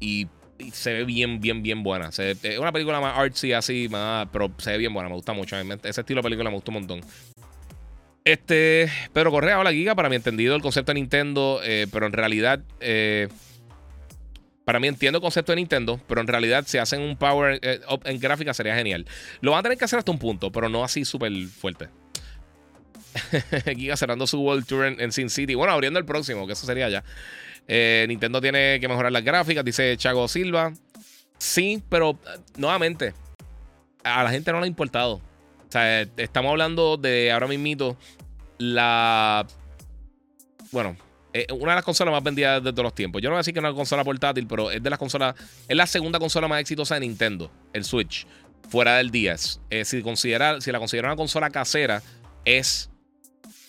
y 0.00 0.26
se 0.70 0.92
ve 0.92 1.04
bien, 1.04 1.40
bien, 1.40 1.62
bien 1.62 1.82
buena. 1.82 2.10
es 2.10 2.58
una 2.58 2.72
película 2.72 3.00
más 3.00 3.18
artsy, 3.18 3.52
así, 3.52 3.88
más, 3.90 4.28
pero 4.32 4.50
se 4.58 4.70
ve 4.72 4.78
bien 4.78 4.94
buena. 4.94 5.08
Me 5.08 5.14
gusta 5.14 5.32
mucho. 5.32 5.56
Ese 5.56 6.00
estilo 6.00 6.20
de 6.20 6.22
película 6.24 6.50
me 6.50 6.56
gusta 6.56 6.70
un 6.70 6.74
montón. 6.74 7.00
Este, 8.24 8.88
pero 9.12 9.30
Correa, 9.30 9.58
hola 9.58 9.72
Giga, 9.72 9.94
para 9.94 10.08
mi 10.08 10.16
entendido 10.16 10.54
el 10.54 10.62
concepto 10.62 10.92
de 10.92 11.00
Nintendo, 11.00 11.60
eh, 11.64 11.88
pero 11.92 12.06
en 12.06 12.12
realidad, 12.12 12.60
eh, 12.78 13.28
para 14.64 14.78
mí 14.78 14.86
entiendo 14.86 15.18
el 15.18 15.22
concepto 15.22 15.50
de 15.50 15.56
Nintendo, 15.56 16.00
pero 16.06 16.20
en 16.20 16.28
realidad 16.28 16.64
si 16.66 16.78
hacen 16.78 17.00
un 17.00 17.16
power 17.16 17.58
eh, 17.62 17.80
up 17.90 18.02
en 18.04 18.20
gráfica 18.20 18.54
sería 18.54 18.76
genial. 18.76 19.06
Lo 19.40 19.50
van 19.50 19.60
a 19.60 19.62
tener 19.64 19.78
que 19.78 19.84
hacer 19.84 19.98
hasta 19.98 20.12
un 20.12 20.18
punto, 20.18 20.52
pero 20.52 20.68
no 20.68 20.84
así 20.84 21.04
súper 21.04 21.32
fuerte. 21.46 21.88
Giga 23.76 23.96
cerrando 23.96 24.26
su 24.28 24.40
World 24.40 24.66
Tour 24.66 24.86
en, 24.86 25.12
Sin 25.12 25.28
City. 25.28 25.54
Bueno, 25.54 25.72
abriendo 25.72 25.98
el 25.98 26.04
próximo, 26.04 26.46
que 26.46 26.52
eso 26.52 26.64
sería 26.64 26.88
ya. 26.88 27.02
Eh, 27.68 28.04
Nintendo 28.08 28.40
tiene 28.40 28.78
que 28.80 28.88
mejorar 28.88 29.12
las 29.12 29.24
gráficas, 29.24 29.64
dice 29.64 29.96
Chago 29.96 30.28
Silva. 30.28 30.72
Sí, 31.38 31.82
pero 31.88 32.18
nuevamente, 32.56 33.14
a 34.04 34.22
la 34.22 34.30
gente 34.30 34.52
no 34.52 34.60
le 34.60 34.64
ha 34.64 34.68
importado. 34.68 35.14
O 35.14 35.72
sea, 35.72 36.02
estamos 36.16 36.50
hablando 36.50 36.96
de 36.96 37.32
ahora 37.32 37.46
mismito 37.46 37.96
la. 38.58 39.46
Bueno, 40.70 40.96
una 41.52 41.72
de 41.72 41.76
las 41.76 41.84
consolas 41.84 42.12
más 42.12 42.22
vendidas 42.22 42.62
de 42.62 42.72
todos 42.72 42.84
los 42.84 42.94
tiempos. 42.94 43.22
Yo 43.22 43.28
no 43.28 43.34
voy 43.34 43.38
a 43.38 43.40
decir 43.40 43.54
que 43.54 43.60
es 43.60 43.64
una 43.64 43.74
consola 43.74 44.04
portátil, 44.04 44.46
pero 44.46 44.70
es 44.70 44.82
de 44.82 44.90
las 44.90 44.98
consolas. 44.98 45.34
Es 45.66 45.76
la 45.76 45.86
segunda 45.86 46.18
consola 46.18 46.48
más 46.48 46.60
exitosa 46.60 46.94
de 46.94 47.00
Nintendo, 47.00 47.50
el 47.72 47.84
Switch, 47.84 48.26
fuera 48.68 48.96
del 48.98 49.10
10. 49.10 49.60
Eh, 49.70 49.84
si, 49.84 50.02
considera, 50.02 50.60
si 50.60 50.70
la 50.72 50.78
considera 50.78 51.08
una 51.08 51.16
consola 51.16 51.50
casera, 51.50 52.02
es 52.44 52.90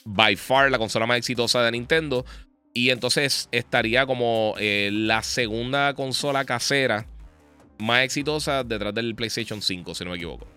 by 0.05 0.35
far 0.35 0.71
la 0.71 0.77
consola 0.77 1.05
más 1.05 1.17
exitosa 1.17 1.61
de 1.63 1.71
Nintendo. 1.71 2.25
Y 2.73 2.89
entonces 2.89 3.49
estaría 3.51 4.05
como 4.05 4.55
eh, 4.57 4.89
la 4.91 5.21
segunda 5.21 5.93
consola 5.93 6.43
casera 6.43 7.05
más 7.77 8.03
exitosa 8.03 8.63
detrás 8.63 8.93
del 8.93 9.15
PlayStation 9.15 9.61
5, 9.61 9.93
si 9.93 10.03
no 10.03 10.11
me 10.11 10.17
equivoco. 10.17 10.47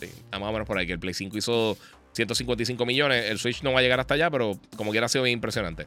Sí, 0.00 0.08
más 0.32 0.42
o 0.42 0.52
menos 0.52 0.66
por 0.66 0.78
ahí, 0.78 0.86
que 0.86 0.92
el 0.92 0.98
Play 0.98 1.14
5 1.14 1.36
hizo 1.38 1.78
155 2.12 2.84
millones. 2.86 3.30
El 3.30 3.38
Switch 3.38 3.62
no 3.62 3.72
va 3.72 3.80
a 3.80 3.82
llegar 3.82 4.00
hasta 4.00 4.14
allá, 4.14 4.30
pero 4.30 4.58
como 4.76 4.90
quiera 4.90 5.06
ha 5.06 5.08
sido 5.08 5.26
impresionante. 5.26 5.86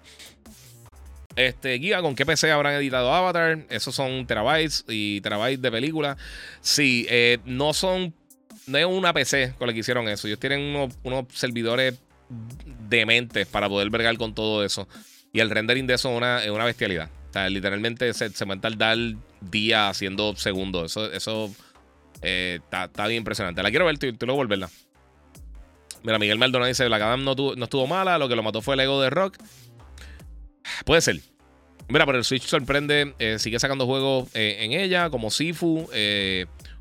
Este, 1.35 1.79
Giga, 1.79 2.01
¿con 2.01 2.15
qué 2.15 2.25
PC 2.25 2.51
habrán 2.51 2.73
editado 2.73 3.13
Avatar? 3.13 3.65
Esos 3.69 3.95
son 3.95 4.25
terabytes 4.25 4.85
y 4.87 5.21
terabytes 5.21 5.61
de 5.61 5.71
película. 5.71 6.17
Sí, 6.61 7.05
eh, 7.09 7.37
no 7.45 7.73
son. 7.73 8.13
No 8.67 8.77
es 8.77 8.85
una 8.85 9.13
PC 9.13 9.53
con 9.57 9.67
la 9.67 9.73
que 9.73 9.79
hicieron 9.79 10.07
eso. 10.07 10.27
Ellos 10.27 10.39
tienen 10.39 10.91
unos, 11.03 11.25
servidores 11.33 11.95
dementes 12.87 13.47
para 13.47 13.67
poder 13.69 13.89
vergar 13.89 14.17
con 14.17 14.35
todo 14.35 14.63
eso. 14.63 14.87
Y 15.31 15.39
el 15.39 15.49
rendering 15.49 15.87
de 15.87 15.95
eso 15.95 16.09
es 16.09 16.17
una, 16.17 16.41
una 16.51 16.65
bestialidad. 16.65 17.09
O 17.29 17.33
sea, 17.33 17.49
literalmente 17.49 18.11
se, 18.13 18.29
se 18.29 18.45
va 18.45 18.55
a 18.55 18.61
tardar 18.61 18.97
días 19.41 19.91
haciendo 19.91 20.35
segundos. 20.35 20.91
Eso, 20.91 21.11
eso 21.11 21.53
eh, 22.21 22.59
está, 22.71 23.07
bien 23.07 23.19
impresionante. 23.19 23.61
La 23.61 23.69
quiero 23.69 23.85
ver, 23.85 23.97
tú, 23.97 24.11
tú 24.13 24.25
luego 24.25 24.37
volverla. 24.37 24.69
Mira, 26.03 26.17
Miguel 26.17 26.37
Maldonado 26.37 26.67
dice: 26.67 26.87
La 26.89 26.95
Adam 26.97 27.23
no, 27.23 27.35
no 27.35 27.63
estuvo 27.63 27.85
mala, 27.87 28.17
lo 28.17 28.27
que 28.27 28.35
lo 28.35 28.43
mató 28.43 28.61
fue 28.61 28.75
el 28.75 28.79
ego 28.81 29.01
de 29.01 29.09
Rock. 29.09 29.37
Puede 30.85 31.01
ser. 31.01 31.19
Mira, 31.87 32.05
pero 32.05 32.19
el 32.19 32.23
Switch 32.23 32.43
sorprende, 32.43 33.15
eh, 33.19 33.39
sigue 33.39 33.59
sacando 33.59 33.85
juegos 33.85 34.29
eh, 34.35 34.57
en 34.59 34.73
ella, 34.73 35.09
como 35.09 35.31
Sifu 35.31 35.89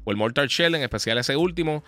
o 0.05 0.11
el 0.11 0.17
Mortal 0.17 0.49
Shell, 0.49 0.75
en 0.75 0.83
especial 0.83 1.19
ese 1.19 1.37
último. 1.37 1.85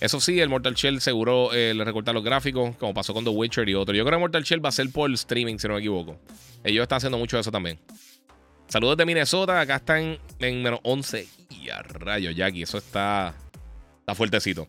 Eso 0.00 0.20
sí, 0.20 0.40
el 0.40 0.48
Mortal 0.48 0.74
Shell 0.74 1.00
seguro 1.00 1.50
le 1.52 1.84
recorta 1.84 2.12
los 2.12 2.24
gráficos, 2.24 2.76
como 2.76 2.94
pasó 2.94 3.14
con 3.14 3.24
The 3.24 3.30
Witcher 3.30 3.68
y 3.68 3.74
otro. 3.74 3.94
Yo 3.94 4.04
creo 4.04 4.18
que 4.18 4.20
Mortal 4.20 4.42
Shell 4.42 4.64
va 4.64 4.68
a 4.68 4.72
ser 4.72 4.90
por 4.90 5.08
el 5.08 5.14
streaming, 5.14 5.58
si 5.58 5.68
no 5.68 5.74
me 5.74 5.80
equivoco. 5.80 6.18
Ellos 6.64 6.82
están 6.82 6.96
haciendo 6.96 7.18
mucho 7.18 7.36
de 7.36 7.42
eso 7.42 7.52
también. 7.52 7.78
Saludos 8.68 8.96
de 8.96 9.04
Minnesota, 9.04 9.60
acá 9.60 9.76
están 9.76 10.18
en 10.38 10.62
menos 10.62 10.80
11. 10.82 11.28
Y 11.50 11.68
a 11.68 11.82
rayos, 11.82 12.34
Jackie, 12.34 12.62
eso 12.62 12.78
está, 12.78 13.34
está 14.00 14.14
fuertecito. 14.14 14.66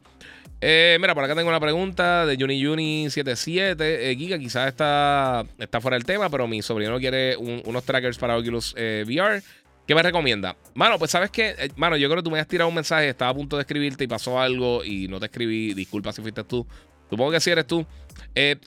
Eh, 0.61 0.97
mira, 0.99 1.13
por 1.13 1.23
acá 1.23 1.35
tengo 1.35 1.49
una 1.49 1.59
pregunta 1.59 2.25
de 2.25 2.37
Juni 2.37 3.09
77 3.09 4.11
eh, 4.11 4.15
Giga, 4.15 4.39
quizás 4.39 4.67
está, 4.67 5.45
está 5.57 5.81
fuera 5.81 5.95
del 5.95 6.05
tema, 6.05 6.29
pero 6.29 6.47
mi 6.47 6.61
sobrino 6.61 6.97
quiere 6.99 7.35
unos 7.37 7.83
trackers 7.83 8.17
para 8.17 8.37
Oculus 8.37 8.73
eh, 8.77 9.03
VR. 9.05 9.41
¿Qué 9.87 9.93
me 9.93 10.01
recomienda? 10.01 10.55
Mano, 10.73 10.97
pues 10.97 11.11
sabes 11.11 11.29
que, 11.29 11.49
eh, 11.49 11.69
mano, 11.75 11.95
yo 11.95 12.07
creo 12.09 12.21
que 12.21 12.23
tú 12.23 12.31
me 12.31 12.39
has 12.39 12.47
tirado 12.47 12.67
un 12.69 12.75
mensaje, 12.75 13.09
estaba 13.09 13.31
a 13.31 13.33
punto 13.33 13.55
de 13.55 13.61
escribirte 13.61 14.03
y 14.03 14.07
pasó 14.07 14.39
algo 14.39 14.83
y 14.83 15.07
no 15.07 15.19
te 15.19 15.27
escribí. 15.27 15.73
Disculpa 15.73 16.11
si 16.11 16.21
fuiste 16.21 16.43
tú. 16.43 16.65
Supongo 17.09 17.31
que 17.31 17.39
sí 17.39 17.51
eres 17.51 17.67
tú. 17.67 17.85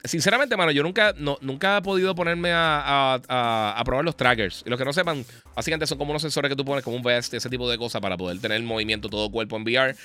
sinceramente, 0.05 0.55
mano, 0.55 0.71
yo 0.71 0.81
nunca, 0.81 1.13
nunca 1.41 1.77
he 1.77 1.81
podido 1.81 2.15
ponerme 2.15 2.51
a, 2.53 3.81
probar 3.83 4.05
los 4.05 4.15
trackers. 4.15 4.63
Y 4.65 4.69
los 4.69 4.79
que 4.79 4.85
no 4.85 4.93
sepan, 4.93 5.25
básicamente 5.55 5.85
son 5.87 5.97
como 5.97 6.11
unos 6.11 6.21
sensores 6.21 6.49
que 6.49 6.55
tú 6.55 6.63
pones 6.63 6.83
como 6.83 6.95
un 6.95 7.03
vest, 7.03 7.33
ese 7.33 7.49
tipo 7.49 7.69
de 7.69 7.77
cosas 7.77 8.01
para 8.01 8.15
poder 8.15 8.39
tener 8.39 8.57
el 8.57 8.63
movimiento 8.63 9.09
todo 9.09 9.29
cuerpo 9.29 9.57
en 9.57 9.63
VR. 9.63 9.95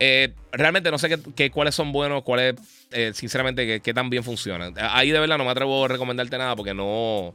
Eh, 0.00 0.34
realmente 0.52 0.90
no 0.90 0.98
sé 0.98 1.18
qué, 1.34 1.50
cuáles 1.50 1.74
son 1.74 1.90
buenos, 1.92 2.22
cuáles, 2.22 2.56
eh, 2.92 3.12
sinceramente, 3.14 3.80
qué, 3.80 3.94
tan 3.94 4.10
bien 4.10 4.22
funcionan. 4.22 4.74
Ahí 4.76 5.10
de 5.10 5.18
verdad 5.18 5.38
no 5.38 5.44
me 5.44 5.50
atrevo 5.50 5.86
a 5.86 5.88
recomendarte 5.88 6.36
nada 6.36 6.54
porque 6.54 6.74
no, 6.74 7.34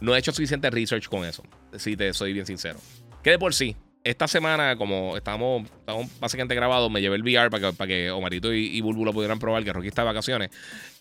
no 0.00 0.14
he 0.14 0.18
hecho 0.18 0.32
suficiente 0.32 0.70
research 0.70 1.08
con 1.08 1.24
eso. 1.24 1.42
Si 1.76 1.96
te 1.96 2.12
soy 2.12 2.32
bien 2.32 2.46
sincero. 2.46 2.78
Que 3.22 3.30
de 3.30 3.38
por 3.38 3.54
sí, 3.54 3.76
esta 4.04 4.28
semana, 4.28 4.76
como 4.76 5.16
estábamos, 5.16 5.68
básicamente 6.20 6.54
grabados, 6.54 6.90
me 6.90 7.00
llevé 7.00 7.16
el 7.16 7.22
VR 7.22 7.50
para 7.50 7.70
que, 7.70 7.76
para 7.76 7.88
que 7.88 8.10
Omarito 8.10 8.52
y, 8.54 8.66
y 8.66 8.80
lo 8.80 9.12
pudieran 9.12 9.38
probar, 9.38 9.64
que 9.64 9.72
Rocky 9.72 9.88
está 9.88 10.02
de 10.02 10.06
vacaciones. 10.06 10.50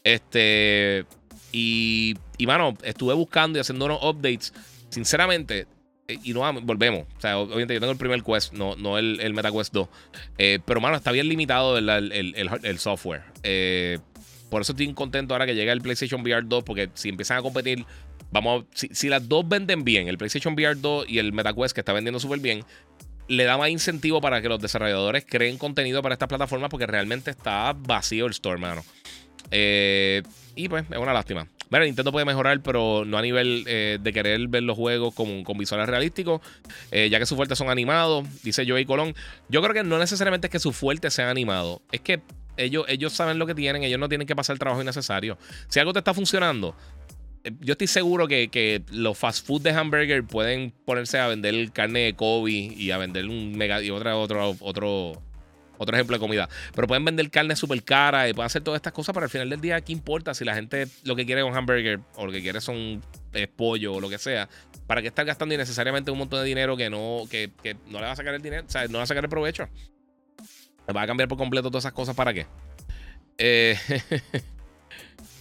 Este. 0.03 1.05
Y, 1.51 2.15
y, 2.37 2.45
mano, 2.45 2.73
estuve 2.83 3.13
buscando 3.13 3.57
y 3.57 3.61
haciendo 3.61 3.85
unos 3.85 4.03
updates. 4.03 4.53
Sinceramente, 4.89 5.67
eh, 6.07 6.19
y 6.23 6.33
no 6.33 6.41
volvemos. 6.61 7.05
O 7.17 7.21
sea, 7.21 7.37
obviamente 7.37 7.73
yo 7.73 7.79
tengo 7.79 7.91
el 7.91 7.97
primer 7.97 8.23
Quest, 8.23 8.53
no, 8.53 8.75
no 8.75 8.97
el, 8.97 9.19
el 9.19 9.33
MetaQuest 9.33 9.73
2. 9.73 9.87
Eh, 10.37 10.59
pero, 10.65 10.81
mano, 10.81 10.95
está 10.95 11.11
bien 11.11 11.27
limitado 11.27 11.77
el, 11.77 11.89
el, 11.89 12.79
software. 12.79 13.23
Eh, 13.43 13.99
por 14.49 14.61
eso 14.61 14.71
estoy 14.71 14.91
contento 14.93 15.33
ahora 15.33 15.45
que 15.45 15.55
llega 15.55 15.73
el 15.73 15.81
PlayStation 15.81 16.21
VR 16.21 16.45
2, 16.45 16.63
porque 16.63 16.89
si 16.93 17.09
empiezan 17.09 17.37
a 17.37 17.41
competir, 17.41 17.85
vamos 18.31 18.65
si, 18.73 18.89
si, 18.93 19.09
las 19.09 19.27
dos 19.27 19.47
venden 19.47 19.83
bien, 19.83 20.07
el 20.07 20.17
PlayStation 20.17 20.53
VR 20.53 20.75
2 20.75 21.05
y 21.09 21.19
el 21.19 21.33
MetaQuest 21.33 21.73
que 21.73 21.81
está 21.81 21.93
vendiendo 21.93 22.19
súper 22.19 22.39
bien, 22.39 22.63
le 23.27 23.43
da 23.43 23.57
más 23.57 23.69
incentivo 23.69 24.21
para 24.21 24.41
que 24.41 24.49
los 24.49 24.59
desarrolladores 24.59 25.25
creen 25.27 25.57
contenido 25.57 26.01
para 26.01 26.13
estas 26.13 26.29
plataformas, 26.29 26.69
porque 26.69 26.87
realmente 26.87 27.31
está 27.31 27.73
vacío 27.73 28.25
el 28.25 28.31
store, 28.31 28.59
mano. 28.59 28.83
y 29.51 30.69
pues, 30.69 30.85
es 30.89 30.97
una 30.97 31.13
lástima. 31.13 31.47
Bueno, 31.69 31.85
Nintendo 31.85 32.11
puede 32.11 32.25
mejorar, 32.25 32.61
pero 32.61 33.03
no 33.05 33.17
a 33.17 33.21
nivel 33.21 33.65
eh, 33.67 33.97
de 34.01 34.13
querer 34.13 34.47
ver 34.47 34.63
los 34.63 34.77
juegos 34.77 35.13
con, 35.13 35.43
con 35.43 35.57
visuales 35.57 35.87
realísticos, 35.87 36.41
eh, 36.91 37.09
ya 37.09 37.19
que 37.19 37.25
sus 37.25 37.35
fuertes 37.35 37.57
son 37.57 37.69
animados, 37.69 38.25
dice 38.43 38.65
Joey 38.67 38.85
Colón. 38.85 39.13
Yo 39.49 39.61
creo 39.61 39.73
que 39.73 39.83
no 39.83 39.97
necesariamente 39.99 40.47
es 40.47 40.51
que 40.51 40.59
sus 40.59 40.75
fuertes 40.75 41.13
sean 41.13 41.27
animados, 41.27 41.81
es 41.91 42.01
que 42.01 42.21
ellos, 42.55 42.85
ellos 42.87 43.13
saben 43.13 43.37
lo 43.37 43.45
que 43.45 43.53
tienen, 43.53 43.83
ellos 43.83 43.99
no 43.99 44.09
tienen 44.09 44.25
que 44.25 44.35
pasar 44.35 44.53
el 44.53 44.59
trabajo 44.59 44.81
innecesario. 44.81 45.37
Si 45.67 45.79
algo 45.79 45.93
te 45.93 45.99
está 45.99 46.13
funcionando, 46.13 46.73
eh, 46.73 46.96
yo 47.59 47.73
estoy 47.73 47.87
seguro 47.87 48.27
que, 48.27 48.49
que, 48.49 48.81
los 48.91 49.17
fast 49.17 49.45
food 49.45 49.61
de 49.61 49.71
hamburger 49.71 50.23
pueden 50.23 50.71
ponerse 50.85 51.19
a 51.19 51.27
vender 51.27 51.71
carne 51.71 52.01
de 52.01 52.13
Kobe 52.13 52.51
y 52.51 52.91
a 52.91 52.97
vender 52.97 53.25
un 53.25 53.55
mega 53.57 53.81
y 53.81 53.91
otra, 53.91 54.15
otro, 54.15 54.55
otro, 54.59 55.21
otro 55.77 55.95
ejemplo 55.95 56.15
de 56.15 56.19
comida. 56.19 56.49
Pero 56.73 56.87
pueden 56.87 57.05
vender 57.05 57.29
carne 57.29 57.55
súper 57.55 57.83
cara 57.83 58.29
y 58.29 58.33
pueden 58.33 58.47
hacer 58.47 58.63
todas 58.63 58.77
estas 58.77 58.93
cosas, 58.93 59.13
pero 59.13 59.25
al 59.25 59.29
final 59.29 59.49
del 59.49 59.61
día, 59.61 59.79
¿qué 59.81 59.93
importa 59.93 60.33
si 60.33 60.45
la 60.45 60.55
gente 60.55 60.87
lo 61.03 61.15
que 61.15 61.25
quiere 61.25 61.41
es 61.41 61.47
un 61.47 61.55
hamburger 61.55 61.99
o 62.15 62.25
lo 62.25 62.31
que 62.31 62.41
quiere 62.41 62.61
son 62.61 63.01
pollo 63.55 63.93
o 63.95 64.01
lo 64.01 64.09
que 64.09 64.17
sea? 64.17 64.49
¿Para 64.87 65.01
qué 65.01 65.09
estar 65.09 65.25
gastando 65.25 65.53
innecesariamente 65.53 66.11
un 66.11 66.17
montón 66.17 66.39
de 66.39 66.45
dinero 66.45 66.77
que 66.77 66.89
no, 66.89 67.23
que, 67.29 67.51
no 67.87 67.99
le 67.99 68.05
va 68.05 68.11
a 68.11 68.15
sacar 68.15 68.33
el 68.33 68.41
dinero? 68.41 68.65
O 68.67 68.69
sea, 68.69 68.87
no 68.87 68.97
va 68.97 69.03
a 69.03 69.07
sacar 69.07 69.23
el 69.23 69.29
provecho. 69.29 69.67
¿Va 70.95 71.01
a 71.01 71.07
cambiar 71.07 71.27
por 71.27 71.37
completo 71.37 71.69
todas 71.69 71.83
esas 71.83 71.93
cosas 71.93 72.15
para 72.15 72.33
qué? 72.33 72.47
Eh, 73.37 73.77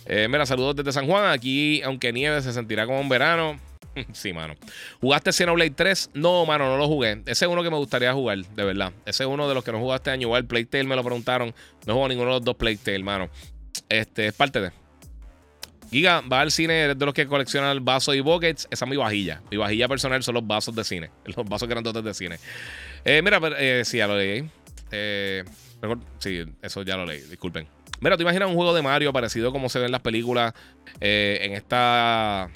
eh, 0.07 0.29
mira, 0.29 0.47
saludos 0.47 0.77
desde 0.77 0.93
San 0.93 1.07
Juan. 1.07 1.31
Aquí, 1.31 1.83
aunque 1.83 2.13
nieve, 2.13 2.41
se 2.43 2.53
sentirá 2.53 2.87
como 2.87 3.01
un 3.01 3.09
verano. 3.09 3.59
sí, 4.13 4.33
mano. 4.33 4.55
¿Jugaste 5.01 5.33
Xenoblade 5.33 5.71
3? 5.71 6.11
No, 6.15 6.45
mano, 6.47 6.67
no 6.67 6.77
lo 6.77 6.87
jugué. 6.87 7.23
Ese 7.27 7.45
es 7.45 7.51
uno 7.51 7.63
que 7.63 7.71
me 7.71 7.77
gustaría 7.77 8.13
jugar, 8.13 8.39
de 8.39 8.65
verdad. 8.65 8.93
Ese 9.05 9.25
es 9.25 9.29
uno 9.29 9.49
de 9.49 9.55
los 9.55 9.65
que 9.65 9.73
no 9.73 9.79
jugaste 9.79 10.11
año. 10.11 10.23
Igual 10.23 10.47
Playtale 10.47 10.85
me 10.85 10.97
lo 10.97 11.03
preguntaron. 11.03 11.55
No 11.87 11.95
juego 11.95 12.09
ninguno 12.09 12.31
de 12.31 12.37
los 12.37 12.45
dos 12.45 12.57
Playtale, 12.57 13.03
mano. 13.03 13.29
Este, 13.89 14.29
es 14.29 14.33
parte 14.33 14.61
de. 14.61 14.71
Giga, 15.91 16.21
va 16.21 16.41
al 16.41 16.51
cine 16.51 16.95
de 16.95 17.05
los 17.05 17.15
que 17.15 17.27
coleccionan 17.27 17.85
vasos 17.85 18.15
y 18.17 18.21
buckets. 18.21 18.67
Esa 18.71 18.85
es 18.85 18.91
mi 18.91 18.97
vajilla. 18.97 19.41
Mi 19.51 19.57
vajilla 19.57 19.89
personal 19.89 20.23
son 20.23 20.35
los 20.35 20.47
vasos 20.47 20.75
de 20.75 20.85
cine. 20.85 21.11
Los 21.25 21.49
vasos 21.49 21.69
grandotes 21.69 22.03
de 22.03 22.15
cine. 22.15 22.39
Eh, 23.05 23.23
mira, 23.23 23.41
eh, 23.59 23.83
sí, 23.85 23.99
ya 23.99 24.07
lo 24.07 24.17
leí. 24.17 24.49
Eh, 24.91 25.45
sí, 26.19 26.45
eso 26.61 26.83
ya 26.83 26.97
lo 26.97 27.07
leí. 27.07 27.21
Disculpen. 27.21 27.76
Mira, 28.01 28.17
tú 28.17 28.23
imaginas 28.23 28.49
un 28.49 28.55
juego 28.55 28.75
de 28.75 28.83
Mario 28.83 29.13
parecido 29.13 29.53
como 29.53 29.69
se 29.69 29.79
ve 29.79 29.87
en 29.87 29.93
las 29.93 30.03
películas 30.03 30.53
en 31.01 31.53
esta 31.53 32.51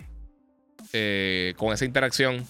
eh, 0.92 1.54
con 1.56 1.72
esa 1.72 1.84
interacción. 1.84 2.44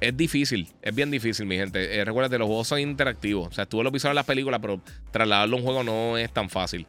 Es 0.00 0.16
difícil, 0.16 0.68
es 0.80 0.94
bien 0.94 1.10
difícil, 1.10 1.46
mi 1.46 1.56
gente. 1.56 1.96
Eh, 1.96 2.04
recuerda 2.04 2.38
los 2.38 2.46
juegos 2.46 2.68
son 2.68 2.78
interactivos. 2.80 3.48
O 3.48 3.52
sea, 3.52 3.66
tú 3.66 3.82
lo 3.82 3.90
visual 3.90 4.12
en 4.12 4.16
las 4.16 4.26
películas, 4.26 4.60
pero 4.60 4.80
trasladarlo 5.10 5.56
a 5.56 5.58
un 5.58 5.64
juego 5.64 5.82
no 5.82 6.18
es 6.18 6.32
tan 6.32 6.50
fácil. 6.50 6.86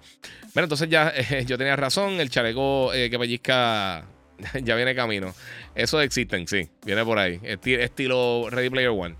Bueno, 0.53 0.65
entonces 0.65 0.89
ya 0.89 1.13
yo 1.45 1.57
tenía 1.57 1.75
razón. 1.75 2.19
El 2.19 2.29
chaleco 2.29 2.93
eh, 2.93 3.09
que 3.09 3.17
pellizca 3.17 4.05
ya 4.63 4.75
viene 4.75 4.95
camino. 4.95 5.33
Eso 5.75 6.01
existen, 6.01 6.47
sí. 6.47 6.69
Viene 6.85 7.03
por 7.03 7.17
ahí. 7.17 7.39
estilo 7.43 8.47
Ready 8.49 8.69
Player 8.69 8.89
One. 8.89 9.15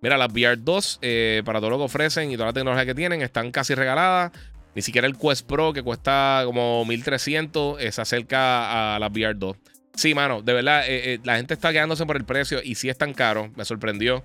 Mira, 0.00 0.18
las 0.18 0.30
VR 0.30 0.56
2, 0.58 1.00
para 1.44 1.58
todo 1.58 1.70
lo 1.70 1.78
que 1.78 1.84
ofrecen 1.84 2.30
y 2.30 2.34
toda 2.34 2.48
la 2.48 2.52
tecnología 2.52 2.84
que 2.84 2.94
tienen, 2.94 3.22
están 3.22 3.50
casi 3.50 3.74
regaladas. 3.74 4.32
Ni 4.76 4.82
siquiera 4.82 5.06
el 5.06 5.16
Quest 5.16 5.46
Pro, 5.46 5.72
que 5.72 5.82
cuesta 5.82 6.42
como 6.44 6.84
1300, 6.84 7.80
se 7.90 8.00
acerca 8.02 8.94
a 8.94 8.98
las 8.98 9.10
VR 9.10 9.34
2. 9.34 9.56
Sí, 9.94 10.14
mano, 10.14 10.42
de 10.42 10.52
verdad, 10.52 10.86
eh, 10.86 11.14
eh, 11.14 11.18
la 11.24 11.36
gente 11.36 11.54
está 11.54 11.72
quedándose 11.72 12.04
por 12.04 12.18
el 12.18 12.26
precio 12.26 12.60
y 12.62 12.74
sí 12.74 12.90
es 12.90 12.98
tan 12.98 13.14
caro, 13.14 13.50
me 13.56 13.64
sorprendió. 13.64 14.22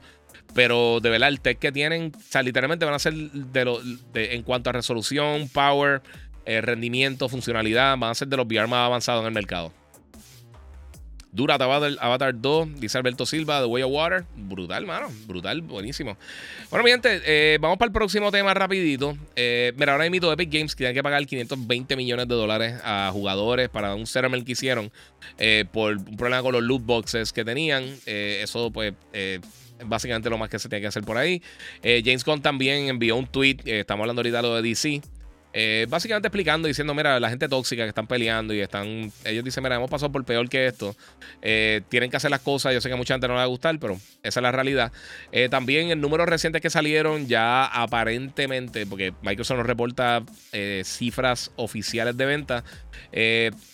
Pero 0.53 0.99
de 0.99 1.09
verdad, 1.09 1.29
el 1.29 1.39
tech 1.39 1.57
que 1.57 1.71
tienen, 1.71 2.11
o 2.13 2.19
sea, 2.19 2.43
literalmente 2.43 2.83
van 2.83 2.93
a 2.93 2.99
ser 2.99 3.13
de 3.13 3.63
lo, 3.63 3.79
en 4.13 4.43
cuanto 4.43 4.69
a 4.69 4.73
resolución, 4.73 5.47
power, 5.47 6.01
eh, 6.45 6.59
rendimiento, 6.59 7.29
funcionalidad, 7.29 7.97
van 7.97 8.11
a 8.11 8.15
ser 8.15 8.27
de 8.27 8.35
los 8.35 8.45
VR 8.45 8.67
más 8.67 8.85
avanzados 8.85 9.21
en 9.21 9.27
el 9.27 9.33
mercado. 9.33 9.71
Dura 11.34 11.55
Avatar, 11.55 12.41
2, 12.41 12.82
dice 12.82 12.97
Alberto 12.97 13.25
Silva, 13.25 13.61
The 13.61 13.65
Way 13.65 13.84
of 13.84 13.91
Water. 13.91 14.25
Brutal, 14.36 14.86
mano. 14.86 15.07
Brutal, 15.27 15.61
buenísimo. 15.61 16.17
Bueno, 16.69 16.84
mi 16.84 16.91
gente, 16.91 17.21
eh, 17.25 17.57
vamos 17.61 17.77
para 17.77 17.88
el 17.88 17.93
próximo 17.93 18.32
tema 18.32 18.53
rapidito. 18.53 19.17
Eh, 19.38 19.71
mira, 19.77 19.93
ahora 19.93 20.09
mito 20.09 20.32
Epic 20.32 20.51
Games 20.51 20.75
que 20.75 20.79
tienen 20.79 20.93
que 20.93 21.01
pagar 21.01 21.25
520 21.25 21.95
millones 21.95 22.27
de 22.27 22.36
dólares 22.36 22.82
a 22.84 23.09
jugadores 23.13 23.69
para 23.69 23.95
un 23.95 24.07
settlement 24.07 24.45
que 24.45 24.51
hicieron 24.51 24.91
eh, 25.38 25.63
por 25.71 25.95
un 25.95 26.17
problema 26.17 26.43
con 26.43 26.51
los 26.51 26.63
loot 26.63 26.86
boxes 26.86 27.32
que 27.32 27.45
tenían. 27.45 27.86
eso, 28.05 28.69
pues, 28.71 28.93
es 29.13 29.39
básicamente 29.86 30.29
lo 30.29 30.38
más 30.38 30.49
que 30.49 30.59
se 30.59 30.67
tiene 30.67 30.82
que 30.82 30.88
hacer 30.88 31.03
por 31.03 31.17
ahí. 31.17 31.41
James 31.82 32.25
Gunn 32.25 32.41
también 32.41 32.89
envió 32.89 33.15
un 33.15 33.25
tweet. 33.25 33.57
estamos 33.63 34.03
hablando 34.03 34.19
ahorita 34.19 34.38
de 34.38 34.43
lo 34.43 34.55
de 34.55 34.61
DC. 34.63 35.01
Eh, 35.53 35.85
básicamente 35.89 36.27
explicando, 36.27 36.67
diciendo, 36.67 36.93
mira, 36.93 37.19
la 37.19 37.29
gente 37.29 37.49
tóxica 37.49 37.83
que 37.83 37.89
están 37.89 38.07
peleando 38.07 38.53
y 38.53 38.61
están, 38.61 39.11
ellos 39.25 39.43
dicen, 39.43 39.63
mira, 39.63 39.75
hemos 39.75 39.89
pasado 39.89 40.11
por 40.11 40.23
peor 40.23 40.47
que 40.47 40.67
esto, 40.67 40.95
eh, 41.41 41.81
tienen 41.89 42.09
que 42.09 42.17
hacer 42.17 42.31
las 42.31 42.39
cosas, 42.39 42.73
yo 42.73 42.79
sé 42.79 42.87
que 42.87 42.93
a 42.93 42.97
mucha 42.97 43.13
gente 43.13 43.27
no 43.27 43.33
le 43.33 43.39
va 43.39 43.43
a 43.43 43.47
gustar, 43.47 43.77
pero 43.79 43.99
esa 44.23 44.39
es 44.39 44.41
la 44.41 44.51
realidad. 44.51 44.91
Eh, 45.31 45.49
también 45.49 45.91
el 45.91 45.99
número 45.99 46.25
recientes 46.25 46.61
que 46.61 46.69
salieron 46.69 47.27
ya 47.27 47.65
aparentemente, 47.65 48.85
porque 48.85 49.13
Microsoft 49.21 49.57
nos 49.57 49.67
reporta 49.67 50.23
cifras 50.83 51.51
oficiales 51.55 52.15
de 52.15 52.25
venta, 52.25 52.63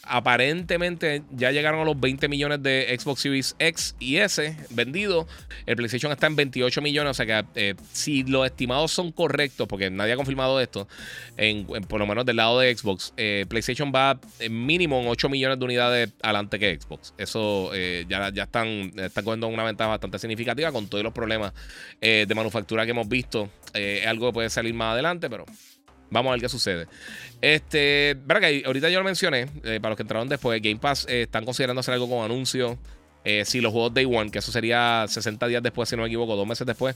aparentemente 0.03 1.23
ya 1.31 1.51
llegaron 1.51 1.81
a 1.81 1.85
los 1.85 1.99
20 1.99 2.27
millones 2.27 2.63
de 2.63 2.95
Xbox 2.99 3.21
Series 3.21 3.55
X 3.59 3.95
y 3.99 4.17
S 4.17 4.55
vendidos, 4.69 5.27
el 5.65 5.75
PlayStation 5.75 6.11
está 6.11 6.27
en 6.27 6.35
28 6.35 6.81
millones, 6.81 7.11
o 7.11 7.13
sea 7.13 7.43
que 7.53 7.75
si 7.91 8.23
los 8.23 8.45
estimados 8.45 8.91
son 8.91 9.11
correctos, 9.11 9.67
porque 9.67 9.89
nadie 9.89 10.13
ha 10.13 10.15
confirmado 10.15 10.59
esto, 10.59 10.87
en 11.35 11.66
por 11.87 11.99
lo 11.99 12.07
menos 12.07 12.25
del 12.25 12.37
lado 12.37 12.59
de 12.59 12.75
Xbox, 12.75 13.13
eh, 13.17 13.45
PlayStation 13.47 13.91
va 13.93 14.19
en 14.39 14.65
mínimo 14.65 14.99
en 14.99 15.07
8 15.07 15.29
millones 15.29 15.59
de 15.59 15.65
unidades 15.65 16.13
adelante 16.21 16.59
que 16.59 16.79
Xbox. 16.79 17.13
Eso 17.17 17.71
eh, 17.73 18.05
ya, 18.07 18.29
ya 18.31 18.43
están, 18.43 18.91
están 18.97 19.23
cogiendo 19.23 19.47
una 19.47 19.63
ventaja 19.63 19.89
bastante 19.89 20.19
significativa 20.19 20.71
con 20.71 20.87
todos 20.87 21.03
los 21.03 21.13
problemas 21.13 21.53
eh, 22.01 22.25
de 22.27 22.35
manufactura 22.35 22.85
que 22.85 22.91
hemos 22.91 23.07
visto. 23.07 23.49
es 23.73 24.05
algo 24.07 24.27
que 24.27 24.33
puede 24.33 24.49
salir 24.49 24.73
más 24.73 24.93
adelante, 24.93 25.29
pero 25.29 25.45
Vamos 26.09 26.29
a 26.29 26.31
ver 26.35 26.41
qué 26.41 26.47
sucede. 26.47 26.87
Este, 27.41 28.15
que 28.25 28.63
ahorita 28.65 28.87
yo 28.87 28.99
lo 28.99 29.03
mencioné, 29.03 29.47
para 29.81 29.89
los 29.89 29.97
que 29.97 30.03
entraron 30.03 30.29
después, 30.29 30.61
Game 30.61 30.77
Pass 30.77 31.05
están 31.09 31.43
considerando 31.43 31.81
hacer 31.81 31.95
algo 31.95 32.07
con 32.07 32.23
anuncios. 32.23 32.77
si 33.43 33.59
los 33.59 33.73
juegos 33.73 33.93
Day 33.93 34.05
One, 34.05 34.31
que 34.31 34.39
eso 34.39 34.53
sería 34.53 35.03
60 35.05 35.47
días 35.47 35.61
después, 35.61 35.89
si 35.89 35.97
no 35.97 36.03
me 36.03 36.07
equivoco, 36.07 36.37
dos 36.37 36.47
meses 36.47 36.65
después, 36.65 36.95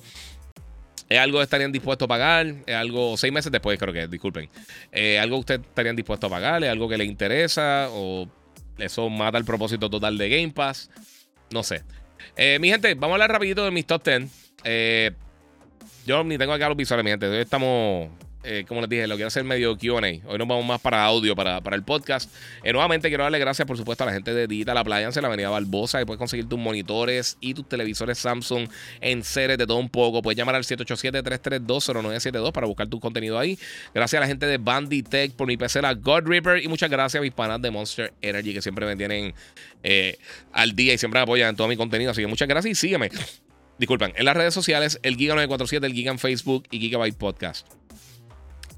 ¿Es 1.12 1.20
algo 1.20 1.40
que 1.40 1.44
estarían 1.44 1.74
dispuestos 1.74 2.06
a 2.06 2.08
pagar? 2.08 2.48
¿Es 2.66 2.74
algo, 2.74 3.18
seis 3.18 3.34
meses 3.34 3.52
después 3.52 3.78
creo 3.78 3.94
que, 3.94 4.08
disculpen. 4.08 4.50
¿Es 4.94 5.20
algo 5.20 5.36
que 5.36 5.40
ustedes 5.42 5.62
estarían 5.68 5.94
dispuestos 5.94 6.32
a 6.32 6.34
pagar? 6.34 6.64
¿Es 6.64 6.70
algo 6.70 6.88
que 6.88 6.98
les 6.98 7.06
interesa? 7.06 7.90
¿O 7.92 8.30
eso 8.78 9.10
mata 9.10 9.38
el 9.38 9.44
propósito 9.44 9.90
total 9.90 10.18
de 10.18 10.30
Game 10.30 10.54
Pass? 10.54 10.90
No 11.52 11.64
sé. 11.64 11.84
Eh, 12.38 12.60
mi 12.62 12.70
gente, 12.70 12.94
vamos 12.94 13.12
a 13.12 13.16
hablar 13.16 13.32
rapidito 13.34 13.66
de 13.66 13.72
mis 13.72 13.86
top 13.86 14.06
10. 14.06 14.24
Eh, 14.64 15.12
yo 16.06 16.24
ni 16.24 16.38
tengo 16.38 16.54
acá 16.54 16.70
los 16.70 16.78
visuales, 16.78 17.04
mi 17.04 17.12
gente. 17.12 17.28
Hoy 17.28 17.40
estamos 17.40 18.08
eh, 18.44 18.66
como 18.68 18.82
les 18.82 18.90
dije, 18.90 19.08
lo 19.08 19.16
quiero 19.16 19.28
hacer 19.28 19.44
medio 19.44 19.78
QA. 19.78 20.00
Hoy 20.26 20.38
nos 20.38 20.48
vamos 20.48 20.66
más 20.66 20.82
para 20.82 21.04
audio, 21.04 21.36
para, 21.36 21.62
el 21.72 21.84
podcast. 21.84 22.34
Eh, 22.64 22.74
nuevamente 22.74 23.08
quiero 23.10 23.24
darle 23.24 23.40
gracias, 23.40 23.68
por 23.68 23.78
supuesto, 23.78 24.04
a 24.04 24.08
la 24.08 24.14
gente 24.14 24.34
de 24.34 24.48
Digital 24.48 24.78
Appliance 24.78 25.20
en 25.20 25.22
la 25.22 25.28
Avenida 25.28 25.50
Barbosa. 25.50 26.02
Y 26.02 26.06
puedes 26.06 26.18
conseguir 26.18 26.50
tus 26.50 26.58
monitores 26.58 27.38
y 27.40 27.54
tus 27.54 27.70
televisores 27.70 28.18
Samsung 28.18 28.68
en 29.00 29.24
seres 29.24 29.58
de 29.58 29.68
todo 29.68 29.78
un 29.78 29.90
poco. 29.90 30.22
Puedes 30.22 30.38
llamar 30.38 30.56
al 30.56 30.64
787-332-0972 30.64 32.52
para 32.52 32.68
buscar 32.68 32.88
tu 32.88 33.00
contenido 33.00 33.38
ahí. 33.38 33.60
Gracias 33.94 34.18
a 34.18 34.22
la 34.22 34.28
gente 34.28 34.48
de 34.48 34.58
Banditech 34.58 35.34
por 35.34 35.48
mi 35.48 35.58
PC, 35.58 35.82
la 35.82 35.94
God 35.94 36.24
Reaper. 36.26 36.64
Y 36.64 36.68
muchas 36.68 36.90
gracias 36.90 37.20
a 37.20 37.24
mis 37.24 37.34
panas 37.34 37.62
de 37.62 37.70
Monster 37.70 38.14
Energy 38.22 38.54
que 38.54 38.62
siempre 38.62 38.86
me 38.86 38.96
tienen 38.96 39.34
eh, 39.84 40.18
al 40.52 40.76
día 40.76 40.94
y 40.94 40.98
siempre 40.98 41.20
me 41.20 41.24
apoyan 41.24 41.50
en 41.50 41.56
todo 41.56 41.68
mi 41.68 41.78
contenido. 41.78 42.12
Así 42.12 42.22
que 42.22 42.28
muchas 42.28 42.48
gracias 42.48 42.72
y 42.72 42.76
sígueme. 42.76 43.10
Disculpen, 43.78 44.14
en 44.16 44.26
las 44.26 44.38
redes 44.38 44.54
sociales, 44.54 45.00
el 45.02 45.18
Giga947, 45.18 45.86
el 45.86 45.94
Giga 45.94 46.12
en 46.12 46.20
Facebook 46.20 46.66
y 46.70 46.80
Gigabyte 46.80 47.18
Podcast. 47.18 47.81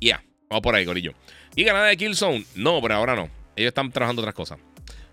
Ya, 0.04 0.22
vamos 0.50 0.62
por 0.62 0.76
ahí, 0.76 0.84
gorillo. 0.84 1.14
¿Y 1.56 1.64
nada 1.64 1.88
de 1.88 1.96
Killzone? 1.96 2.46
No, 2.56 2.82
por 2.82 2.92
ahora 2.92 3.16
no. 3.16 3.30
Ellos 3.56 3.70
están 3.70 3.90
trabajando 3.90 4.22
otras 4.22 4.36
cosas. 4.36 4.60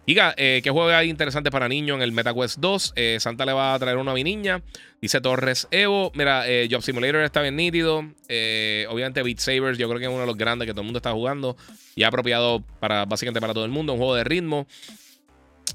Giga, 0.04 0.34
eh, 0.36 0.60
¿qué 0.64 0.70
juego 0.70 0.90
hay 0.90 1.08
interesante 1.08 1.52
para 1.52 1.68
niños 1.68 1.94
en 1.96 2.02
el 2.02 2.10
MetaQuest 2.10 2.58
2? 2.58 2.94
Eh, 2.96 3.18
Santa 3.20 3.46
le 3.46 3.52
va 3.52 3.74
a 3.74 3.78
traer 3.78 3.98
uno 3.98 4.10
a 4.10 4.14
mi 4.14 4.24
niña. 4.24 4.62
Dice 5.00 5.20
Torres 5.20 5.68
Evo. 5.70 6.10
Mira, 6.16 6.48
eh, 6.48 6.66
Job 6.68 6.82
Simulator 6.82 7.20
está 7.20 7.40
bien 7.42 7.54
nítido. 7.54 7.98
obviamente 7.98 9.22
Beat 9.22 9.38
Sabers, 9.38 9.78
yo 9.78 9.88
creo 9.88 10.00
que 10.00 10.06
es 10.06 10.10
uno 10.10 10.22
de 10.22 10.26
los 10.26 10.36
grandes 10.36 10.66
que 10.66 10.72
todo 10.72 10.80
el 10.80 10.86
mundo 10.86 10.98
está 10.98 11.12
jugando. 11.12 11.56
Y 11.94 12.02
apropiado 12.02 12.64
para 12.80 13.04
básicamente 13.04 13.40
para 13.40 13.54
todo 13.54 13.64
el 13.64 13.70
mundo. 13.70 13.92
Un 13.92 13.98
juego 14.00 14.16
de 14.16 14.24
ritmo. 14.24 14.66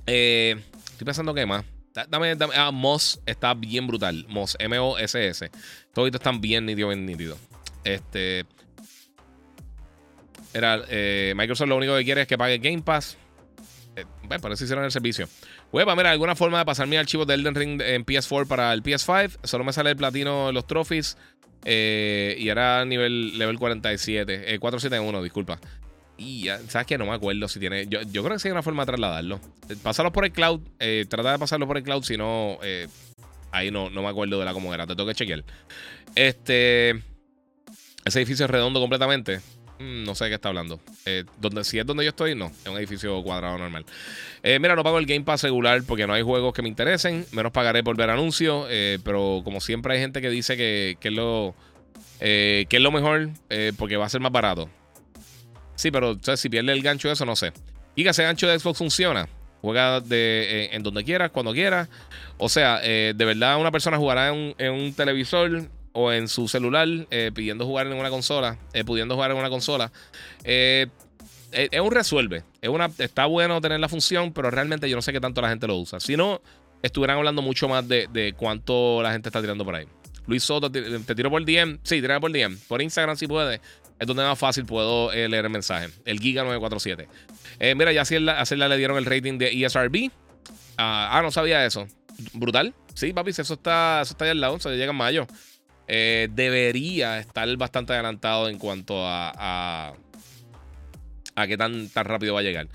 estoy 0.05 1.05
pensando 1.05 1.33
qué 1.33 1.45
más. 1.45 1.63
Dame, 2.09 2.35
dame. 2.35 2.55
Ah, 2.57 2.71
Moss 2.71 3.21
está 3.25 3.53
bien 3.53 3.87
brutal. 3.87 4.25
Moss, 4.27 4.57
M-O-S-S. 4.59 5.49
Todos 5.93 6.13
están 6.13 6.41
bien 6.41 6.65
nítidos, 6.65 6.93
bien 6.93 7.05
nítidos. 7.05 7.39
Este. 7.85 8.45
Era, 10.55 10.85
eh, 10.87 11.33
Microsoft 11.35 11.67
lo 11.67 11.75
único 11.75 11.97
que 11.97 12.05
quiere 12.05 12.21
es 12.21 12.27
que 12.27 12.37
pague 12.37 12.59
Game 12.59 12.81
Pass. 12.81 13.17
Eh, 13.97 14.05
bueno, 14.23 14.41
por 14.41 14.53
eso 14.53 14.63
hicieron 14.63 14.85
el 14.85 14.91
servicio. 14.91 15.27
Web, 15.73 15.85
mira, 15.97 16.11
alguna 16.11 16.33
forma 16.33 16.59
de 16.59 16.65
pasar 16.65 16.87
mi 16.87 16.95
archivo 16.95 17.25
de 17.25 17.33
Elden 17.33 17.55
Ring 17.55 17.81
en 17.81 18.05
PS4 18.05 18.47
para 18.47 18.71
el 18.71 18.81
PS5. 18.81 19.39
Solo 19.43 19.65
me 19.65 19.73
sale 19.73 19.89
el 19.89 19.97
platino 19.97 20.53
los 20.53 20.65
trophies. 20.65 21.17
Eh, 21.65 22.37
y 22.39 22.47
era 22.47 22.85
nivel 22.85 23.37
level 23.37 23.59
47. 23.59 24.57
471, 24.57 25.23
disculpa. 25.23 25.59
Y 26.17 26.45
ya, 26.45 26.57
¿sabes 26.69 26.87
qué? 26.87 26.97
No 26.97 27.05
me 27.05 27.11
acuerdo 27.11 27.49
si 27.49 27.59
tiene. 27.59 27.87
Yo, 27.87 27.99
creo 27.99 28.29
que 28.29 28.39
sí 28.39 28.47
hay 28.47 28.53
una 28.53 28.63
forma 28.63 28.83
de 28.83 28.87
trasladarlo. 28.87 29.41
Pásalo 29.83 30.13
por 30.13 30.23
el 30.23 30.31
cloud. 30.31 30.61
trata 31.09 31.33
de 31.33 31.39
pasarlo 31.39 31.67
por 31.67 31.75
el 31.75 31.83
cloud. 31.83 32.03
Si 32.03 32.15
no, 32.15 32.59
ahí 33.51 33.71
no, 33.71 33.89
no 33.89 34.03
me 34.03 34.07
acuerdo 34.07 34.39
de 34.39 34.45
la 34.45 34.53
cómo 34.53 34.73
era. 34.73 34.87
Te 34.87 34.95
tengo 34.95 35.09
que 35.09 35.15
chequear. 35.15 35.43
Este. 36.15 36.91
Ese 38.05 38.19
edificio 38.19 38.45
es 38.45 38.51
redondo 38.51 38.79
completamente. 38.79 39.41
Mm, 39.79 40.05
no 40.05 40.15
sé 40.15 40.25
de 40.25 40.29
qué 40.31 40.35
está 40.35 40.49
hablando. 40.49 40.79
Eh, 41.05 41.25
donde, 41.39 41.63
si 41.63 41.79
es 41.79 41.85
donde 41.85 42.03
yo 42.03 42.09
estoy, 42.09 42.35
no. 42.35 42.47
Es 42.47 42.67
un 42.67 42.77
edificio 42.77 43.21
cuadrado 43.23 43.57
normal. 43.57 43.85
Eh, 44.43 44.59
mira, 44.59 44.75
no 44.75 44.83
pago 44.83 44.99
el 44.99 45.05
Game 45.05 45.23
Pass 45.23 45.43
regular 45.43 45.83
porque 45.83 46.07
no 46.07 46.13
hay 46.13 46.21
juegos 46.21 46.53
que 46.53 46.61
me 46.61 46.69
interesen. 46.69 47.25
Menos 47.31 47.51
pagaré 47.51 47.83
por 47.83 47.97
ver 47.97 48.09
anuncios. 48.09 48.67
Eh, 48.69 48.99
pero 49.03 49.41
como 49.43 49.59
siempre 49.59 49.95
hay 49.95 49.99
gente 49.99 50.21
que 50.21 50.29
dice 50.29 50.55
que, 50.55 50.97
es, 51.01 51.11
lo, 51.11 51.55
que 52.19 52.67
es 52.69 52.81
lo 52.81 52.91
mejor 52.91 53.29
porque 53.77 53.97
va 53.97 54.05
a 54.05 54.09
ser 54.09 54.21
más 54.21 54.31
barato. 54.31 54.69
Sí, 55.75 55.91
pero 55.91 56.17
si 56.35 56.49
pierde 56.49 56.71
el 56.71 56.81
gancho 56.81 57.11
eso, 57.11 57.25
no 57.25 57.35
sé. 57.35 57.51
Y 57.95 58.03
que 58.03 58.09
ese 58.09 58.23
gancho 58.23 58.47
de 58.47 58.57
Xbox 58.57 58.77
funciona. 58.77 59.27
Juega 59.61 59.99
de, 59.99 60.69
en 60.71 60.83
donde 60.83 61.03
quieras, 61.03 61.31
cuando 61.31 61.51
quieras. 61.51 61.89
O 62.37 62.47
sea, 62.47 62.79
de 62.79 63.13
verdad 63.13 63.59
una 63.59 63.71
persona 63.71 63.97
jugará 63.97 64.29
en 64.29 64.55
en 64.57 64.71
un 64.73 64.93
televisor 64.93 65.69
o 65.97 66.11
en 66.11 66.27
su 66.27 66.49
celular 66.49 66.87
eh, 67.09 67.31
pidiendo 67.33 67.65
jugar 67.65 67.87
en 67.87 67.93
una 67.93 68.09
consola, 68.09 68.57
eh, 68.73 68.83
pudiendo 68.83 69.15
jugar 69.15 69.31
en 69.31 69.37
una 69.37 69.49
consola. 69.49 69.93
Eh, 70.43 70.87
es 71.51 71.79
un 71.79 71.91
resuelve. 71.91 72.43
Es 72.61 72.69
una, 72.69 72.91
está 72.97 73.25
bueno 73.27 73.61
tener 73.61 73.79
la 73.79 73.87
función, 73.87 74.33
pero 74.33 74.51
realmente 74.51 74.89
yo 74.89 74.97
no 74.97 75.01
sé 75.01 75.13
qué 75.13 75.21
tanto 75.21 75.41
la 75.41 75.47
gente 75.47 75.67
lo 75.67 75.77
usa. 75.77 76.01
Si 76.01 76.17
no, 76.17 76.41
estuvieran 76.83 77.17
hablando 77.17 77.41
mucho 77.41 77.69
más 77.69 77.87
de, 77.87 78.33
cuánto 78.35 79.01
la 79.01 79.13
gente 79.13 79.29
está 79.29 79.39
tirando 79.39 79.63
por 79.63 79.73
ahí. 79.73 79.85
Luis 80.27 80.43
Soto, 80.43 80.69
te, 80.69 81.15
tiro 81.15 81.29
por 81.29 81.45
DM. 81.45 81.79
Sí, 81.83 82.01
tírame 82.01 82.19
por 82.19 82.31
DM. 82.33 82.57
Por 82.67 82.81
Instagram 82.81 83.15
si 83.15 83.25
puede. 83.25 83.61
Es 83.97 84.05
donde 84.05 84.23
más 84.23 84.37
fácil 84.37 84.65
puedo 84.65 85.13
leer 85.13 85.45
el 85.45 85.49
mensaje. 85.49 85.87
El 86.03 86.19
Giga947. 86.19 87.07
mira, 87.73 87.93
ya 87.93 88.01
así 88.01 88.55
le 88.57 88.77
dieron 88.77 88.97
el 88.97 89.05
rating 89.05 89.37
de 89.37 89.63
ESRB. 89.63 90.11
Ah, 90.77 91.09
ah, 91.13 91.21
no 91.21 91.31
sabía 91.31 91.65
eso. 91.65 91.87
Brutal. 92.33 92.73
Sí, 92.95 93.13
papi, 93.13 93.31
eso 93.31 93.53
está, 93.53 94.01
eso 94.01 94.11
está 94.11 94.25
ahí 94.25 94.31
al 94.31 94.41
lado. 94.41 94.59
Se 94.59 94.69
llega 94.71 94.91
en 94.91 94.97
mayo. 94.97 95.25
Eh, 95.87 96.29
debería 96.31 97.19
estar 97.19 97.55
bastante 97.57 97.93
adelantado 97.93 98.49
en 98.49 98.57
cuanto 98.57 99.05
a, 99.05 99.93
a, 101.35 101.47
qué 101.47 101.57
tan, 101.57 101.89
tan 101.89 102.05
rápido 102.05 102.33
va 102.33 102.39
a 102.39 102.43
llegar. 102.43 102.67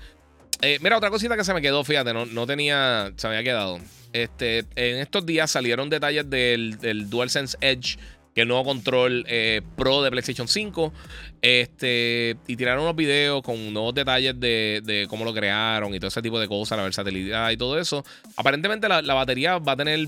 Eh, 0.61 0.77
mira, 0.81 0.97
otra 0.97 1.09
cosita 1.09 1.35
que 1.35 1.43
se 1.43 1.53
me 1.53 1.61
quedó, 1.61 1.83
fíjate, 1.83 2.13
no, 2.13 2.25
no 2.25 2.45
tenía, 2.47 3.11
se 3.15 3.27
me 3.27 3.35
había 3.35 3.51
quedado. 3.51 3.79
Este, 4.13 4.59
en 4.75 4.97
estos 4.97 5.25
días 5.25 5.49
salieron 5.49 5.89
detalles 5.89 6.29
del, 6.29 6.77
del 6.77 7.09
DualSense 7.09 7.57
Edge, 7.61 7.97
que 8.33 8.41
es 8.41 8.43
el 8.43 8.47
nuevo 8.47 8.63
control 8.63 9.25
eh, 9.27 9.61
Pro 9.75 10.01
de 10.03 10.11
PlayStation 10.11 10.47
5. 10.47 10.93
Este, 11.41 12.37
y 12.47 12.55
tiraron 12.55 12.83
unos 12.83 12.95
videos 12.95 13.41
con 13.41 13.73
nuevos 13.73 13.93
detalles 13.93 14.39
de, 14.39 15.05
cómo 15.09 15.25
lo 15.25 15.33
crearon 15.33 15.93
y 15.93 15.99
todo 15.99 16.07
ese 16.07 16.21
tipo 16.21 16.39
de 16.39 16.47
cosas, 16.47 16.77
la 16.77 16.83
versatilidad 16.83 17.49
y 17.51 17.57
todo 17.57 17.77
eso. 17.79 18.05
Aparentemente 18.35 18.87
la, 18.87 19.13
batería 19.13 19.57
va 19.57 19.73
a 19.73 19.77
tener 19.77 20.07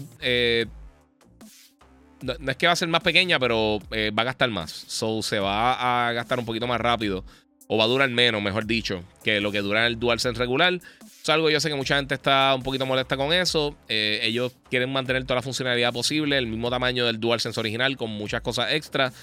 no, 2.23 2.51
es 2.51 2.57
que 2.57 2.67
va 2.67 2.73
a 2.73 2.77
ser 2.77 2.87
más 2.87 3.01
pequeña, 3.01 3.39
pero 3.39 3.79
eh, 3.91 4.11
va 4.17 4.21
a 4.23 4.25
gastar 4.25 4.49
más. 4.49 4.71
So 4.71 5.21
se 5.21 5.39
va 5.39 6.07
a 6.07 6.13
gastar 6.13 6.39
un 6.39 6.45
poquito 6.45 6.67
más 6.67 6.79
rápido. 6.79 7.23
O 7.67 7.77
va 7.77 7.85
a 7.85 7.87
durar 7.87 8.09
menos, 8.09 8.41
mejor 8.41 8.65
dicho, 8.65 9.03
que 9.23 9.39
lo 9.39 9.51
que 9.51 9.61
dura 9.61 9.87
el 9.87 9.99
DualSense 9.99 10.37
regular. 10.37 10.79
Es 11.23 11.29
algo 11.29 11.49
yo 11.49 11.61
sé 11.61 11.69
que 11.69 11.75
mucha 11.75 11.95
gente 11.95 12.13
está 12.13 12.53
un 12.53 12.63
poquito 12.63 12.85
molesta 12.85 13.15
con 13.15 13.31
eso. 13.31 13.77
Eh, 13.87 14.19
ellos 14.23 14.51
quieren 14.69 14.91
mantener 14.91 15.23
toda 15.23 15.35
la 15.35 15.41
funcionalidad 15.41 15.93
posible, 15.93 16.37
el 16.37 16.47
mismo 16.47 16.69
tamaño 16.69 17.05
del 17.05 17.21
DualSense 17.21 17.57
original, 17.57 17.95
con 17.95 18.09
muchas 18.09 18.41
cosas 18.41 18.73
extra. 18.73 19.13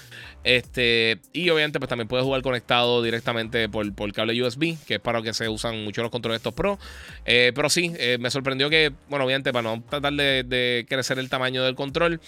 Este, 0.43 1.19
y 1.31 1.47
obviamente, 1.51 1.79
pues 1.79 1.89
también 1.89 2.07
puedes 2.07 2.25
jugar 2.25 2.41
conectado 2.41 3.03
directamente 3.03 3.69
por, 3.69 3.93
por 3.93 4.11
cable 4.11 4.41
USB, 4.41 4.75
que 4.87 4.95
es 4.95 4.99
para 4.99 5.19
lo 5.19 5.23
que 5.23 5.33
se 5.35 5.47
usan 5.47 5.83
mucho 5.83 6.01
los 6.01 6.09
controles 6.09 6.37
estos 6.39 6.55
Pro. 6.55 6.79
Eh, 7.25 7.51
pero 7.53 7.69
sí, 7.69 7.93
me 8.19 8.31
sorprendió 8.31 8.71
que, 8.71 8.91
bueno, 9.07 9.25
obviamente, 9.25 9.53
para 9.53 9.63
no 9.63 9.83
tratar 9.87 10.13
de 10.13 10.85
crecer 10.89 11.19
el 11.19 11.29
tamaño 11.29 11.63
del 11.63 11.75
control, 11.75 12.19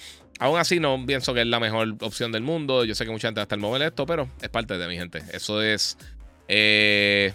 Aún 0.44 0.60
así, 0.60 0.78
no 0.78 1.02
pienso 1.06 1.34
que 1.34 1.40
es 1.40 1.48
la 1.48 1.62
mejor 1.62 1.96
opción 2.02 2.34
del 2.34 2.42
mundo. 2.42 2.84
Yo 2.84 2.96
sé 2.96 3.06
que 3.06 3.12
mucha 3.12 3.30
gente 3.30 3.40
va 3.40 3.44
a 3.44 3.46
estar 3.46 3.58
mover 3.58 3.82
esto, 3.82 4.06
pero 4.06 4.28
es 4.42 4.50
parte 4.50 4.78
de 4.78 4.90
mi 4.90 4.98
gente. 4.98 5.24
Eso 5.32 5.62
es. 5.62 5.98
Eh, 6.50 7.32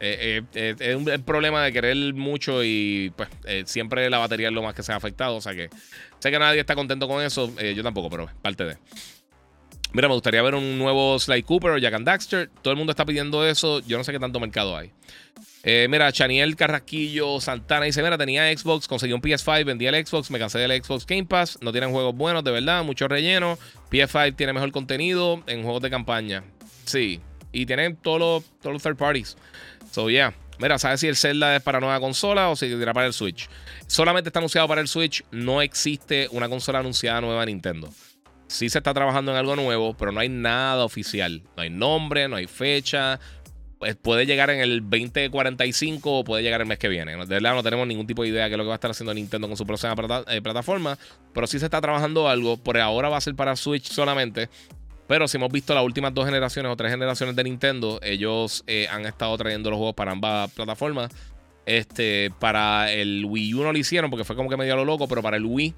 eh, 0.00 0.42
eh, 0.54 0.74
es 0.76 0.96
un 0.96 1.04
problema 1.22 1.62
de 1.62 1.72
querer 1.72 2.14
mucho 2.14 2.64
y 2.64 3.12
pues 3.14 3.28
siempre 3.66 4.10
la 4.10 4.18
batería 4.18 4.48
es 4.48 4.54
lo 4.54 4.60
más 4.60 4.74
que 4.74 4.82
se 4.82 4.92
ha 4.92 4.96
afectado. 4.96 5.36
O 5.36 5.40
sea 5.40 5.54
que 5.54 5.70
sé 6.18 6.32
que 6.32 6.38
nadie 6.40 6.58
está 6.58 6.74
contento 6.74 7.06
con 7.06 7.22
eso. 7.22 7.54
yo 7.60 7.82
tampoco, 7.84 8.10
pero 8.10 8.24
es 8.24 8.34
parte 8.42 8.64
de. 8.64 8.78
Mira, 9.92 10.08
me 10.08 10.14
gustaría 10.14 10.42
ver 10.42 10.56
un 10.56 10.78
nuevo 10.78 11.16
Sly 11.16 11.44
Cooper 11.44 11.70
o 11.70 11.78
Jack 11.78 11.94
and 11.94 12.06
Daxter. 12.06 12.50
Todo 12.60 12.72
el 12.72 12.76
mundo 12.76 12.90
está 12.90 13.04
pidiendo 13.04 13.46
eso. 13.46 13.78
Yo 13.86 13.98
no 13.98 14.02
sé 14.02 14.10
qué 14.10 14.18
tanto 14.18 14.40
mercado 14.40 14.76
hay. 14.76 14.90
Eh, 15.62 15.86
mira, 15.90 16.10
Chaniel 16.10 16.56
Carrasquillo 16.56 17.40
Santana 17.40 17.84
dice: 17.84 18.02
Mira, 18.02 18.16
tenía 18.16 18.56
Xbox, 18.56 18.88
conseguí 18.88 19.12
un 19.12 19.20
PS5, 19.20 19.64
vendí 19.64 19.86
el 19.86 20.06
Xbox, 20.06 20.30
me 20.30 20.38
cansé 20.38 20.58
del 20.58 20.82
Xbox 20.82 21.06
Game 21.06 21.26
Pass. 21.26 21.58
No 21.60 21.72
tienen 21.72 21.90
juegos 21.90 22.14
buenos, 22.14 22.42
de 22.44 22.50
verdad, 22.50 22.82
mucho 22.82 23.08
relleno. 23.08 23.58
PS5 23.90 24.36
tiene 24.36 24.52
mejor 24.52 24.72
contenido 24.72 25.42
en 25.46 25.62
juegos 25.62 25.82
de 25.82 25.90
campaña. 25.90 26.44
Sí, 26.84 27.20
y 27.52 27.66
tienen 27.66 27.96
todos 27.96 28.44
los, 28.62 28.82
third 28.82 28.96
parties. 28.96 29.36
So, 29.90 30.08
yeah. 30.08 30.34
Mira, 30.58 30.78
¿sabes 30.78 31.00
si 31.00 31.08
el 31.08 31.16
Zelda 31.16 31.56
es 31.56 31.62
para 31.62 31.80
nueva 31.80 31.98
consola 32.00 32.50
o 32.50 32.56
si 32.56 32.66
irá 32.66 32.92
para 32.92 33.06
el 33.06 33.14
Switch? 33.14 33.48
Solamente 33.86 34.28
está 34.28 34.40
anunciado 34.40 34.68
para 34.68 34.82
el 34.82 34.88
Switch. 34.88 35.24
No 35.30 35.62
existe 35.62 36.28
una 36.32 36.50
consola 36.50 36.80
anunciada 36.80 37.20
nueva 37.22 37.40
de 37.40 37.46
Nintendo. 37.46 37.88
Sí 38.46 38.68
se 38.68 38.78
está 38.78 38.92
trabajando 38.92 39.30
en 39.30 39.38
algo 39.38 39.56
nuevo, 39.56 39.94
pero 39.94 40.12
no 40.12 40.20
hay 40.20 40.28
nada 40.28 40.84
oficial. 40.84 41.42
No 41.56 41.62
hay 41.62 41.70
nombre, 41.70 42.28
no 42.28 42.36
hay 42.36 42.46
fecha. 42.46 43.18
Pues 43.80 43.96
puede 43.96 44.26
llegar 44.26 44.50
en 44.50 44.60
el 44.60 44.82
2045 44.82 46.18
o 46.18 46.22
puede 46.22 46.42
llegar 46.42 46.60
el 46.60 46.66
mes 46.66 46.78
que 46.78 46.86
viene. 46.86 47.12
De 47.12 47.24
verdad 47.24 47.54
no 47.54 47.62
tenemos 47.62 47.86
ningún 47.86 48.06
tipo 48.06 48.22
de 48.22 48.28
idea 48.28 48.44
de 48.44 48.50
qué 48.50 48.54
es 48.54 48.58
lo 48.58 48.64
que 48.64 48.68
va 48.68 48.74
a 48.74 48.76
estar 48.76 48.90
haciendo 48.90 49.14
Nintendo 49.14 49.48
con 49.48 49.56
su 49.56 49.64
próxima 49.64 49.94
eh, 50.26 50.42
plataforma. 50.42 50.98
Pero 51.32 51.46
sí 51.46 51.58
se 51.58 51.64
está 51.64 51.80
trabajando 51.80 52.28
algo. 52.28 52.58
Por 52.58 52.76
ahora 52.76 53.08
va 53.08 53.16
a 53.16 53.22
ser 53.22 53.34
para 53.34 53.56
Switch 53.56 53.90
solamente. 53.90 54.50
Pero 55.08 55.26
si 55.26 55.38
hemos 55.38 55.50
visto 55.50 55.74
las 55.74 55.82
últimas 55.82 56.12
dos 56.12 56.26
generaciones 56.26 56.70
o 56.70 56.76
tres 56.76 56.90
generaciones 56.90 57.34
de 57.34 57.42
Nintendo, 57.42 57.98
ellos 58.02 58.64
eh, 58.66 58.86
han 58.90 59.06
estado 59.06 59.34
trayendo 59.38 59.70
los 59.70 59.78
juegos 59.78 59.94
para 59.94 60.12
ambas 60.12 60.50
plataformas. 60.52 61.10
Este, 61.64 62.30
para 62.38 62.92
el 62.92 63.24
Wii 63.24 63.54
U 63.54 63.62
no 63.62 63.72
lo 63.72 63.78
hicieron 63.78 64.10
porque 64.10 64.24
fue 64.24 64.36
como 64.36 64.50
que 64.50 64.58
medio 64.58 64.76
lo 64.76 64.84
loco, 64.84 65.08
pero 65.08 65.22
para 65.22 65.38
el 65.38 65.46
Wii 65.46 65.74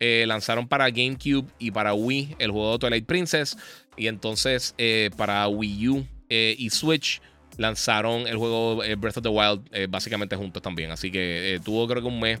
eh, 0.00 0.24
lanzaron 0.26 0.66
para 0.66 0.90
GameCube 0.90 1.46
y 1.60 1.70
para 1.70 1.94
Wii 1.94 2.34
el 2.40 2.50
juego 2.50 2.72
de 2.72 2.78
Twilight 2.80 3.06
Princess. 3.06 3.56
Y 3.96 4.08
entonces 4.08 4.74
para 5.16 5.46
Wii 5.46 5.88
U 5.88 6.06
y 6.28 6.68
Switch 6.70 7.20
lanzaron 7.58 8.26
el 8.26 8.36
juego 8.36 8.76
Breath 8.98 9.18
of 9.18 9.22
the 9.22 9.28
Wild 9.28 9.88
básicamente 9.88 10.36
juntos 10.36 10.62
también. 10.62 10.90
Así 10.90 11.10
que 11.10 11.60
tuvo 11.64 11.86
creo 11.86 12.02
que 12.02 12.08
un 12.08 12.20
mes 12.20 12.40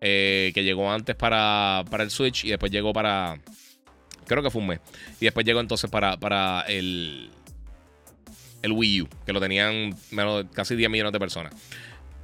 que 0.00 0.62
llegó 0.62 0.90
antes 0.92 1.16
para, 1.16 1.84
para 1.90 2.04
el 2.04 2.10
Switch 2.10 2.44
y 2.44 2.50
después 2.50 2.70
llegó 2.70 2.92
para... 2.92 3.38
Creo 4.26 4.42
que 4.42 4.50
fue 4.50 4.62
un 4.62 4.68
mes. 4.68 4.80
Y 5.20 5.24
después 5.24 5.44
llegó 5.44 5.60
entonces 5.60 5.90
para, 5.90 6.16
para 6.16 6.62
el, 6.68 7.30
el 8.64 8.72
Wii 8.72 9.02
U, 9.02 9.08
que 9.26 9.32
lo 9.32 9.40
tenían 9.40 9.94
menos, 10.10 10.46
casi 10.52 10.74
10 10.74 10.90
millones 10.90 11.12
de 11.12 11.18
personas. 11.18 11.54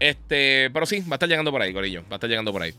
Este, 0.00 0.70
pero 0.72 0.86
sí, 0.86 1.00
va 1.00 1.12
a 1.12 1.14
estar 1.16 1.28
llegando 1.28 1.52
por 1.52 1.60
ahí, 1.60 1.74
Corillo. 1.74 2.02
Va 2.04 2.12
a 2.12 2.14
estar 2.14 2.30
llegando 2.30 2.50
por 2.52 2.62
ahí. 2.62 2.72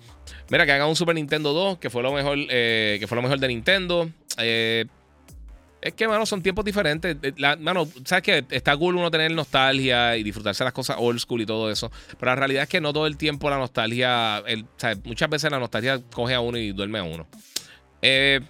Mira, 0.50 0.66
que 0.66 0.72
haga 0.72 0.88
un 0.88 0.96
Super 0.96 1.14
Nintendo 1.14 1.54
2, 1.54 1.78
que 1.78 1.92
fue 1.92 2.02
lo 2.02 2.12
mejor, 2.12 2.40
eh, 2.50 2.98
que 3.00 3.08
fue 3.08 3.16
lo 3.16 3.22
mejor 3.22 3.40
de 3.40 3.48
Nintendo. 3.48 4.10
Eh, 4.40 4.86
es 5.82 5.94
que, 5.94 6.08
mano, 6.08 6.26
son 6.26 6.44
tiempos 6.44 6.64
diferentes. 6.64 7.18
Eh, 7.24 7.34
la, 7.38 7.56
mano, 7.56 7.88
sabes 8.06 8.24
que 8.24 8.46
está 8.52 8.78
cool 8.78 8.96
uno 8.96 9.10
tener 9.10 9.32
nostalgia 9.32 10.16
y 10.16 10.24
disfrutarse 10.24 10.64
las 10.64 10.74
cosas 10.74 10.98
old 11.00 11.20
school 11.20 11.42
y 11.42 11.46
todo 11.46 11.72
eso. 11.72 11.92
Pero 12.20 12.32
la 12.32 12.36
realidad 12.36 12.64
es 12.64 12.70
que 12.70 12.80
no 12.80 12.94
todo 12.94 13.08
el 13.08 13.18
tiempo 13.18 13.50
la 13.50 13.58
nostalgia. 13.58 14.40
El, 14.46 14.66
muchas 15.04 15.30
veces 15.30 15.52
la 15.52 15.60
nostalgia 15.60 16.00
coge 16.14 16.36
a 16.36 16.40
uno 16.40 16.58
y 16.58 16.72
duerme 16.72 17.00
a 17.00 17.04
uno. 17.04 17.28
Eh. 18.02 18.42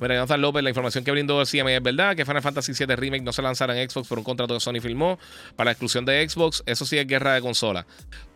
Mira, 0.00 0.16
Jonathan 0.16 0.40
López, 0.40 0.64
la 0.64 0.70
información 0.70 1.04
que 1.04 1.12
brindó 1.12 1.40
el 1.40 1.46
CMA 1.46 1.74
es 1.74 1.82
verdad, 1.82 2.16
que 2.16 2.24
Final 2.24 2.42
Fantasy 2.42 2.72
VII 2.72 2.96
Remake 2.96 3.22
no 3.22 3.32
se 3.32 3.40
lanzará 3.40 3.80
en 3.80 3.88
Xbox 3.88 4.08
por 4.08 4.18
un 4.18 4.24
contrato 4.24 4.54
que 4.54 4.58
Sony 4.58 4.80
filmó 4.80 5.16
para 5.54 5.66
la 5.66 5.72
exclusión 5.72 6.04
de 6.04 6.28
Xbox. 6.28 6.64
Eso 6.66 6.84
sí 6.84 6.98
es 6.98 7.06
guerra 7.06 7.34
de 7.34 7.40
consola. 7.40 7.86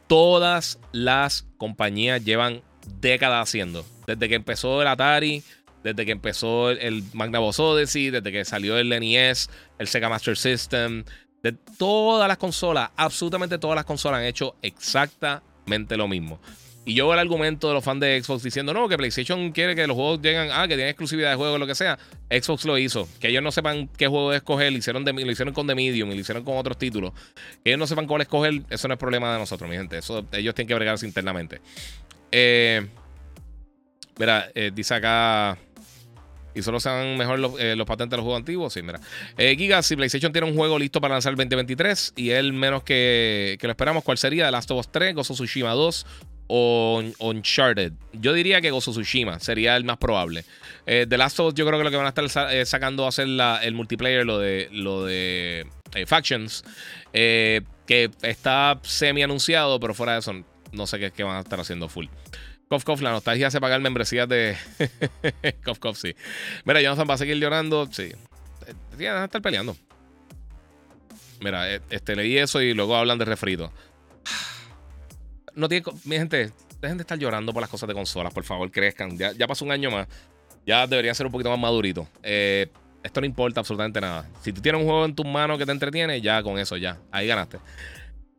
Todas 0.07 0.79
las 0.93 1.45
compañías 1.59 2.25
llevan 2.25 2.63
décadas 3.01 3.49
haciendo. 3.49 3.85
Desde 4.07 4.29
que 4.29 4.37
empezó 4.37 4.81
el 4.81 4.87
Atari, 4.87 5.43
desde 5.87 6.05
que 6.05 6.11
empezó 6.11 6.71
el 6.71 7.05
Magnavox 7.13 7.61
Odyssey, 7.61 8.11
desde 8.11 8.33
que 8.33 8.45
salió 8.45 8.77
el 8.77 8.89
NES, 8.89 9.49
el 9.79 9.87
Sega 9.87 10.09
Master 10.09 10.37
System, 10.37 11.05
de 11.45 11.53
todas 11.53 12.27
las 12.27 12.39
consolas, 12.39 12.91
absolutamente 12.97 13.57
todas 13.59 13.77
las 13.77 13.85
consolas 13.85 14.19
han 14.19 14.27
hecho 14.27 14.57
exactamente 14.63 15.97
lo 15.97 16.09
mismo. 16.09 16.41
Y 16.85 16.95
yo 16.95 17.13
el 17.13 17.21
argumento 17.21 17.69
de 17.69 17.75
los 17.75 17.85
fans 17.85 18.01
de 18.01 18.21
Xbox 18.21 18.43
diciendo, 18.43 18.75
no, 18.75 18.89
que 18.89 18.97
PlayStation 18.97 19.53
quiere 19.53 19.77
que 19.77 19.87
los 19.87 19.95
juegos 19.95 20.21
lleguen, 20.21 20.51
ah, 20.53 20.63
que 20.63 20.75
tienen 20.75 20.89
exclusividad 20.89 21.31
de 21.31 21.37
juego, 21.37 21.57
lo 21.57 21.69
que 21.69 21.77
sea. 21.77 21.99
Xbox 22.31 22.65
lo 22.65 22.79
hizo. 22.79 23.09
Que 23.21 23.29
ellos 23.29 23.45
no 23.45 23.53
sepan 23.53 23.89
qué 23.97 24.09
juego 24.09 24.33
escoger, 24.33 24.73
lo 24.73 24.79
hicieron, 24.79 25.05
de, 25.05 25.13
lo 25.13 25.31
hicieron 25.31 25.55
con 25.55 25.69
The 25.69 25.75
Medium 25.77 26.11
y 26.11 26.15
lo 26.15 26.21
hicieron 26.21 26.45
con 26.45 26.57
otros 26.57 26.79
títulos. 26.79 27.13
Que 27.63 27.71
ellos 27.71 27.79
no 27.79 27.87
sepan 27.87 28.07
cuál 28.07 28.23
escoger, 28.23 28.63
eso 28.71 28.89
no 28.89 28.95
es 28.95 29.01
problema 29.01 29.33
de 29.33 29.39
nosotros, 29.39 29.71
mi 29.71 29.77
gente. 29.77 29.99
Eso 29.99 30.27
ellos 30.33 30.55
tienen 30.55 30.69
que 30.69 30.75
bregarse 30.75 31.07
internamente. 31.07 31.61
Eh, 32.33 32.87
mira, 34.19 34.49
eh, 34.55 34.73
dice 34.75 34.95
acá... 34.95 35.59
Y 36.57 36.63
solo 36.63 36.81
sean 36.81 37.19
mejor 37.19 37.39
los, 37.39 37.61
eh, 37.61 37.77
los, 37.77 37.87
patentes 37.87 38.13
de 38.13 38.17
los 38.17 38.25
juegos 38.25 38.41
antiguos. 38.41 38.73
Sí, 38.73 38.81
mira. 38.81 38.99
Eh, 39.37 39.55
Giga, 39.59 39.83
si 39.83 39.95
PlayStation 39.95 40.33
tiene 40.33 40.49
un 40.49 40.57
juego 40.57 40.79
listo 40.79 41.03
para 41.03 41.15
lanzar 41.15 41.33
el 41.33 41.37
2023 41.37 42.15
y 42.17 42.31
él 42.31 42.55
menos 42.55 42.83
que, 42.83 43.59
que 43.61 43.67
lo 43.67 43.73
esperamos, 43.73 44.03
¿cuál 44.03 44.17
sería? 44.17 44.47
The 44.47 44.53
Last 44.53 44.71
of 44.71 44.79
Us 44.79 44.91
3, 44.91 45.15
Gozo 45.15 45.35
Tsushima 45.35 45.73
2, 45.73 46.07
o 46.47 47.03
Uncharted. 47.19 47.93
Yo 48.15 48.33
diría 48.33 48.63
que 48.63 48.71
Gozo 48.71 48.91
Tsushima 48.93 49.39
sería 49.39 49.77
el 49.77 49.85
más 49.85 49.99
probable. 49.99 50.47
Eh, 50.87 51.05
The 51.07 51.19
Last 51.19 51.39
of 51.41 51.49
Us, 51.49 51.55
yo 51.55 51.67
creo 51.67 51.79
que 51.79 51.85
lo 51.85 51.91
que 51.91 51.99
van 51.99 52.07
a 52.07 52.09
estar 52.09 52.67
sacando 52.67 53.03
va 53.03 53.11
a 53.11 53.13
ser 53.13 53.29
el 53.29 53.75
multiplayer, 53.75 54.25
lo 54.25 54.39
de, 54.39 54.71
lo 54.73 55.05
de 55.05 55.67
Factions, 56.07 56.65
que 57.13 58.11
está 58.23 58.81
semi 58.83 59.23
anunciado, 59.23 59.79
pero 59.79 59.93
fuera 59.93 60.15
de 60.15 60.21
eso, 60.21 60.33
no 60.73 60.87
sé 60.87 60.99
qué, 60.99 61.11
qué 61.11 61.23
van 61.23 61.37
a 61.37 61.41
estar 61.41 61.61
haciendo 61.61 61.91
full. 61.91 62.07
Cof, 62.69 62.83
cof, 62.83 63.01
la 63.01 63.13
nostalgia 63.13 63.47
hace 63.47 63.61
pagar 63.61 63.81
membresías 63.81 64.29
de. 64.29 64.57
cof, 65.65 65.79
cof, 65.79 65.97
sí. 65.97 66.17
Mira, 66.65 66.81
Jonathan 66.81 67.09
va 67.09 67.15
a 67.15 67.19
seguir 67.19 67.37
llorando. 67.37 67.89
Sí. 67.93 68.11
Van 68.99 69.17
a 69.17 69.25
estar 69.25 69.41
peleando. 69.41 69.77
Mira, 71.41 71.73
este, 71.91 72.17
leí 72.17 72.39
eso 72.39 72.61
y 72.61 72.73
luego 72.73 72.97
hablan 72.97 73.19
de 73.19 73.25
refrito 73.27 73.71
no 75.55 75.69
tiene. 75.69 75.85
Mi 76.05 76.17
gente, 76.17 76.51
dejen 76.81 76.97
de 76.97 77.03
estar 77.03 77.19
llorando 77.19 77.53
por 77.53 77.61
las 77.61 77.71
cosas 77.71 77.89
de 77.89 77.95
consolas, 77.95 78.33
por 78.33 78.45
favor, 78.45 78.71
crezcan. 78.71 79.17
Ya, 79.17 79.47
pasó 79.47 79.65
un 79.65 79.71
año 79.71 79.91
más. 79.91 80.09
Ya 80.67 80.87
deberían 80.87 81.15
ser 81.15 81.27
un 81.27 81.33
poquito 81.33 81.51
más 81.51 81.59
maduritos. 81.59 82.09
Eh, 82.23 82.69
esto 83.03 83.21
no 83.21 83.27
importa 83.27 83.61
absolutamente 83.61 84.01
nada. 84.01 84.29
Si 84.43 84.53
tú 84.53 84.61
tienes 84.61 84.81
un 84.81 84.89
juego 84.89 85.05
en 85.05 85.15
tus 85.15 85.25
manos 85.25 85.59
que 85.59 85.67
te 85.67 85.71
entretiene, 85.71 86.21
ya 86.21 86.43
con 86.43 86.59
eso, 86.59 86.77
ya. 86.77 86.99
Ahí 87.13 87.29
ganaste. 87.29 87.59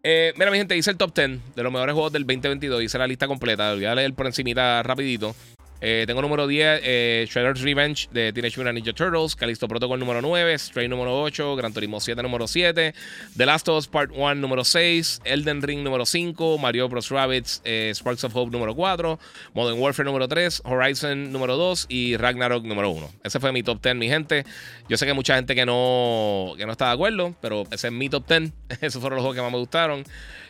Eh, 0.03 0.33
mira, 0.37 0.51
mi 0.51 0.57
gente, 0.57 0.77
hice 0.77 0.91
el 0.91 0.97
top 0.97 1.13
10 1.13 1.55
de 1.55 1.63
los 1.63 1.71
mejores 1.71 1.93
juegos 1.93 2.13
del 2.13 2.25
2022. 2.25 2.83
Hice 2.83 2.97
la 2.97 3.07
lista 3.07 3.27
completa. 3.27 3.73
Voy 3.73 3.85
a 3.85 3.95
leer 3.95 4.13
por 4.13 4.25
encimita 4.25 4.83
rapidito. 4.83 5.35
Eh, 5.79 6.05
tengo 6.07 6.21
número 6.21 6.47
10, 6.47 6.81
eh, 6.83 7.27
Shredder's 7.29 7.61
Revenge 7.61 8.09
de 8.11 8.33
Teenage 8.33 8.57
Mutant 8.57 8.75
Ninja 8.75 8.93
Turtles, 8.93 9.35
Callisto 9.35 9.67
Protocol 9.67 9.99
número 9.99 10.21
9, 10.21 10.57
Stray 10.57 10.87
número 10.87 11.21
8, 11.21 11.55
Gran 11.55 11.73
Turismo 11.73 11.99
7 11.99 12.23
número 12.23 12.47
7, 12.47 12.93
The 13.35 13.45
Last 13.45 13.67
of 13.69 13.77
Us 13.77 13.87
Part 13.87 14.11
1 14.15 14.41
número 14.41 14.63
6, 14.63 15.21
Elden 15.23 15.61
Ring 15.61 15.83
número 15.83 16.05
5, 16.05 16.57
Mario 16.57 16.89
Bros. 16.89 17.09
Rabbits 17.09 17.61
eh, 17.63 17.91
Sparks 17.93 18.23
of 18.23 18.35
Hope 18.35 18.51
número 18.51 18.75
4, 18.75 19.19
Modern 19.53 19.79
Warfare 19.79 20.05
número 20.05 20.27
3, 20.27 20.63
Horizon 20.65 21.31
número 21.31 21.57
2 21.57 21.85
y 21.89 22.17
Ragnarok 22.17 22.65
número 22.65 22.89
1. 22.89 23.09
Ese 23.23 23.39
fue 23.39 23.51
mi 23.51 23.61
top 23.61 23.81
10, 23.81 23.95
mi 23.95 24.07
gente. 24.07 24.45
Yo 24.89 24.97
sé 24.97 25.05
que 25.05 25.11
hay 25.11 25.15
mucha 25.15 25.35
gente 25.35 25.53
que 25.53 25.65
no, 25.65 26.53
que 26.57 26.65
no 26.65 26.71
está 26.71 26.87
de 26.87 26.93
acuerdo, 26.93 27.35
pero 27.39 27.63
ese 27.71 27.87
es 27.87 27.93
mi 27.93 28.09
top 28.09 28.27
10. 28.27 28.51
Esos 28.81 28.99
fueron 29.01 29.17
los 29.17 29.23
juegos 29.23 29.35
que 29.35 29.41
más 29.41 29.51
me 29.51 29.59
gustaron 29.59 30.03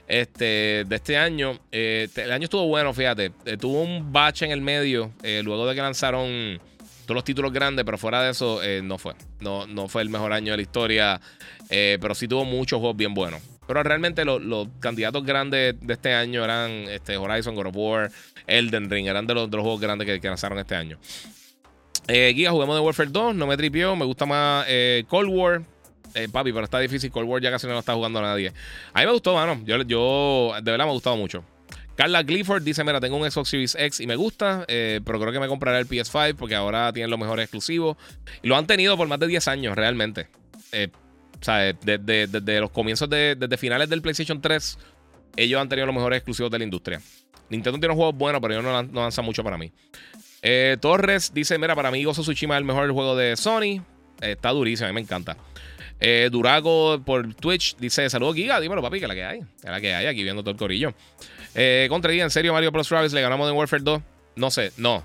este, 0.08 0.86
de 0.86 0.96
este 0.96 1.18
año. 1.18 1.60
Eh, 1.72 2.08
el 2.16 2.32
año 2.32 2.46
estuvo 2.46 2.68
bueno, 2.68 2.94
fíjate. 2.94 3.32
Eh, 3.46 3.58
tuvo 3.58 3.82
un 3.82 4.12
bache 4.12 4.46
en 4.46 4.52
el 4.52 4.62
medio 4.62 5.12
eh, 5.24 5.42
luego 5.44 5.68
de 5.68 5.76
que 5.76 5.82
lanzaron 5.82 6.60
todos 7.06 7.16
los 7.16 7.24
títulos 7.24 7.54
grandes, 7.54 7.86
pero 7.86 7.98
fuera 7.98 8.22
de 8.22 8.32
eso 8.32 8.60
no 8.84 8.98
fue. 8.98 9.14
No, 9.40 9.66
no 9.66 9.88
fue 9.88 10.02
el 10.02 10.10
mejor 10.10 10.34
año 10.34 10.52
de 10.52 10.58
la 10.58 10.62
historia, 10.62 11.22
pero 11.70 12.14
sí 12.14 12.28
tuvo 12.28 12.44
muchos 12.44 12.80
juegos 12.80 12.98
bien 12.98 13.14
buenos. 13.14 13.42
Pero 13.66 13.82
realmente 13.82 14.26
los 14.26 14.68
candidatos 14.82 15.24
grandes 15.24 15.76
de 15.80 15.94
este 15.94 16.14
año 16.14 16.44
eran 16.44 16.72
este, 16.90 17.16
Horizon, 17.16 17.56
God 17.56 17.68
of 17.68 17.76
War, 17.78 18.12
Elden 18.46 18.90
Ring, 18.90 19.08
eran 19.08 19.26
de 19.26 19.36
los, 19.36 19.50
juegos 19.50 19.80
grandes 19.80 20.20
que, 20.20 20.28
lanzaron 20.28 20.60
este 20.60 20.76
año. 20.76 21.00
Guía, 22.10 22.52
juguemos 22.52 22.76
de 22.76 22.82
Warfare 22.82 23.10
2, 23.10 23.36
no 23.36 23.48
me 23.48 23.56
tripió, 23.56 23.96
me 23.96 24.04
gusta 24.04 24.26
más 24.26 24.68
Cold 25.08 25.30
War. 25.30 25.62
Eh, 26.18 26.28
papi, 26.30 26.52
pero 26.52 26.64
está 26.64 26.80
difícil. 26.80 27.12
Cold 27.12 27.30
War 27.30 27.42
ya 27.42 27.52
casi 27.52 27.68
no 27.68 27.74
lo 27.74 27.80
está 27.80 27.94
jugando 27.94 28.20
nadie. 28.20 28.52
A 28.92 29.02
mí 29.02 29.06
me 29.06 29.12
gustó, 29.12 29.36
mano. 29.36 29.62
Yo, 29.66 29.84
yo 29.84 30.52
de 30.56 30.72
verdad 30.72 30.86
me 30.86 30.90
ha 30.90 30.94
gustado 30.94 31.16
mucho. 31.16 31.44
Carla 31.96 32.24
Clifford 32.24 32.64
dice: 32.64 32.84
Mira, 32.84 33.00
tengo 33.00 33.18
un 33.18 33.30
Xbox 33.30 33.50
Series 33.50 33.76
X 33.76 34.00
y 34.00 34.08
me 34.08 34.16
gusta, 34.16 34.66
eh, 34.68 35.00
pero 35.06 35.20
creo 35.20 35.32
que 35.32 35.40
me 35.40 35.48
compraré 35.48 35.78
el 35.78 35.88
PS5 35.88 36.36
porque 36.36 36.56
ahora 36.56 36.92
tienen 36.92 37.12
los 37.12 37.20
mejores 37.20 37.44
exclusivos. 37.44 37.98
Y 38.42 38.48
lo 38.48 38.58
han 38.58 38.66
tenido 38.66 38.98
por 38.98 39.08
más 39.08 39.20
de 39.20 39.28
10 39.28 39.48
años, 39.48 39.76
realmente. 39.76 40.28
Eh, 40.72 40.88
o 41.40 41.44
sea, 41.44 41.72
desde, 41.74 42.60
los 42.60 42.72
comienzos, 42.72 43.08
de, 43.12 43.36
desde 43.36 43.56
finales 43.58 43.88
del 43.88 44.02
PlayStation 44.02 44.42
3, 44.42 44.80
ellos 45.36 45.62
han 45.62 45.70
tenido 45.70 45.86
los 45.86 45.94
mejores 45.94 46.18
exclusivos 46.18 46.52
de 46.52 46.58
la 46.58 46.64
industria. 46.64 47.00
Nintendo 47.50 47.80
tiene 47.80 47.94
juegos 47.94 48.16
buenos, 48.16 48.42
pero 48.42 48.56
ellos 48.56 48.64
no, 48.64 48.82
no 48.82 49.02
lanzan 49.02 49.24
mucho 49.24 49.44
para 49.44 49.60
mí. 49.60 49.72
Torres 50.82 51.32
dice: 51.32 51.60
Mira, 51.60 51.76
para 51.76 51.92
mí 51.92 52.04
Gozo 52.04 52.24
Tsushima 52.24 52.56
es 52.56 52.60
el 52.60 52.66
mejor 52.66 52.92
juego 52.92 53.16
de 53.16 53.38
Sony. 53.38 53.84
está 54.20 54.50
durísimo, 54.50 54.88
a 54.88 54.90
mí 54.90 54.96
me 54.96 55.02
encanta. 55.02 55.38
Eh, 56.00 56.30
Durago 56.32 57.02
por 57.04 57.34
Twitch 57.34 57.76
dice: 57.78 58.10
Saludos, 58.10 58.36
Giga. 58.36 58.60
Dímelo, 58.60 58.82
papi, 58.82 59.00
que 59.00 59.08
la 59.08 59.16
que 59.16 59.24
hay. 59.24 59.40
Que 59.62 59.70
la 59.70 59.82
que 59.82 59.94
hay 59.94 60.06
aquí 60.06 60.24
viendo 60.24 60.42
todo 60.44 60.52
el 60.52 60.58
corillo. 60.58 60.94
Eh, 61.56 61.88
contra 61.90 62.14
¿en 62.14 62.30
serio 62.30 62.54
Mario 62.54 62.72
Bros. 62.72 62.90
Rabbids 62.90 63.14
le 63.14 63.22
ganamos 63.22 63.50
en 63.50 63.56
Warfare 63.56 63.84
2? 63.84 64.02
No 64.36 64.52
sé, 64.52 64.72
no. 64.78 65.04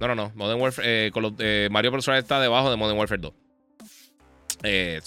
No, 0.00 0.08
no, 0.08 0.14
no. 0.14 0.32
Modern 0.34 0.60
Warfare. 0.60 1.12
Eh, 1.38 1.68
Mario 1.70 1.92
Bros. 1.92 2.08
está 2.08 2.40
debajo 2.40 2.70
de 2.70 2.76
Modern 2.76 2.98
Warfare 2.98 3.20
2. 3.20 3.32
Eh, 4.64 5.00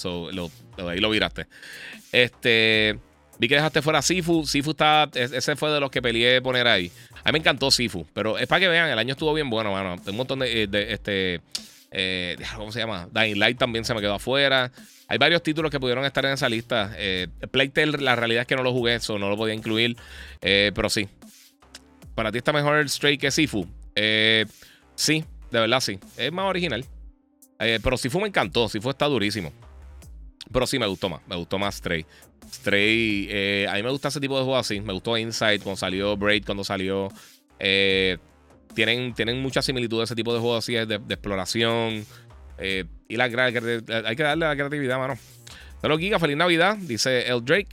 ahí 0.88 1.00
lo 1.00 1.10
viraste. 1.10 1.48
Este. 2.12 3.00
Vi 3.40 3.48
que 3.48 3.56
dejaste 3.56 3.82
fuera 3.82 4.02
Sifu. 4.02 4.46
Sifu 4.46 4.72
está. 4.72 5.10
Ese 5.14 5.56
fue 5.56 5.70
de 5.72 5.80
los 5.80 5.92
que 5.92 6.02
peleé 6.02 6.42
poner 6.42 6.68
ahí. 6.68 6.92
A 7.24 7.30
mí 7.30 7.34
me 7.34 7.40
encantó 7.40 7.70
Sifu. 7.70 8.06
Pero 8.14 8.38
es 8.38 8.48
para 8.48 8.62
que 8.62 8.68
vean, 8.68 8.90
el 8.90 8.98
año 8.98 9.14
estuvo 9.14 9.34
bien 9.34 9.50
bueno, 9.50 9.72
mano. 9.72 9.96
Un 10.06 10.16
montón 10.16 10.40
de. 10.40 10.64
Eh, 10.64 10.68
este. 10.90 11.42
Eh, 11.92 12.38
¿Cómo 12.56 12.72
se 12.72 12.80
llama? 12.80 13.08
Dying 13.12 13.40
Light 13.40 13.58
también 13.58 13.86
se 13.86 13.94
me 13.94 14.02
quedó 14.02 14.16
afuera. 14.16 14.72
Hay 15.08 15.18
varios 15.18 15.42
títulos 15.42 15.72
que 15.72 15.80
pudieron 15.80 16.04
estar 16.06 16.26
en 16.26 16.34
esa 16.34 16.50
lista. 16.50 16.92
Eh, 16.98 17.28
Playtale, 17.52 17.98
la 18.00 18.16
realidad 18.16 18.42
es 18.42 18.48
que 18.48 18.56
no 18.56 18.64
lo 18.64 18.74
jugué, 18.74 18.96
eso 18.96 19.18
no 19.18 19.30
lo 19.30 19.38
podía 19.38 19.54
incluir. 19.54 19.96
pero 20.40 20.90
sí. 20.90 21.08
¿Para 22.16 22.32
ti 22.32 22.40
está 22.40 22.52
mejor 22.52 22.88
Stray 22.90 23.18
que 23.18 23.32
Sifu? 23.32 23.68
sí, 24.96 25.24
de 25.52 25.60
verdad 25.60 25.80
sí. 25.80 26.00
Es 26.18 26.32
más 26.32 26.46
original. 26.46 26.84
pero 27.58 27.98
Sifu 27.98 28.20
me 28.20 28.28
encantó. 28.28 28.68
Sifu 28.68 28.90
está 28.90 29.06
durísimo. 29.06 29.54
Pero 30.52 30.68
sí 30.68 30.80
me 30.80 30.88
gustó 30.88 31.10
más. 31.10 31.22
Me 31.28 31.36
gustó 31.36 31.58
más 31.58 31.76
Stray. 31.76 32.06
Stray, 32.52 33.28
eh, 33.30 33.68
a 33.70 33.76
mí 33.76 33.84
me 33.84 33.90
gusta 33.90 34.08
ese 34.08 34.20
tipo 34.20 34.38
de 34.38 34.44
juegos 34.44 34.66
así. 34.66 34.80
Me 34.80 34.94
gustó 34.94 35.18
Inside 35.18 35.60
cuando 35.60 35.78
salió, 35.78 36.16
Braid 36.16 36.46
cuando 36.46 36.64
salió. 36.64 37.10
Eh, 37.60 38.18
tienen, 38.74 39.14
tienen 39.14 39.42
mucha 39.42 39.62
similitud 39.62 40.02
ese 40.04 40.16
tipo 40.16 40.34
de 40.34 40.40
juegos 40.40 40.64
así 40.64 40.74
de, 40.74 40.96
exploración. 40.96 42.06
Eh, 42.58 42.86
y 43.08 43.16
la, 43.18 43.26
hay 43.26 44.16
que 44.16 44.24
darle 44.24 44.46
la 44.46 44.56
creatividad, 44.56 44.98
mano. 44.98 45.18
Pero 45.82 45.98
Giga, 45.98 46.20
feliz 46.20 46.38
Navidad, 46.38 46.78
dice 46.78 47.28
El 47.28 47.44
Drake. 47.44 47.70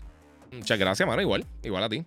Muchas 0.53 0.79
gracias, 0.79 1.07
mano. 1.07 1.21
Igual, 1.23 1.45
igual 1.63 1.85
a 1.85 1.89
ti. 1.89 2.05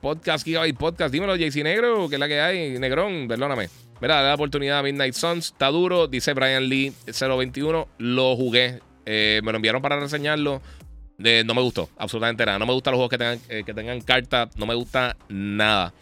podcast, 0.00 0.44
Gigabyte 0.44 0.76
Podcast. 0.76 1.12
Dímelo, 1.12 1.36
JC 1.36 1.62
Negro, 1.62 2.08
que 2.08 2.16
es 2.16 2.20
la 2.20 2.28
que 2.28 2.40
hay. 2.40 2.78
Negrón, 2.78 3.28
perdóname. 3.28 3.68
Mira, 4.00 4.22
la 4.22 4.34
oportunidad 4.34 4.80
a 4.80 4.82
Midnight 4.82 5.14
Suns. 5.14 5.46
Está 5.46 5.68
duro, 5.68 6.06
dice 6.06 6.34
Brian 6.34 6.68
Lee 6.68 6.92
021. 7.06 7.88
Lo 7.98 8.36
jugué. 8.36 8.80
me 9.06 9.40
lo 9.42 9.56
enviaron 9.56 9.80
para 9.80 9.98
reseñarlo 9.98 10.60
no 11.18 11.54
me 11.54 11.62
gustó 11.62 11.88
absolutamente 11.98 12.46
nada. 12.46 12.58
No 12.58 12.66
me 12.66 12.72
gustan 12.72 12.92
los 12.92 12.98
juegos 12.98 13.10
que 13.10 13.18
tengan, 13.18 13.40
eh, 13.48 13.62
que 13.64 13.74
tengan 13.74 14.00
carta. 14.00 14.48
No 14.56 14.66
me 14.66 14.74
gusta 14.74 15.16
nada. 15.28 15.92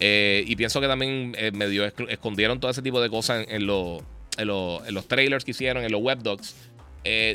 Eh, 0.00 0.44
y 0.46 0.56
pienso 0.56 0.80
que 0.80 0.88
también 0.88 1.34
eh, 1.38 1.52
medio 1.52 1.84
escondieron 1.84 2.58
todo 2.58 2.70
ese 2.70 2.82
tipo 2.82 3.00
de 3.00 3.10
cosas 3.10 3.46
en, 3.48 3.66
los 4.38 5.08
trailers 5.08 5.44
que 5.44 5.52
hicieron, 5.52 5.84
en 5.84 5.92
los 5.92 6.02
webdocs. 6.02 6.54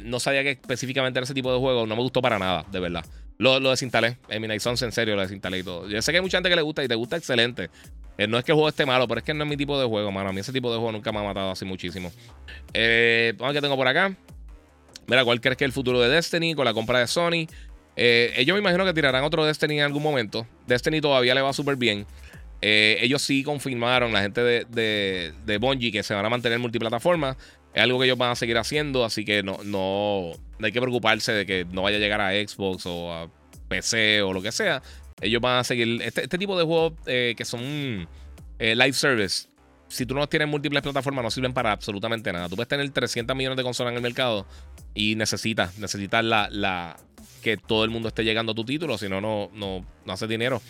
no 0.03 0.19
sabía 0.19 0.43
que 0.43 0.51
específicamente 0.51 1.19
era 1.19 1.23
ese 1.23 1.33
tipo 1.33 1.51
de 1.51 1.59
juego. 1.59 1.85
No 1.85 1.95
me 1.95 2.01
gustó 2.01 2.21
para 2.21 2.39
nada, 2.39 2.65
de 2.71 2.79
verdad. 2.79 3.05
Lo, 3.37 3.59
lo 3.59 3.69
desinstalé. 3.69 4.17
En 4.29 4.41
mi 4.41 4.59
Sons 4.59 4.81
en 4.81 4.91
serio 4.91 5.15
lo 5.15 5.21
desinstalé 5.21 5.59
y 5.59 5.63
todo. 5.63 5.87
Yo 5.87 6.01
sé 6.01 6.11
que 6.11 6.17
hay 6.17 6.21
mucha 6.21 6.37
gente 6.37 6.49
que 6.49 6.55
le 6.55 6.61
gusta 6.61 6.83
y 6.83 6.87
te 6.87 6.95
gusta 6.95 7.17
excelente. 7.17 7.69
no 8.27 8.37
es 8.37 8.43
que 8.43 8.51
el 8.51 8.55
juego 8.55 8.69
esté 8.69 8.85
malo, 8.85 9.07
pero 9.07 9.19
es 9.19 9.23
que 9.23 9.33
no 9.33 9.43
es 9.43 9.49
mi 9.49 9.57
tipo 9.57 9.79
de 9.79 9.85
juego, 9.85 10.11
mano. 10.11 10.29
A 10.29 10.33
mí 10.33 10.39
ese 10.39 10.53
tipo 10.53 10.71
de 10.71 10.77
juego 10.77 10.91
nunca 10.91 11.11
me 11.11 11.19
ha 11.19 11.23
matado 11.23 11.51
así 11.51 11.65
muchísimo. 11.65 12.11
vamos 12.11 12.75
a 12.75 13.47
ver 13.47 13.53
qué 13.53 13.61
tengo 13.61 13.75
por 13.75 13.87
acá. 13.87 14.15
Mira, 15.07 15.23
¿cuál 15.23 15.39
crees 15.39 15.55
que 15.57 15.63
es 15.63 15.69
el 15.69 15.73
futuro 15.73 16.01
de 16.01 16.09
Destiny 16.09 16.53
con 16.53 16.65
la 16.65 16.73
compra 16.73 16.99
de 16.99 17.07
Sony? 17.07 17.47
Eh, 17.95 18.33
ellos 18.35 18.53
me 18.53 18.59
imagino 18.59 18.85
que 18.85 18.93
tirarán 18.93 19.23
otro 19.23 19.45
Destiny 19.45 19.79
en 19.79 19.85
algún 19.85 20.03
momento. 20.03 20.45
Destiny 20.67 20.99
todavía 20.99 21.33
le 21.33 21.41
va 21.41 21.53
súper 21.53 21.77
bien. 21.77 22.05
Eh, 22.61 22.97
ellos 23.01 23.21
sí 23.21 23.43
confirmaron, 23.43 24.13
la 24.13 24.21
gente 24.21 24.41
de, 24.41 25.33
de, 25.45 25.57
Bungie, 25.57 25.91
que 25.91 26.03
se 26.03 26.13
van 26.13 26.25
a 26.25 26.29
mantener 26.29 26.59
multiplataforma. 26.59 27.37
Es 27.73 27.83
algo 27.83 27.99
que 27.99 28.05
ellos 28.05 28.17
van 28.17 28.31
a 28.31 28.35
seguir 28.35 28.57
haciendo, 28.57 29.05
así 29.05 29.23
que 29.23 29.43
no, 29.43 29.59
no, 29.63 30.31
hay 30.61 30.71
que 30.71 30.81
preocuparse 30.81 31.31
de 31.31 31.45
que 31.45 31.65
no 31.65 31.83
vaya 31.83 31.97
a 31.97 31.99
llegar 31.99 32.21
a 32.21 32.31
Xbox 32.31 32.85
o 32.85 33.13
a 33.13 33.29
PC 33.67 34.21
o 34.23 34.33
lo 34.33 34.41
que 34.41 34.51
sea. 34.51 34.81
Ellos 35.21 35.41
van 35.41 35.59
a 35.59 35.63
seguir. 35.63 36.01
Este, 36.01 36.23
este 36.23 36.37
tipo 36.37 36.57
de 36.57 36.65
juegos 36.65 36.93
eh, 37.05 37.35
que 37.37 37.45
son 37.45 38.07
live 38.59 38.93
service, 38.93 39.47
si 39.87 40.05
tú 40.05 40.15
no 40.15 40.27
tienes 40.27 40.47
múltiples 40.47 40.81
plataformas, 40.81 41.23
no 41.23 41.31
sirven 41.31 41.53
para 41.53 41.71
absolutamente 41.71 42.31
nada. 42.33 42.49
Tú 42.49 42.55
puedes 42.55 42.67
tener 42.67 42.89
300 42.89 43.35
millones 43.35 43.57
de 43.57 43.63
consolas 43.63 43.91
en 43.91 43.97
el 43.97 44.03
mercado 44.03 44.45
y 44.93 45.15
necesitas, 45.15 45.77
necesitas 45.77 46.23
la, 46.25 46.49
la, 46.51 46.97
que 47.41 47.57
todo 47.57 47.83
el 47.83 47.89
mundo 47.89 48.09
esté 48.09 48.23
llegando 48.23 48.51
a 48.51 48.55
tu 48.55 48.65
título, 48.65 48.97
si 48.97 49.07
no, 49.07 49.21
no, 49.21 49.49
no, 49.53 49.85
hace 50.07 50.27
dinero. 50.27 50.61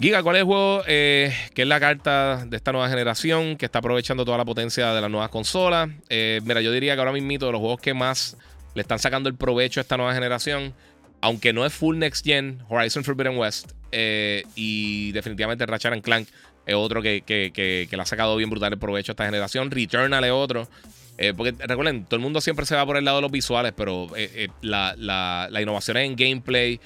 Giga, 0.00 0.22
¿cuál 0.22 0.36
es 0.36 0.40
el 0.40 0.46
juego 0.46 0.82
eh, 0.86 1.32
que 1.54 1.62
es 1.62 1.68
la 1.68 1.78
carta 1.78 2.44
de 2.46 2.56
esta 2.56 2.72
nueva 2.72 2.88
generación 2.88 3.56
que 3.56 3.64
está 3.64 3.78
aprovechando 3.78 4.24
toda 4.24 4.36
la 4.36 4.44
potencia 4.44 4.92
de 4.92 5.00
las 5.00 5.10
nuevas 5.10 5.30
consolas? 5.30 5.88
Eh, 6.08 6.40
mira, 6.44 6.60
yo 6.60 6.72
diría 6.72 6.94
que 6.94 7.00
ahora 7.00 7.12
mismo 7.12 7.30
de 7.30 7.52
los 7.52 7.60
juegos 7.60 7.80
que 7.80 7.94
más 7.94 8.36
le 8.74 8.82
están 8.82 8.98
sacando 8.98 9.28
el 9.28 9.36
provecho 9.36 9.78
a 9.78 9.82
esta 9.82 9.96
nueva 9.96 10.12
generación, 10.12 10.74
aunque 11.20 11.52
no 11.52 11.64
es 11.64 11.72
full 11.72 11.96
next 11.96 12.24
gen, 12.24 12.60
Horizon 12.68 13.04
Forbidden 13.04 13.38
West 13.38 13.70
eh, 13.92 14.42
y 14.56 15.12
definitivamente 15.12 15.64
Ratchet 15.64 16.02
Clank 16.02 16.28
es 16.66 16.74
otro 16.74 17.00
que, 17.00 17.22
que, 17.22 17.52
que, 17.54 17.88
le 17.96 18.02
ha 18.02 18.06
sacado 18.06 18.34
bien 18.36 18.50
brutal 18.50 18.72
el 18.72 18.78
provecho 18.78 19.12
a 19.12 19.14
esta 19.14 19.26
generación. 19.26 19.70
Returnal 19.70 20.24
es 20.24 20.32
otro. 20.32 20.68
Porque 21.36 21.54
recuerden, 21.56 22.04
todo 22.06 22.16
el 22.16 22.22
mundo 22.22 22.40
siempre 22.40 22.66
se 22.66 22.74
va 22.74 22.84
por 22.84 22.96
el 22.96 23.04
lado 23.04 23.18
de 23.18 23.22
los 23.22 23.30
visuales, 23.30 23.72
pero 23.76 24.08
la, 24.62 24.96
la, 24.98 25.46
las 25.48 25.62
innovaciones 25.62 26.06
en 26.06 26.16
gameplay 26.16 26.80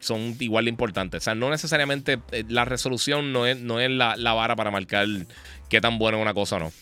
son 0.00 0.36
igual 0.40 0.66
de 0.66 0.70
importantes. 0.70 1.22
O 1.22 1.24
sea, 1.24 1.34
no 1.34 1.50
necesariamente 1.50 2.20
la 2.48 2.64
resolución 2.64 3.32
no 3.32 3.46
es, 3.46 3.58
no 3.58 3.80
es 3.80 3.90
la, 3.90 4.16
la, 4.16 4.34
vara 4.34 4.56
para 4.56 4.70
marcar 4.70 5.06
qué 5.68 5.80
tan 5.80 5.98
buena 5.98 6.18
es 6.18 6.22
una 6.22 6.34
cosa 6.34 6.56
o 6.56 6.58
no. 6.60 6.72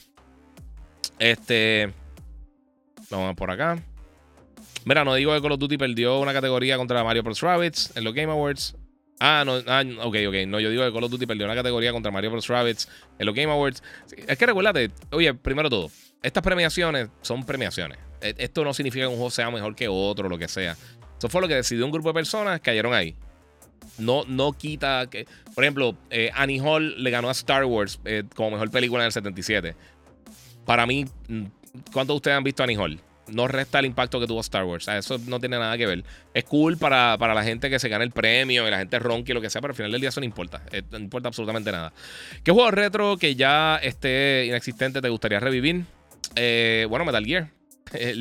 Este. 1.18 1.92
Vamos 3.10 3.36
por 3.36 3.50
acá. 3.50 3.82
Mira, 4.84 5.04
no 5.04 5.14
digo 5.14 5.34
que 5.34 5.42
Call 5.42 5.52
of 5.52 5.58
Duty 5.58 5.76
perdió 5.76 6.18
una 6.18 6.32
categoría 6.32 6.76
contra 6.76 7.04
Mario 7.04 7.22
Bros. 7.22 7.40
Rabbits 7.40 7.92
en 7.96 8.04
los 8.04 8.14
Game 8.14 8.32
Awards. 8.32 8.76
Ah, 9.20 9.42
no, 9.44 9.56
ah, 9.66 9.82
ok, 10.04 10.16
ok. 10.28 10.34
No, 10.46 10.60
yo 10.60 10.70
digo 10.70 10.84
que 10.84 10.92
Call 10.92 11.04
of 11.04 11.10
Duty 11.10 11.26
perdió 11.26 11.44
una 11.46 11.54
categoría 11.54 11.92
contra 11.92 12.12
Mario 12.12 12.30
Bros. 12.30 12.46
Rabbids 12.46 12.88
en 13.18 13.26
los 13.26 13.34
Game 13.34 13.50
Awards. 13.50 13.82
Es 14.26 14.38
que 14.38 14.46
recuérdate, 14.46 14.90
oye, 15.10 15.34
primero 15.34 15.68
todo, 15.68 15.90
estas 16.22 16.42
premiaciones 16.42 17.08
son 17.22 17.44
premiaciones. 17.44 17.98
E, 18.20 18.34
esto 18.38 18.64
no 18.64 18.72
significa 18.72 19.04
que 19.04 19.08
un 19.08 19.16
juego 19.16 19.30
sea 19.30 19.50
mejor 19.50 19.74
que 19.74 19.88
otro, 19.88 20.28
lo 20.28 20.38
que 20.38 20.48
sea. 20.48 20.76
Eso 21.18 21.28
fue 21.28 21.40
lo 21.40 21.48
que 21.48 21.54
decidió 21.56 21.84
un 21.84 21.90
grupo 21.90 22.08
de 22.08 22.14
personas, 22.14 22.60
cayeron 22.60 22.94
ahí. 22.94 23.14
No, 23.98 24.24
no 24.26 24.52
quita 24.52 25.08
que. 25.10 25.26
Por 25.54 25.64
ejemplo, 25.64 25.96
eh, 26.10 26.30
Annie 26.34 26.60
Hall 26.60 27.02
le 27.02 27.10
ganó 27.10 27.28
a 27.28 27.32
Star 27.32 27.64
Wars 27.64 28.00
eh, 28.04 28.24
como 28.34 28.52
mejor 28.52 28.70
película 28.70 29.02
en 29.02 29.06
el 29.06 29.12
77. 29.12 29.74
Para 30.64 30.86
mí, 30.86 31.04
mm, 31.28 31.44
¿cuántos 31.92 32.14
de 32.14 32.16
ustedes 32.16 32.36
han 32.36 32.44
visto 32.44 32.62
Annie 32.62 32.76
Hall? 32.76 33.00
no 33.32 33.48
resta 33.48 33.78
el 33.78 33.86
impacto 33.86 34.20
que 34.20 34.26
tuvo 34.26 34.40
Star 34.40 34.64
Wars. 34.64 34.88
eso 34.88 35.18
no 35.26 35.40
tiene 35.40 35.58
nada 35.58 35.76
que 35.76 35.86
ver. 35.86 36.04
Es 36.34 36.44
cool 36.44 36.76
para, 36.76 37.16
la 37.16 37.44
gente 37.44 37.70
que 37.70 37.78
se 37.78 37.88
gana 37.88 38.04
el 38.04 38.10
premio 38.10 38.66
y 38.66 38.70
la 38.70 38.78
gente 38.78 38.98
ronque 38.98 39.32
y 39.32 39.34
lo 39.34 39.40
que 39.40 39.50
sea, 39.50 39.60
pero 39.60 39.72
al 39.72 39.76
final 39.76 39.92
del 39.92 40.00
día 40.00 40.10
eso 40.10 40.20
no 40.20 40.26
importa. 40.26 40.62
Eh, 40.72 40.82
no 40.90 40.98
importa 40.98 41.28
absolutamente 41.28 41.70
nada. 41.72 41.92
¿Qué 42.42 42.52
juego 42.52 42.70
retro 42.70 43.16
que 43.16 43.34
ya 43.34 43.76
esté 43.76 44.46
inexistente 44.46 45.00
te 45.00 45.08
gustaría 45.08 45.40
revivir? 45.40 45.84
Eh, 46.36 46.86
bueno, 46.88 47.04
Metal 47.04 47.24
Gear. 47.24 47.57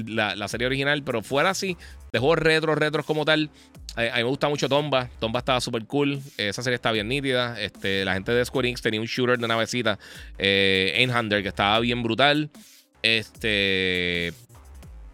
La, 0.07 0.47
serie 0.47 0.67
original, 0.67 1.03
pero 1.03 1.21
fuera 1.21 1.51
así, 1.51 1.77
de 2.11 2.19
juegos 2.19 2.39
retro, 2.39 2.75
retros 2.75 3.05
como 3.05 3.25
tal. 3.25 3.49
A 3.95 4.01
mí 4.01 4.09
me 4.15 4.23
gusta 4.23 4.47
mucho 4.47 4.69
Tomba. 4.69 5.09
Tomba 5.19 5.39
estaba 5.39 5.59
súper 5.59 5.85
cool. 5.85 6.21
Esa 6.37 6.61
serie 6.61 6.75
está 6.75 6.91
bien 6.91 7.07
nítida. 7.07 7.59
Este, 7.59 8.05
la 8.05 8.13
gente 8.13 8.31
de 8.31 8.45
Square 8.45 8.67
Enix 8.67 8.81
tenía 8.81 9.01
un 9.01 9.07
shooter 9.07 9.39
de 9.39 9.47
navecita, 9.47 9.97
eh, 10.37 10.93
Einhander, 10.97 11.41
que 11.41 11.49
estaba 11.49 11.79
bien 11.79 12.03
brutal. 12.03 12.51
Este, 13.01 14.33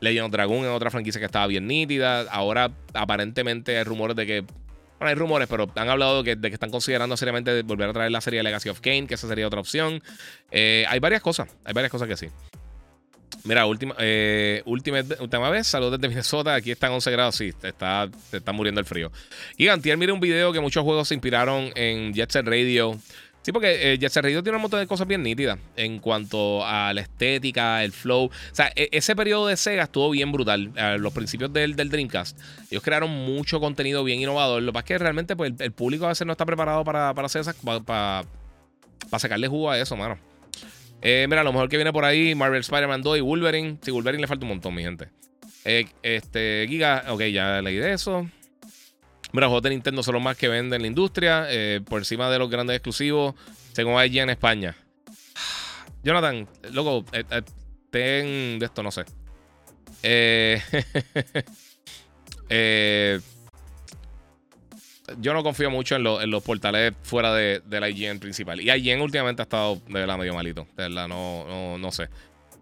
Legend 0.03 0.25
of 0.25 0.31
Dragon 0.31 0.65
es 0.65 0.67
otra 0.67 0.91
franquicia 0.91 1.19
que 1.19 1.25
estaba 1.25 1.47
bien 1.47 1.65
nítida. 1.65 2.21
Ahora, 2.23 2.71
aparentemente, 2.93 3.77
hay 3.77 3.84
rumores 3.84 4.15
de 4.15 4.25
que. 4.25 4.41
Bueno, 4.41 5.09
hay 5.09 5.15
rumores, 5.15 5.47
pero 5.49 5.69
han 5.75 5.89
hablado 5.89 6.23
de 6.23 6.39
que, 6.39 6.47
están 6.47 6.69
considerando 6.69 7.17
seriamente 7.17 7.61
volver 7.63 7.89
a 7.89 7.93
traer 7.93 8.11
la 8.11 8.21
serie 8.21 8.43
Legacy 8.43 8.69
of 8.69 8.80
Kane, 8.81 9.07
que 9.07 9.15
esa 9.15 9.27
sería 9.27 9.47
otra 9.47 9.59
opción. 9.59 10.03
Eh, 10.51 10.85
hay 10.88 10.99
varias 10.99 11.21
cosas, 11.21 11.49
hay 11.63 11.73
varias 11.73 11.91
cosas 11.91 12.07
que 12.07 12.17
sí. 12.17 12.27
Mira, 13.43 13.65
última, 13.65 13.95
eh, 13.99 14.61
última, 14.65 14.99
última 15.19 15.49
vez, 15.49 15.68
saludos 15.68 15.93
desde 15.93 16.07
Minnesota. 16.07 16.55
Aquí 16.55 16.72
están 16.72 16.91
11 16.91 17.11
grados, 17.11 17.35
sí, 17.35 17.51
te 17.51 17.69
está, 17.69 18.10
te 18.31 18.38
está 18.38 18.51
muriendo 18.51 18.80
el 18.80 18.85
frío. 18.85 19.11
Y 19.57 19.65
Gantier, 19.65 19.97
mire 19.97 20.11
un 20.11 20.19
video 20.19 20.53
que 20.53 20.60
muchos 20.60 20.84
juegos 20.84 21.07
se 21.07 21.14
inspiraron 21.14 21.72
en 21.76 22.14
Jet 22.14 22.31
Set 22.31 22.45
Radio. 22.45 22.97
Sí, 23.43 23.51
porque 23.51 23.93
eh, 23.93 23.97
Jet 23.97 24.14
tiene 24.14 24.55
un 24.55 24.61
montón 24.61 24.80
de 24.80 24.88
cosas 24.88 25.05
bien 25.05 25.22
nítidas 25.22 25.60
en 25.76 25.99
cuanto 25.99 26.65
a 26.65 26.93
la 26.93 27.01
estética, 27.01 27.84
el 27.84 27.91
flow. 27.91 28.26
O 28.27 28.31
sea, 28.53 28.72
e, 28.73 28.88
ese 28.93 29.18
periodo 29.18 29.47
de 29.47 29.57
Sega 29.57 29.84
estuvo 29.84 30.10
bien 30.11 30.31
brutal. 30.31 30.72
A 30.77 30.97
los 30.97 31.11
principios 31.11 31.51
del, 31.51 31.76
Dreamcast, 31.76 32.39
ellos 32.72 32.81
crearon 32.81 33.10
mucho 33.10 33.60
contenido 33.60 34.03
bien 34.05 34.22
innovador. 34.22 34.64
Lo 34.64 34.72
que 34.72 34.73
pasa 34.73 34.84
es 34.84 34.88
que 34.88 34.97
realmente 34.99 35.35
pues, 35.35 35.51
el, 35.60 35.73
público 35.73 36.05
a 36.05 36.10
veces 36.10 36.26
no 36.26 36.31
está 36.31 36.45
preparado 36.45 36.85
para, 36.85 37.10
hacer 37.10 37.41
esas, 37.41 37.55
para, 37.85 38.23
sacarle 39.18 39.49
jugo 39.49 39.69
a 39.69 39.77
eso, 39.77 39.97
mano. 39.97 40.18
Eh, 41.05 41.27
mira, 41.30 41.43
lo 41.43 41.51
mejor 41.51 41.67
que 41.67 41.75
viene 41.75 41.91
por 41.91 42.05
ahí, 42.05 42.34
Marvel 42.34 42.61
Spider-Man 42.61 43.01
2 43.01 43.17
y 43.17 43.21
Wolverine. 43.21 43.77
Sí, 43.81 43.91
Wolverine 43.91 44.21
le 44.21 44.27
falta 44.27 44.45
un 44.45 44.49
montón, 44.49 44.73
mi 44.73 44.84
gente. 44.84 45.09
Eh, 45.65 45.85
este, 46.01 46.65
Giga, 46.69 47.03
ok, 47.09 47.23
ya 47.23 47.61
leí 47.61 47.75
de 47.75 47.91
eso. 47.91 48.21
Mira, 49.34 49.47
los 49.47 49.49
juegos 49.49 49.63
de 49.63 49.69
Nintendo 49.71 50.01
son 50.01 50.13
los 50.13 50.23
más 50.23 50.38
que 50.38 50.47
venden 50.47 50.77
en 50.77 50.81
la 50.84 50.88
industria, 50.88 51.45
eh, 51.49 51.81
por 51.84 51.99
encima 51.99 52.30
de 52.30 52.39
los 52.39 52.49
grandes 52.49 52.77
exclusivos, 52.77 53.35
según 53.73 53.99
allí 53.99 54.19
en 54.19 54.30
España. 54.30 54.77
Jonathan, 56.03 56.47
loco, 56.71 57.03
eh, 57.11 57.25
eh, 57.30 57.41
ten 57.91 58.59
de 58.59 58.65
esto, 58.65 58.81
no 58.81 58.91
sé. 58.91 59.03
Eh, 60.03 60.61
yo 65.19 65.34
no 65.34 65.43
confío 65.43 65.69
mucho 65.69 65.95
en, 65.95 66.03
los 66.03 66.43
portales 66.43 66.93
fuera 67.03 67.34
de, 67.34 67.61
la 67.67 67.89
IGN 67.89 68.19
principal. 68.19 68.61
Y 68.61 68.71
IGN 68.71 69.01
últimamente 69.01 69.41
ha 69.41 69.43
estado 69.43 69.75
de 69.88 69.93
verdad 69.93 70.17
medio 70.17 70.34
malito. 70.34 70.67
De 70.77 70.84
verdad, 70.84 71.07
no, 71.07 71.45
no, 71.47 71.77
no 71.77 71.91
sé. 71.91 72.09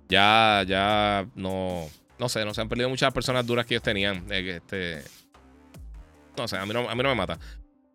Ya, 0.09 0.63
ya 0.67 1.25
no. 1.35 1.87
No 2.19 2.29
sé, 2.29 2.45
no 2.45 2.53
se 2.53 2.61
han 2.61 2.69
perdido 2.69 2.89
muchas 2.89 3.11
personas 3.13 3.45
duras 3.45 3.65
que 3.65 3.75
ellos 3.75 3.83
tenían. 3.83 4.25
Este, 4.31 5.01
no 6.37 6.47
sé, 6.47 6.57
a 6.57 6.65
mí 6.65 6.73
no, 6.73 6.89
a 6.89 6.95
mí 6.95 7.03
no 7.03 7.09
me 7.09 7.15
mata. 7.15 7.39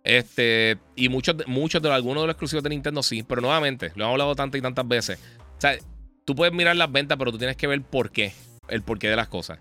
Este, 0.03 0.79
y 0.95 1.09
muchos, 1.09 1.37
muchos 1.47 1.83
de 1.83 1.93
algunos 1.93 2.23
de 2.23 2.29
los 2.29 2.35
exclusivos 2.35 2.63
de 2.63 2.71
Nintendo 2.71 3.03
sí, 3.03 3.25
pero 3.25 3.41
nuevamente, 3.41 3.93
lo 3.97 4.05
hemos 4.05 4.13
hablado 4.13 4.37
tantas 4.37 4.59
y 4.59 4.63
tantas 4.63 4.87
veces. 4.87 5.19
O 5.59 5.61
sea, 5.61 5.77
tú 6.25 6.35
puedes 6.37 6.55
mirar 6.55 6.77
las 6.77 6.91
ventas, 6.91 7.19
pero 7.19 7.33
tú 7.33 7.39
tienes 7.39 7.57
que 7.57 7.67
ver 7.67 7.83
por 7.83 8.11
qué, 8.11 8.33
el 8.69 8.83
porqué 8.83 9.09
de 9.09 9.17
las 9.17 9.29
cosas. 9.29 9.59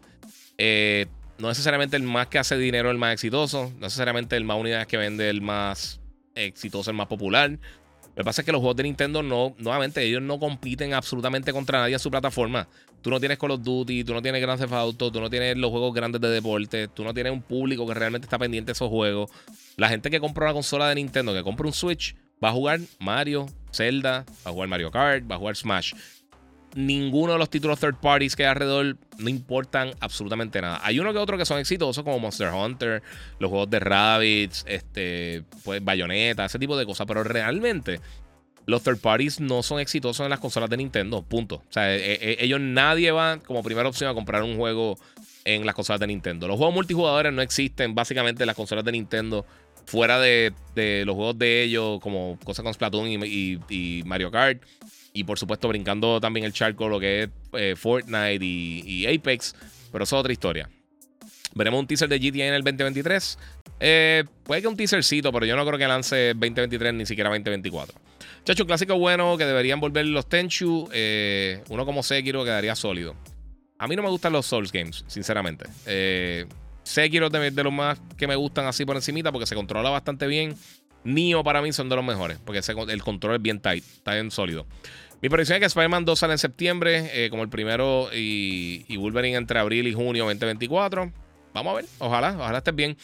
Eh, 0.57 1.07
no 1.37 1.49
necesariamente 1.49 1.97
el 1.97 2.03
más 2.03 2.27
que 2.27 2.39
hace 2.39 2.57
dinero 2.57 2.91
el 2.91 2.97
más 2.97 3.13
exitoso, 3.13 3.71
no 3.75 3.81
necesariamente 3.81 4.35
el 4.37 4.43
más 4.43 4.57
unidades 4.57 4.87
que 4.87 4.97
vende 4.97 5.29
el 5.29 5.41
más 5.41 5.99
exitoso, 6.33 6.91
el 6.91 6.97
más 6.97 7.07
popular. 7.07 7.51
Lo 7.51 8.21
que 8.21 8.23
pasa 8.23 8.41
es 8.41 8.45
que 8.45 8.53
los 8.53 8.59
juegos 8.59 8.77
de 8.77 8.83
Nintendo 8.83 9.21
no, 9.21 9.53
nuevamente, 9.57 10.01
ellos 10.01 10.21
no 10.21 10.39
compiten 10.39 10.93
absolutamente 10.93 11.51
contra 11.51 11.79
nadie 11.79 11.93
en 11.93 11.99
su 11.99 12.09
plataforma. 12.09 12.67
Tú 13.01 13.09
no 13.09 13.19
tienes 13.19 13.37
Call 13.37 13.51
of 13.51 13.61
Duty, 13.61 14.05
tú 14.05 14.13
no 14.13 14.21
tienes 14.21 14.41
Grand 14.41 14.59
Theft 14.59 14.73
Auto, 14.73 15.11
tú 15.11 15.19
no 15.19 15.29
tienes 15.29 15.57
los 15.57 15.69
juegos 15.69 15.93
grandes 15.93 16.21
de 16.21 16.29
deporte, 16.29 16.87
tú 16.87 17.03
no 17.03 17.13
tienes 17.13 17.33
un 17.33 17.41
público 17.41 17.85
que 17.85 17.93
realmente 17.93 18.25
está 18.25 18.39
pendiente 18.39 18.67
de 18.67 18.71
esos 18.71 18.89
juegos. 18.89 19.29
La 19.75 19.89
gente 19.89 20.09
que 20.09 20.21
compra 20.21 20.45
una 20.45 20.53
consola 20.53 20.87
de 20.87 20.95
Nintendo, 20.95 21.33
que 21.33 21.43
compra 21.43 21.67
un 21.67 21.73
Switch, 21.73 22.15
va 22.41 22.49
a 22.49 22.51
jugar 22.53 22.79
Mario, 22.99 23.47
Zelda, 23.73 24.25
va 24.45 24.49
a 24.49 24.53
jugar 24.53 24.69
Mario 24.69 24.91
Kart, 24.91 25.29
va 25.29 25.35
a 25.35 25.37
jugar 25.37 25.55
Smash 25.57 25.93
ninguno 26.76 27.34
de 27.34 27.39
los 27.39 27.49
títulos 27.49 27.80
third 27.80 27.95
parties 27.95 28.35
que 28.35 28.43
hay 28.43 28.49
alrededor 28.52 28.97
no 29.18 29.30
importan 29.30 29.91
absolutamente 30.02 30.61
nada. 30.61 30.80
Hay 30.84 30.99
uno 30.99 31.14
que 31.14 31.19
otro 31.19 31.38
que 31.38 31.45
son 31.45 31.57
exitosos, 31.57 32.03
como 32.03 32.19
Monster 32.19 32.49
Hunter, 32.53 33.02
los 33.39 33.49
juegos 33.49 33.69
de 33.69 33.80
Rabbits, 33.80 34.65
este, 34.68 35.43
pues 35.64 35.84
Bayonetta, 35.84 36.45
ese 36.45 36.60
tipo 36.60 36.77
de 36.77 36.85
cosas. 36.85 37.07
Pero 37.07 37.23
realmente, 37.23 38.02
los 38.65 38.84
third 38.84 38.99
parties 38.99 39.39
no 39.39 39.64
son 39.64 39.80
exitosos 39.80 40.23
en 40.26 40.30
las 40.30 40.39
consolas 40.39 40.69
de 40.69 40.77
Nintendo. 40.77 41.23
Punto. 41.23 41.56
O 41.56 41.72
sea, 41.73 41.95
e, 41.95 42.14
e, 42.14 42.38
ellos 42.41 42.60
nadie 42.60 43.11
va 43.11 43.39
como 43.39 43.64
primera 43.64 43.88
opción 43.88 44.10
a 44.10 44.14
comprar 44.14 44.43
un 44.43 44.57
juego 44.57 44.97
en 45.45 45.65
las 45.65 45.76
consolas 45.76 46.02
de 46.02 46.07
Nintendo. 46.07 46.47
Los 46.47 46.57
juegos 46.57 46.76
multijugadores 46.76 47.31
no 47.31 47.41
existen 47.41 47.95
básicamente 47.95 48.43
en 48.43 48.47
las 48.47 48.56
consolas 48.56 48.84
de 48.84 48.91
Nintendo. 48.91 49.45
Fuera 49.85 50.19
de, 50.19 50.52
los 51.06 51.15
juegos 51.15 51.38
de 51.38 51.61
ellos, 51.61 51.99
como 52.02 52.39
cosas 52.43 52.64
con 52.64 52.73
Splatoon 52.73 53.07
y 53.07 54.03
Mario 54.06 54.31
Kart. 54.31 54.61
Y 55.15 55.23
por 55.23 55.39
supuesto, 55.39 55.67
brincando 55.67 56.21
también 56.21 56.45
el 56.45 56.53
charco 56.53 56.87
lo 56.87 56.99
que 56.99 57.23
es 57.23 57.29
eh, 57.53 57.75
Fortnite 57.75 58.45
y, 58.45 59.07
Apex. 59.07 59.55
Pero 59.91 60.03
eso 60.03 60.17
es 60.17 60.19
otra 60.19 60.33
historia. 60.33 60.69
Veremos 61.55 61.79
un 61.79 61.87
teaser 61.87 62.09
de 62.09 62.19
GTA 62.19 62.47
en 62.47 62.53
el 62.53 62.63
2023. 62.63 63.39
Eh, 63.79 64.25
puede 64.43 64.61
que 64.61 64.67
un 64.67 64.75
teasercito, 64.75 65.31
pero 65.31 65.45
yo 65.45 65.55
no 65.55 65.65
creo 65.65 65.79
que 65.79 65.87
lance 65.87 66.33
2023 66.33 66.93
ni 66.93 67.05
siquiera 67.05 67.29
2024. 67.29 67.97
Chacho, 68.43 68.67
clásico 68.67 68.99
bueno 68.99 69.37
que 69.37 69.45
deberían 69.45 69.79
volver 69.79 70.05
los 70.05 70.27
Tenchu. 70.27 70.87
Eh, 70.93 71.63
uno 71.69 71.85
como 71.85 72.03
Sekiro 72.03 72.43
quedaría 72.43 72.75
sólido. 72.75 73.15
A 73.79 73.87
mí 73.87 73.95
no 73.95 74.03
me 74.03 74.09
gustan 74.09 74.33
los 74.33 74.45
Souls 74.45 74.71
Games, 74.71 75.03
sinceramente. 75.07 75.65
Eh, 75.85 76.45
Sekiro 76.83 77.27
es 77.27 77.55
de, 77.55 77.63
los 77.63 77.73
más 77.73 77.99
que 78.17 78.27
me 78.27 78.35
gustan 78.35 78.67
así 78.67 78.85
por 78.85 78.95
encimita 78.95 79.31
porque 79.31 79.47
se 79.47 79.55
controla 79.55 79.89
bastante 79.89 80.27
bien. 80.27 80.55
Nio 81.03 81.43
para 81.43 81.61
mí 81.61 81.71
son 81.71 81.89
de 81.89 81.95
los 81.95 82.05
mejores 82.05 82.39
porque 82.43 82.61
el 82.89 83.03
control 83.03 83.35
es 83.35 83.41
bien 83.41 83.59
tight, 83.59 83.83
está 83.83 84.13
bien 84.13 84.31
sólido. 84.31 84.65
Mi 85.21 85.29
predicción 85.29 85.55
es 85.55 85.59
que 85.61 85.65
Spider-Man 85.65 86.05
2 86.05 86.19
sale 86.19 86.33
en 86.33 86.39
septiembre, 86.39 87.09
eh, 87.13 87.29
como 87.29 87.43
el 87.43 87.49
primero, 87.49 88.09
y, 88.13 88.95
Wolverine 88.97 89.37
entre 89.37 89.59
abril 89.59 89.87
y 89.87 89.93
junio 89.93 90.25
2024. 90.25 91.11
Vamos 91.53 91.71
a 91.71 91.75
ver, 91.77 91.85
ojalá, 91.99 92.35
ojalá 92.37 92.57
estés 92.57 92.75
bien. 92.75 92.97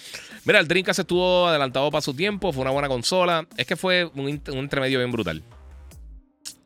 Mira, 0.43 0.59
el 0.59 0.67
Dreamcast 0.67 0.99
estuvo 0.99 1.47
adelantado 1.47 1.89
para 1.89 2.01
su 2.01 2.13
tiempo, 2.13 2.51
fue 2.51 2.63
una 2.63 2.71
buena 2.71 2.89
consola. 2.89 3.47
Es 3.55 3.65
que 3.65 3.77
fue 3.77 4.05
un, 4.05 4.25
un 4.25 4.57
entremedio 4.57 4.99
bien 4.99 5.11
brutal. 5.11 5.41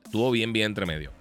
Estuvo 0.06 0.32
bien, 0.32 0.52
bien 0.52 0.68
entremedio. 0.68 1.12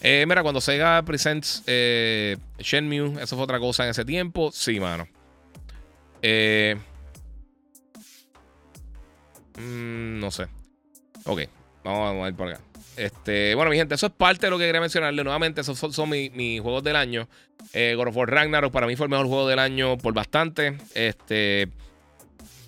Eh, 0.00 0.24
mira, 0.26 0.42
cuando 0.42 0.60
Sega 0.60 1.02
Presents 1.02 1.62
eh, 1.66 2.36
Shenmue, 2.58 3.22
eso 3.22 3.36
fue 3.36 3.44
otra 3.44 3.58
cosa 3.58 3.84
en 3.84 3.90
ese 3.90 4.04
tiempo. 4.04 4.50
Sí, 4.52 4.78
mano. 4.80 5.08
Eh, 6.22 6.76
mm, 9.58 10.20
no 10.20 10.30
sé. 10.30 10.46
Ok, 11.24 11.42
vamos 11.84 12.24
a 12.24 12.28
ir 12.28 12.34
por 12.34 12.48
acá. 12.48 12.60
Este, 13.00 13.54
bueno, 13.54 13.70
mi 13.70 13.78
gente, 13.78 13.94
eso 13.94 14.08
es 14.08 14.12
parte 14.12 14.46
de 14.46 14.50
lo 14.50 14.58
que 14.58 14.66
quería 14.66 14.80
mencionarle. 14.80 15.24
Nuevamente, 15.24 15.62
esos 15.62 15.78
son, 15.78 16.10
mis, 16.10 16.60
juegos 16.60 16.84
del 16.84 16.96
año. 16.96 17.28
Eh, 17.72 17.94
God 17.96 18.08
of 18.08 18.16
War 18.16 18.30
Ragnarok 18.30 18.70
para 18.70 18.86
mí 18.86 18.94
fue 18.94 19.06
el 19.06 19.10
mejor 19.10 19.26
juego 19.26 19.48
del 19.48 19.58
año 19.58 19.96
por 19.96 20.12
bastante. 20.12 20.76
Este. 20.94 21.68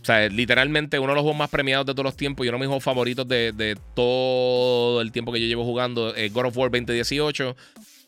O 0.01 0.05
sea, 0.05 0.27
literalmente 0.31 0.99
uno 0.99 1.13
de 1.13 1.17
los 1.17 1.23
juegos 1.23 1.39
más 1.39 1.51
premiados 1.51 1.85
de 1.85 1.93
todos 1.93 2.05
los 2.05 2.17
tiempos 2.17 2.47
y 2.47 2.49
uno 2.49 2.57
de 2.57 2.61
mis 2.61 2.69
juegos 2.69 2.83
favoritos 2.83 3.29
de, 3.29 3.77
todo 3.95 5.03
el 5.03 5.13
tiempo 5.13 5.33
que 5.33 5.41
yo 5.41 5.47
llevo 5.47 5.65
jugando. 5.65 6.15
es 6.15 6.33
God 6.33 6.47
of 6.47 6.57
War 6.57 6.71
2018. 6.71 7.55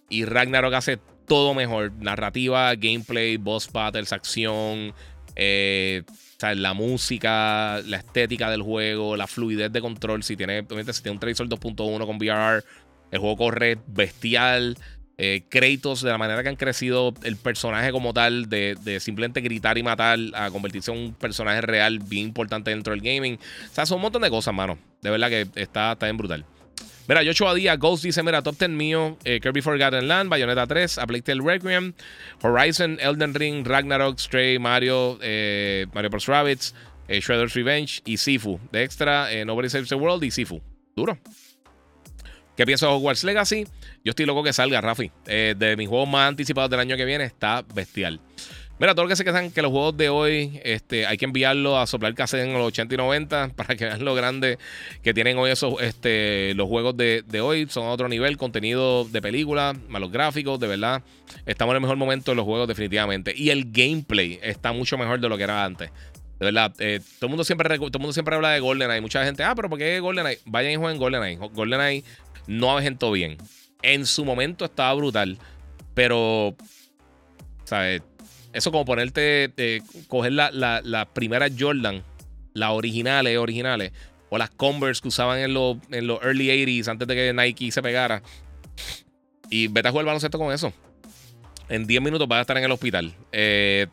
Y 0.09 0.25
Ragnarok 0.25 0.73
hace 0.73 0.99
todo 1.29 1.53
mejor. 1.53 1.93
Narrativa, 1.93 2.75
gameplay, 2.75 3.37
boss 3.37 3.71
battles, 3.71 4.15
acción. 4.15 4.95
Eh, 5.37 6.03
la 6.53 6.75
música, 6.75 7.81
la 7.87 7.97
estética 7.97 8.51
del 8.51 8.63
juego, 8.63 9.17
la 9.17 9.27
fluidez 9.27 9.73
de 9.73 9.81
control. 9.81 10.23
Si 10.23 10.37
tiene, 10.37 10.65
si 10.93 11.09
un 11.09 11.19
Tracer 11.19 11.47
2.1 11.47 12.07
con 12.07 12.17
VR, 12.17 12.63
el 13.11 13.19
juego 13.19 13.37
corre 13.37 13.79
bestial. 13.87 14.77
Eh, 15.17 15.45
créditos 15.49 16.03
de 16.03 16.11
la 16.11 16.19
manera 16.19 16.43
que 16.43 16.49
han 16.49 16.57
crecido 16.57 17.15
el 17.23 17.37
personaje 17.37 17.93
como 17.93 18.13
tal, 18.13 18.49
de, 18.49 18.99
simplemente 19.01 19.41
gritar 19.41 19.79
y 19.79 19.83
matar 19.85 20.19
a 20.35 20.51
convertirse 20.51 20.91
en 20.91 20.99
un 20.99 21.15
personaje 21.15 21.61
real 21.61 22.01
bien 22.01 22.27
importante 22.27 22.71
dentro 22.73 22.93
del 22.93 23.01
gaming. 23.01 23.35
O 23.37 23.75
sea, 23.75 23.87
son 23.87 23.97
un 23.97 24.03
montón 24.03 24.23
de 24.23 24.31
cosas, 24.31 24.53
mano. 24.53 24.77
De 25.03 25.11
verdad 25.11 25.29
que 25.29 25.47
está, 25.55 25.93
está 25.93 26.07
bien 26.07 26.17
brutal. 26.17 26.45
Mira, 27.07 27.23
Joshua 27.23 27.53
Díaz, 27.53 27.79
Ghost 27.79 28.03
dice, 28.03 28.23
mira, 28.23 28.43
top 28.43 28.57
10 28.59 28.71
mío, 28.71 29.19
eh, 29.25 29.39
Kirby 29.39 29.61
Forgotten 29.61 30.09
Land, 30.09 30.31
Bayonetta 30.31 30.67
3, 30.67 30.97
A 30.97 31.07
Plague 31.07 31.35
Requiem, 31.35 31.93
Horizon, 32.43 32.99
Elden 32.99 33.35
Ring, 33.35 33.67
Ragnarok, 33.67 34.19
Stray, 34.19 34.59
Mario, 34.59 35.19
eh, 35.21 35.85
Mario 35.93 36.09
Bros. 36.09 36.27
Rabbids, 36.27 36.75
eh, 37.09 37.21
Shredder's 37.21 37.53
Revenge 37.53 38.01
y 38.07 38.17
Sifu. 38.17 38.59
De 38.73 38.85
extra, 38.85 39.29
Nobody 39.45 39.69
Saves 39.69 39.91
the 39.91 39.97
World 39.97 40.25
y 40.25 40.31
Sifu. 40.31 40.63
Duro. 40.97 41.19
¿Qué 42.57 42.65
pienso 42.65 42.87
de 42.87 42.93
Hogwarts 42.93 43.25
Legacy? 43.25 43.67
Yo 44.03 44.11
estoy 44.11 44.25
loco 44.25 44.43
que 44.43 44.55
salga, 44.55 44.81
Rafi. 44.81 45.11
de 45.27 45.75
mis 45.77 45.89
juegos 45.89 46.09
más 46.09 46.29
anticipados 46.29 46.71
del 46.71 46.81
año 46.81 46.97
que 46.97 47.05
viene, 47.05 47.25
está 47.25 47.63
bestial. 47.75 48.21
Mira, 48.85 48.95
todo 48.95 49.07
lo 49.07 49.09
que 49.09 49.17
se 49.17 49.25
quedan 49.25 49.51
que 49.51 49.63
los 49.63 49.71
juegos 49.71 49.97
de 49.97 50.11
hoy 50.11 50.61
este, 50.63 51.07
hay 51.07 51.17
que 51.17 51.25
enviarlo 51.25 51.79
a 51.79 51.87
soplar 51.87 52.15
cassette 52.15 52.43
en 52.43 52.53
los 52.53 52.67
80 52.67 52.93
y 52.93 52.99
90 52.99 53.49
para 53.57 53.77
que 53.77 53.87
vean 53.87 54.05
lo 54.05 54.15
grande 54.15 54.59
que 55.03 55.15
tienen 55.15 55.39
hoy 55.39 55.53
esos, 55.53 55.81
este, 55.81 56.53
los 56.53 56.69
juegos 56.69 56.95
de, 56.95 57.25
hoy. 57.41 57.67
Son 57.71 57.87
a 57.87 57.89
otro 57.89 58.11
nivel, 58.11 58.37
contenido 58.37 59.07
de 59.07 59.23
película, 59.23 59.75
malos 59.89 60.13
gráficos, 60.13 60.61
de 60.61 60.67
verdad. 60.67 61.03
Estamos 61.47 61.73
en 61.73 61.77
el 61.77 61.81
mejor 61.81 61.97
momento 61.97 62.33
de 62.33 62.35
los 62.35 62.45
juegos 62.45 62.69
definitivamente. 62.69 63.33
Y 63.35 63.49
el 63.49 63.73
gameplay 63.73 64.39
está 64.43 64.73
mucho 64.73 64.99
mejor 64.99 65.19
de 65.19 65.31
lo 65.31 65.39
que 65.39 65.45
era 65.45 65.65
antes. 65.65 65.91
De 66.39 66.45
verdad, 66.45 66.75
eh, 66.79 67.01
todo, 67.19 67.29
el 67.29 67.31
mundo 67.31 67.45
siempre, 67.45 67.79
todo 67.79 67.99
mundo 67.99 68.13
siempre 68.13 68.35
habla 68.35 68.51
de 68.51 68.61
GoldenEye. 68.61 69.01
Mucha 69.01 69.25
gente, 69.25 69.45
ah, 69.45 69.55
pero 69.57 69.71
¿por 69.71 69.79
qué 69.79 69.99
GoldenEye? 69.99 70.41
Vayan 70.45 70.73
y 70.73 70.77
jueguen 70.77 70.99
GoldenEye. 70.99 71.37
GoldenEye 71.37 72.05
no 72.49 72.71
aventó 72.71 73.11
bien. 73.13 73.39
En 73.81 74.05
su 74.05 74.27
momento 74.27 74.67
estaba 74.67 74.93
brutal, 74.93 75.39
pero, 75.95 76.55
¿sabes? 77.65 78.03
Eso 78.55 78.71
como 78.71 78.85
ponerte, 78.85 79.53
eh, 79.57 79.83
coger 80.07 80.33
la, 80.33 80.51
la, 80.53 81.05
primera 81.13 81.49
Jordan, 81.57 82.05
las 82.53 82.71
originales, 82.71 83.37
originales, 83.37 83.93
o 84.31 84.39
las 84.39 84.51
Converse 84.51 85.03
que 85.03 85.09
usaban 85.09 85.41
en 85.41 85.53
los, 85.53 85.77
en 85.91 86.07
los 86.07 86.23
early 86.23 86.49
80s 86.49 86.89
antes 86.89 87.09
de 87.09 87.15
que 87.17 87.33
Nike 87.35 87.73
se 87.73 87.83
pegara. 87.83 88.23
Y 89.51 89.67
vete 89.67 89.89
a 89.89 89.91
jugar 89.91 90.07
baloncesto 90.07 90.39
con 90.39 90.53
eso. 90.53 90.73
En 91.69 91.87
10 91.87 92.01
minutos 92.01 92.29
vas 92.29 92.39
a 92.39 92.41
estar 92.43 92.57
en 92.57 92.65
el 92.65 92.71
hospital. 92.71 93.13
Eh, 93.33 93.89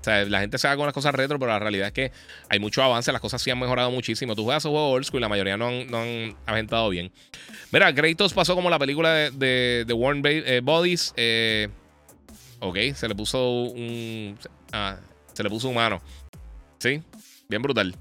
o 0.00 0.04
sea, 0.04 0.24
la 0.26 0.40
gente 0.40 0.56
se 0.58 0.68
haga 0.68 0.76
con 0.76 0.86
las 0.86 0.94
cosas 0.94 1.12
retro, 1.12 1.38
pero 1.40 1.50
la 1.50 1.58
realidad 1.58 1.88
es 1.88 1.92
que 1.92 2.12
hay 2.48 2.60
mucho 2.60 2.80
avance, 2.82 3.10
las 3.10 3.20
cosas 3.20 3.42
sí 3.42 3.50
han 3.50 3.58
mejorado 3.58 3.90
muchísimo. 3.90 4.36
Tú 4.36 4.44
juegas 4.44 4.62
esos 4.62 4.70
juegos 4.70 4.94
old 4.94 5.04
school 5.04 5.18
y 5.18 5.22
la 5.22 5.28
mayoría 5.28 5.56
no 5.56 5.68
han, 5.68 5.90
no 5.90 5.98
han 5.98 6.36
aventado 6.46 6.90
bien. 6.90 7.10
Mira, 7.72 7.92
Kratos 7.92 8.34
pasó 8.34 8.54
como 8.54 8.70
la 8.70 8.78
película 8.78 9.12
de, 9.12 9.30
de, 9.32 9.84
de 9.84 9.92
Warren 9.94 10.22
eh, 10.24 10.60
Bodies. 10.62 11.12
Eh, 11.16 11.70
Ok, 12.60 12.78
se 12.94 13.08
le 13.08 13.14
puso 13.14 13.62
un. 13.62 14.38
Ah, 14.72 14.96
se 15.32 15.42
le 15.42 15.50
puso 15.50 15.68
humano. 15.68 16.00
Sí, 16.78 17.02
bien 17.48 17.62
brutal. 17.62 17.94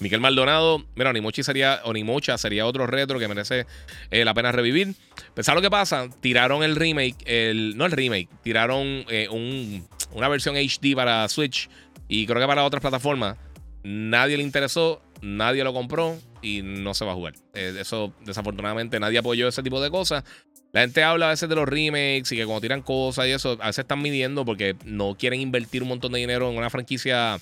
Miguel 0.00 0.20
Maldonado, 0.20 0.84
mira, 0.96 1.10
Onimochi 1.10 1.42
sería, 1.42 1.80
Onimocha 1.84 2.36
sería 2.38 2.66
otro 2.66 2.86
retro 2.86 3.18
que 3.18 3.28
merece 3.28 3.66
eh, 4.10 4.24
la 4.24 4.34
pena 4.34 4.50
revivir. 4.50 4.94
Pensar 5.34 5.54
lo 5.54 5.62
que 5.62 5.70
pasa, 5.70 6.08
tiraron 6.20 6.62
el 6.62 6.76
remake, 6.76 7.16
el, 7.24 7.76
no 7.76 7.86
el 7.86 7.92
remake, 7.92 8.28
tiraron 8.42 9.04
eh, 9.08 9.28
un, 9.30 9.86
una 10.12 10.28
versión 10.28 10.56
HD 10.56 10.94
para 10.96 11.28
Switch 11.28 11.68
y 12.08 12.26
creo 12.26 12.40
que 12.40 12.46
para 12.46 12.64
otras 12.64 12.80
plataformas. 12.80 13.36
Nadie 13.84 14.36
le 14.36 14.42
interesó, 14.42 15.02
nadie 15.20 15.64
lo 15.64 15.72
compró 15.72 16.18
y 16.40 16.62
no 16.62 16.94
se 16.94 17.04
va 17.04 17.12
a 17.12 17.14
jugar. 17.14 17.34
Eh, 17.54 17.76
eso, 17.80 18.12
desafortunadamente, 18.24 18.98
nadie 19.00 19.18
apoyó 19.18 19.48
ese 19.48 19.62
tipo 19.62 19.80
de 19.80 19.90
cosas. 19.90 20.24
La 20.72 20.80
gente 20.80 21.02
habla 21.02 21.26
a 21.26 21.30
veces 21.30 21.48
de 21.48 21.54
los 21.54 21.68
remakes 21.68 22.32
y 22.32 22.36
que 22.36 22.46
cuando 22.46 22.62
tiran 22.62 22.82
cosas 22.82 23.26
y 23.26 23.30
eso, 23.30 23.58
a 23.60 23.66
veces 23.66 23.80
están 23.80 24.00
midiendo 24.00 24.44
porque 24.44 24.74
no 24.84 25.14
quieren 25.16 25.40
invertir 25.40 25.82
un 25.82 25.88
montón 25.90 26.12
de 26.12 26.20
dinero 26.20 26.50
en 26.50 26.56
una 26.56 26.70
franquicia 26.70 27.38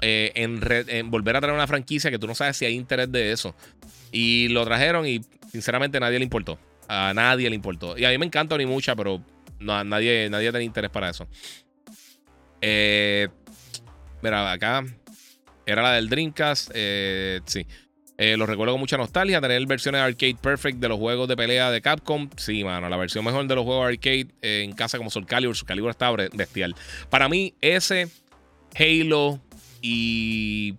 eh, 0.00 0.32
en, 0.34 1.10
volver 1.10 1.36
a 1.36 1.40
traer 1.40 1.54
una 1.54 1.66
franquicia 1.66 2.10
que 2.10 2.18
tú 2.18 2.26
no 2.26 2.34
sabes 2.34 2.56
si 2.56 2.64
hay 2.64 2.74
interés 2.74 3.10
de 3.10 3.32
eso. 3.32 3.54
Y 4.12 4.48
lo 4.48 4.64
trajeron 4.64 5.06
y 5.06 5.20
sinceramente 5.50 5.98
nadie 5.98 6.18
le 6.18 6.24
importó. 6.24 6.58
A 6.88 7.12
nadie 7.14 7.48
le 7.48 7.56
importó. 7.56 7.96
Y 7.98 8.04
a 8.04 8.10
mí 8.10 8.18
me 8.18 8.26
encanta 8.26 8.56
ni 8.56 8.66
mucha, 8.66 8.94
pero 8.94 9.22
no, 9.58 9.82
nadie, 9.82 10.28
nadie 10.30 10.50
tiene 10.50 10.64
interés 10.64 10.90
para 10.90 11.10
eso. 11.10 11.26
Eh, 12.60 13.28
mira, 14.22 14.52
acá 14.52 14.84
era 15.66 15.82
la 15.82 15.92
del 15.92 16.08
Dreamcast. 16.08 16.70
Eh, 16.74 17.40
sí. 17.46 17.66
Eh, 18.16 18.36
lo 18.36 18.46
recuerdo 18.46 18.74
con 18.74 18.80
mucha 18.80 18.96
nostalgia. 18.96 19.40
Tener 19.40 19.66
versiones 19.66 20.00
arcade 20.00 20.36
perfect 20.40 20.78
de 20.78 20.88
los 20.88 20.98
juegos 20.98 21.28
de 21.28 21.36
pelea 21.36 21.70
de 21.70 21.80
Capcom. 21.80 22.28
Sí, 22.36 22.62
mano. 22.62 22.88
La 22.88 22.96
versión 22.96 23.24
mejor 23.24 23.46
de 23.46 23.54
los 23.54 23.64
juegos 23.64 23.88
arcade 23.88 24.28
en 24.42 24.72
casa 24.72 24.98
como 24.98 25.10
Soul 25.10 25.26
Calibur. 25.26 25.56
Soul 25.56 25.66
Calibur 25.66 25.90
estaba 25.90 26.16
bestial. 26.32 26.74
Para 27.10 27.28
mí, 27.28 27.54
ese, 27.60 28.08
Halo 28.76 29.40
y 29.82 30.74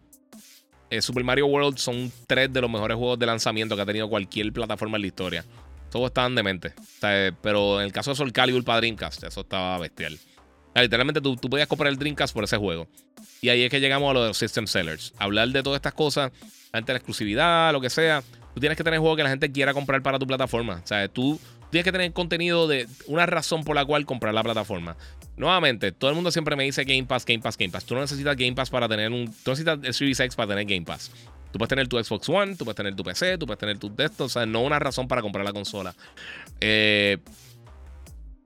eh, 0.90 1.02
Super 1.02 1.24
Mario 1.24 1.48
World 1.48 1.78
son 1.78 2.12
tres 2.28 2.52
de 2.52 2.62
los 2.62 2.70
mejores 2.70 2.98
juegos 2.98 3.20
de 3.20 3.26
lanzamiento 3.26 3.76
que 3.76 3.82
ha 3.82 3.86
tenido 3.86 4.08
cualquier 4.08 4.54
plataforma 4.54 4.98
en 4.98 5.02
la 5.02 5.08
historia. 5.08 5.46
Todos 5.92 6.08
estaban 6.08 6.36
demente. 6.36 6.74
pero 7.42 7.80
en 7.80 7.86
el 7.86 7.92
caso 7.92 8.12
de 8.12 8.16
Soul 8.16 8.32
Calibur 8.32 8.64
para 8.64 8.80
Dreamcast, 8.80 9.24
eso 9.24 9.42
estaba 9.42 9.78
bestial. 9.78 10.18
literalmente 10.74 11.22
tú, 11.22 11.36
tú 11.36 11.50
podías 11.50 11.68
comprar 11.68 11.92
el 11.92 11.98
Dreamcast 11.98 12.34
por 12.34 12.46
ese 12.46 12.58
juego. 12.58 12.88
Y 13.42 13.50
ahí 13.50 13.64
es 13.64 13.70
que 13.70 13.80
llegamos 13.80 14.10
a 14.10 14.14
los 14.14 14.38
System 14.38 14.68
Sellers. 14.68 15.14
Hablar 15.18 15.50
de 15.50 15.62
todas 15.62 15.78
estas 15.78 15.94
cosas 15.94 16.32
ante 16.78 16.94
la 16.94 16.98
exclusividad, 16.98 17.72
lo 17.72 17.82
que 17.82 17.90
sea. 17.90 18.24
Tú 18.54 18.60
tienes 18.60 18.78
que 18.78 18.84
tener 18.84 19.00
juegos 19.00 19.18
que 19.18 19.24
la 19.24 19.30
gente 19.30 19.52
quiera 19.52 19.74
comprar 19.74 20.02
para 20.02 20.18
tu 20.18 20.26
plataforma. 20.26 20.82
O 20.84 20.88
sea, 20.88 21.08
tú 21.08 21.40
tienes 21.70 21.84
que 21.84 21.92
tener 21.92 22.14
contenido 22.14 22.68
de 22.68 22.88
una 23.08 23.26
razón 23.26 23.64
por 23.64 23.76
la 23.76 23.86
cual 23.86 24.06
comprar 24.06 24.34
la 24.34 24.44
plataforma. 24.44 24.96
Nuevamente, 25.38 25.92
todo 25.92 26.10
el 26.10 26.16
mundo 26.16 26.32
siempre 26.32 26.56
me 26.56 26.64
dice 26.64 26.86
Game 26.86 27.04
Pass, 27.04 27.26
Game 27.26 27.40
Pass, 27.40 27.58
Game 27.58 27.72
Pass. 27.72 27.86
Tú 27.86 27.96
no 27.96 28.02
necesitas 28.02 28.38
Game 28.38 28.54
Pass 28.54 28.70
para 28.70 28.88
tener 28.88 29.12
un. 29.12 29.26
Tú 29.44 29.52
necesitas 29.52 29.80
el 29.84 29.94
Series 29.94 30.20
X 30.20 30.36
para 30.36 30.50
tener 30.50 30.66
Game 30.66 30.86
Pass. 30.86 31.12
Tú 31.52 31.60
puedes 31.60 31.70
tener 31.70 31.88
tu 31.88 32.02
Xbox 32.02 32.28
One, 32.30 32.56
tú 32.56 32.66
puedes 32.66 32.76
tener 32.76 32.96
tu 32.96 33.04
PC, 33.04 33.38
tú 33.38 33.46
puedes 33.46 33.60
tener 33.60 33.78
tu 33.78 33.94
desktop. 33.94 34.26
O 34.26 34.30
sea, 34.30 34.46
no 34.46 34.62
una 34.62 34.80
razón 34.80 35.08
para 35.08 35.22
comprar 35.22 35.46
la 35.46 35.54
consola. 35.54 35.96
Eh, 36.62 37.18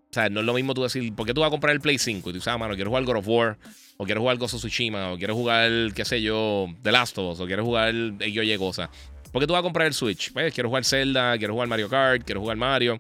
o 0.10 0.14
sea, 0.14 0.30
no 0.30 0.40
es 0.40 0.46
lo 0.46 0.54
mismo 0.54 0.74
tú 0.74 0.82
decir, 0.84 1.14
¿por 1.14 1.26
qué 1.28 1.34
tú 1.34 1.42
vas 1.42 1.50
a 1.50 1.52
comprar 1.52 1.74
el 1.74 1.82
Play 1.82 2.00
5? 2.00 2.30
Y 2.30 2.34
tú 2.34 2.38
dices, 2.38 2.48
ah, 2.48 2.58
mano, 2.58 2.76
quiero 2.76 2.90
jugar 2.90 3.04
God 3.04 3.18
of 3.18 3.28
War, 3.28 3.58
o 3.98 4.06
quiero 4.06 4.22
jugar 4.22 4.38
Gozo 4.38 4.58
Tsushima, 4.58 5.12
o 5.12 5.18
quiero 5.18 5.36
jugar, 5.36 5.70
qué 5.94 6.06
sé 6.06 6.22
yo, 6.22 6.68
The 6.82 6.92
Last 6.92 7.18
of 7.18 7.34
Us, 7.34 7.40
o 7.40 7.46
quiero 7.46 7.64
jugar 7.64 7.94
yo 7.94 8.44
Yo 8.44 8.60
cosa. 8.60 8.90
¿Por 9.32 9.42
qué 9.42 9.48
tú 9.48 9.54
vas 9.54 9.60
a 9.60 9.64
comprar 9.64 9.86
el 9.88 9.94
Switch? 9.94 10.34
Pues 10.34 10.54
quiero 10.54 10.70
jugar 10.70 10.84
Zelda, 10.84 11.38
quiero 11.38 11.54
jugar 11.54 11.68
Mario 11.68 11.90
Kart, 11.90 12.24
quiero 12.24 12.42
jugar 12.42 12.58
Mario. 12.58 13.00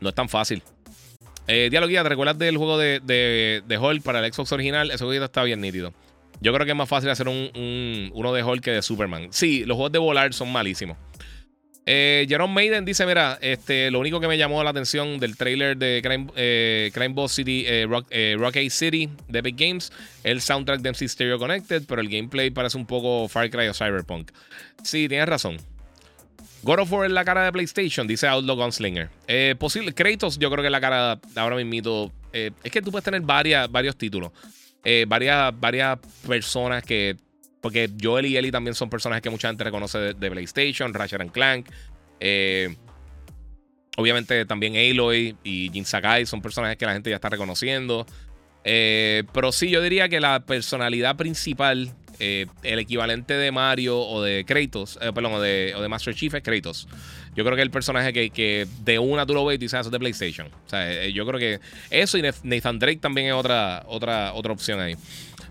No 0.00 0.08
es 0.08 0.14
tan 0.14 0.28
fácil. 0.28 0.62
Eh, 1.46 1.68
Guía, 1.70 2.02
¿te 2.02 2.08
recuerdas 2.08 2.38
del 2.38 2.56
juego 2.56 2.78
de, 2.78 3.00
de, 3.00 3.62
de 3.66 3.78
Hulk 3.78 4.02
para 4.02 4.24
el 4.24 4.32
Xbox 4.32 4.52
original? 4.52 4.90
Ese 4.90 5.04
juego 5.04 5.24
está 5.24 5.42
bien 5.44 5.60
nítido. 5.60 5.92
Yo 6.40 6.52
creo 6.52 6.64
que 6.64 6.72
es 6.72 6.76
más 6.76 6.88
fácil 6.88 7.10
hacer 7.10 7.28
un, 7.28 8.10
uno 8.14 8.32
de 8.32 8.42
Hulk 8.42 8.62
que 8.62 8.70
de 8.70 8.82
Superman. 8.82 9.28
Sí, 9.30 9.64
los 9.64 9.76
juegos 9.76 9.92
de 9.92 9.98
volar 9.98 10.32
son 10.32 10.50
malísimos. 10.50 10.96
Eh, 11.86 12.26
Jerome 12.28 12.52
Maiden 12.52 12.84
dice: 12.84 13.06
Mira, 13.06 13.38
este, 13.40 13.90
lo 13.90 14.00
único 14.00 14.20
que 14.20 14.28
me 14.28 14.36
llamó 14.36 14.62
la 14.62 14.70
atención 14.70 15.18
del 15.18 15.36
trailer 15.36 15.76
de 15.76 16.00
Crime, 16.02 16.26
eh, 16.36 17.08
Boss 17.10 17.32
City, 17.32 17.64
eh, 17.66 17.86
Rock, 17.88 18.06
eh, 18.10 18.70
City 18.70 19.08
de 19.28 19.42
Big 19.42 19.56
Games, 19.56 19.92
el 20.22 20.40
soundtrack 20.40 20.80
de 20.80 20.90
MC 20.90 21.08
Stereo 21.08 21.38
Connected, 21.38 21.84
pero 21.88 22.00
el 22.00 22.08
gameplay 22.08 22.50
parece 22.50 22.76
un 22.76 22.86
poco 22.86 23.28
Far 23.28 23.50
Cry 23.50 23.68
o 23.68 23.74
Cyberpunk. 23.74 24.30
Sí, 24.82 25.08
tienes 25.08 25.28
razón. 25.28 25.56
God 26.62 26.80
of 26.80 26.92
War 26.92 27.06
es 27.06 27.12
la 27.12 27.24
cara 27.24 27.44
de 27.44 27.52
PlayStation, 27.52 28.06
dice 28.06 28.26
Outlaw 28.26 28.56
Gunslinger. 28.56 29.08
Eh, 29.26 29.54
posible, 29.58 29.94
Kratos, 29.94 30.38
yo 30.38 30.50
creo 30.50 30.62
que 30.62 30.68
es 30.68 30.72
la 30.72 30.80
cara 30.80 31.18
ahora 31.34 31.56
mismo. 31.56 32.12
es 32.32 32.70
que 32.70 32.82
tú 32.82 32.90
puedes 32.90 33.04
tener 33.04 33.22
varias, 33.22 33.70
varios 33.70 33.96
títulos. 33.96 34.30
varias, 35.06 35.58
varias 35.58 35.98
personas 36.26 36.84
que 36.84 37.16
porque 37.60 37.90
Joel 38.00 38.26
y 38.26 38.36
Ellie 38.36 38.50
también 38.50 38.74
son 38.74 38.88
personajes 38.88 39.22
que 39.22 39.30
mucha 39.30 39.48
gente 39.48 39.64
reconoce 39.64 40.14
de, 40.14 40.30
PlayStation, 40.30 40.94
Ratchet 40.94 41.20
and 41.20 41.32
Clank. 41.32 41.68
Eh, 42.20 42.74
obviamente 43.96 44.44
también 44.46 44.76
Aloy 44.76 45.36
y 45.44 45.70
Jin 45.72 45.84
Sakai 45.84 46.26
son 46.26 46.40
personajes 46.40 46.76
que 46.76 46.86
la 46.86 46.92
gente 46.92 47.10
ya 47.10 47.16
está 47.16 47.28
reconociendo. 47.28 48.06
Eh, 48.64 49.24
pero 49.32 49.52
sí, 49.52 49.70
yo 49.70 49.82
diría 49.82 50.08
que 50.08 50.20
la 50.20 50.40
personalidad 50.40 51.16
principal, 51.16 51.92
eh, 52.18 52.46
el 52.62 52.78
equivalente 52.78 53.34
de 53.34 53.52
Mario 53.52 53.98
o 54.00 54.22
de 54.22 54.44
Kratos, 54.44 54.98
perdón, 55.14 55.34
o 55.34 55.40
de, 55.40 55.86
Master 55.88 56.14
Chief 56.14 56.32
es 56.34 56.42
Kratos. 56.42 56.88
Yo 57.36 57.44
creo 57.44 57.56
que 57.56 57.62
el 57.62 57.70
personaje 57.70 58.12
que, 58.12 58.66
de 58.82 58.98
una 58.98 59.24
tú 59.24 59.34
lo 59.34 59.44
ves 59.44 59.60
y 59.60 59.76
ah, 59.76 59.80
es 59.80 59.90
de 59.90 59.98
PlayStation. 59.98 60.48
O 60.48 60.68
sea, 60.68 61.06
yo 61.08 61.26
creo 61.26 61.38
que 61.38 61.60
eso 61.90 62.18
y 62.18 62.22
Nathan 62.42 62.78
Drake 62.78 62.98
también 62.98 63.28
es 63.28 63.34
otra, 63.34 63.84
otra, 63.86 64.32
otra 64.32 64.52
opción 64.52 64.80
ahí. 64.80 64.96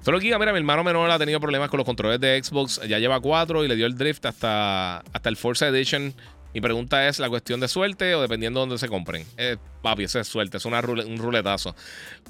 Solo 0.01 0.17
aquí, 0.17 0.27
mira, 0.27 0.51
mi 0.53 0.59
hermano 0.59 0.83
menor 0.83 1.11
ha 1.11 1.19
tenido 1.19 1.39
problemas 1.39 1.69
con 1.69 1.77
los 1.77 1.85
controles 1.85 2.19
de 2.19 2.41
Xbox. 2.41 2.81
Ya 2.87 2.99
lleva 2.99 3.19
cuatro 3.19 3.65
y 3.65 3.67
le 3.67 3.75
dio 3.75 3.85
el 3.85 3.95
drift 3.95 4.25
hasta, 4.25 4.99
hasta 4.99 5.29
el 5.29 5.35
Forza 5.35 5.67
Edition. 5.67 6.13
Mi 6.53 6.61
pregunta 6.61 7.07
es: 7.07 7.19
¿la 7.19 7.29
cuestión 7.29 7.59
de 7.59 7.67
suerte 7.67 8.15
o 8.15 8.21
dependiendo 8.21 8.59
de 8.59 8.61
dónde 8.61 8.77
se 8.77 8.87
compren? 8.87 9.25
Eh, 9.37 9.57
papi, 9.81 10.03
eso 10.03 10.19
es 10.19 10.27
suerte, 10.27 10.57
es 10.57 10.65
un 10.65 11.17
ruletazo. 11.17 11.75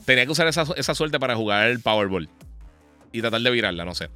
Tenía 0.06 0.26
que 0.26 0.32
usar 0.32 0.48
esa, 0.48 0.96
suerte 0.96 1.20
para 1.20 1.36
jugar 1.36 1.68
el 1.70 1.80
Powerball 1.80 2.28
y 3.12 3.22
tratar 3.22 3.42
de 3.42 3.52
virarla, 3.52 3.86
no 3.86 3.94
sé. 3.94 4.10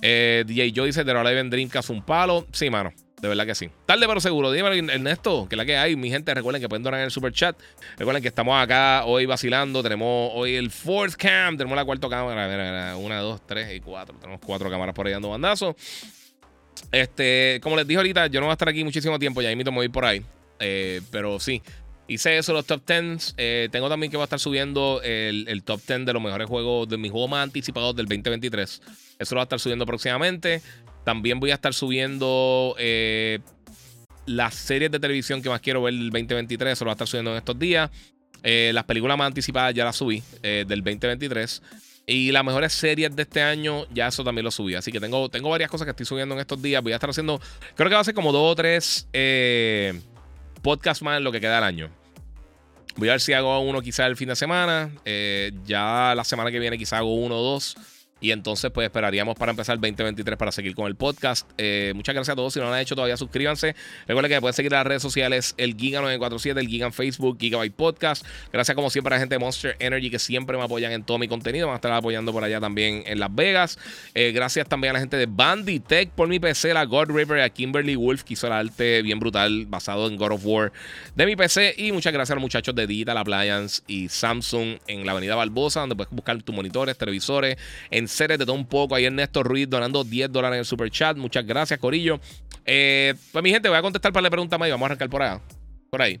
Eh, 0.00 0.44
DJ 0.46 0.72
Joe 0.74 0.86
dice: 0.86 1.04
la 1.04 1.22
Dreamcast 1.22 1.50
Dreamcast 1.50 1.90
un 1.90 2.02
palo. 2.02 2.46
Sí, 2.52 2.70
mano. 2.70 2.92
De 3.20 3.28
verdad 3.28 3.46
que 3.46 3.54
sí. 3.54 3.70
Tarde 3.86 4.06
pero 4.06 4.20
seguro. 4.20 4.52
Dímelo, 4.52 4.74
Ernesto, 4.92 5.46
que 5.48 5.56
la 5.56 5.64
que 5.64 5.76
hay. 5.76 5.96
Mi 5.96 6.10
gente, 6.10 6.34
recuerden 6.34 6.60
que 6.60 6.68
pueden 6.68 6.82
donar 6.82 7.00
en 7.00 7.06
el 7.06 7.10
super 7.10 7.32
chat. 7.32 7.56
Recuerden 7.96 8.22
que 8.22 8.28
estamos 8.28 8.60
acá 8.62 9.04
hoy 9.06 9.24
vacilando. 9.24 9.82
Tenemos 9.82 10.32
hoy 10.34 10.54
el 10.54 10.70
fourth 10.70 11.14
cam. 11.14 11.56
Tenemos 11.56 11.76
la 11.76 11.84
cuarta 11.84 12.08
cámara. 12.10 12.96
una, 12.96 13.20
dos, 13.20 13.40
tres 13.46 13.74
y 13.74 13.80
cuatro. 13.80 14.16
Tenemos 14.20 14.40
cuatro 14.44 14.70
cámaras 14.70 14.94
por 14.94 15.06
ahí 15.06 15.14
dando 15.14 15.30
bandazos. 15.30 15.74
Este, 16.92 17.58
como 17.62 17.76
les 17.76 17.86
dije 17.86 17.96
ahorita, 17.96 18.26
yo 18.26 18.40
no 18.40 18.46
voy 18.46 18.50
a 18.50 18.54
estar 18.54 18.68
aquí 18.68 18.84
muchísimo 18.84 19.18
tiempo. 19.18 19.40
Ya 19.40 19.50
invito 19.50 19.70
a 19.70 19.84
ir 19.84 19.90
por 19.90 20.04
ahí. 20.04 20.22
Eh, 20.58 21.00
pero 21.10 21.40
sí. 21.40 21.62
Hice 22.08 22.36
eso, 22.36 22.52
los 22.52 22.66
top 22.66 22.82
10. 22.86 23.34
Eh, 23.38 23.68
tengo 23.72 23.88
también 23.88 24.10
que 24.10 24.18
va 24.18 24.24
a 24.24 24.26
estar 24.26 24.38
subiendo 24.38 25.00
el, 25.02 25.48
el, 25.48 25.64
top 25.64 25.80
10 25.84 26.04
de 26.04 26.12
los 26.12 26.22
mejores 26.22 26.46
juegos, 26.46 26.88
de 26.88 26.98
mis 26.98 27.10
juegos 27.10 27.30
más 27.30 27.42
anticipados 27.42 27.96
del 27.96 28.06
2023. 28.06 28.82
Eso 29.18 29.34
lo 29.34 29.38
va 29.38 29.42
a 29.42 29.44
estar 29.44 29.58
subiendo 29.58 29.86
próximamente. 29.86 30.62
También 31.06 31.38
voy 31.38 31.52
a 31.52 31.54
estar 31.54 31.72
subiendo 31.72 32.74
eh, 32.80 33.38
las 34.26 34.56
series 34.56 34.90
de 34.90 34.98
televisión 34.98 35.40
que 35.40 35.48
más 35.48 35.60
quiero 35.60 35.80
ver 35.82 35.94
del 35.94 36.10
2023. 36.10 36.72
Eso 36.72 36.84
lo 36.84 36.88
voy 36.88 36.90
a 36.90 36.94
estar 36.94 37.06
subiendo 37.06 37.30
en 37.30 37.36
estos 37.36 37.56
días. 37.56 37.92
Eh, 38.42 38.72
las 38.74 38.82
películas 38.82 39.16
más 39.16 39.28
anticipadas 39.28 39.72
ya 39.72 39.84
las 39.84 39.94
subí 39.94 40.20
eh, 40.42 40.64
del 40.66 40.82
2023. 40.82 41.62
Y 42.08 42.32
las 42.32 42.44
mejores 42.44 42.72
series 42.72 43.14
de 43.14 43.22
este 43.22 43.40
año, 43.40 43.86
ya 43.94 44.08
eso 44.08 44.24
también 44.24 44.44
lo 44.44 44.50
subí. 44.50 44.74
Así 44.74 44.90
que 44.90 44.98
tengo, 44.98 45.28
tengo 45.28 45.48
varias 45.48 45.70
cosas 45.70 45.84
que 45.84 45.92
estoy 45.92 46.06
subiendo 46.06 46.34
en 46.34 46.40
estos 46.40 46.60
días. 46.60 46.82
Voy 46.82 46.90
a 46.90 46.96
estar 46.96 47.08
haciendo, 47.08 47.40
creo 47.76 47.88
que 47.88 47.94
va 47.94 48.00
a 48.00 48.04
ser 48.04 48.14
como 48.14 48.32
dos 48.32 48.50
o 48.50 48.56
tres 48.56 49.06
podcasts 50.60 51.04
más 51.04 51.18
en 51.18 51.22
lo 51.22 51.30
que 51.30 51.40
queda 51.40 51.54
del 51.54 51.64
año. 51.64 51.88
Voy 52.96 53.10
a 53.10 53.12
ver 53.12 53.20
si 53.20 53.32
hago 53.32 53.60
uno 53.60 53.80
quizá 53.80 54.06
el 54.06 54.16
fin 54.16 54.30
de 54.30 54.34
semana. 54.34 54.90
ya 55.64 56.14
la 56.16 56.24
semana 56.24 56.50
que 56.50 56.58
viene 56.58 56.76
quizá 56.76 56.98
hago 56.98 57.14
uno 57.14 57.38
o 57.38 57.42
dos. 57.52 57.76
Y 58.18 58.30
entonces, 58.30 58.70
pues 58.70 58.86
esperaríamos 58.86 59.36
para 59.36 59.50
empezar 59.50 59.74
el 59.74 59.80
2023 59.80 60.38
para 60.38 60.50
seguir 60.50 60.74
con 60.74 60.86
el 60.86 60.96
podcast. 60.96 61.48
Eh, 61.58 61.92
muchas 61.94 62.14
gracias 62.14 62.32
a 62.32 62.36
todos. 62.36 62.54
Si 62.54 62.58
no 62.58 62.66
lo 62.66 62.72
han 62.72 62.80
hecho 62.80 62.94
todavía, 62.94 63.16
suscríbanse. 63.18 63.76
Recuerden 64.06 64.32
que 64.32 64.40
pueden 64.40 64.54
seguir 64.54 64.72
las 64.72 64.86
redes 64.86 65.02
sociales: 65.02 65.54
el 65.58 65.76
Giga947, 65.76 66.58
el 66.58 66.66
Giga 66.66 66.90
Facebook, 66.90 67.36
Gigabyte 67.38 67.74
Podcast. 67.74 68.24
Gracias, 68.52 68.74
como 68.74 68.88
siempre, 68.88 69.14
a 69.14 69.16
la 69.16 69.20
gente 69.20 69.34
de 69.34 69.38
Monster 69.38 69.76
Energy 69.80 70.08
que 70.08 70.18
siempre 70.18 70.56
me 70.56 70.64
apoyan 70.64 70.92
en 70.92 71.04
todo 71.04 71.18
mi 71.18 71.28
contenido. 71.28 71.66
Van 71.66 71.74
a 71.74 71.76
estar 71.76 71.92
apoyando 71.92 72.32
por 72.32 72.42
allá 72.42 72.58
también 72.58 73.02
en 73.06 73.20
Las 73.20 73.34
Vegas. 73.34 73.78
Eh, 74.14 74.32
gracias 74.32 74.66
también 74.66 74.92
a 74.92 74.94
la 74.94 75.00
gente 75.00 75.18
de 75.18 75.26
Banditech 75.26 76.08
por 76.10 76.26
mi 76.26 76.38
PC, 76.38 76.72
la 76.72 76.84
God 76.84 77.10
River, 77.10 77.42
a 77.42 77.50
Kimberly 77.50 77.96
Wolf, 77.96 78.22
que 78.22 78.32
hizo 78.32 78.46
el 78.46 78.54
arte 78.54 79.02
bien 79.02 79.18
brutal 79.18 79.66
basado 79.66 80.08
en 80.08 80.16
God 80.16 80.32
of 80.32 80.40
War 80.44 80.72
de 81.14 81.26
mi 81.26 81.36
PC. 81.36 81.74
Y 81.76 81.92
muchas 81.92 82.14
gracias 82.14 82.30
a 82.30 82.36
los 82.36 82.42
muchachos 82.42 82.74
de 82.74 82.86
Digital 82.86 83.18
Appliance 83.18 83.82
y 83.86 84.08
Samsung 84.08 84.78
en 84.86 85.04
la 85.04 85.12
Avenida 85.12 85.34
Barbosa, 85.34 85.80
donde 85.80 85.96
puedes 85.96 86.10
buscar 86.10 86.42
tus 86.42 86.54
monitores, 86.54 86.96
televisores, 86.96 87.58
en 87.90 88.05
series 88.08 88.38
de 88.38 88.50
un 88.50 88.66
poco. 88.66 88.94
Ahí 88.94 89.04
Ernesto 89.04 89.42
Ruiz 89.42 89.68
donando 89.68 90.04
10 90.04 90.30
dólares 90.32 90.56
en 90.56 90.60
el 90.60 90.64
super 90.64 90.90
chat. 90.90 91.16
Muchas 91.16 91.46
gracias, 91.46 91.78
Corillo. 91.78 92.20
Eh, 92.64 93.14
pues 93.32 93.42
mi 93.42 93.50
gente, 93.50 93.68
voy 93.68 93.78
a 93.78 93.82
contestar 93.82 94.12
para 94.12 94.22
la 94.22 94.30
pregunta 94.30 94.58
más 94.58 94.68
y 94.68 94.70
vamos 94.72 94.84
a 94.84 94.86
arrancar 94.86 95.08
por. 95.08 95.22
Por 95.88 96.02
ahí. 96.02 96.18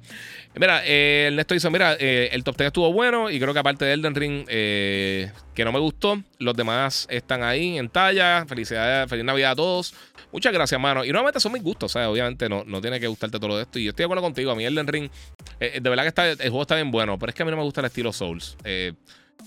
Mira, 0.54 0.82
eh, 0.86 1.26
Ernesto 1.26 1.54
dice: 1.54 1.68
Mira, 1.70 1.96
eh, 1.98 2.28
el 2.32 2.44
top 2.44 2.56
10 2.56 2.66
estuvo 2.68 2.92
bueno 2.92 3.30
y 3.30 3.40
creo 3.40 3.52
que 3.52 3.58
aparte 3.58 3.84
de 3.84 3.94
Elden 3.94 4.14
Ring, 4.14 4.46
que 4.46 5.64
no 5.64 5.72
me 5.72 5.80
gustó, 5.80 6.22
los 6.38 6.54
demás 6.54 7.08
están 7.10 7.42
ahí 7.42 7.76
en 7.76 7.88
talla. 7.88 8.46
Felicidades, 8.46 9.10
feliz 9.10 9.24
Navidad 9.24 9.50
a 9.50 9.56
todos. 9.56 9.92
Muchas 10.30 10.52
gracias, 10.52 10.80
mano. 10.80 11.04
Y 11.04 11.08
nuevamente 11.08 11.40
son 11.40 11.52
mis 11.52 11.62
gustos, 11.62 11.92
sea, 11.92 12.08
obviamente 12.08 12.48
no, 12.48 12.62
no 12.64 12.80
tiene 12.80 13.00
que 13.00 13.08
gustarte 13.08 13.40
todo 13.40 13.60
esto. 13.60 13.80
Y 13.80 13.84
yo 13.84 13.90
estoy 13.90 14.04
de 14.04 14.06
acuerdo 14.06 14.22
contigo. 14.22 14.52
A 14.52 14.54
mí 14.54 14.64
Elden 14.64 14.86
Ring, 14.86 15.10
de 15.58 15.80
verdad 15.80 16.04
que 16.04 16.08
está, 16.08 16.30
el 16.30 16.38
juego 16.38 16.62
está 16.62 16.76
bien 16.76 16.92
bueno, 16.92 17.18
pero 17.18 17.30
es 17.30 17.34
que 17.34 17.42
a 17.42 17.44
mí 17.46 17.50
no 17.50 17.56
me 17.56 17.64
gusta 17.64 17.80
el 17.80 17.86
estilo 17.86 18.12
Souls. 18.12 18.56
Eh, 18.62 18.92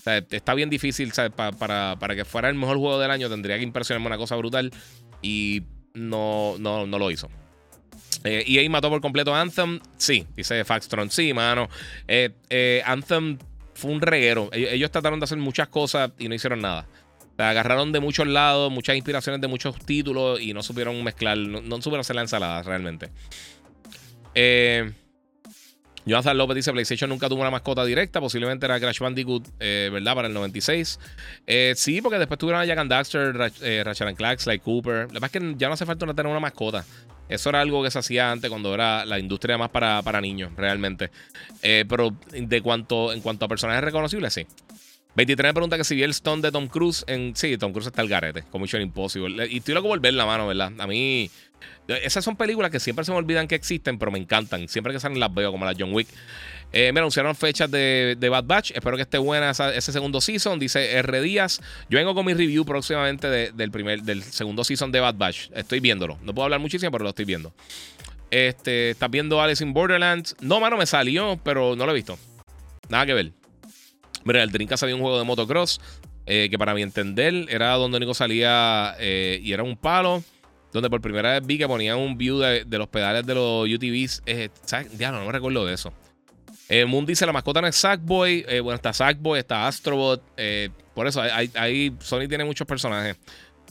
está 0.06 0.54
bien 0.54 0.70
difícil, 0.70 1.12
para, 1.36 2.16
que 2.16 2.26
fuera 2.26 2.50
el 2.50 2.56
mejor 2.56 2.78
juego 2.78 3.00
del 3.00 3.12
año 3.12 3.30
tendría 3.30 3.58
que 3.58 3.64
impresionarme 3.64 4.08
una 4.08 4.18
cosa 4.18 4.36
brutal 4.36 4.72
y 5.22 5.64
no, 5.94 6.56
no, 6.60 6.86
lo 6.86 7.12
hizo. 7.12 7.30
Eh, 8.24 8.44
ahí 8.48 8.70
mató 8.70 8.90
por 8.90 9.02
completo 9.02 9.34
Anthem. 9.34 9.80
Sí, 9.98 10.26
dice 10.36 10.64
Faxtron. 10.66 11.10
Sí, 11.10 11.34
mano. 11.34 11.70
Eh, 12.08 12.32
eh, 12.50 12.82
Anthem 12.86 13.38
fue 13.74 13.92
un 13.92 14.02
reguero. 14.02 14.50
Ellos, 14.52 14.92
trataron 14.92 15.20
de 15.20 15.26
hacer 15.26 15.38
muchas 15.38 15.68
cosas 15.70 16.12
y 16.20 16.28
no 16.28 16.36
hicieron 16.36 16.60
nada. 16.60 16.86
agarraron 17.38 17.92
de 17.92 18.00
muchos 18.00 18.28
lados, 18.28 18.72
muchas 18.72 18.96
inspiraciones 18.96 19.42
de 19.42 19.48
muchos 19.48 19.78
títulos 19.86 20.42
y 20.42 20.54
no 20.54 20.64
supieron 20.64 21.02
mezclar, 21.04 21.38
no, 21.38 21.62
no 21.62 21.78
supieron 21.78 22.02
hacer 22.02 22.16
la 22.16 22.24
ensalada 22.24 22.62
realmente. 22.64 23.10
Eh, 24.36 24.92
Jonathan 26.10 26.38
López 26.38 26.56
dice: 26.56 26.72
PlayStation 26.72 27.08
nunca 27.08 27.30
tuvo 27.30 27.42
una 27.42 27.52
mascota 27.52 27.86
directa. 27.86 28.20
Posiblemente 28.20 28.66
era 28.66 28.80
Crash 28.80 29.00
Bandicoot, 29.00 29.48
eh, 29.60 29.90
¿verdad? 29.94 30.16
Para 30.16 30.28
el 30.28 30.34
96. 30.34 31.00
Eh, 31.46 31.74
sí, 31.76 32.02
porque 32.02 32.18
después 32.18 32.40
tuvieron 32.40 32.62
a 32.62 32.66
Jack 32.66 32.80
and 32.80 32.90
Daxter, 32.90 33.52
eh, 33.62 33.84
Ratchet 33.86 34.40
Sly 34.40 34.60
Cooper. 34.60 35.08
La 35.14 35.20
verdad 35.20 35.30
es 35.32 35.32
que 35.32 35.56
ya 35.58 35.68
no 35.68 35.76
hace 35.76 35.86
falta 35.86 36.08
tener 36.08 36.26
una 36.26 36.40
mascota. 36.40 36.84
Eso 37.30 37.50
era 37.50 37.62
algo 37.62 37.84
que 37.84 37.92
se 37.92 38.00
hacía 38.00 38.32
antes 38.32 38.50
cuando 38.50 38.74
era 38.74 39.06
la 39.06 39.20
industria 39.20 39.56
más 39.56 39.70
para, 39.70 40.02
para 40.02 40.20
niños, 40.20 40.52
realmente. 40.58 41.12
pero 41.62 42.16
de 42.32 42.62
cuanto, 42.64 43.14
en 43.14 43.22
cuanto 43.22 43.46
a 43.46 43.48
personajes 43.48 43.84
reconocibles, 43.84 44.34
sí. 44.34 44.48
23 45.20 45.50
me 45.50 45.54
pregunta 45.54 45.76
que 45.76 45.84
si 45.84 45.96
vi 45.96 46.04
el 46.04 46.12
stone 46.12 46.42
de 46.42 46.50
Tom 46.50 46.70
Cruise 46.70 47.04
en. 47.06 47.36
Sí, 47.36 47.58
Tom 47.58 47.74
Cruise 47.74 47.88
está 47.88 48.02
el 48.02 48.08
garete, 48.08 48.44
como 48.44 48.64
Mission 48.64 48.82
Impossible. 48.82 49.48
Y 49.52 49.58
estoy 49.58 49.74
loco 49.74 49.90
por 49.90 50.00
ver 50.00 50.14
la 50.14 50.26
mano, 50.26 50.48
¿verdad? 50.48 50.72
A 50.80 50.88
mí. 50.88 51.30
Esas 51.90 52.24
son 52.24 52.38
películas 52.38 52.72
que 52.72 52.80
siempre 52.80 53.04
se 53.04 53.12
me 53.12 53.18
olvidan 53.18 53.46
que 53.46 53.56
existen, 53.56 54.00
pero 54.00 54.12
me 54.12 54.18
encantan. 54.18 54.70
Siempre 54.70 54.94
que 54.94 55.00
salen 55.02 55.20
las 55.20 55.34
veo, 55.34 55.52
como 55.52 55.66
la 55.66 55.74
John 55.78 55.94
Wick. 55.94 56.08
Eh, 56.72 56.94
me 56.94 57.02
anunciaron 57.02 57.36
fechas 57.36 57.70
de, 57.70 58.16
Bad 58.32 58.46
Batch. 58.46 58.72
Espero 58.72 58.96
que 58.96 59.02
esté 59.02 59.18
buena 59.18 59.52
ese 59.52 59.92
segundo 59.92 60.22
season. 60.22 60.58
Dice 60.58 60.90
R. 60.90 61.22
Díaz. 61.22 61.60
Yo 61.90 61.98
vengo 61.98 62.16
con 62.16 62.26
mi 62.26 62.34
review 62.34 62.64
próximamente 62.64 63.28
del, 63.52 63.72
primer, 63.72 64.04
del 64.04 64.24
segundo 64.24 64.64
season 64.64 64.90
de 64.90 65.02
Bad 65.02 65.16
Batch. 65.16 65.50
Estoy 65.54 65.82
viéndolo. 65.82 66.18
No 66.24 66.34
puedo 66.34 66.46
hablar 66.46 66.62
muchísimo, 66.62 66.94
pero 66.94 67.04
lo 67.04 67.10
estoy 67.10 67.26
viendo. 67.26 67.52
Este, 68.32 68.92
¿Estás 68.92 69.12
viendo 69.12 69.42
Alice 69.42 69.62
in 69.62 69.74
Borderlands? 69.74 70.38
No, 70.40 70.62
mano, 70.62 70.78
me 70.78 70.86
salió, 70.86 71.38
pero 71.44 71.76
no 71.76 71.86
lo 71.86 71.92
he 71.92 71.96
visto. 71.96 72.18
Nada 72.88 73.06
que 73.06 73.14
ver. 73.14 73.39
Mira, 74.30 74.44
el 74.44 74.52
Dreamcast 74.52 74.84
había 74.84 74.96
un 74.96 75.02
juego 75.02 75.18
de 75.18 75.26
motocross. 75.26 75.82
Eh, 76.28 76.48
que 76.52 76.60
para 76.60 76.76
mi 76.76 76.84
entender 76.84 77.48
era 77.50 77.72
donde 77.74 78.00
Nico 78.00 78.14
salía 78.14 78.96
eh, 79.00 79.40
y 79.42 79.52
era 79.52 79.64
un 79.64 79.76
palo 79.76 80.24
donde 80.72 80.88
por 80.88 81.02
primera 81.02 81.32
vez 81.32 81.48
vi 81.48 81.58
que 81.58 81.68
ponían 81.68 81.98
un 81.98 82.16
view 82.20 82.38
de, 82.38 82.78
los 82.78 82.88
pedales 82.88 83.26
de 83.26 83.34
los 83.34 83.68
UTVs. 83.68 84.22
Eh, 84.28 84.50
ya 84.96 85.12
no, 85.12 85.26
me 85.26 85.32
recuerdo 85.32 85.66
de 85.66 85.74
eso. 85.74 85.92
Eh, 86.68 86.86
Moon 86.86 87.08
dice: 87.08 87.26
La 87.26 87.34
mascota 87.34 87.62
no 87.62 87.68
es 87.68 87.76
Sackboy. 87.76 88.46
Bueno, 88.62 88.76
está 88.76 88.94
Sackboy, 88.94 89.40
está 89.40 89.66
Astrobot. 89.68 90.22
Por 90.94 91.08
eso, 91.08 91.24
hay, 91.24 91.96
Sony 92.00 92.28
tiene 92.28 92.46
muchos 92.46 92.68
personajes. 92.68 93.18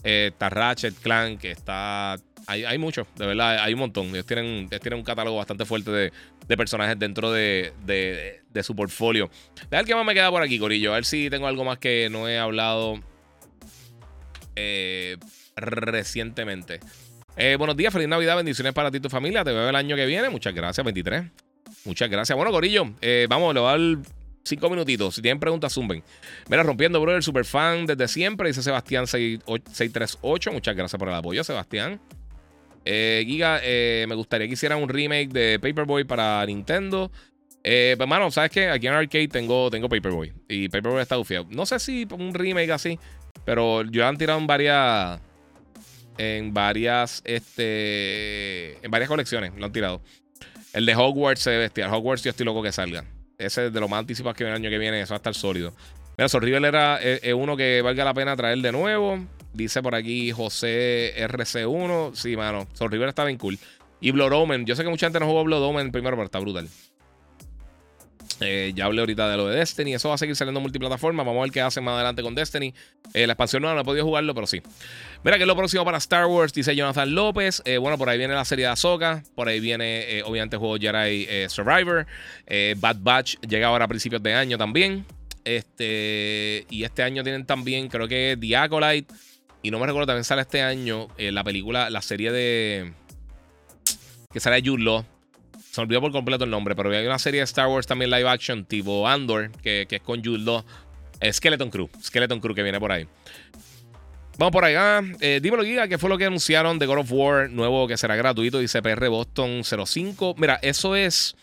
está 0.03 0.51
Ratchet, 0.51 0.99
Clank, 0.99 1.45
está. 1.45 2.17
Hay, 2.49 2.65
hay 2.65 2.79
muchos, 2.79 3.07
de 3.15 3.27
verdad, 3.27 3.63
hay 3.63 3.75
un 3.75 3.81
montón. 3.81 4.07
Ellos 4.09 4.27
tienen, 4.27 4.69
tienen 4.69 4.99
un 4.99 5.05
catálogo 5.05 5.37
bastante 5.37 5.65
fuerte 5.65 5.93
de, 5.93 6.57
personajes 6.57 6.99
dentro 6.99 7.31
de, 7.31 7.73
de, 7.85 8.43
su 8.63 8.75
portfolio. 8.77 9.31
A 9.71 9.77
ver 9.77 9.85
qué 9.85 9.95
más 9.95 10.05
me 10.05 10.15
queda 10.15 10.31
por 10.31 10.43
aquí, 10.43 10.59
Corillo. 10.59 10.93
A 10.93 10.97
ver 10.97 11.05
si 11.05 11.31
tengo 11.31 11.47
algo 11.47 11.65
más 11.65 11.79
que 11.79 12.09
no 12.11 12.29
he 12.29 12.39
hablado. 12.39 13.01
Eh 14.57 15.17
recientemente. 15.61 16.81
Eh, 17.37 17.57
buenos 17.57 17.77
días, 17.77 17.93
feliz 17.93 18.09
Navidad, 18.09 18.37
bendiciones 18.37 18.73
para 18.73 18.91
ti 18.91 18.99
y 18.99 19.01
tu 19.01 19.09
familia. 19.09 19.45
Te 19.45 19.53
veo 19.53 19.69
el 19.69 19.77
año 19.77 19.97
que 19.97 20.07
viene. 20.07 20.29
Muchas 20.29 20.55
gracias, 20.55 20.85
23. 20.85 21.25
Muchas 21.85 22.11
gracias. 22.11 22.37
Bueno, 22.37 22.51
Corillo, 22.51 22.93
eh, 23.01 23.27
vamos, 23.29 23.55
le 23.55 23.61
voy 23.61 23.69
a 23.69 23.79
dar 23.79 23.99
cinco 24.45 24.71
minutitos. 24.71 25.15
Si 25.15 25.23
tienen 25.23 25.39
preguntas, 25.39 25.73
zumben. 25.73 26.03
Mira, 26.49 26.63
rompiendo, 26.63 27.01
bro, 27.01 27.15
el 27.15 27.23
super 27.23 27.45
fan 27.45 27.87
desde 27.87 28.09
siempre, 28.09 28.49
dice 28.49 28.63
Sebastián 28.63 29.07
638. 29.07 30.53
Muchas 30.53 30.75
gracias 30.75 30.99
por 30.99 31.09
el 31.09 31.15
apoyo, 31.15 31.45
Sebastián. 31.45 32.01
Eh, 32.85 33.23
Giga, 33.27 33.61
me 34.09 34.15
gustaría 34.15 34.47
que 34.47 34.55
hicieran 34.55 34.83
un 34.83 34.89
remake 34.89 35.29
de 35.29 35.59
Paperboy 35.61 36.05
para 36.05 36.45
Nintendo. 36.47 37.13
Eh, 37.65 37.95
pues, 37.97 38.09
mano, 38.09 38.31
¿sabes 38.31 38.51
qué? 38.51 38.69
Aquí 38.69 38.87
en 38.87 38.95
Arcade 38.95 39.29
tengo, 39.29 39.71
tengo 39.71 39.89
Paperboy. 39.89 40.33
Y 40.49 40.69
Paperboy 40.69 41.03
está 41.03 41.19
ufiado. 41.19 41.47
No 41.51 41.67
sé 41.67 41.79
si 41.79 42.07
un 42.11 42.33
remake 42.35 42.71
así, 42.71 42.99
pero 43.45 43.83
yo 43.85 44.07
han 44.07 44.17
tirado 44.17 44.39
en 44.39 44.47
varias 44.47 45.21
en 46.19 46.53
varias, 46.53 47.23
este, 47.25 48.85
en 48.85 48.91
varias 48.91 49.09
colecciones. 49.09 49.53
Lo 49.57 49.67
han 49.67 49.73
tirado. 49.73 50.03
El 50.73 50.85
de 50.85 50.95
Hogwarts 50.95 51.41
se 51.41 51.57
ve 51.57 51.71
El 51.75 51.85
Hogwarts 51.85 52.25
yo 52.25 52.31
estoy 52.31 52.45
loco 52.45 52.63
que 52.63 52.73
salga. 52.73 53.05
Ese 53.39 53.67
es 53.67 53.73
de 53.73 53.81
los 53.81 53.89
más 53.89 54.01
anticipados 54.01 54.37
que 54.37 54.45
viene 54.45 54.57
el 54.57 54.63
año 54.63 54.71
que 54.71 54.79
viene. 54.79 55.01
Eso 55.01 55.15
va 55.15 55.17
a 55.17 55.19
estar 55.19 55.35
sólido. 55.35 55.73
Mira, 56.19 56.29
Sorrivel 56.29 56.65
era 56.65 57.01
es, 57.01 57.33
uno 57.33 57.57
que 57.57 57.81
valga 57.83 58.05
la 58.05 58.13
pena 58.13 58.37
traer 58.37 58.59
de 58.59 58.73
nuevo. 58.73 59.19
Dice 59.55 59.81
por 59.81 59.95
aquí 59.95 60.33
José 60.33 61.15
RC1. 61.17 62.15
Sí, 62.15 62.37
mano. 62.37 62.67
Sorrivel 62.75 63.09
está 63.09 63.25
bien 63.25 63.39
cool. 63.39 63.59
Y 64.01 64.11
Blood 64.11 64.33
Omen. 64.33 64.67
Yo 64.67 64.75
sé 64.75 64.83
que 64.83 64.91
mucha 64.91 65.07
gente 65.07 65.21
no 65.21 65.27
jugó 65.27 65.45
Blood 65.45 65.63
Omen 65.63 65.93
primero, 65.93 66.17
pero 66.17 66.27
está 66.27 66.41
brutal. 66.41 66.69
Eh, 68.41 68.73
ya 68.75 68.85
hablé 68.85 69.01
ahorita 69.01 69.29
de 69.29 69.37
lo 69.37 69.49
de 69.49 69.57
Destiny. 69.57 69.95
Eso 69.95 70.09
va 70.09 70.15
a 70.15 70.19
seguir 70.19 70.37
saliendo 70.37 70.61
multiplataforma. 70.61 71.23
Vamos 71.23 71.41
a 71.41 71.43
ver 71.43 71.51
qué 71.51 71.61
hacen 71.61 71.85
más 71.85 71.95
adelante 71.95 72.23
con 72.23 72.35
Destiny. 72.35 72.73
Eh, 73.15 73.27
la 73.27 73.33
expansión 73.33 73.63
no, 73.63 73.75
no 73.75 73.81
he 73.81 73.85
podido 73.85 74.05
jugarlo, 74.05 74.35
pero 74.35 74.47
sí. 74.47 74.63
Mira 75.25 75.37
que 75.37 75.43
es 75.43 75.47
lo 75.47 75.57
próximo 75.57 75.85
para 75.85 75.99
Star 75.99 76.27
Wars, 76.27 76.53
dice 76.53 76.75
Jonathan 76.77 77.15
López. 77.15 77.63
Eh, 77.65 77.79
bueno, 77.79 77.99
por 77.99 78.09
ahí 78.09 78.19
viene 78.19 78.35
la 78.35 78.45
serie 78.45 78.67
de 78.67 78.71
Ahsoka. 78.71 79.23
Por 79.35 79.49
ahí 79.49 79.61
viene, 79.61 80.23
obviamente, 80.25 80.57
el 80.57 80.61
juego 80.61 80.77
Jedi 80.77 81.27
Survivor. 81.49 82.07
Bad 82.77 82.97
Batch 83.01 83.37
llega 83.41 83.69
ahora 83.69 83.87
a 83.87 83.89
principios 83.89 84.23
de 84.23 84.35
año 84.35 84.57
también. 84.57 85.05
Este, 85.45 86.67
y 86.69 86.85
este 86.85 87.03
año 87.03 87.23
tienen 87.23 87.47
también, 87.47 87.89
creo 87.89 88.07
que 88.07 88.37
The 88.41 88.57
Acolyte. 88.57 89.13
Y 89.63 89.71
no 89.71 89.81
me 89.81 89.87
recuerdo, 89.87 90.07
también 90.07 90.25
sale 90.25 90.43
este 90.43 90.63
año 90.63 91.09
la 91.19 91.43
película, 91.43 91.91
la 91.91 92.03
serie 92.03 92.31
de. 92.31 92.93
Que 94.33 94.41
sale 94.41 94.63
de 94.63 94.69
Jude 94.69 94.85
se 95.79 95.83
olvidó 95.83 96.01
por 96.01 96.11
completo 96.11 96.43
el 96.43 96.51
nombre, 96.51 96.75
pero 96.75 96.91
hay 96.91 97.07
una 97.07 97.21
serie 97.21 97.39
de 97.39 97.45
Star 97.45 97.69
Wars 97.69 97.87
también 97.87 98.11
live 98.11 98.29
action, 98.29 98.65
tipo 98.65 99.07
Andor, 99.07 99.53
que, 99.63 99.87
es 99.89 100.01
con 100.01 100.25
Jude 100.25 100.41
Law. 100.41 100.65
Skeleton 101.31 101.71
Crew, 101.71 101.89
Skeleton 102.03 102.41
Crew 102.41 102.53
que 102.53 102.65
viene 102.65 102.81
por 102.81 102.91
ahí. 102.91 103.07
Vamos 104.39 104.51
por 104.51 104.65
allá. 104.65 105.01
Eh, 105.21 105.39
dímelo, 105.41 105.63
Giga, 105.63 105.87
¿qué 105.87 105.97
fue 105.97 106.11
lo 106.11 106.19
que 106.19 106.25
anunciaron 106.25 106.81
de 106.81 106.87
God 106.87 106.99
of 106.99 107.13
War 107.13 107.51
nuevo 107.51 107.87
que 107.87 107.97
será 107.97 108.17
gratuito? 108.17 108.59
Dice 108.59 108.83
PR 108.83 109.09
Boston 109.09 109.63
05. 109.63 110.35
Mira, 110.37 110.59
eso 110.63 110.97
es 110.97 111.37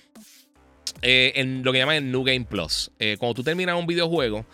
eh, 1.02 1.32
en 1.36 1.64
lo 1.64 1.72
que 1.72 1.78
llaman 1.78 1.95
el 1.95 2.12
New 2.12 2.26
Game 2.26 2.44
Plus. 2.44 2.91
Eh, 2.99 3.16
cuando 3.18 3.36
tú 3.36 3.44
terminas 3.44 3.80
un 3.80 3.88
videojuego, 3.88 4.45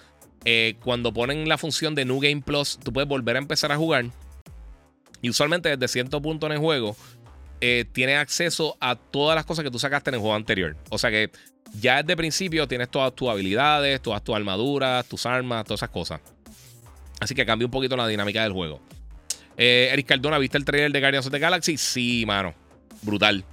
cuando 0.84 1.12
ponen 1.12 1.50
la 1.50 1.58
función 1.58 1.96
de 1.96 2.06
New 2.06 2.20
Game 2.20 2.44
Plus, 2.44 2.78
tú 2.84 2.94
puedes 2.94 3.10
volver 3.10 3.36
a 3.36 3.40
empezar 3.40 3.72
a 3.72 3.78
jugar. 3.78 4.06
Y 5.24 5.30
usualmente 5.32 5.70
desde 5.70 5.88
cierto 5.88 6.22
punto 6.22 6.46
en 6.46 6.52
el 6.54 6.60
juego, 6.60 6.96
eh, 7.64 7.86
tienes 7.92 8.18
acceso 8.18 8.76
a 8.80 8.96
todas 8.96 9.36
las 9.36 9.46
cosas 9.46 9.64
que 9.64 9.70
tú 9.70 9.78
sacaste 9.78 10.10
en 10.10 10.16
el 10.16 10.20
juego 10.20 10.36
anterior. 10.36 10.76
O 10.90 10.98
sea 10.98 11.12
que 11.12 11.30
ya 11.80 12.02
desde 12.02 12.18
principio 12.18 12.68
tienes 12.68 12.90
todas 12.90 13.16
tus 13.16 13.30
habilidades, 13.30 14.02
todas 14.02 14.24
tus 14.24 14.36
armaduras, 14.36 15.06
tus 15.08 15.28
armas, 15.28 15.64
todas 15.66 15.80
esas 15.80 15.90
cosas. 15.90 16.22
Así 17.20 17.36
que 17.36 17.46
cambia 17.46 17.68
un 17.68 17.72
poquito 17.72 17.96
la 17.96 18.08
dinámica 18.08 18.42
del 18.42 18.52
juego. 18.52 18.82
Eh, 19.58 19.90
Eric 19.94 20.08
Cardona, 20.08 20.40
¿viste 20.40 20.58
el 20.58 20.66
trailer 20.66 20.92
de 20.92 21.00
Guardians 21.00 21.28
of 21.28 21.32
the 21.32 21.38
Galaxy? 21.38 21.78
Sí, 21.78 22.24
mano. 22.26 22.56
Brutal. 23.04 23.46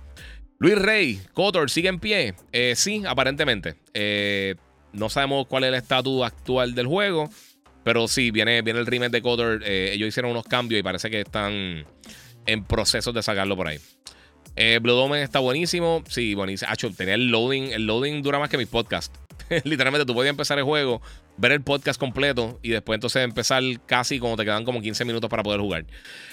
Luis 0.59 0.79
Rey, 0.79 1.21
Kotor, 1.35 1.71
¿sigue 1.71 1.91
en 1.91 2.01
pie? 2.01 2.35
Eh, 2.51 2.73
sí, 2.77 3.03
aparentemente. 3.07 3.77
No 4.95 5.11
sabemos 5.11 5.47
cuál 5.47 5.65
es 5.65 5.69
el 5.69 5.75
estatus 5.75 6.25
actual 6.25 6.75
del 6.75 6.87
juego. 6.87 7.29
Pero 7.85 8.09
sí, 8.09 8.31
viene, 8.31 8.63
viene 8.63 8.81
el 8.81 8.87
remake 8.87 9.13
de 9.13 9.23
Kotor. 9.23 9.63
ellos 9.65 10.09
hicieron 10.09 10.31
unos 10.31 10.45
cambios 10.45 10.81
y 10.81 10.83
parece 10.83 11.11
que 11.11 11.21
están 11.21 11.85
en 12.49 12.65
proceso 12.65 13.13
de 13.13 13.23
sacarlo 13.23 13.57
por 13.57 13.69
ahí. 13.69 13.79
Eh, 14.57 14.81
Blood 14.83 14.99
Omen 14.99 15.23
está 15.23 15.39
buenísimo. 15.39 16.03
Sí, 16.09 16.35
buenísimo. 16.35 16.73
Hacho, 16.73 16.91
tenía 16.91 17.15
el 17.15 17.29
loading. 17.29 17.71
El 17.71 17.87
loading 17.87 18.23
dura 18.23 18.39
más 18.41 18.49
que 18.49 18.59
mi 18.59 18.67
podcast. 18.67 19.15
Literalmente, 19.65 20.05
tú 20.05 20.15
podías 20.15 20.31
empezar 20.31 20.59
el 20.59 20.65
juego, 20.65 21.01
ver 21.37 21.53
el 21.53 21.63
podcast 21.63 22.01
completo 22.01 22.59
y 22.63 22.71
después 22.71 22.97
entonces 22.97 23.23
empezar 23.23 23.63
casi 23.87 24.19
como 24.19 24.37
te 24.37 24.45
quedan 24.45 24.65
como 24.65 24.81
15 24.81 25.05
minutos 25.05 25.31
para 25.31 25.43
poder 25.43 25.61
jugar. 25.61 25.85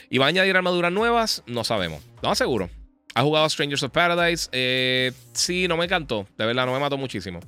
¿Y 0.09 0.17
va 0.17 0.25
a 0.25 0.29
añadir 0.29 0.55
armaduras 0.55 0.91
nuevas? 0.91 1.43
No 1.45 1.63
sabemos. 1.63 2.01
No 2.23 2.33
seguro. 2.33 2.69
¿Has 3.15 3.23
jugado 3.23 3.49
Strangers 3.49 3.81
of 3.81 3.91
Paradise? 3.91 4.49
Eh, 4.51 5.13
sí, 5.31 5.69
no 5.69 5.77
me 5.77 5.85
encantó. 5.85 6.27
De 6.37 6.45
verdad, 6.45 6.65
no 6.65 6.73
me 6.73 6.79
mató 6.79 6.97
muchísimo. 6.97 7.39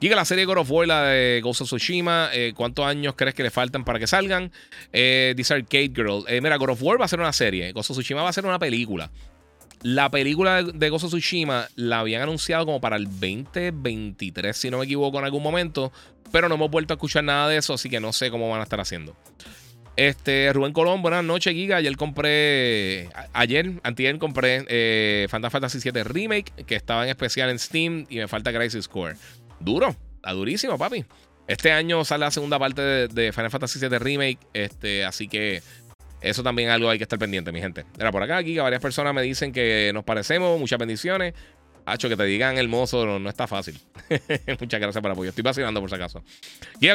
Giga, 0.00 0.16
la 0.16 0.24
serie 0.24 0.44
God 0.44 0.58
of 0.58 0.70
War, 0.72 0.88
la 0.88 1.04
de 1.04 1.40
Ghost 1.40 1.60
of 1.60 1.68
Tsushima. 1.68 2.30
Eh, 2.32 2.52
¿Cuántos 2.56 2.84
años 2.84 3.14
crees 3.16 3.32
que 3.32 3.44
le 3.44 3.52
faltan 3.52 3.84
para 3.84 4.00
que 4.00 4.08
salgan? 4.08 4.50
Eh, 4.92 5.32
dice 5.36 5.54
Arcade 5.54 5.92
Girl. 5.94 6.24
Eh, 6.26 6.40
mira, 6.40 6.56
God 6.56 6.70
of 6.70 6.82
War 6.82 7.00
va 7.00 7.04
a 7.04 7.08
ser 7.08 7.20
una 7.20 7.32
serie. 7.32 7.70
Ghost 7.70 7.90
of 7.90 7.96
Tsushima 7.96 8.24
va 8.24 8.30
a 8.30 8.32
ser 8.32 8.44
una 8.44 8.58
película. 8.58 9.08
La 9.82 10.10
película 10.10 10.64
de, 10.64 10.90
Ghost 10.90 11.04
of 11.04 11.10
Tsushima 11.12 11.68
la 11.76 12.00
habían 12.00 12.22
anunciado 12.22 12.66
como 12.66 12.80
para 12.80 12.96
el 12.96 13.04
2023, 13.04 14.56
si 14.56 14.68
no 14.68 14.78
me 14.78 14.84
equivoco, 14.86 15.20
en 15.20 15.26
algún 15.26 15.44
momento. 15.44 15.92
Pero 16.32 16.48
no 16.48 16.56
hemos 16.56 16.72
vuelto 16.72 16.92
a 16.92 16.96
escuchar 16.96 17.22
nada 17.22 17.48
de 17.48 17.58
eso, 17.58 17.74
así 17.74 17.88
que 17.88 18.00
no 18.00 18.12
sé 18.12 18.32
cómo 18.32 18.50
van 18.50 18.58
a 18.58 18.64
estar 18.64 18.80
haciendo. 18.80 19.16
Este, 19.96 20.52
Rubén 20.52 20.72
Colón, 20.72 21.02
buenas 21.02 21.22
noches, 21.22 21.52
Giga. 21.54 21.76
Ayer 21.76 21.96
compré, 21.96 23.08
ayer, 23.32 23.72
antier 23.84 24.18
compré 24.18 24.64
eh, 24.68 25.28
Final 25.30 25.50
Fantasy 25.50 25.78
VII 25.78 26.02
Remake, 26.02 26.52
que 26.66 26.74
estaba 26.74 27.04
en 27.04 27.10
especial 27.10 27.50
en 27.50 27.58
Steam 27.60 28.06
y 28.08 28.18
me 28.18 28.26
falta 28.26 28.52
Crisis 28.52 28.88
Core. 28.88 29.14
Duro, 29.60 29.94
está 30.16 30.32
durísimo, 30.32 30.76
papi. 30.76 31.04
Este 31.46 31.70
año 31.70 32.04
sale 32.04 32.24
la 32.24 32.30
segunda 32.32 32.58
parte 32.58 32.82
de, 33.06 33.32
Final 33.32 33.50
Fantasy 33.50 33.78
VII 33.78 33.98
Remake, 33.98 34.38
este, 34.52 35.04
así 35.04 35.28
que 35.28 35.62
eso 36.20 36.42
también 36.42 36.70
algo 36.70 36.90
hay 36.90 36.98
que 36.98 37.04
estar 37.04 37.18
pendiente, 37.18 37.52
mi 37.52 37.60
gente. 37.60 37.84
Era 37.96 38.10
por 38.10 38.22
acá, 38.22 38.42
Giga, 38.42 38.64
varias 38.64 38.82
personas 38.82 39.14
me 39.14 39.22
dicen 39.22 39.52
que 39.52 39.92
nos 39.94 40.02
parecemos, 40.02 40.58
muchas 40.58 40.78
bendiciones. 40.78 41.34
Hacho, 41.86 42.08
que 42.08 42.16
te 42.16 42.24
digan 42.24 42.56
hermoso 42.56 43.04
no, 43.04 43.18
no 43.18 43.28
está 43.28 43.46
fácil. 43.46 43.78
Muchas 44.60 44.80
gracias 44.80 45.02
por 45.02 45.10
el 45.10 45.12
apoyo. 45.12 45.28
Estoy 45.28 45.42
vacilando 45.42 45.80
por 45.80 45.90
si 45.90 45.96
acaso. 45.96 46.22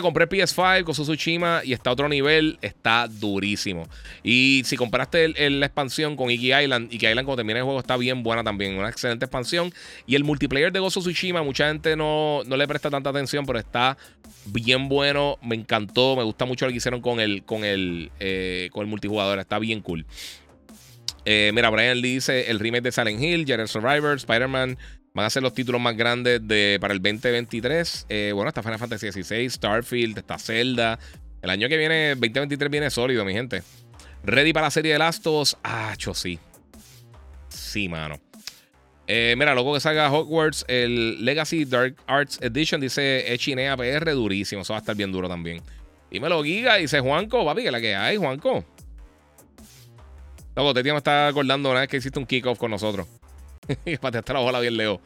Compré 0.02 0.28
PS5 0.28 0.84
con 0.84 0.94
Tsushima 0.94 1.62
y 1.64 1.74
está 1.74 1.92
a 1.92 1.94
otro 1.94 2.10
nivel. 2.10 2.58
Está 2.62 3.08
durísimo. 3.08 3.88
Y 4.24 4.64
si 4.66 4.78
compraste 4.78 5.30
la 5.50 5.66
expansión 5.66 6.16
con 6.16 6.32
Iggy 6.32 6.54
Island, 6.54 6.92
Iggy 6.92 7.08
Island 7.08 7.26
cuando 7.26 7.38
termina 7.38 7.60
el 7.60 7.66
juego 7.66 7.80
está 7.80 7.98
bien 7.98 8.24
buena 8.24 8.44
también. 8.44 8.78
Una 8.78 8.90
excelente 8.90 9.26
expansión. 9.26 9.72
Y 10.08 10.16
el 10.16 10.24
multiplayer 10.24 10.72
de 10.72 10.80
Gozo 10.80 11.02
Tsushima, 11.02 11.44
mucha 11.44 11.68
gente 11.68 11.96
no, 11.96 12.42
no 12.46 12.58
le 12.58 12.68
presta 12.68 12.90
tanta 12.90 13.12
atención, 13.12 13.46
pero 13.46 13.60
está 13.60 13.98
bien 14.46 14.90
bueno. 14.90 15.38
Me 15.42 15.56
encantó. 15.56 16.16
Me 16.16 16.24
gusta 16.24 16.46
mucho 16.46 16.66
lo 16.66 16.72
que 16.72 16.78
hicieron 16.78 17.02
con 17.02 17.20
el, 17.20 17.44
con 17.44 17.64
el, 17.64 18.12
eh, 18.20 18.70
con 18.72 18.82
el 18.82 18.88
multijugador. 18.88 19.40
Está 19.40 19.60
bien 19.60 19.82
cool. 19.82 20.06
Eh, 21.32 21.52
mira, 21.54 21.70
Brian 21.70 22.02
Lee 22.02 22.16
dice 22.16 22.50
el 22.50 22.60
remake 22.60 22.82
de 22.82 22.92
Silent 22.92 23.22
Hill, 23.22 23.46
Jedi 23.46 23.68
Survivor, 23.68 24.18
Spider-Man. 24.18 24.80
Van 25.14 25.26
a 25.28 25.30
ser 25.30 25.44
los 25.44 25.54
títulos 25.54 25.80
más 25.80 25.96
grandes 25.96 26.40
de, 26.48 26.80
para 26.82 26.92
el 26.92 27.00
2023. 27.04 28.08
Eh, 28.10 28.32
bueno, 28.34 28.50
está 28.50 28.64
Final 28.64 28.80
Fantasy 28.80 29.12
XVI, 29.12 29.48
Starfield, 29.48 30.18
está 30.18 30.40
Zelda. 30.40 30.98
El 31.44 31.52
año 31.52 31.70
que 31.70 31.78
viene, 31.78 32.16
2023, 32.16 32.72
viene 32.72 32.90
sólido, 32.90 33.24
mi 33.26 33.34
gente. 33.34 33.62
Ready 34.24 34.54
para 34.54 34.66
la 34.66 34.72
serie 34.72 34.94
de 34.94 34.98
Last 34.98 35.28
of 35.28 35.42
Us. 35.44 35.58
Ah, 35.64 35.94
sí. 36.16 36.40
Sí, 37.50 37.88
mano. 37.88 38.20
Eh, 39.06 39.36
mira, 39.38 39.54
loco 39.54 39.76
que 39.76 39.82
salga 39.82 40.12
Hogwarts, 40.12 40.66
el 40.68 41.24
Legacy 41.24 41.66
Dark 41.66 41.96
Arts 42.08 42.40
Edition, 42.42 42.82
dice 42.82 43.32
Echinea 43.32 43.78
PR, 43.78 44.14
durísimo. 44.14 44.64
Eso 44.64 44.74
va 44.74 44.80
a 44.80 44.82
estar 44.82 44.96
bien 44.96 45.12
duro 45.12 45.30
también. 45.30 45.62
Dímelo, 46.10 46.44
Giga, 46.44 46.78
dice 46.78 47.00
Juanco, 47.00 47.46
papi, 47.46 47.62
que 47.62 47.72
la 47.72 47.80
que 47.80 47.96
hay, 47.96 48.18
Juanco. 48.18 48.66
Loco, 50.60 50.74
Tetia 50.74 50.92
me 50.92 50.98
está 50.98 51.30
acordando 51.30 51.72
una 51.72 51.80
vez 51.80 51.88
que 51.88 51.96
hiciste 51.96 52.20
un 52.20 52.26
kickoff 52.26 52.58
con 52.60 52.70
nosotros. 52.70 53.08
y 53.86 53.96
pateaste 53.96 54.34
la 54.34 54.40
bola 54.42 54.60
bien 54.60 54.76
leo. 54.76 55.00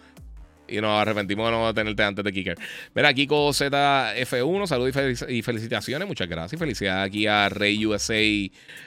Y 0.67 0.81
nos 0.81 0.99
arrepentimos 0.99 1.45
de 1.45 1.51
no 1.51 1.71
tenerte 1.75 2.01
antes 2.01 2.25
de 2.25 2.33
kicker. 2.33 2.57
Mira, 2.95 3.13
Kiko 3.13 3.49
ZF1, 3.49 4.65
saludos 4.65 4.95
y, 5.29 5.43
felicitaciones. 5.43 6.07
Muchas 6.07 6.27
gracias. 6.27 6.57
Felicidades 6.57 7.07
aquí 7.07 7.27
a 7.27 7.49
Rey 7.49 7.85
USA 7.85 8.15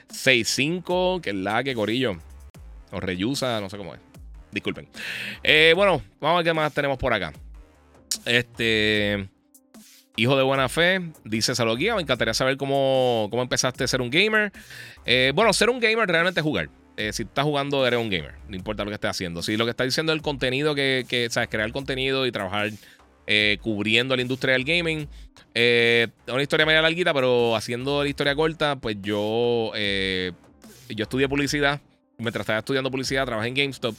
65, 0.08 1.20
que 1.22 1.30
es 1.30 1.36
la 1.36 1.62
que 1.62 1.72
corillo. 1.72 2.16
O 2.90 2.98
Reyusa, 2.98 3.60
no 3.60 3.70
sé 3.70 3.76
cómo 3.76 3.94
es. 3.94 4.00
Disculpen. 4.50 4.88
Eh, 5.44 5.72
bueno, 5.76 6.02
vamos 6.20 6.34
a 6.34 6.36
ver 6.38 6.46
qué 6.46 6.52
más 6.52 6.74
tenemos 6.74 6.98
por 6.98 7.12
acá. 7.12 7.32
Este. 8.24 9.28
Hijo 10.18 10.34
de 10.34 10.42
buena 10.42 10.70
fe, 10.70 11.12
dice 11.24 11.54
Salud 11.54 11.76
Guía. 11.76 11.94
Me 11.94 12.00
encantaría 12.00 12.32
saber 12.32 12.56
cómo, 12.56 13.28
cómo 13.30 13.42
empezaste 13.42 13.84
a 13.84 13.86
ser 13.86 14.00
un 14.00 14.08
gamer. 14.08 14.50
Eh, 15.04 15.32
bueno, 15.34 15.52
ser 15.52 15.68
un 15.68 15.78
gamer 15.78 16.08
realmente 16.08 16.40
es 16.40 16.44
jugar. 16.44 16.70
Eh, 16.96 17.12
si 17.12 17.24
estás 17.24 17.44
jugando, 17.44 17.86
eres 17.86 18.00
un 18.00 18.08
gamer. 18.08 18.32
No 18.48 18.56
importa 18.56 18.82
lo 18.82 18.90
que 18.90 18.94
estés 18.94 19.10
haciendo. 19.10 19.42
Si 19.42 19.58
lo 19.58 19.66
que 19.66 19.72
está 19.72 19.84
diciendo 19.84 20.12
es 20.12 20.16
el 20.16 20.22
contenido, 20.22 20.74
que, 20.74 21.04
que 21.06 21.28
sabes, 21.28 21.50
crear 21.50 21.70
contenido 21.70 22.26
y 22.26 22.32
trabajar 22.32 22.70
eh, 23.26 23.58
cubriendo 23.60 24.16
la 24.16 24.22
industria 24.22 24.54
del 24.54 24.64
gaming. 24.64 25.06
Es 25.52 26.08
una 26.28 26.40
historia 26.40 26.64
media 26.64 26.80
larguita, 26.80 27.12
pero 27.12 27.54
haciendo 27.54 28.02
la 28.02 28.08
historia 28.08 28.34
corta, 28.34 28.76
pues 28.76 28.96
yo, 29.02 29.72
yo 29.74 31.02
estudié 31.02 31.28
publicidad. 31.28 31.82
Mientras 32.18 32.44
estaba 32.44 32.60
estudiando 32.60 32.90
publicidad, 32.90 33.26
trabajé 33.26 33.48
en 33.48 33.54
GameStop 33.54 33.94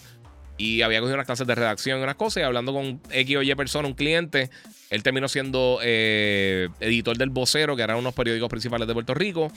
y 0.57 0.81
había 0.81 0.99
cogido 0.99 1.15
unas 1.15 1.25
clases 1.25 1.47
de 1.47 1.55
redacción 1.55 1.99
y 1.99 2.03
unas 2.03 2.15
cosas 2.15 2.41
y 2.41 2.43
hablando 2.43 2.73
con 2.73 2.99
X 3.11 3.37
o 3.37 3.41
Y 3.41 3.55
persona, 3.55 3.87
un 3.87 3.93
cliente, 3.93 4.49
él 4.89 5.03
terminó 5.03 5.27
siendo 5.27 5.79
eh, 5.83 6.69
editor 6.79 7.17
del 7.17 7.29
Vocero, 7.29 7.75
que 7.75 7.81
eran 7.81 7.97
unos 7.97 8.13
periódicos 8.13 8.49
principales 8.49 8.87
de 8.87 8.93
Puerto 8.93 9.13
Rico. 9.13 9.51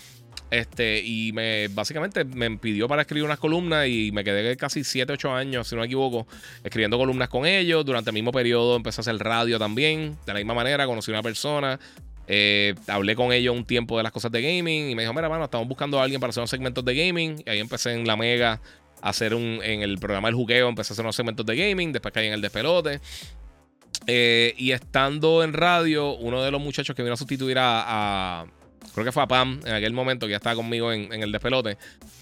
Este, 0.50 1.00
y 1.04 1.32
me 1.32 1.68
básicamente 1.68 2.24
me 2.24 2.58
pidió 2.58 2.88
para 2.88 3.02
escribir 3.02 3.24
unas 3.24 3.38
columnas 3.38 3.86
y 3.86 4.10
me 4.12 4.24
quedé 4.24 4.56
casi 4.56 4.82
7, 4.82 5.12
8 5.12 5.32
años, 5.32 5.68
si 5.68 5.76
no 5.76 5.82
me 5.82 5.86
equivoco, 5.86 6.26
escribiendo 6.64 6.98
columnas 6.98 7.28
con 7.28 7.46
ellos. 7.46 7.84
Durante 7.84 8.10
el 8.10 8.14
mismo 8.14 8.32
periodo 8.32 8.76
empecé 8.76 9.00
a 9.00 9.02
hacer 9.02 9.16
radio 9.18 9.58
también, 9.58 10.16
de 10.26 10.32
la 10.32 10.40
misma 10.40 10.54
manera, 10.54 10.86
conocí 10.86 11.12
a 11.12 11.14
una 11.14 11.22
persona. 11.22 11.78
Eh, 12.32 12.74
hablé 12.86 13.16
con 13.16 13.32
ellos 13.32 13.56
un 13.56 13.64
tiempo 13.64 13.96
de 13.96 14.04
las 14.04 14.12
cosas 14.12 14.30
de 14.30 14.40
gaming 14.40 14.90
y 14.90 14.94
me 14.94 15.02
dijo, 15.02 15.12
mira, 15.12 15.28
mano, 15.28 15.44
estamos 15.44 15.66
buscando 15.66 15.98
a 15.98 16.04
alguien 16.04 16.20
para 16.20 16.30
hacer 16.30 16.40
unos 16.40 16.50
segmentos 16.50 16.84
de 16.84 16.94
gaming. 16.94 17.42
Y 17.44 17.50
ahí 17.50 17.58
empecé 17.58 17.92
en 17.92 18.06
la 18.06 18.16
Mega 18.16 18.60
hacer 19.02 19.34
un, 19.34 19.60
en 19.62 19.82
el 19.82 19.98
programa 19.98 20.28
El 20.28 20.34
Jugueo, 20.34 20.68
empecé 20.68 20.92
a 20.92 20.94
hacer 20.94 21.04
unos 21.04 21.16
segmentos 21.16 21.46
de 21.46 21.56
gaming, 21.56 21.92
después 21.92 22.12
caí 22.12 22.26
en 22.26 22.32
el 22.32 22.40
despelote. 22.40 23.00
Eh, 24.06 24.54
y 24.56 24.72
estando 24.72 25.42
en 25.44 25.52
radio, 25.52 26.16
uno 26.16 26.42
de 26.42 26.50
los 26.50 26.60
muchachos 26.60 26.96
que 26.96 27.02
vino 27.02 27.14
a 27.14 27.16
sustituir 27.16 27.58
a, 27.60 28.46
creo 28.94 29.04
que 29.04 29.12
fue 29.12 29.22
a 29.22 29.26
Pam 29.28 29.60
en 29.64 29.74
aquel 29.74 29.92
momento, 29.92 30.26
que 30.26 30.30
ya 30.30 30.36
estaba 30.36 30.56
conmigo 30.56 30.92
en, 30.92 31.12
el 31.12 31.32
despelote, 31.32 31.76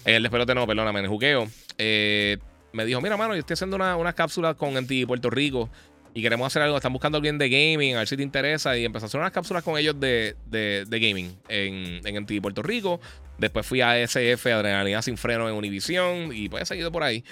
en 0.05 0.15
el 0.15 0.23
despelote 0.23 0.53
no, 0.55 0.67
perdóname, 0.67 0.99
en 0.99 1.05
el 1.05 1.11
juqueo, 1.11 1.47
eh, 1.77 2.37
me 2.73 2.85
dijo, 2.85 3.01
mira, 3.01 3.17
mano, 3.17 3.33
yo 3.33 3.39
estoy 3.39 3.53
haciendo 3.53 3.77
unas 3.77 3.97
una 3.97 4.13
cápsulas 4.13 4.55
con 4.55 4.77
NTV 4.77 5.07
Puerto 5.07 5.29
Rico 5.29 5.69
y 6.13 6.21
queremos 6.21 6.47
hacer 6.47 6.61
algo, 6.61 6.75
están 6.75 6.93
buscando 6.93 7.17
alguien 7.17 7.37
de 7.37 7.49
gaming, 7.49 7.95
a 7.95 7.99
ver 7.99 8.07
si 8.07 8.17
te 8.17 8.23
interesa. 8.23 8.77
Y 8.77 8.85
empecé 8.85 9.05
a 9.05 9.07
hacer 9.07 9.19
unas 9.19 9.31
cápsulas 9.31 9.63
con 9.63 9.77
ellos 9.77 9.99
de, 9.99 10.35
de, 10.47 10.85
gaming 10.89 11.35
en, 11.47 12.01
en 12.05 12.23
MTV 12.23 12.41
Puerto 12.41 12.63
Rico. 12.63 12.99
Después 13.39 13.65
fui 13.65 13.81
a 13.81 13.97
SF, 13.97 14.51
Adrenalina 14.51 15.01
Sin 15.01 15.17
Freno 15.17 15.47
en 15.47 15.55
Univision 15.55 16.31
y 16.33 16.49
pues 16.49 16.63
he 16.63 16.65
seguido 16.65 16.91
por 16.91 17.03
ahí. 17.03 17.23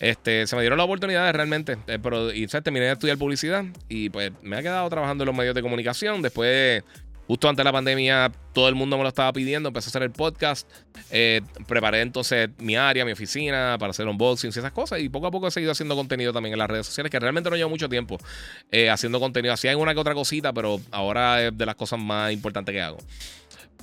Este, 0.00 0.46
se 0.46 0.56
me 0.56 0.62
dieron 0.62 0.78
las 0.78 0.84
oportunidades 0.84 1.34
realmente, 1.34 1.78
eh, 1.86 1.98
pero 2.02 2.32
y, 2.32 2.46
terminé 2.46 2.86
de 2.86 2.92
estudiar 2.92 3.18
publicidad 3.18 3.64
y 3.88 4.10
pues 4.10 4.32
me 4.42 4.56
ha 4.56 4.62
quedado 4.62 4.88
trabajando 4.90 5.24
en 5.24 5.26
los 5.26 5.36
medios 5.36 5.54
de 5.54 5.62
comunicación. 5.62 6.22
Después 6.22 6.84
Justo 7.26 7.48
antes 7.48 7.62
de 7.62 7.64
la 7.64 7.72
pandemia, 7.72 8.30
todo 8.52 8.68
el 8.68 8.74
mundo 8.74 8.98
me 8.98 9.02
lo 9.02 9.08
estaba 9.08 9.32
pidiendo. 9.32 9.68
Empecé 9.68 9.88
a 9.88 9.90
hacer 9.90 10.02
el 10.02 10.10
podcast. 10.10 10.68
Eh, 11.10 11.40
preparé 11.66 12.02
entonces 12.02 12.50
mi 12.58 12.76
área, 12.76 13.04
mi 13.06 13.12
oficina 13.12 13.76
para 13.78 13.90
hacer 13.90 14.06
unboxings 14.06 14.54
y 14.54 14.58
esas 14.58 14.72
cosas. 14.72 15.00
Y 15.00 15.08
poco 15.08 15.28
a 15.28 15.30
poco 15.30 15.48
he 15.48 15.50
seguido 15.50 15.72
haciendo 15.72 15.96
contenido 15.96 16.34
también 16.34 16.52
en 16.52 16.58
las 16.58 16.68
redes 16.68 16.86
sociales, 16.86 17.10
que 17.10 17.18
realmente 17.18 17.48
no 17.48 17.56
llevo 17.56 17.70
mucho 17.70 17.88
tiempo 17.88 18.18
eh, 18.70 18.90
haciendo 18.90 19.20
contenido. 19.20 19.54
Hacía 19.54 19.74
una 19.76 19.94
que 19.94 20.00
otra 20.00 20.12
cosita, 20.12 20.52
pero 20.52 20.80
ahora 20.90 21.46
es 21.46 21.56
de 21.56 21.64
las 21.64 21.76
cosas 21.76 21.98
más 21.98 22.30
importantes 22.30 22.74
que 22.74 22.82
hago. 22.82 22.98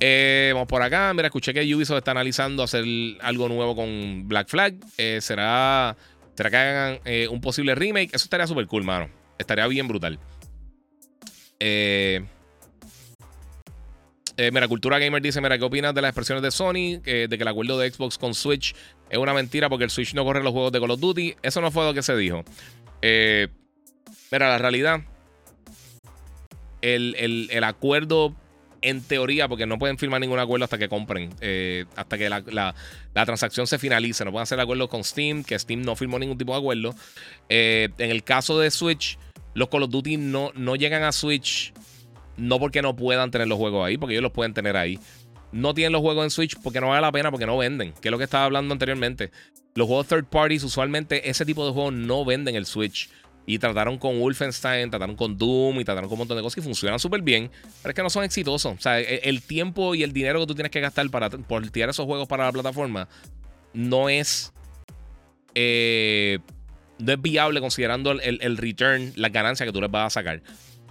Eh, 0.00 0.50
vamos 0.52 0.68
por 0.68 0.82
acá. 0.82 1.12
Mira, 1.14 1.28
escuché 1.28 1.54
que 1.54 1.74
Ubisoft 1.74 1.98
está 1.98 2.10
analizando 2.10 2.62
hacer 2.62 2.84
algo 3.20 3.48
nuevo 3.48 3.76
con 3.76 4.26
Black 4.26 4.48
Flag. 4.48 4.74
¿será, 5.20 5.96
¿Será 6.34 6.50
que 6.50 6.56
hagan 6.56 7.00
un 7.30 7.40
posible 7.40 7.74
remake? 7.74 8.14
Eso 8.14 8.24
estaría 8.24 8.46
súper 8.46 8.66
cool, 8.66 8.84
mano. 8.84 9.08
Estaría 9.38 9.66
bien 9.66 9.88
brutal. 9.88 10.18
Eh. 11.60 12.24
Eh, 14.38 14.50
mira, 14.50 14.66
Cultura 14.66 14.98
Gamer 14.98 15.22
dice: 15.22 15.40
Mira, 15.40 15.58
¿qué 15.58 15.64
opinas 15.64 15.94
de 15.94 16.02
las 16.02 16.08
expresiones 16.08 16.42
de 16.42 16.50
Sony? 16.50 17.00
de 17.04 17.28
que 17.28 17.42
el 17.42 17.48
acuerdo 17.48 17.78
de 17.78 17.90
Xbox 17.90 18.18
con 18.18 18.34
Switch 18.34 18.74
es 19.12 19.18
una 19.18 19.34
mentira 19.34 19.68
porque 19.68 19.84
el 19.84 19.90
Switch 19.90 20.14
no 20.14 20.24
corre 20.24 20.42
los 20.42 20.52
juegos 20.52 20.72
de 20.72 20.80
Call 20.80 20.90
of 20.90 21.00
Duty. 21.00 21.36
Eso 21.42 21.60
no 21.60 21.70
fue 21.70 21.84
lo 21.84 21.92
que 21.92 22.02
se 22.02 22.16
dijo. 22.16 22.44
Eh, 23.02 23.48
mira, 24.30 24.48
la 24.48 24.56
realidad, 24.56 25.02
el, 26.80 27.62
acuerdo 27.62 28.34
en 28.82 29.00
teoría, 29.02 29.48
porque 29.48 29.66
no 29.66 29.78
pueden 29.78 29.96
firmar 29.96 30.20
ningún 30.20 30.38
acuerdo 30.38 30.64
hasta 30.64 30.76
que 30.76 30.88
compren, 30.88 31.30
eh, 31.40 31.84
hasta 31.96 32.18
que 32.18 32.28
la, 32.28 32.74
transacción 33.12 33.66
se 33.66 33.78
finalice. 33.78 34.24
No 34.24 34.32
pueden 34.32 34.42
hacer 34.42 34.60
acuerdo 34.60 34.88
con 34.88 35.04
Steam, 35.04 35.44
que 35.44 35.58
Steam 35.58 35.82
no 35.82 35.96
firmó 35.96 36.18
ningún 36.18 36.38
tipo 36.38 36.52
de 36.52 36.58
acuerdo. 36.58 36.94
en 37.48 37.92
el 37.98 38.22
caso 38.24 38.58
de 38.58 38.70
Switch, 38.70 39.18
los 39.54 39.68
Call 39.68 39.84
of 39.84 39.90
Duty 39.90 40.16
no, 40.16 40.50
no 40.54 40.76
llegan 40.76 41.02
a 41.02 41.12
Switch 41.12 41.72
no 42.36 42.58
porque 42.58 42.82
no 42.82 42.96
puedan 42.96 43.30
tener 43.30 43.48
los 43.48 43.58
juegos 43.58 43.86
ahí, 43.86 43.96
porque 43.96 44.14
ellos 44.14 44.22
los 44.22 44.32
pueden 44.32 44.54
tener 44.54 44.76
ahí. 44.76 44.98
No 45.52 45.74
tienen 45.74 45.92
los 45.92 46.00
juegos 46.00 46.24
en 46.24 46.30
Switch 46.30 46.56
porque 46.62 46.80
no 46.80 46.88
vale 46.88 47.02
la 47.02 47.12
pena, 47.12 47.30
porque 47.30 47.46
no 47.46 47.58
venden. 47.58 47.92
Que 48.00 48.08
es 48.08 48.10
lo 48.12 48.18
que 48.18 48.24
estaba 48.24 48.44
hablando 48.44 48.72
anteriormente. 48.72 49.30
Los 49.74 49.86
juegos 49.86 50.08
third 50.08 50.24
parties, 50.24 50.64
usualmente 50.64 51.28
ese 51.28 51.44
tipo 51.44 51.66
de 51.66 51.72
juegos 51.72 51.92
no 51.92 52.24
venden 52.24 52.56
el 52.56 52.66
Switch. 52.66 53.10
Y 53.44 53.58
trataron 53.58 53.98
con 53.98 54.20
Wolfenstein, 54.20 54.90
trataron 54.90 55.16
con 55.16 55.36
Doom 55.36 55.80
y 55.80 55.84
trataron 55.84 56.08
con 56.08 56.14
un 56.14 56.18
montón 56.20 56.36
de 56.36 56.42
cosas 56.42 56.58
y 56.58 56.60
funcionan 56.62 56.98
súper 56.98 57.22
bien. 57.22 57.50
Pero 57.82 57.90
es 57.90 57.94
que 57.96 58.02
no 58.02 58.10
son 58.10 58.24
exitosos. 58.24 58.76
O 58.78 58.80
sea, 58.80 59.00
e, 59.00 59.20
el, 59.24 59.42
tiempo 59.42 59.94
y 59.94 60.02
el 60.02 60.12
dinero 60.12 60.40
que 60.40 60.46
tú 60.46 60.54
tienes 60.54 60.70
que 60.70 60.80
gastar 60.80 61.08
para 61.10 61.28
tirar 61.30 61.90
esos 61.90 62.06
juegos 62.06 62.28
para 62.28 62.44
la 62.44 62.52
plataforma 62.52 63.08
no 63.72 64.08
es. 64.08 64.52
Eh, 65.54 66.38
no 66.98 67.12
es 67.12 67.20
viable 67.20 67.60
considerando 67.60 68.12
el, 68.12 68.38
el 68.40 68.56
return, 68.56 69.12
la 69.16 69.28
ganancia 69.28 69.66
que 69.66 69.72
tú 69.72 69.80
les 69.80 69.90
vas 69.90 70.06
a 70.06 70.20
sacar. 70.20 70.40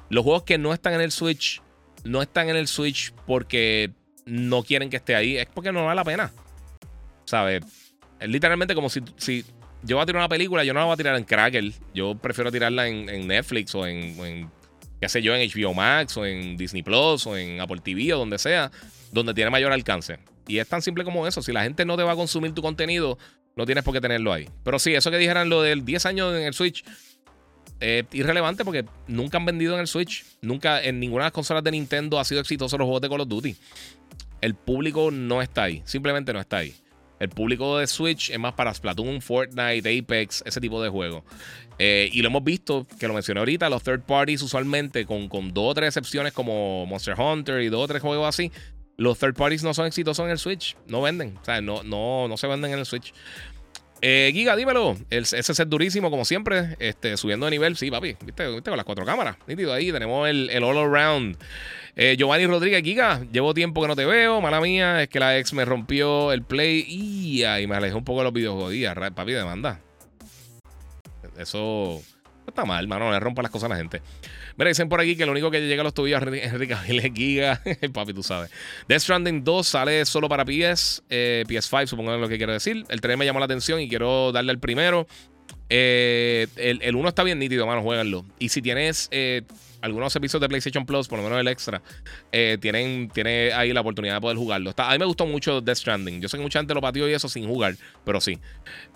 Los 0.10 0.23
juegos 0.23 0.44
que 0.44 0.57
no 0.57 0.73
están 0.73 0.94
en 0.94 1.02
el 1.02 1.11
Switch, 1.11 1.61
no 2.03 2.22
están 2.22 2.49
en 2.49 2.57
el 2.57 2.68
Switch 2.68 3.14
porque 3.26 3.91
no 4.26 4.64
quieren 4.64 4.90
que 4.90 4.98
esté 4.98 5.15
ahí, 5.15 5.38
es 5.38 5.45
porque 5.45 5.72
no 5.72 5.86
vale 5.86 5.95
la 5.95 6.03
pena. 6.03 6.32
¿Sabes? 7.23 7.64
Es 8.19 8.30
literalmente 8.30 8.76
como 8.76 8.90
si, 8.90 9.02
si 9.15 9.45
yo 9.84 9.95
voy 9.95 10.03
a 10.03 10.06
tirar 10.06 10.20
una 10.20 10.30
película, 10.30 10.64
yo 10.64 10.74
no 10.74 10.80
la 10.80 10.86
voy 10.86 10.94
a 10.94 10.98
tirar 10.98 11.16
en 11.16 11.24
Crackle. 11.24 11.74
Yo 11.94 12.16
prefiero 12.16 12.52
tirarla 12.52 12.88
en, 12.88 13.28
Netflix 13.28 13.74
o 13.76 13.86
en, 13.86 14.49
qué 14.99 15.10
sé 15.10 15.22
yo, 15.22 15.36
en 15.36 15.49
HBO 15.49 15.74
Max 15.74 16.18
o 16.18 16.26
en 16.26 16.58
Disney 16.58 16.84
Plus 16.84 17.26
o 17.26 17.36
en 17.36 17.60
Apple 17.60 17.82
TV 17.84 18.14
o 18.14 18.20
donde 18.20 18.38
sea, 18.38 18.72
donde 19.12 19.34
tiene 19.34 19.49
mayor 19.49 19.72
alcance. 19.72 20.20
Y 20.48 20.60
es 20.60 20.68
tan 20.68 20.82
simple 20.82 21.03
como 21.03 21.28
eso. 21.28 21.41
Si 21.41 21.52
la 21.52 21.64
gente 21.64 21.86
no 21.86 21.98
te 21.98 22.03
va 22.03 22.12
a 22.12 22.16
consumir 22.16 22.53
tu 22.53 22.62
contenido, 22.62 23.18
no 23.56 23.66
tienes 23.66 23.84
por 23.84 23.94
qué 23.94 24.02
tenerlo 24.02 24.34
ahí. 24.34 24.48
Pero 24.64 24.80
sí, 24.80 24.94
eso 24.94 25.10
que 25.12 25.18
dijeran 25.18 25.49
lo 25.49 25.62
del 25.62 25.84
10 25.86 26.06
años 26.06 26.36
en 26.36 26.44
el 26.44 26.53
Switch, 26.53 26.84
es 27.80 28.06
irrelevante 28.12 28.64
porque 28.64 28.86
nunca 29.08 29.38
han 29.38 29.45
vendido 29.45 29.74
en 29.74 29.82
el 29.82 29.88
Switch. 29.88 30.26
Nunca 30.41 30.82
en 30.82 30.99
ninguna 30.99 31.24
de 31.24 31.28
las 31.28 31.34
consolas 31.34 31.64
de 31.64 31.72
Nintendo 31.72 32.20
ha 32.20 32.26
sido 32.26 32.41
exitoso 32.41 32.78
los 32.78 32.86
juegos 32.86 33.02
de 33.02 33.10
Call 33.10 33.22
of 33.22 33.28
Duty. 33.28 33.56
El 34.41 34.56
público 34.56 35.10
no 35.12 35.41
está 35.41 35.64
ahí. 35.64 35.82
Simplemente 35.86 36.32
no 36.34 36.40
está 36.40 36.58
ahí. 36.58 36.76
El 37.22 37.30
público 37.30 37.77
de 37.77 37.85
Switch 37.85 38.31
es 38.31 38.39
más 38.39 38.53
para 38.53 38.73
Splatoon, 38.73 39.22
Fortnite, 39.22 39.99
Apex, 39.99 40.41
ese 40.43 40.60
tipo 40.60 40.81
de 40.81 40.89
juegos. 40.89 41.22
Eh, 41.77 42.10
y 42.11 42.23
lo 42.23 42.30
hemos 42.30 42.43
visto, 42.43 42.88
que 42.99 43.07
lo 43.07 43.14
mencioné 43.14 43.39
ahorita, 43.41 43.69
los 43.69 43.84
third 43.84 44.02
parties 44.02 44.41
usualmente, 44.41 45.06
con, 45.06 45.30
con 45.30 45.53
dos 45.53 45.69
o 45.69 45.73
tres 45.76 45.89
excepciones 45.89 46.34
como 46.34 46.88
Monster 46.88 47.14
Hunter 47.19 47.61
y 47.61 47.69
dos 47.69 47.84
o 47.84 47.88
tres 47.88 48.02
juegos 48.02 48.27
así, 48.27 48.52
los 48.98 49.19
third 49.19 49.35
parties 49.35 49.61
no 49.61 49.76
son 49.76 49.85
exitosos 49.85 50.26
en 50.26 50.31
el 50.31 50.39
Switch. 50.39 50.76
No 50.88 51.03
venden. 51.03 51.38
O 51.39 51.45
sea, 51.45 51.61
no, 51.61 51.84
no, 51.84 52.27
no 52.27 52.38
se 52.38 52.48
venden 52.48 52.73
en 52.73 52.80
el 52.80 52.85
Switch. 52.88 53.14
Eh, 54.02 54.32
Giga, 54.34 54.56
dímelo. 54.56 54.98
ese 55.10 55.44
set 55.44 55.68
durísimo, 55.69 56.10
como 56.10 56.26
siempre. 56.26 56.76
Este, 56.80 57.15
subiendo 57.18 57.45
de 57.45 57.52
nivel. 57.52 57.78
Sí, 57.78 57.91
papi. 57.91 58.18
¿Viste? 58.26 58.45
Con 58.64 58.78
las 58.78 58.86
cuatro 58.86 59.06
cámaras. 59.06 59.38
Nítido 59.48 59.73
ahí. 59.73 59.91
Tenemos 59.91 60.28
el, 60.28 60.49
el 60.49 60.64
all 60.64 60.78
around. 60.78 61.38
Eh, 61.95 62.15
Giovanni 62.18 62.48
Rodríguez, 62.48 62.82
Giga. 62.84 63.22
Llevo 63.32 63.53
tiempo 63.53 63.82
que 63.82 63.88
no 63.88 63.95
te 63.95 64.06
veo. 64.06 64.41
Mala 64.41 64.60
mía. 64.60 65.03
Es 65.03 65.10
que 65.10 65.19
la 65.19 65.38
ex 65.38 65.53
me 65.53 65.65
rompió 65.65 66.32
el 66.32 66.44
play. 66.44 66.84
Y, 66.88 67.45
y 67.45 67.68
me 67.68 67.76
alejó 67.76 67.98
un 67.99 68.06
poco 68.06 68.19
de 68.19 68.23
los 68.26 68.34
videojuegos. 68.34 68.73
Papi, 69.14 69.32
demanda. 69.34 69.80
Eso 71.38 72.02
está 72.47 72.65
mal, 72.65 72.88
mano. 72.88 73.05
No 73.05 73.11
le 73.11 73.19
rompa 73.19 73.41
las 73.41 73.51
cosas 73.51 73.68
a 73.68 73.73
la 73.73 73.77
gente. 73.77 74.01
Mira, 74.57 74.69
dicen 74.69 74.89
por 74.89 74.99
aquí 74.99 75.15
que 75.15 75.26
lo 75.26 75.31
único 75.31 75.49
que 75.49 75.61
llega 75.61 75.81
a 75.81 75.84
los 75.84 75.93
tubillos 75.93 76.22
es 76.22 76.53
Enrique 76.53 76.76
es 76.88 77.13
Giga. 77.13 77.61
Papi, 77.93 78.13
tú 78.13 78.23
sabes. 78.23 78.51
Death 78.88 79.01
Stranding 79.01 79.43
2 79.43 79.68
sale 79.68 80.05
solo 80.05 80.27
para 80.30 80.45
PS, 80.45 81.03
eh, 81.09 81.43
PS5, 81.47 81.88
supongo 81.88 82.11
que 82.11 82.15
es 82.15 82.22
lo 82.22 82.30
que 82.30 82.38
quiero 82.38 82.53
decir. 82.53 82.85
El 82.89 83.01
3 83.01 83.18
me 83.18 83.26
llamó 83.26 83.39
la 83.39 83.45
atención 83.45 83.80
y 83.80 83.89
quiero 83.89 84.31
darle 84.31 84.51
el 84.51 84.59
primero. 84.59 85.07
Eh, 85.73 86.48
el 86.57 86.95
1 86.98 87.07
está 87.07 87.23
bien 87.23 87.39
nítido, 87.39 87.65
mano, 87.65 87.81
jueganlo. 87.81 88.26
Y 88.39 88.49
si 88.49 88.61
tienes 88.61 89.07
eh, 89.10 89.43
algunos 89.80 90.11
servicios 90.11 90.41
de 90.41 90.49
PlayStation 90.49 90.85
Plus, 90.85 91.07
por 91.07 91.18
lo 91.18 91.23
menos 91.23 91.39
el 91.39 91.48
extra, 91.48 91.81
eh, 92.34 92.57
tienen, 92.60 93.10
tiene 93.10 93.53
ahí 93.53 93.72
la 93.72 93.80
oportunidad 93.80 94.15
de 94.15 94.22
poder 94.22 94.35
jugarlo. 94.35 94.73
a 94.76 94.91
mí 94.91 94.99
me 94.99 95.06
gustó 95.06 95.26
mucho 95.26 95.61
Death 95.61 95.77
Stranding. 95.77 96.19
Yo 96.19 96.27
sé 96.27 96.35
que 96.35 96.43
mucha 96.43 96.60
gente 96.60 96.73
lo 96.73 96.81
pateó 96.81 97.07
y 97.07 97.14
eso 97.14 97.30
sin 97.30 97.48
jugar, 97.48 97.77
pero 98.03 98.19
sí. 98.19 98.38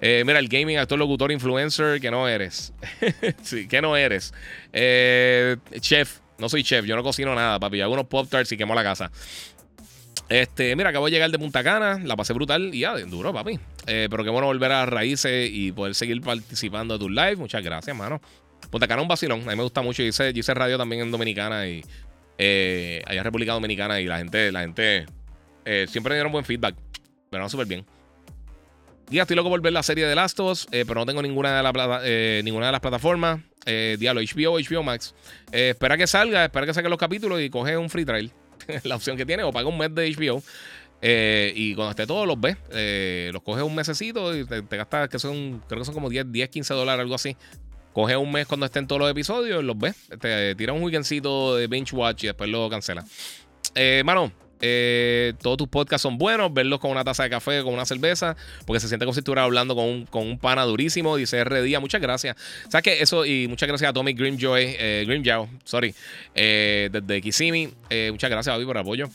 Eh, 0.02 0.23
mira, 0.26 0.38
el 0.38 0.49
gaming, 0.49 0.77
actor, 0.77 0.99
locutor, 0.99 1.31
influencer, 1.31 2.02
que 2.02 2.11
no 2.11 2.27
eres. 2.27 2.73
sí, 3.41 3.69
que 3.69 3.81
no 3.81 3.95
eres. 3.95 4.34
Chef, 5.80 6.19
no 6.38 6.49
soy 6.49 6.61
chef, 6.61 6.85
yo 6.85 6.97
no 6.97 7.03
cocino 7.03 7.34
nada, 7.35 7.57
papi. 7.57 7.80
Hago 7.80 7.93
unos 7.93 8.07
Pop 8.07 8.30
Tarts 8.30 8.52
y 8.52 8.57
quemo 8.57 8.76
la 8.76 8.84
casa. 8.84 9.10
Este, 10.27 10.76
mira, 10.76 10.89
acabo 10.89 11.06
de 11.06 11.11
llegar 11.11 11.31
de 11.31 11.39
Punta 11.39 11.64
Cana, 11.64 12.02
la 12.03 12.18
pasé 12.18 12.34
brutal 12.34 12.76
y 12.76 12.80
ya, 12.80 12.97
duro, 12.97 13.31
papi. 13.31 13.60
Pero 13.86 14.24
qué 14.24 14.30
bueno 14.30 14.48
volver 14.48 14.72
a 14.72 14.86
raíces 14.86 15.49
y 15.52 15.72
poder 15.72 15.95
seguir 15.95 16.22
participando 16.22 16.95
de 16.95 16.99
tus 16.99 17.12
live. 17.12 17.36
Muchas 17.36 17.64
gracias, 17.64 17.95
mano. 17.95 18.22
Punta 18.70 18.88
Cana 18.88 19.02
un 19.02 19.07
vacilón. 19.07 19.41
A 19.41 19.52
mí 19.52 19.56
me 19.56 19.64
gusta 19.64 19.82
mucho. 19.82 20.03
Yo 20.03 20.10
hice, 20.10 20.32
hice 20.34 20.53
radio 20.53 20.78
también 20.78 21.02
en 21.02 21.12
Dominicana 21.12 21.68
y 21.68 21.84
eh, 22.38 23.02
allá 23.06 23.20
en 23.20 23.24
República 23.24 23.53
Dominicana 23.53 23.99
y 24.02 24.06
la 24.06 24.18
gente, 24.18 24.52
la 24.52 24.62
gente 24.62 25.06
eh, 25.66 25.86
siempre 25.90 26.14
dieron 26.16 26.32
buen 26.32 26.45
feedback. 26.45 26.76
Pero 27.30 27.49
súper 27.49 27.68
bien. 27.68 27.86
Y 29.10 29.20
estoy 29.20 29.36
loco 29.36 29.49
por 29.49 29.62
ver 29.62 29.74
la 29.74 29.84
serie 29.84 30.07
de 30.07 30.16
Last 30.16 30.40
of 30.40 30.52
Us, 30.52 30.68
eh, 30.72 30.84
pero 30.88 31.02
no 31.02 31.06
tengo 31.06 31.22
ninguna 31.22 31.57
de, 31.57 31.64
la, 31.64 32.02
eh, 32.03 32.41
ninguna 32.44 32.68
de 32.68 32.72
las 32.72 32.82
plataformas. 32.82 33.40
diablo, 33.66 34.22
HBO, 34.22 34.60
HBO 34.60 34.84
Max. 34.84 35.14
espera 35.52 35.98
que 35.98 36.07
salga, 36.07 36.45
espera 36.45 36.66
que 36.66 36.74
saquen 36.74 36.90
los 36.90 36.99
capítulos 36.99 37.40
y 37.41 37.49
coge 37.49 37.78
un 37.78 37.90
free 37.90 38.06
trial. 38.06 38.32
la 38.84 38.95
opción 38.95 39.16
que 39.16 39.26
tiene, 39.26 39.44
o 39.44 39.52
paga 39.52 39.68
un 39.68 39.78
mes 39.78 39.94
de 39.94 40.12
HBO. 40.12 40.41
Y 41.01 41.76
cuando 41.76 41.91
esté 41.91 42.07
todo, 42.07 42.26
los 42.26 42.39
ves. 42.39 42.57
los 43.31 43.41
coges 43.43 43.63
un 43.63 43.76
mesecito 43.76 44.35
y 44.35 44.45
te, 44.45 44.61
gastas, 44.77 45.09
que 45.09 45.19
son, 45.19 45.61
creo 45.67 45.80
que 45.81 45.85
son 45.85 45.93
como 45.93 46.09
10, 46.09 46.31
10 46.31 46.49
15 46.49 46.73
dólares, 46.73 47.01
algo 47.01 47.15
así. 47.15 47.35
Coge 47.95 48.17
un 48.17 48.30
mes 48.30 48.45
cuando 48.45 48.65
estén 48.65 48.88
todos 48.88 48.99
los 48.99 49.09
episodios, 49.09 49.63
los 49.63 49.77
ves. 49.77 49.95
Te 50.19 50.53
tira 50.55 50.73
un 50.73 50.84
weekendcito 50.84 51.55
de 51.55 51.67
binge 51.67 51.95
watch 51.95 52.26
y 52.26 52.27
después 52.27 52.49
lo 52.49 52.69
cancela. 52.69 53.05
Eh, 53.73 54.03
mano, 54.03 54.34
eh, 54.59 55.34
todos 55.41 55.57
tus 55.57 55.67
podcasts 55.67 56.01
son 56.01 56.17
buenos. 56.17 56.53
Verlos 56.53 56.80
con 56.80 56.91
una 56.91 57.03
taza 57.03 57.23
de 57.23 57.30
café, 57.30 57.63
con 57.63 57.73
una 57.73 57.85
cerveza, 57.85 58.35
porque 58.65 58.80
se 58.80 58.88
siente 58.88 59.05
como 59.05 59.13
si 59.13 59.19
estuviera 59.19 59.43
hablando 59.43 59.76
con 59.76 59.85
un, 59.85 60.05
con 60.05 60.27
un 60.27 60.39
pana 60.39 60.63
durísimo. 60.63 61.15
Dice 61.15 61.38
R. 61.38 61.61
Díaz, 61.61 61.80
muchas 61.80 62.01
gracias. 62.01 62.35
¿Sabes 62.69 62.84
qué? 62.84 63.01
Eso, 63.01 63.26
y 63.26 63.47
muchas 63.47 63.67
gracias 63.67 63.89
a 63.89 63.93
Tommy 63.93 64.13
Grimjoy, 64.13 64.76
eh, 64.77 65.05
Grimjow, 65.07 65.47
sorry, 65.63 65.93
eh, 66.34 66.89
desde 66.91 67.22
Kissimmee. 67.22 67.69
Eh, 67.89 68.09
muchas 68.11 68.30
gracias, 68.30 68.53
Bobby, 68.55 68.65
por 68.65 68.76
el 68.76 68.81
apoyo. 68.81 69.09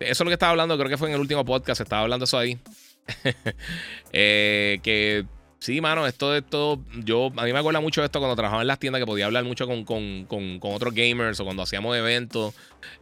Eso 0.00 0.10
es 0.10 0.20
lo 0.20 0.26
que 0.26 0.34
estaba 0.34 0.50
hablando, 0.50 0.76
creo 0.76 0.90
que 0.90 0.98
fue 0.98 1.08
en 1.08 1.14
el 1.14 1.20
último 1.20 1.44
podcast, 1.44 1.80
estaba 1.80 2.02
hablando 2.02 2.24
eso 2.24 2.38
ahí. 2.38 2.58
que 4.12 5.24
Sí, 5.58 5.80
mano, 5.80 6.06
esto, 6.06 6.36
esto, 6.36 6.80
yo, 7.02 7.32
a 7.36 7.44
mí 7.44 7.52
me 7.52 7.58
acuerda 7.58 7.80
mucho 7.80 8.00
de 8.00 8.04
esto 8.04 8.18
cuando 8.18 8.36
trabajaba 8.36 8.62
en 8.62 8.68
las 8.68 8.78
tiendas 8.78 9.00
que 9.00 9.06
podía 9.06 9.26
hablar 9.26 9.42
mucho 9.44 9.66
con, 9.66 10.26
otros 10.60 10.94
gamers 10.94 11.40
o 11.40 11.44
cuando 11.44 11.62
hacíamos 11.62 11.96
eventos. 11.96 12.54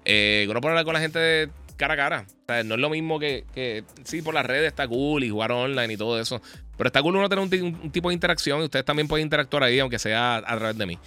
Eh, 0.05 0.47
uno 0.49 0.61
puede 0.61 0.73
hablar 0.73 0.85
con 0.85 0.95
la 0.95 1.01
gente 1.01 1.51
cara 1.77 1.95
a 1.95 1.97
cara. 1.97 2.27
O 2.27 2.47
sea, 2.47 2.63
no 2.63 2.77
es 2.77 2.81
lo 2.81 2.89
mismo 2.91 3.19
que, 3.19 3.45
que, 3.53 3.85
sí, 4.05 4.23
por 4.23 4.35
las 4.35 4.47
redes 4.47 4.69
está 4.69 4.87
cool 4.87 5.25
y 5.25 5.31
jugar 5.31 5.53
online 5.53 5.93
y 5.93 5.97
todo 5.97 6.19
eso. 6.19 6.41
Pero 6.77 6.89
está 6.89 7.03
cool 7.03 7.17
uno 7.17 7.29
tener 7.29 7.43
un, 7.43 7.91
tipo 7.91 8.09
de 8.09 8.15
interacción 8.15 8.61
y 8.61 8.65
ustedes 8.65 8.85
también 8.85 9.09
pueden 9.09 9.27
interactuar 9.27 9.65
ahí, 9.65 9.81
aunque 9.81 9.99
sea 9.99 10.37
a 10.37 10.57
través 10.57 10.79
de 10.79 10.87
mí. 10.87 10.99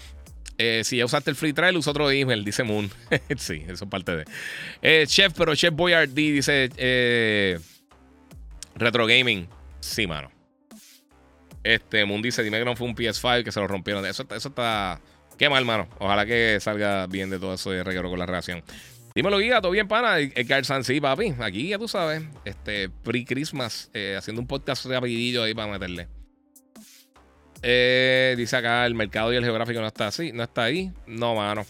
Eh, 0.58 0.82
si 0.84 0.98
ya 0.98 1.06
usaste 1.06 1.30
el 1.30 1.36
free 1.36 1.54
trial, 1.54 1.78
usa 1.78 1.92
otro 1.92 2.10
email, 2.10 2.44
dice 2.44 2.64
Moon. 2.64 2.90
sí, 3.38 3.64
eso 3.68 3.86
es 3.86 3.90
parte 3.90 4.16
de. 4.16 4.26
Eh, 4.82 5.06
chef, 5.08 5.34
pero 5.38 5.56
Chef 5.56 5.74
Boyardee 5.74 6.32
dice 6.32 6.70
eh, 6.78 7.60
Retro 8.76 9.06
Gaming. 9.06 9.48
Sí, 9.80 10.08
mano. 10.08 10.32
Este, 11.64 12.06
Moon 12.06 12.22
dice, 12.22 12.44
dime 12.44 12.60
que 12.60 12.66
no 12.66 12.76
fue 12.76 12.88
un 12.88 12.96
PS5 12.96 13.44
que 13.44 13.52
se 13.52 13.60
lo 13.60 13.68
rompieron. 13.68 14.06
Eso, 14.06 14.26
eso 14.34 14.50
está... 14.50 15.02
Qué 15.38 15.50
mal, 15.50 15.66
mano. 15.66 15.88
Ojalá 16.00 16.26
que 16.26 16.58
salga 16.60 17.06
bien 17.08 17.30
de 17.30 17.38
todo 17.40 17.54
eso 17.54 17.72
de 17.72 17.84
reguero 17.84 18.10
con 18.10 18.18
la 18.18 18.26
reacción. 18.26 18.64
Dímelo, 19.14 19.38
guía, 19.40 19.62
todo 19.62 19.72
bien, 19.72 19.88
pana. 19.88 20.20
Edgar 20.20 20.64
San, 20.66 20.84
sí, 20.84 21.02
papi. 21.02 21.34
Aquí, 21.40 21.70
ya 21.70 21.78
tú 21.78 21.88
sabes. 21.88 22.24
Este, 22.46 22.90
pre-Christmas. 22.90 23.90
Eh, 23.94 24.16
haciendo 24.18 24.42
un 24.42 24.48
podcast 24.48 24.86
rapidillo 24.86 25.44
ahí 25.44 25.54
para 25.54 25.72
meterle. 25.72 26.08
Eh, 27.70 28.36
dice 28.38 28.56
acá, 28.56 28.86
el 28.86 28.96
mercado 28.96 29.34
y 29.34 29.36
el 29.36 29.44
geográfico 29.44 29.82
no 29.82 29.88
está 29.88 30.08
así. 30.08 30.32
No 30.32 30.44
está 30.44 30.64
ahí. 30.64 30.90
No, 31.06 31.36
mano. 31.36 31.66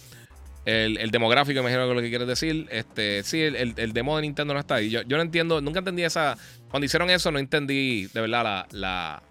El, 0.64 1.10
demográfico, 1.10 1.64
me 1.64 1.72
imagino 1.72 1.88
que 1.88 1.96
lo 1.96 2.02
que 2.02 2.10
quieres 2.10 2.28
decir. 2.28 2.68
Este, 2.70 3.24
sí, 3.24 3.42
el, 3.42 3.74
el, 3.76 3.94
demo 3.94 4.16
de 4.16 4.22
Nintendo 4.22 4.54
no 4.54 4.60
está 4.60 4.76
ahí. 4.76 4.92
Yo, 4.92 5.02
yo 5.02 5.18
no 5.18 5.24
entiendo, 5.24 5.60
nunca 5.60 5.80
entendí 5.80 6.04
esa. 6.04 6.38
Cuando 6.70 6.86
hicieron 6.86 7.10
eso, 7.10 7.32
no 7.32 7.40
entendí 7.40 8.06
de 8.14 8.22
verdad 8.22 8.68
la, 8.70 9.24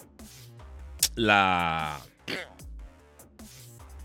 la. 1.14 2.00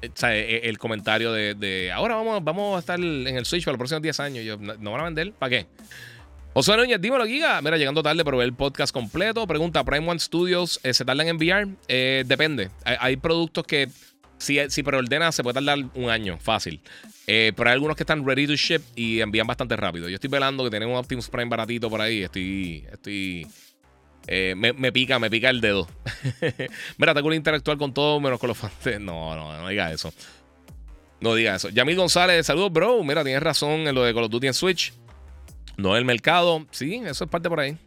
O 0.04 0.12
sea, 0.14 0.36
e, 0.36 0.70
el 0.70 0.78
comentario 0.78 1.32
de, 1.32 1.92
ahora 1.92 2.14
vamos, 2.14 2.44
vamos 2.44 2.76
a 2.76 2.80
estar 2.80 3.00
en 3.00 3.28
el 3.28 3.46
Switch 3.46 3.66
para 3.66 3.74
los 3.74 3.80
próximos 3.80 4.04
10 4.04 4.20
años. 4.20 4.46
Yo, 4.46 4.58
¿No 4.58 4.92
van 4.92 5.02
a 5.02 5.06
vender? 5.06 5.34
¿Para 5.34 5.50
qué? 5.50 5.68
José 6.54 6.76
Núñez, 6.76 7.00
dímelo, 7.00 7.26
Giga. 7.26 7.62
Mira, 7.62 7.78
llegando 7.78 8.04
tarde, 8.04 8.26
pero 8.26 8.42
el 8.42 8.54
podcast 8.54 8.94
completo. 8.94 9.48
Pregunta: 9.48 9.84
¿Prime 9.86 10.08
One 10.10 10.20
Studios 10.20 10.82
eh, 10.84 10.94
se 10.94 11.06
tardan 11.06 11.28
en 11.28 11.32
enviar? 11.32 11.68
Eh, 11.88 12.24
depende. 12.28 12.70
Hay, 12.84 13.16
productos 13.16 13.66
que, 13.66 13.88
si, 14.38 14.60
si 14.70 14.84
preordenas, 14.84 15.34
se 15.34 15.44
puede 15.44 15.54
tardar 15.54 15.80
un 15.96 16.10
año, 16.10 16.38
fácil. 16.40 16.82
Eh, 17.26 17.54
pero 17.56 17.70
hay 17.70 17.76
algunos 17.76 17.96
que 17.96 18.04
están 18.04 18.26
ready 18.28 18.48
to 18.48 18.56
ship 18.56 18.82
y 18.96 19.22
envían 19.22 19.48
bastante 19.48 19.78
rápido. 19.78 20.10
Yo 20.10 20.16
estoy 20.16 20.30
velando 20.30 20.66
que 20.66 20.70
tenemos 20.70 20.94
un 20.94 21.00
Optimus 21.00 21.30
Prime 21.30 21.50
baratito 21.50 21.90
por 21.90 22.02
ahí. 22.02 22.24
Estoy, 22.24 22.86
estoy 22.92 23.48
eh, 24.28 24.54
me, 24.56 24.92
pica, 24.92 25.20
me 25.20 25.30
pica 25.30 25.50
el 25.50 25.62
dedo. 25.62 25.88
Mira, 26.98 27.14
tengo 27.14 27.30
que 27.30 27.36
interactuar 27.36 27.78
con 27.78 27.94
todo 27.94 28.20
menos 28.20 28.40
con 28.40 28.50
los 28.50 28.58
fans. 28.58 28.74
No, 29.00 29.36
no, 29.36 29.58
no 29.58 29.70
diga 29.70 29.92
eso. 29.92 30.14
No 31.22 31.36
diga 31.36 31.56
eso. 31.56 31.70
Yamil 31.70 31.96
González, 31.96 32.46
saludos, 32.46 32.74
bro. 32.74 33.04
Mira, 33.04 33.24
tienes 33.24 33.44
razón 33.44 33.88
en 33.88 33.96
lo 33.96 34.04
de 34.04 34.14
Call 34.14 34.24
of 34.24 34.32
Duty 34.32 34.48
en 34.48 34.54
Switch. 34.54 34.94
No 35.78 35.96
el 35.98 36.06
mercado. 36.06 36.66
Sí, 36.72 37.02
eso 37.06 37.24
es 37.24 37.30
parte 37.30 37.50
por 37.50 37.60
ahí. 37.60 37.78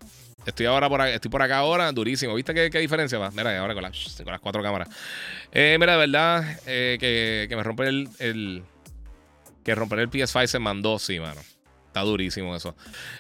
Estoy 0.47 0.67
ahora 0.67 0.89
por 0.89 1.01
estoy 1.01 1.31
por 1.31 1.43
acá 1.43 1.59
ahora, 1.59 1.91
durísimo. 1.93 2.35
¿Viste 2.35 2.71
qué, 2.71 2.79
diferencia 2.79 3.19
va? 3.19 3.31
Mira, 3.31 3.59
ahora 3.59 3.75
con, 3.75 3.83
las 3.83 4.41
cuatro 4.41 4.63
cámaras. 4.63 4.89
Eh, 5.53 5.77
mira, 5.81 5.93
de 5.93 5.99
verdad, 5.99 6.61
eh, 6.67 6.99
que, 7.01 7.47
que, 7.49 7.57
me 7.57 7.63
romper 7.63 7.89
el, 7.89 8.09
el, 8.19 8.63
Que 9.65 9.75
romper 9.75 10.01
el 10.01 10.11
PS5 10.11 10.47
se 10.47 10.59
mandó, 10.59 10.99
sí, 10.99 11.19
mano. 11.19 11.41
Está 11.87 12.03
durísimo 12.03 12.55
eso. 12.57 12.75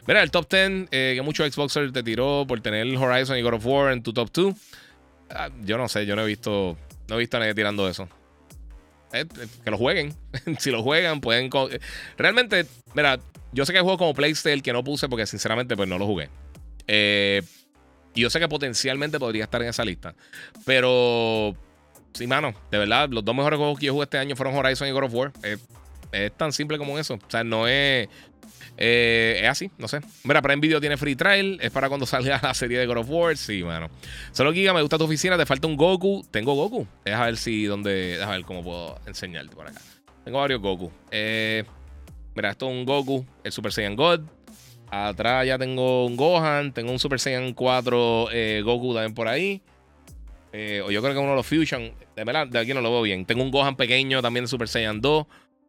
Mira, 0.06 0.22
el 0.22 0.30
top 0.30 0.50
10 0.50 0.88
eh, 0.90 1.12
que 1.14 1.22
muchos 1.22 1.50
Xboxers 1.50 1.92
te 1.92 2.02
tiró 2.02 2.44
por 2.46 2.60
tener 2.60 2.84
Horizon 2.96 3.38
y 3.38 3.42
God 3.42 3.54
of 3.54 3.66
War 3.66 3.92
en 3.92 4.02
tu 4.02 4.12
top 4.12 4.30
2. 4.32 4.54
Ah, 5.30 5.48
yo 5.62 5.78
no 5.78 5.88
sé, 5.88 6.04
yo 6.06 6.16
no 6.16 6.22
he 6.22 6.26
visto, 6.26 6.76
no 7.08 7.14
he 7.14 7.18
visto 7.18 7.36
a 7.36 7.40
nadie 7.40 7.54
tirando 7.54 7.88
eso. 7.88 8.08
Eh, 9.14 9.26
eh, 9.40 9.46
que 9.64 9.70
lo 9.70 9.78
jueguen. 9.78 10.14
si 10.58 10.70
lo 10.70 10.82
juegan, 10.82 11.20
pueden. 11.20 11.50
Realmente, 12.16 12.66
mira, 12.94 13.18
yo 13.52 13.64
sé 13.64 13.72
que 13.72 13.78
hay 13.78 13.84
juegos 13.84 13.98
como 13.98 14.14
PlayStation 14.14 14.60
que 14.60 14.72
no 14.72 14.82
puse 14.82 15.08
porque 15.08 15.26
sinceramente 15.26 15.76
pues 15.76 15.88
no 15.88 15.98
lo 15.98 16.06
jugué. 16.06 16.28
y 16.86 18.20
yo 18.20 18.30
sé 18.30 18.40
que 18.40 18.48
potencialmente 18.48 19.18
podría 19.18 19.44
estar 19.44 19.62
en 19.62 19.68
esa 19.68 19.84
lista. 19.84 20.14
Pero, 20.66 21.56
sí, 22.12 22.26
mano, 22.26 22.54
de 22.70 22.78
verdad, 22.78 23.08
los 23.08 23.24
dos 23.24 23.34
mejores 23.34 23.58
juegos 23.58 23.78
que 23.78 23.86
yo 23.86 23.92
jugué 23.92 24.04
este 24.04 24.18
año 24.18 24.36
fueron 24.36 24.56
Horizon 24.56 24.88
y 24.88 24.90
God 24.90 25.04
of 25.04 25.14
War. 25.14 25.32
es 26.12 26.32
tan 26.36 26.52
simple 26.52 26.76
como 26.78 26.98
eso. 26.98 27.14
O 27.14 27.30
sea, 27.30 27.44
no 27.44 27.68
es. 27.68 28.08
Eh, 28.76 29.40
es 29.42 29.48
así, 29.48 29.70
no 29.78 29.88
sé. 29.88 30.00
Mira, 30.24 30.42
Prime 30.42 30.60
Video 30.60 30.80
tiene 30.80 30.96
free 30.96 31.16
trial. 31.16 31.58
Es 31.60 31.70
para 31.70 31.88
cuando 31.88 32.06
salga 32.06 32.40
la 32.42 32.54
serie 32.54 32.78
de 32.78 32.86
God 32.86 32.98
of 32.98 33.10
War. 33.10 33.36
Sí, 33.36 33.62
mano. 33.62 33.88
Solo 34.32 34.52
Giga, 34.52 34.72
me 34.72 34.80
gusta 34.80 34.98
tu 34.98 35.04
oficina. 35.04 35.36
Te 35.36 35.46
falta 35.46 35.66
un 35.66 35.76
Goku. 35.76 36.24
Tengo 36.30 36.54
Goku. 36.54 36.86
Deja 37.04 37.24
ver 37.24 37.36
si 37.36 37.64
dónde. 37.64 38.18
Deja 38.18 38.30
ver 38.30 38.42
cómo 38.42 38.62
puedo 38.62 38.98
enseñarte 39.06 39.54
por 39.54 39.68
acá. 39.68 39.80
Tengo 40.24 40.38
varios 40.38 40.60
Goku. 40.60 40.90
Eh, 41.10 41.64
mira, 42.34 42.50
esto 42.50 42.66
es 42.68 42.72
un 42.72 42.84
Goku, 42.84 43.26
el 43.44 43.52
Super 43.52 43.72
Saiyan 43.72 43.96
God. 43.96 44.20
Atrás 44.90 45.46
ya 45.46 45.58
tengo 45.58 46.06
un 46.06 46.16
Gohan, 46.16 46.72
tengo 46.72 46.92
un 46.92 46.98
Super 46.98 47.18
Saiyan 47.18 47.52
4 47.52 48.28
eh, 48.32 48.62
Goku 48.64 48.94
también 48.94 49.14
por 49.14 49.28
ahí. 49.28 49.60
O 50.84 50.90
yo 50.90 51.02
creo 51.02 51.14
que 51.14 51.18
uno 51.18 51.30
de 51.30 51.36
los 51.36 51.46
Fusion. 51.46 51.92
De 52.14 52.22
verdad, 52.22 52.46
de 52.46 52.60
aquí 52.60 52.72
no 52.72 52.80
lo 52.80 52.90
veo 52.92 53.02
bien. 53.02 53.26
Tengo 53.26 53.42
un 53.42 53.50
Gohan 53.50 53.74
pequeño 53.74 54.22
también 54.22 54.44
de 54.44 54.48
Super 54.48 54.68
Saiyan 54.68 55.00
2. 55.00 55.26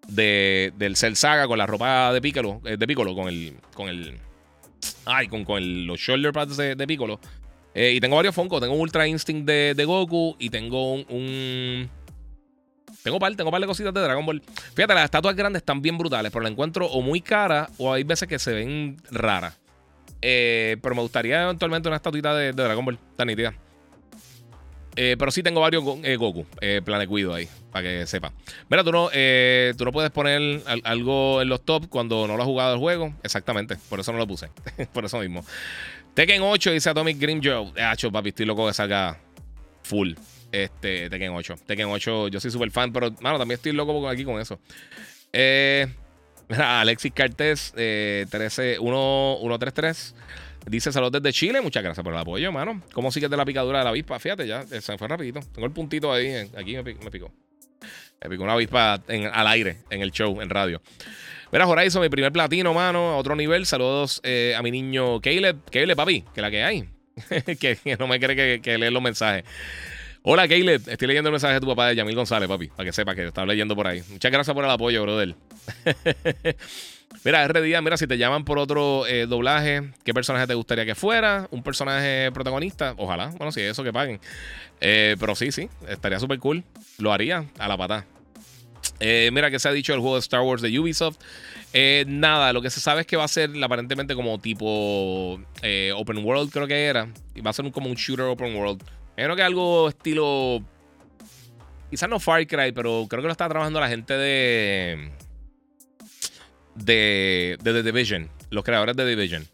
De, 0.07 0.71
del 0.77 0.95
Cell 0.95 1.15
Saga 1.15 1.47
con 1.47 1.57
la 1.57 1.65
ropa 1.65 2.13
de 2.13 2.21
Piccolo. 2.21 2.61
Eh, 2.65 2.77
de 2.77 2.87
Piccolo, 2.87 3.15
con 3.15 3.27
el. 3.27 3.57
Con 3.73 3.89
el. 3.89 4.17
Ay, 5.05 5.27
con, 5.27 5.43
con 5.43 5.87
los 5.87 5.99
shoulder 5.99 6.31
pads 6.31 6.57
de, 6.57 6.75
de 6.75 6.87
Piccolo. 6.87 7.19
y 7.73 7.99
tengo 7.99 8.15
varios 8.15 8.35
Funko. 8.35 8.59
Tengo 8.59 8.73
un 8.73 8.81
Ultra 8.81 9.07
Instinct 9.07 9.45
de, 9.47 9.73
de 9.75 9.85
Goku. 9.85 10.35
Y 10.39 10.49
tengo 10.49 10.93
un 10.93 11.89
tengo 13.05 13.19
par, 13.19 13.35
tengo 13.35 13.51
par 13.51 13.61
de 13.61 13.67
cositas 13.67 13.93
de 13.93 14.01
Dragon 14.01 14.25
Ball. 14.25 14.41
Fíjate, 14.73 14.95
las 14.95 15.05
estatuas 15.05 15.35
grandes 15.35 15.59
están 15.59 15.79
bien 15.79 15.95
brutales, 15.95 16.31
pero 16.31 16.41
la 16.41 16.49
encuentro 16.49 16.87
o 16.87 17.03
muy 17.03 17.21
cara 17.21 17.69
o 17.77 17.93
hay 17.93 18.03
veces 18.03 18.27
que 18.27 18.39
se 18.39 18.51
ven 18.51 18.97
raras. 19.11 19.59
Eh, 20.23 20.77
pero 20.81 20.95
me 20.95 21.01
gustaría 21.03 21.43
eventualmente 21.43 21.87
una 21.87 21.97
estatuita 21.97 22.33
de, 22.33 22.51
Dragon 22.51 22.83
Ball, 22.83 22.97
tan 23.15 23.27
nítida. 23.27 23.53
Eh, 24.95 25.15
pero 25.19 25.29
sí 25.31 25.43
tengo 25.43 25.61
varios 25.61 25.83
eh, 26.03 26.15
Goku, 26.15 26.45
Planet 26.83 27.09
Guido 27.09 27.33
ahí, 27.33 27.49
para 27.71 27.83
que 27.87 28.07
sepa. 28.07 28.31
Mira, 28.69 28.83
tú 28.83 28.91
no, 28.91 29.09
tú 29.77 29.85
no 29.85 29.91
puedes 29.91 30.11
poner 30.11 30.61
algo 30.83 31.41
en 31.41 31.49
los 31.49 31.63
top 31.63 31.89
cuando 31.89 32.27
no 32.27 32.37
lo 32.37 32.43
has 32.43 32.47
jugado 32.47 32.73
el 32.73 32.79
juego. 32.79 33.13
Exactamente, 33.23 33.77
por 33.89 33.99
eso 33.99 34.11
no 34.11 34.17
lo 34.17 34.27
puse. 34.27 34.49
por 34.93 35.05
eso 35.05 35.19
mismo. 35.19 35.45
Tekken 36.13 36.41
8 36.41 36.71
dice 36.71 36.89
Atomic 36.89 37.19
Green 37.19 37.41
Joe. 37.43 37.73
Ah, 37.77 37.95
papi, 38.11 38.29
estoy 38.29 38.45
loco 38.45 38.67
que 38.67 38.73
salga 38.73 39.19
full 39.83 40.13
este, 40.63 41.09
Tekken 41.09 41.31
8. 41.31 41.55
Tekken 41.65 41.87
8, 41.87 42.27
yo 42.29 42.39
soy 42.39 42.51
súper 42.51 42.71
fan, 42.71 42.93
pero, 42.93 43.11
mano, 43.21 43.37
también 43.37 43.57
estoy 43.57 43.71
loco 43.73 44.07
aquí 44.07 44.23
con 44.23 44.39
eso. 44.39 44.59
Eh, 45.33 45.87
Alexis 46.49 47.11
Cartes, 47.13 47.73
eh, 47.75 48.25
13, 48.29 48.77
133. 48.77 50.15
Dice 50.65 50.91
saludos 50.91 51.21
desde 51.21 51.31
Chile. 51.31 51.61
Muchas 51.61 51.83
gracias 51.83 52.03
por 52.03 52.13
el 52.13 52.19
apoyo, 52.19 52.51
mano. 52.51 52.81
¿Cómo 52.93 53.11
sigues 53.11 53.29
de 53.29 53.37
la 53.37 53.45
picadura 53.45 53.79
de 53.79 53.83
la 53.83 53.91
avispa? 53.91 54.19
Fíjate, 54.19 54.47
ya 54.47 54.65
eh, 54.71 54.81
se 54.81 54.97
fue 54.97 55.07
rapidito. 55.07 55.39
Tengo 55.53 55.67
el 55.67 55.73
puntito 55.73 56.11
ahí. 56.11 56.27
Eh, 56.27 56.49
aquí 56.57 56.75
me, 56.75 56.83
picó. 56.83 57.31
Me 58.21 58.29
picó 58.29 58.43
una 58.43 58.53
avispa 58.53 58.93
al 58.93 59.47
aire, 59.47 59.77
en 59.89 60.01
el 60.01 60.11
show, 60.11 60.41
en 60.41 60.49
radio. 60.49 60.81
Mira, 61.51 61.67
Horizon, 61.67 62.01
mi 62.01 62.09
primer 62.09 62.31
platino, 62.31 62.73
mano. 62.73 63.17
Otro 63.17 63.35
nivel. 63.35 63.65
Saludos 63.65 64.21
a 64.23 64.61
mi 64.63 64.71
niño 64.71 65.21
Caleb. 65.21 65.57
Caleb, 65.71 65.95
papi, 65.95 66.23
que 66.33 66.41
la 66.41 66.49
que 66.49 66.63
hay. 66.63 66.89
que, 67.59 67.77
no 67.99 68.07
me 68.07 68.19
cree 68.19 68.35
que, 68.35 68.61
que 68.61 68.77
lee 68.77 68.89
los 68.89 69.03
mensajes. 69.03 69.45
Hola, 70.23 70.47
Caleb. 70.47 70.81
Estoy 70.89 71.07
leyendo 71.07 71.29
el 71.29 71.33
mensaje 71.33 71.53
de 71.53 71.59
tu 71.59 71.67
papá 71.67 71.89
de 71.89 71.95
Yamil 71.97 72.15
González, 72.15 72.49
papi, 72.49 72.69
para 72.69 72.85
que 72.85 72.91
sepa 72.91 73.13
que 73.13 73.27
estaba 73.27 73.45
leyendo 73.45 73.75
por 73.75 73.85
ahí. 73.85 74.01
Muchas 74.09 74.31
gracias 74.31 74.55
por 74.55 74.65
el 74.65 74.71
apoyo, 74.71 75.03
brother. 75.03 75.35
mira, 77.23 77.43
R. 77.43 77.81
Mira, 77.81 77.97
si 77.97 78.07
te 78.07 78.17
llaman 78.17 78.45
por 78.45 78.59
otro 78.59 79.05
eh, 79.07 79.25
doblaje, 79.27 79.91
¿qué 80.03 80.13
personaje 80.13 80.47
te 80.47 80.53
gustaría 80.53 80.85
que 80.85 80.95
fuera? 80.95 81.47
¿Un 81.51 81.63
personaje 81.63 82.31
protagonista? 82.31 82.93
Ojalá. 82.97 83.27
Bueno, 83.37 83.51
sí, 83.51 83.61
eso 83.61 83.83
que 83.83 83.93
paguen. 83.93 84.19
Eh, 84.81 85.15
pero 85.19 85.35
sí, 85.35 85.51
sí, 85.51 85.69
estaría 85.87 86.19
súper 86.19 86.39
cool. 86.39 86.63
Lo 86.97 87.13
haría 87.13 87.45
a 87.57 87.67
la 87.67 87.77
patada. 87.77 88.05
Eh, 88.99 89.29
mira, 89.33 89.49
que 89.49 89.59
se 89.59 89.67
ha 89.67 89.71
dicho 89.71 89.93
el 89.93 89.99
juego 89.99 90.15
de 90.15 90.19
Star 90.19 90.41
Wars 90.41 90.61
de 90.61 90.79
Ubisoft. 90.79 91.17
nada, 92.07 92.53
lo 92.53 92.61
que 92.61 92.69
se 92.69 92.79
sabe 92.79 93.01
es 93.01 93.07
que 93.07 93.17
va 93.17 93.23
a 93.23 93.27
ser 93.27 93.51
aparentemente 93.63 94.15
como 94.15 94.39
tipo 94.39 95.39
Open 95.95 96.23
World, 96.23 96.51
creo 96.51 96.67
que 96.67 96.85
era. 96.85 97.07
Y 97.33 97.41
va 97.41 97.49
a 97.49 97.53
ser 97.53 97.69
como 97.71 97.89
un 97.89 97.95
shooter 97.95 98.25
Open 98.25 98.55
World. 98.55 98.83
Creo 99.15 99.35
que 99.35 99.43
algo 99.43 99.89
estilo. 99.89 100.61
Quizás 101.89 102.09
no 102.09 102.19
Far 102.19 102.45
Cry, 102.47 102.71
pero 102.73 103.05
creo 103.09 103.21
que 103.21 103.27
lo 103.27 103.31
está 103.31 103.47
trabajando 103.47 103.79
la 103.79 103.87
gente 103.87 104.13
de. 104.13 105.11
De, 106.75 107.57
de 107.61 107.73
The 107.73 107.83
Division. 107.83 108.29
Los 108.49 108.63
creadores 108.63 108.95
de 108.95 109.03
The 109.03 109.09
Division. 109.09 109.47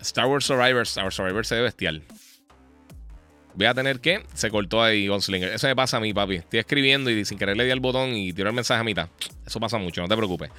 Star 0.00 0.26
Wars 0.26 0.44
Survivor. 0.44 0.82
Star 0.82 1.04
Wars 1.04 1.14
Survivor 1.14 1.46
se 1.46 1.56
ve 1.56 1.62
bestial. 1.62 2.02
Voy 3.54 3.66
a 3.66 3.74
tener 3.74 4.00
que. 4.00 4.24
Se 4.34 4.50
cortó 4.50 4.82
ahí 4.82 5.08
Gunslinger. 5.08 5.52
Eso 5.52 5.66
me 5.66 5.76
pasa 5.76 5.98
a 5.98 6.00
mí, 6.00 6.14
papi. 6.14 6.36
Estoy 6.36 6.60
escribiendo 6.60 7.10
y 7.10 7.24
sin 7.24 7.38
querer 7.38 7.56
le 7.56 7.64
di 7.64 7.70
al 7.70 7.80
botón 7.80 8.14
y 8.14 8.32
tiro 8.32 8.48
el 8.48 8.54
mensaje 8.54 8.80
a 8.80 8.84
mitad. 8.84 9.08
Eso 9.46 9.60
pasa 9.60 9.78
mucho, 9.78 10.00
no 10.00 10.08
te 10.08 10.16
preocupes. 10.16 10.50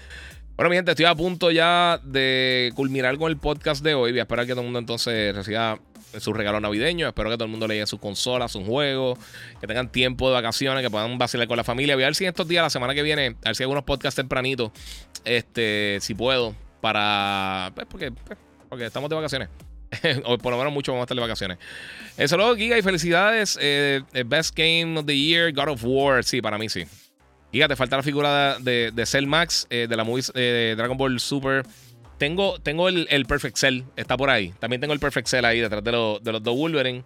Bueno, 0.56 0.70
mi 0.70 0.76
gente, 0.76 0.92
estoy 0.92 1.06
a 1.06 1.16
punto 1.16 1.50
ya 1.50 2.00
de 2.04 2.72
culminar 2.76 3.18
con 3.18 3.32
el 3.32 3.38
podcast 3.38 3.84
de 3.84 3.96
hoy. 3.96 4.12
Voy 4.12 4.20
a 4.20 4.24
esperar 4.24 4.46
que 4.46 4.52
todo 4.52 4.62
el 4.62 4.66
mundo 4.66 4.80
entonces 4.80 5.34
reciba 5.34 5.80
su 6.20 6.34
regalo 6.34 6.60
navideño. 6.60 7.08
Espero 7.08 7.30
que 7.30 7.36
todo 7.36 7.46
el 7.46 7.52
mundo 7.52 7.68
le 7.68 7.76
llegue 7.76 7.88
sus 7.88 8.00
consolas, 8.00 8.52
sus 8.52 8.66
juegos, 8.66 9.18
que 9.60 9.68
tengan 9.68 9.92
tiempo 9.92 10.28
de 10.28 10.34
vacaciones, 10.34 10.84
que 10.84 10.90
puedan 10.90 11.18
vacilar 11.18 11.48
con 11.48 11.58
la 11.58 11.64
familia. 11.64 11.96
Voy 11.96 12.04
a 12.04 12.08
ver 12.08 12.16
si 12.16 12.26
estos 12.26 12.48
días, 12.48 12.64
la 12.64 12.70
semana 12.70 12.94
que 12.94 13.04
viene, 13.04 13.36
a 13.44 13.50
ver 13.50 13.56
si 13.56 13.64
hay 13.64 13.66
algunos 13.66 13.84
podcasts 13.84 14.16
tempranitos, 14.16 14.72
este, 15.26 16.00
si 16.02 16.14
puedo, 16.14 16.56
para. 16.82 17.72
Pues 17.76 17.88
porque, 17.90 18.12
pues, 18.12 18.38
porque 18.70 18.86
estamos 18.86 19.10
de 19.10 19.16
vacaciones. 19.16 19.50
o 20.26 20.38
por 20.38 20.52
lo 20.52 20.58
menos 20.58 20.74
mucho 20.74 20.92
vamos 20.92 21.04
a 21.04 21.06
estar 21.06 21.16
de 21.16 21.22
vacaciones. 21.22 21.58
Eh, 22.18 22.28
saludos, 22.28 22.58
Giga, 22.58 22.78
y 22.78 22.82
felicidades. 22.82 23.58
Eh, 23.62 24.02
best 24.26 24.56
Game 24.56 24.98
of 24.98 25.06
the 25.06 25.18
Year, 25.18 25.52
God 25.52 25.70
of 25.70 25.82
War. 25.84 26.24
Sí, 26.24 26.42
para 26.42 26.58
mí 26.58 26.70
sí. 26.70 26.86
Giga, 27.52 27.68
te 27.68 27.76
falta 27.76 27.98
la 27.98 28.04
figura 28.04 28.58
de, 28.60 28.92
de, 28.94 29.06
Cell 29.06 29.28
Max, 29.28 29.68
eh, 29.70 29.88
de 29.90 29.98
la 29.98 30.06
movie 30.06 30.24
de 30.34 30.76
Dragon 30.78 30.98
Ball 30.98 31.20
Super 31.20 31.66
tengo, 32.22 32.60
tengo 32.60 32.88
el, 32.88 33.26
Perfect 33.26 33.58
Cell, 33.58 33.82
está 33.96 34.16
por 34.16 34.30
ahí. 34.30 34.54
También 34.60 34.80
tengo 34.80 34.94
el 34.94 35.00
Perfect 35.00 35.28
Cell 35.28 35.44
ahí 35.44 35.60
detrás 35.60 35.84
de, 35.84 35.90
de 35.90 36.32
los 36.32 36.44
dos 36.44 36.56
Wolverine. 36.56 37.04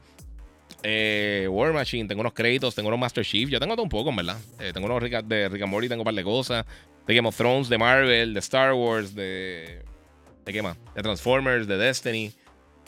Eh, 0.84 1.48
War 1.50 1.72
Machine, 1.72 2.06
tengo 2.06 2.20
unos 2.20 2.34
créditos, 2.34 2.76
tengo 2.76 2.90
unos 2.90 3.00
Master 3.00 3.24
Chief. 3.24 3.50
Yo 3.50 3.58
tengo 3.58 3.76
todo 3.76 3.84
un 3.84 3.90
poco, 3.90 4.10
en 4.10 4.18
verdad. 4.18 4.38
Eh, 4.60 4.72
tengo 4.74 4.88
unos 4.88 5.02
de 5.02 5.48
Rick 5.48 5.62
and 5.62 5.72
Morty, 5.72 5.88
tengo 5.88 6.02
un 6.02 6.06
par 6.06 6.14
de 6.14 6.24
cosas. 6.26 6.66
De 7.08 7.16
Game 7.16 7.30
of 7.30 7.38
Thrones, 7.38 7.70
de 7.70 7.78
Marvel, 7.78 8.34
de 8.34 8.40
Star 8.42 8.74
Wars, 8.74 9.16
de. 9.16 9.84
¿De 10.44 10.52
qué 10.52 10.62
más? 10.62 10.76
De 10.94 11.02
Transformers, 11.02 11.66
de 11.66 11.78
Destiny. 11.78 12.34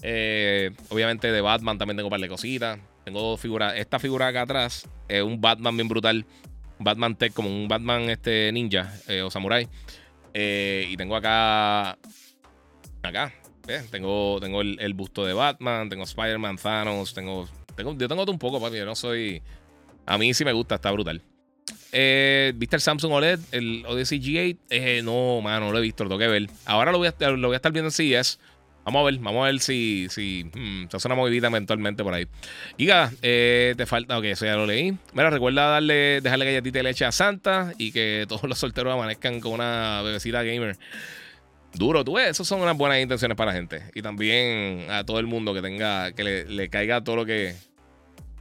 Eh, 0.02 0.72
obviamente 0.90 1.32
de 1.32 1.40
Batman 1.40 1.78
también 1.78 1.96
tengo 1.96 2.08
un 2.08 2.12
par 2.12 2.20
de 2.20 2.28
cositas. 2.28 2.78
Tengo 3.06 3.22
dos 3.22 3.40
figuras. 3.40 3.74
Esta 3.78 4.00
figura 4.00 4.28
acá 4.28 4.42
atrás 4.42 4.86
es 5.08 5.24
un 5.24 5.40
Batman 5.40 5.78
bien 5.78 5.88
brutal. 5.88 6.26
Batman 6.78 7.16
Tech, 7.16 7.32
como 7.32 7.48
un 7.48 7.70
Batman 7.70 8.10
este 8.10 8.52
ninja 8.52 8.92
o 9.24 9.32
samurai. 9.32 9.70
Eh, 10.40 10.86
y 10.92 10.96
tengo 10.98 11.16
acá. 11.16 11.98
Acá. 13.02 13.34
Tengo, 13.90 14.38
tengo 14.40 14.62
el, 14.62 14.94
busto 14.94 15.26
de 15.26 15.34
Batman, 15.34 15.90
tengo 15.90 16.04
Spider-Man, 16.04 16.58
Thanos, 16.58 17.16
tengo, 17.16 17.50
tengo. 17.76 17.98
Yo 17.98 18.08
tengo 18.08 18.22
todo 18.22 18.34
un 18.34 18.38
poco, 18.38 18.62
papi. 18.62 18.78
Yo 18.78 18.86
no 18.86 18.96
soy. 18.96 19.42
A 20.06 20.20
mí 20.20 20.36
sí 20.36 20.46
me 20.46 20.54
gusta, 20.54 20.76
está 20.76 20.92
brutal. 20.92 21.24
Eh, 21.92 22.54
¿Viste 22.56 22.76
el 22.76 22.84
Samsung 22.84 23.14
OLED? 23.14 23.40
El 23.52 23.84
Odyssey 23.88 24.22
G8. 24.22 24.58
Eh, 24.70 25.02
no, 25.04 25.42
mano, 25.42 25.66
no 25.66 25.72
lo 25.72 25.80
he 25.80 25.82
visto, 25.82 26.04
lo 26.04 26.10
tengo 26.12 26.20
que 26.20 26.28
ver. 26.28 26.48
Ahora 26.66 26.92
lo 26.92 27.00
voy 27.00 27.08
a, 27.08 27.30
lo 27.32 27.48
voy 27.48 27.56
a 27.56 27.58
estar 27.58 27.72
viendo 27.72 27.88
en 27.88 27.92
CES. 27.92 28.40
Vamos 28.88 29.02
a 29.02 29.04
ver, 29.12 29.20
vamos 29.20 29.44
a 29.44 29.52
ver 29.52 29.60
si, 29.60 30.08
si 30.10 30.46
hmm, 30.46 30.88
se 30.90 30.96
hace 30.96 31.10
una 31.10 31.16
movidita 31.16 31.48
eventualmente 31.48 32.06
por 32.06 32.14
ahí. 32.14 32.26
Giga, 32.78 33.12
eh, 33.22 33.74
te 33.76 33.86
falta, 33.86 34.18
ok, 34.18 34.24
eso 34.24 34.46
ya 34.46 34.56
lo 34.56 34.66
leí. 34.66 34.98
Mira, 35.12 35.30
recuerda 35.30 35.68
darle, 35.68 36.22
dejarle 36.22 36.46
galletita 36.46 36.80
de 36.80 36.84
leche 36.84 37.04
a 37.04 37.12
Santa 37.12 37.74
y 37.78 37.92
que 37.92 38.24
todos 38.30 38.44
los 38.44 38.58
solteros 38.58 38.94
amanezcan 38.94 39.42
con 39.42 39.52
una 39.52 40.02
bebecita 40.04 40.42
gamer. 40.42 40.78
Duro, 41.74 42.06
tú 42.06 42.14
ves, 42.14 42.30
esas 42.30 42.48
son 42.48 42.62
unas 42.62 42.78
buenas 42.78 43.02
intenciones 43.02 43.36
para 43.36 43.52
la 43.52 43.58
gente. 43.58 43.84
Y 43.94 44.02
también 44.02 44.90
a 44.90 45.04
todo 45.04 45.20
el 45.20 45.28
mundo 45.28 45.54
que 45.54 45.62
tenga, 45.62 46.14
que 46.14 46.46
le, 46.48 46.70
caiga 46.70 47.04
todo 47.04 47.18
lo 47.18 47.26
que, 47.26 47.56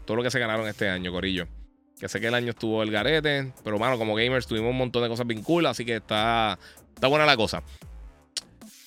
todo 0.05 0.17
lo 0.17 0.23
que 0.23 0.31
se 0.31 0.39
ganaron 0.39 0.69
este 0.69 0.89
año, 0.89 1.11
Corillo. 1.11 1.49
Que 1.99 2.09
sé 2.09 2.21
que 2.21 2.29
el 2.29 2.35
año 2.35 2.51
estuvo 2.51 2.85
el 2.85 2.93
garete, 2.93 3.53
pero 3.65 3.81
mano, 3.81 3.99
como 3.99 4.15
gamers 4.15 4.47
tuvimos 4.47 4.71
un 4.71 4.79
montón 4.79 5.03
de 5.03 5.09
cosas 5.09 5.27
vinculadas, 5.27 5.77
así 5.77 5.85
que 5.85 5.97
está, 5.97 6.57
está 6.95 7.09
buena 7.09 7.27
la 7.27 7.37
cosa. 7.37 7.65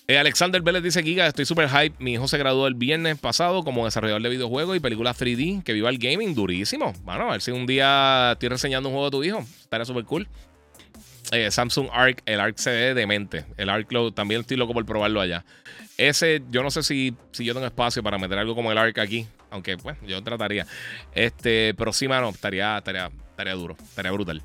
Eh, 0.10 0.18
Alexander 0.18 0.60
Vélez 0.64 0.82
dice: 0.82 1.04
Giga, 1.04 1.28
estoy 1.28 1.46
súper 1.46 1.70
hype. 1.70 1.96
Mi 2.00 2.14
hijo 2.14 2.28
se 2.28 2.40
graduó 2.40 2.66
el 2.66 2.74
viernes 2.74 3.20
pasado 3.20 3.64
como 3.64 3.86
desarrollador 3.86 4.24
de 4.24 4.30
videojuegos 4.30 4.76
y 4.76 4.80
películas 4.80 5.22
3D. 5.22 5.62
Que 5.62 5.72
viva 5.72 5.88
el 5.88 6.00
gaming, 6.00 6.34
durísimo. 6.34 6.94
Bueno, 7.04 7.28
a 7.30 7.34
ver 7.34 7.42
si 7.44 7.52
un 7.52 7.68
día 7.68 8.32
estoy 8.32 8.50
reseñando 8.50 8.90
un 8.90 8.96
juego 8.96 9.06
de 9.06 9.12
tu 9.12 9.24
hijo. 9.24 9.46
Estaría 9.62 9.86
súper 9.86 10.06
cool. 10.06 10.28
Eh, 11.32 11.52
Samsung 11.52 11.90
Arc, 11.94 12.24
el 12.26 12.40
Arc 12.40 12.58
se 12.58 12.72
ve 12.72 12.94
demente. 12.96 13.46
El 13.56 13.70
Arc 13.70 13.92
lo, 13.92 14.12
también 14.12 14.42
estoy 14.42 14.58
loco 14.58 14.74
por 14.74 14.84
probarlo 14.84 15.22
allá. 15.22 15.46
Ese, 15.96 16.42
yo 16.50 16.64
no 16.64 16.72
sé 16.72 16.82
si, 16.82 17.14
si 17.32 17.46
yo 17.46 17.54
tengo 17.54 17.68
espacio 17.68 18.02
para 18.02 18.18
meter 18.18 18.40
algo 18.40 18.56
como 18.56 18.72
el 18.72 18.80
Arc 18.80 18.98
aquí. 18.98 19.28
Aunque, 19.52 19.78
pues, 19.78 19.96
yo 20.08 20.24
trataría. 20.24 20.66
Este, 21.14 21.76
pero 21.76 21.94
sí, 21.94 22.08
mano, 22.08 22.30
estaría, 22.30 22.80
estaría, 22.80 23.12
estaría 23.30 23.54
duro. 23.54 23.78
Estaría 23.80 24.12
brutal. 24.12 24.42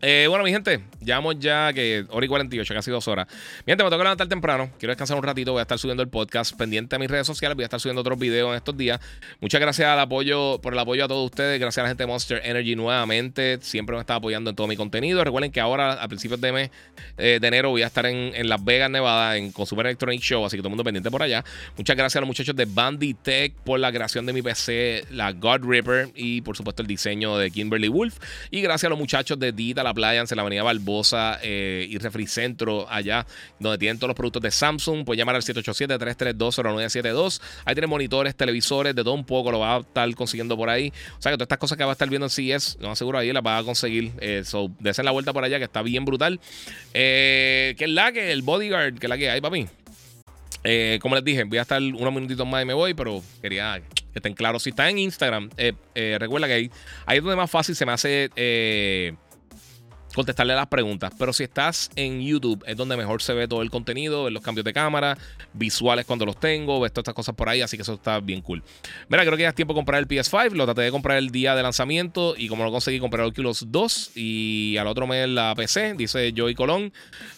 Eh, 0.00 0.26
bueno, 0.28 0.44
mi 0.44 0.52
gente, 0.52 0.80
llevamos 1.00 1.40
ya 1.40 1.72
que 1.72 2.06
hora 2.10 2.24
y 2.24 2.28
48, 2.28 2.72
casi 2.72 2.90
dos 2.90 3.08
horas. 3.08 3.26
Mi 3.66 3.72
gente, 3.72 3.82
me 3.82 3.90
tengo 3.90 3.98
que 3.98 4.04
levantar 4.04 4.28
temprano. 4.28 4.70
Quiero 4.78 4.92
descansar 4.92 5.16
un 5.16 5.24
ratito. 5.24 5.50
Voy 5.52 5.58
a 5.58 5.62
estar 5.62 5.76
subiendo 5.76 6.04
el 6.04 6.08
podcast 6.08 6.56
pendiente 6.56 6.94
a 6.94 7.00
mis 7.00 7.10
redes 7.10 7.26
sociales. 7.26 7.56
Voy 7.56 7.64
a 7.64 7.66
estar 7.66 7.80
subiendo 7.80 8.02
otros 8.02 8.16
videos 8.16 8.50
en 8.50 8.56
estos 8.56 8.76
días. 8.76 9.00
Muchas 9.40 9.60
gracias 9.60 9.88
al 9.88 9.98
apoyo, 9.98 10.60
por 10.60 10.72
el 10.72 10.78
apoyo 10.78 11.04
a 11.04 11.08
todos 11.08 11.24
ustedes. 11.24 11.58
Gracias 11.58 11.78
a 11.78 11.82
la 11.82 11.88
gente 11.88 12.04
de 12.04 12.06
Monster 12.06 12.40
Energy 12.44 12.76
nuevamente. 12.76 13.58
Siempre 13.60 13.96
me 13.96 14.00
está 14.00 14.14
apoyando 14.14 14.50
en 14.50 14.56
todo 14.56 14.68
mi 14.68 14.76
contenido. 14.76 15.24
Recuerden 15.24 15.50
que 15.50 15.60
ahora, 15.60 15.94
a 15.94 16.06
principios 16.06 16.40
de 16.40 16.52
mes 16.52 16.70
eh, 17.16 17.38
de 17.40 17.48
enero, 17.48 17.70
voy 17.70 17.82
a 17.82 17.86
estar 17.86 18.06
en, 18.06 18.48
Las 18.48 18.64
Vegas, 18.64 18.90
Nevada, 18.90 19.36
en 19.36 19.50
Consumer 19.50 19.86
Electronic 19.86 20.20
Show. 20.20 20.46
Así 20.46 20.56
que 20.56 20.60
todo 20.60 20.68
el 20.68 20.72
mundo 20.72 20.84
pendiente 20.84 21.10
por 21.10 21.24
allá. 21.24 21.44
Muchas 21.76 21.96
gracias 21.96 22.16
a 22.16 22.20
los 22.20 22.28
muchachos 22.28 22.54
de 22.54 22.66
Banditech 22.66 23.52
por 23.64 23.80
la 23.80 23.90
creación 23.90 24.26
de 24.26 24.32
mi 24.32 24.42
PC, 24.42 25.06
la 25.10 25.32
God 25.32 25.64
Ripper 25.64 26.10
y 26.14 26.40
por 26.42 26.56
supuesto 26.56 26.82
el 26.82 26.88
diseño 26.88 27.36
de 27.36 27.50
Kimberly 27.50 27.88
Wolf. 27.88 28.18
Y 28.52 28.60
gracias 28.60 28.84
a 28.84 28.90
los 28.90 28.98
muchachos 28.98 29.36
de 29.40 29.50
Digital 29.50 29.87
la 29.96 30.14
en 30.16 30.26
la 30.30 30.42
avenida 30.42 30.62
Barbosa 30.62 31.38
eh, 31.42 31.86
y 31.88 31.98
Refricentro, 31.98 32.86
allá 32.90 33.26
donde 33.58 33.78
tienen 33.78 33.98
todos 33.98 34.08
los 34.08 34.16
productos 34.16 34.42
de 34.42 34.50
Samsung. 34.50 35.04
Puedes 35.04 35.18
llamar 35.18 35.36
al 35.36 35.42
787-332-0972. 35.42 37.40
Ahí 37.64 37.74
tienen 37.74 37.90
monitores, 37.90 38.34
televisores, 38.34 38.94
de 38.94 39.02
todo 39.02 39.14
un 39.14 39.24
poco, 39.24 39.50
lo 39.52 39.60
va 39.60 39.76
a 39.76 39.80
estar 39.80 40.14
consiguiendo 40.14 40.56
por 40.56 40.70
ahí. 40.70 40.92
O 41.18 41.22
sea 41.22 41.32
que 41.32 41.36
todas 41.36 41.46
estas 41.46 41.58
cosas 41.58 41.78
que 41.78 41.84
va 41.84 41.90
a 41.90 41.92
estar 41.92 42.08
viendo 42.08 42.26
en 42.26 42.30
CES, 42.30 42.78
no 42.80 42.90
aseguro 42.90 43.18
ahí, 43.18 43.32
las 43.32 43.44
va 43.44 43.58
a 43.58 43.64
conseguir. 43.64 44.12
Eh, 44.20 44.42
so, 44.44 44.70
desen 44.80 45.04
la 45.04 45.10
vuelta 45.10 45.32
por 45.32 45.44
allá, 45.44 45.58
que 45.58 45.64
está 45.64 45.82
bien 45.82 46.04
brutal. 46.04 46.40
Eh, 46.94 47.74
que 47.78 47.84
es 47.84 47.90
la 47.90 48.12
que, 48.12 48.32
el 48.32 48.42
bodyguard, 48.42 48.98
que 48.98 49.06
es 49.06 49.10
la 49.10 49.18
que 49.18 49.30
hay, 49.30 49.40
papi. 49.40 49.66
Eh, 50.64 50.98
como 51.00 51.14
les 51.14 51.24
dije, 51.24 51.44
voy 51.44 51.58
a 51.58 51.62
estar 51.62 51.80
unos 51.80 52.12
minutitos 52.12 52.46
más 52.46 52.62
y 52.62 52.66
me 52.66 52.74
voy, 52.74 52.94
pero 52.94 53.22
quería 53.40 53.80
que 54.12 54.18
estén 54.18 54.34
claros. 54.34 54.62
Si 54.62 54.70
está 54.70 54.88
en 54.90 54.98
Instagram, 54.98 55.50
eh, 55.56 55.72
eh, 55.94 56.16
recuerda 56.18 56.46
que 56.46 56.54
ahí, 56.54 56.70
ahí 57.06 57.18
es 57.18 57.24
donde 57.24 57.36
más 57.36 57.50
fácil 57.50 57.76
se 57.76 57.86
me 57.86 57.92
hace 57.92 58.30
contestarle 60.14 60.54
las 60.54 60.66
preguntas. 60.66 61.12
Pero 61.18 61.32
si 61.32 61.44
estás 61.44 61.90
en 61.96 62.20
YouTube, 62.20 62.64
es 62.66 62.76
donde 62.76 62.96
mejor 62.96 63.22
se 63.22 63.32
ve 63.34 63.48
todo 63.48 63.62
el 63.62 63.70
contenido, 63.70 64.24
ver 64.24 64.32
los 64.32 64.42
cambios 64.42 64.64
de 64.64 64.72
cámara, 64.72 65.16
visuales 65.52 66.06
cuando 66.06 66.26
los 66.26 66.38
tengo, 66.38 66.80
ves 66.80 66.92
todas 66.92 67.02
estas 67.02 67.14
cosas 67.14 67.34
por 67.34 67.48
ahí, 67.48 67.60
así 67.60 67.76
que 67.76 67.82
eso 67.82 67.94
está 67.94 68.20
bien 68.20 68.40
cool. 68.40 68.62
Mira, 69.08 69.24
creo 69.24 69.36
que 69.36 69.42
ya 69.42 69.50
es 69.50 69.54
tiempo 69.54 69.74
de 69.74 69.78
comprar 69.78 70.00
el 70.00 70.08
PS5, 70.08 70.52
lo 70.52 70.64
traté 70.64 70.82
de 70.82 70.90
comprar 70.90 71.18
el 71.18 71.30
día 71.30 71.54
de 71.54 71.62
lanzamiento 71.62 72.34
y 72.36 72.48
como 72.48 72.64
lo 72.64 72.70
conseguí 72.70 73.00
comprar 73.00 73.24
el 73.24 73.30
Oculus 73.30 73.66
2 73.68 74.12
y 74.14 74.76
al 74.78 74.86
otro 74.86 75.06
mes 75.06 75.28
la 75.28 75.54
PC, 75.54 75.94
dice 75.94 76.32
Joey 76.36 76.54
Colón. 76.54 76.92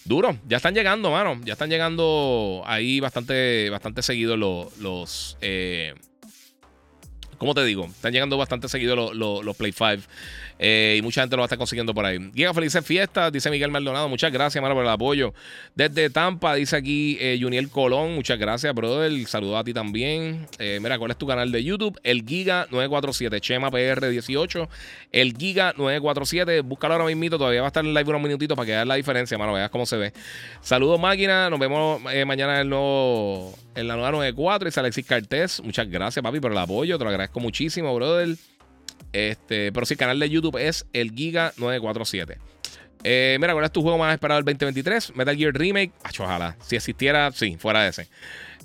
Duro, 0.05 0.37
ya 0.49 0.57
están 0.57 0.75
llegando, 0.75 1.11
mano, 1.11 1.41
ya 1.45 1.53
están 1.55 1.71
llegando 1.71 2.63
ahí 2.67 3.01
bastante, 3.01 3.71
bastante 3.71 4.03
seguidos 4.03 4.39
los... 4.39 4.79
los 4.79 5.37
eh, 5.41 5.95
¿Cómo 7.39 7.55
te 7.55 7.65
digo? 7.65 7.87
Están 7.87 8.13
llegando 8.13 8.37
bastante 8.37 8.69
seguidos 8.69 9.15
los, 9.17 9.43
los 9.43 9.57
Play 9.57 9.73
5. 9.73 10.07
Eh, 10.63 10.97
y 10.99 11.03
mucha 11.03 11.23
gente 11.23 11.37
lo 11.37 11.41
va 11.41 11.45
a 11.45 11.47
estar 11.47 11.57
consiguiendo 11.57 11.95
por 11.95 12.05
ahí. 12.05 12.19
Giga, 12.35 12.53
felices 12.53 12.85
fiestas, 12.85 13.33
dice 13.33 13.51
Miguel 13.51 13.71
Maldonado. 13.71 14.11
Muchas 14.11 14.31
gracias, 14.31 14.61
mano, 14.61 14.75
por 14.75 14.85
el 14.85 14.91
apoyo. 14.91 15.33
Desde 15.75 16.11
Tampa, 16.11 16.55
dice 16.55 16.77
aquí 16.77 17.17
eh, 17.19 17.39
Juniel 17.41 17.71
Colón. 17.71 18.15
Muchas 18.15 18.39
gracias, 18.39 18.75
brother. 18.75 19.11
Saludos 19.27 19.59
a 19.59 19.65
ti 19.65 19.73
también. 19.73 20.47
Eh, 20.59 20.79
mira, 20.83 20.99
¿cuál 20.99 21.13
es 21.13 21.17
tu 21.17 21.27
canal 21.27 21.51
de 21.51 21.65
YouTube? 21.65 21.99
El 22.03 22.27
Giga 22.27 22.67
947, 22.71 23.41
Chema 23.41 23.71
PR18. 23.71 24.69
El 25.13 25.35
Giga 25.35 25.73
947. 25.79 26.61
Búscalo 26.61 26.95
ahora 26.95 27.07
mismo. 27.07 27.39
Todavía 27.39 27.63
va 27.63 27.69
a 27.69 27.71
estar 27.71 27.85
en 27.85 27.95
live 27.95 28.11
unos 28.11 28.23
minutitos 28.23 28.55
para 28.55 28.67
que 28.67 28.73
veas 28.73 28.87
la 28.87 28.97
diferencia, 28.97 29.39
mano. 29.39 29.55
Veas 29.55 29.71
cómo 29.71 29.87
se 29.87 29.97
ve. 29.97 30.13
Saludos, 30.61 31.01
máquina. 31.01 31.49
Nos 31.49 31.59
vemos 31.59 32.03
mañana 32.03 32.61
en, 32.61 32.69
la 32.69 33.95
nueva 33.95 34.11
94. 34.11 34.67
Dice 34.67 34.81
Alexis 34.81 35.07
Cartés. 35.07 35.63
Muchas 35.65 35.89
gracias, 35.89 36.23
papi, 36.23 36.39
por 36.39 36.53
el 36.53 36.59
apoyo. 36.59 36.99
Te 36.99 37.05
lo 37.05 37.09
agradezco 37.09 37.41
muchísimo, 37.41 37.95
brother. 37.95 38.37
Este, 39.13 39.73
pero 39.73 39.87
sí, 39.87 39.95
el 39.95 39.99
canal 39.99 40.19
de 40.19 40.31
YouTube 40.31 40.57
es 40.57 40.87
el 40.93 41.15
Giga947. 41.15 42.37
Eh, 43.03 43.39
mira, 43.41 43.53
¿cuál 43.55 43.65
es 43.65 43.73
tu 43.73 43.83
juego 43.83 43.99
más 43.99 44.13
esperado 44.13 44.43
del 44.43 44.45
2023? 44.55 45.17
Metal 45.17 45.37
Gear 45.37 45.55
Remake. 45.55 45.93
ojalá. 46.19 46.57
Si 46.61 46.77
existiera, 46.77 47.33
sí, 47.33 47.57
fuera 47.59 47.87
ese. 47.89 48.09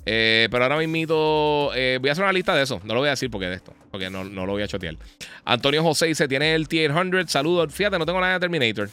Eh, 0.04 0.46
pero 0.52 0.64
ahora 0.64 0.78
mismo 0.78 1.72
eh, 1.74 1.98
voy 2.00 2.08
a 2.08 2.12
hacer 2.12 2.22
una 2.22 2.32
lista 2.32 2.54
de 2.54 2.62
eso. 2.62 2.80
No 2.84 2.94
lo 2.94 3.00
voy 3.00 3.08
a 3.08 3.10
decir 3.10 3.30
porque 3.30 3.46
de 3.46 3.56
esto. 3.56 3.74
Porque 3.90 4.08
no, 4.08 4.24
lo 4.24 4.46
voy 4.46 4.62
a 4.62 4.68
chotear. 4.68 4.96
Antonio 5.44 5.82
José 5.82 6.06
dice: 6.06 6.28
Tiene 6.28 6.54
el 6.54 6.68
T800. 6.68 7.26
Saludos. 7.28 7.74
Fíjate, 7.74 7.98
no 7.98 8.06
tengo 8.06 8.20
nada 8.20 8.34
de 8.34 8.40
Terminator. 8.40 8.88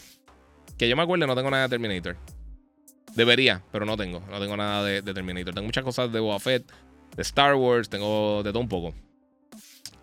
Que 0.78 0.90
yo 0.90 0.96
me 0.96 1.04
acuerde, 1.04 1.28
no 1.28 1.36
tengo 1.36 1.52
nada 1.52 1.64
de 1.64 1.70
Terminator. 1.70 2.18
Debería, 3.16 3.62
pero 3.72 3.86
no 3.86 3.96
tengo. 3.96 4.22
No 4.32 4.40
tengo 4.40 4.58
nada 4.58 4.84
de, 4.84 5.02
de 5.04 5.14
Terminator. 5.14 5.54
Tengo 5.54 5.66
muchas 5.66 5.84
cosas 5.84 6.12
de 6.12 6.20
Boba 6.20 6.40
de 6.44 6.64
Star 7.18 7.54
Wars. 7.54 7.90
Tengo 7.90 8.42
de 8.42 8.52
todo 8.52 8.62
un 8.62 8.70
poco. 8.70 8.96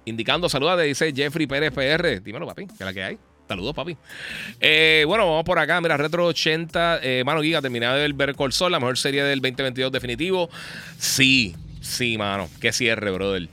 Indicando 0.04 0.48
saludos, 0.48 0.82
dice 0.82 1.12
Jeffrey 1.14 1.46
Pérez 1.46 1.72
PR. 1.72 2.22
Dímelo, 2.22 2.46
papi, 2.46 2.66
que 2.66 2.84
la 2.84 2.92
que 2.92 3.02
hay. 3.02 3.18
Saludos, 3.48 3.74
papi. 3.74 3.96
Eh, 4.60 5.04
bueno, 5.08 5.26
vamos 5.26 5.44
por 5.44 5.58
acá. 5.58 5.80
Mira, 5.80 5.96
Retro 5.96 6.26
80. 6.26 7.00
Eh, 7.02 7.24
mano, 7.24 7.42
Giga, 7.42 7.60
terminado 7.60 7.96
de 7.96 8.12
ver 8.12 8.34
Sol, 8.50 8.70
la 8.70 8.78
mejor 8.78 8.96
serie 8.96 9.24
del 9.24 9.40
2022 9.40 9.90
definitivo. 9.90 10.48
Sí, 10.98 11.56
sí, 11.80 12.16
mano. 12.16 12.48
Qué 12.60 12.72
cierre, 12.72 13.10
brother. 13.10 13.48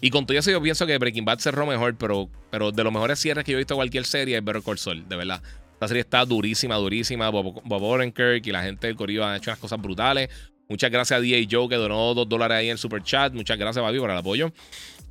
Y 0.00 0.10
con 0.10 0.26
todo 0.26 0.36
eso, 0.36 0.50
yo 0.50 0.60
pienso 0.60 0.86
que 0.86 0.98
Breaking 0.98 1.24
Bad 1.24 1.38
cerró 1.38 1.66
mejor, 1.66 1.96
pero, 1.96 2.28
pero 2.50 2.72
de 2.72 2.82
los 2.82 2.92
mejores 2.92 3.18
cierres 3.20 3.44
que 3.44 3.52
yo 3.52 3.58
he 3.58 3.60
visto 3.60 3.74
en 3.74 3.78
cualquier 3.78 4.04
serie 4.04 4.36
es 4.36 4.44
Better 4.44 4.62
Call 4.62 4.78
Saul, 4.78 5.08
de 5.08 5.16
verdad. 5.16 5.42
La 5.80 5.88
serie 5.88 6.00
está 6.00 6.24
durísima, 6.24 6.74
durísima. 6.76 7.30
Bob, 7.30 7.62
Bob 7.64 7.82
Odenkirk 7.82 8.46
y 8.46 8.50
la 8.50 8.62
gente 8.62 8.86
del 8.86 8.96
Corillo 8.96 9.24
han 9.24 9.36
hecho 9.36 9.50
unas 9.50 9.60
cosas 9.60 9.80
brutales. 9.80 10.28
Muchas 10.68 10.90
gracias 10.90 11.18
a 11.18 11.20
DJ 11.20 11.48
Joe 11.50 11.68
que 11.68 11.76
donó 11.76 12.14
dos 12.14 12.28
dólares 12.28 12.58
ahí 12.58 12.66
en 12.66 12.72
el 12.72 12.78
super 12.78 13.02
chat. 13.02 13.32
Muchas 13.32 13.58
gracias, 13.58 13.82
Babi, 13.82 13.98
por 13.98 14.10
el 14.10 14.16
apoyo. 14.16 14.52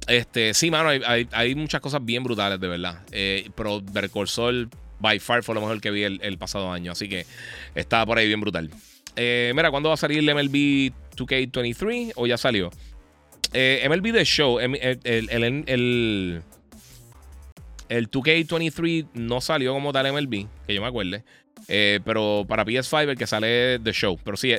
Este, 0.07 0.53
sí, 0.53 0.71
mano, 0.71 0.89
hay, 0.89 1.55
muchas 1.55 1.81
cosas 1.81 2.03
bien 2.03 2.23
brutales, 2.23 2.59
de 2.59 2.67
verdad. 2.67 3.01
Eh, 3.11 3.49
pero 3.55 3.81
Sol, 4.25 4.69
by 4.99 5.19
far, 5.19 5.43
fue 5.43 5.55
lo 5.55 5.61
mejor 5.61 5.79
que 5.81 5.91
vi 5.91 6.03
el, 6.03 6.37
pasado 6.37 6.71
año. 6.71 6.91
Así 6.91 7.07
que 7.07 7.25
está 7.75 8.05
por 8.05 8.17
ahí 8.17 8.27
bien 8.27 8.41
brutal. 8.41 8.69
Eh, 9.15 9.51
mira, 9.55 9.71
¿cuándo 9.71 9.89
va 9.89 9.95
a 9.95 9.97
salir 9.97 10.19
el 10.19 10.33
MLB 10.33 10.91
2K23? 11.15 12.13
¿O 12.15 12.27
ya 12.27 12.37
salió? 12.37 12.71
Eh, 13.53 13.85
MLB 13.89 14.13
The 14.13 14.25
Show, 14.25 14.59
el, 14.59 14.75
el, 15.03 15.63
el, 17.89 18.11
2K23 18.11 19.07
no 19.15 19.41
salió 19.41 19.73
como 19.73 19.91
tal 19.91 20.11
MLB, 20.13 20.47
que 20.67 20.73
yo 20.73 20.81
me 20.81 20.87
acuerde. 20.87 21.23
Eh, 21.67 21.99
pero 22.05 22.45
para 22.47 22.63
PS5 22.63 23.09
el 23.09 23.17
que 23.17 23.27
sale 23.27 23.79
The 23.79 23.91
Show. 23.91 24.17
Pero 24.23 24.37
sí, 24.37 24.53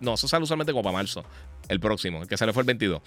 no, 0.00 0.14
eso 0.14 0.28
sale 0.28 0.44
usualmente 0.44 0.72
como 0.72 0.82
para 0.82 0.98
marzo. 0.98 1.24
El 1.68 1.80
próximo, 1.80 2.22
el 2.22 2.28
que 2.28 2.36
sale 2.36 2.52
fue 2.52 2.62
el 2.62 2.66
22. 2.66 3.02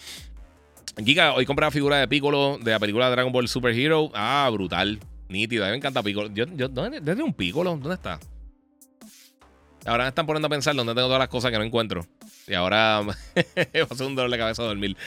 Giga, 0.98 1.34
hoy 1.34 1.46
compré 1.46 1.66
la 1.66 1.72
figura 1.72 1.98
de 1.98 2.08
Piccolo 2.08 2.58
de 2.62 2.72
la 2.72 2.80
película 2.80 3.10
Dragon 3.10 3.32
Ball 3.32 3.48
Super 3.48 3.78
Hero. 3.78 4.12
Ah, 4.14 4.50
brutal. 4.52 5.00
Nítido. 5.30 5.64
A 5.64 5.68
mí 5.68 5.72
me 5.72 5.78
encanta 5.78 6.04
Piccolo. 6.04 6.30
¿dónde, 6.30 7.00
¿Dónde 7.00 7.24
un 7.24 7.34
Piccolo? 7.34 7.72
¿Dónde 7.72 7.94
está? 7.94 8.20
Ahora 9.86 10.04
me 10.04 10.10
están 10.10 10.26
poniendo 10.26 10.48
a 10.48 10.50
pensar 10.50 10.76
dónde 10.76 10.94
tengo 10.94 11.08
todas 11.08 11.20
las 11.20 11.30
cosas 11.30 11.52
que 11.52 11.58
no 11.58 11.64
encuentro. 11.64 12.06
Y 12.48 12.54
ahora 12.54 13.02
va 13.06 13.16
a 13.90 13.96
ser 13.96 14.08
un 14.08 14.16
dolor 14.16 14.30
de 14.30 14.38
cabeza 14.38 14.64
dormir. 14.64 14.98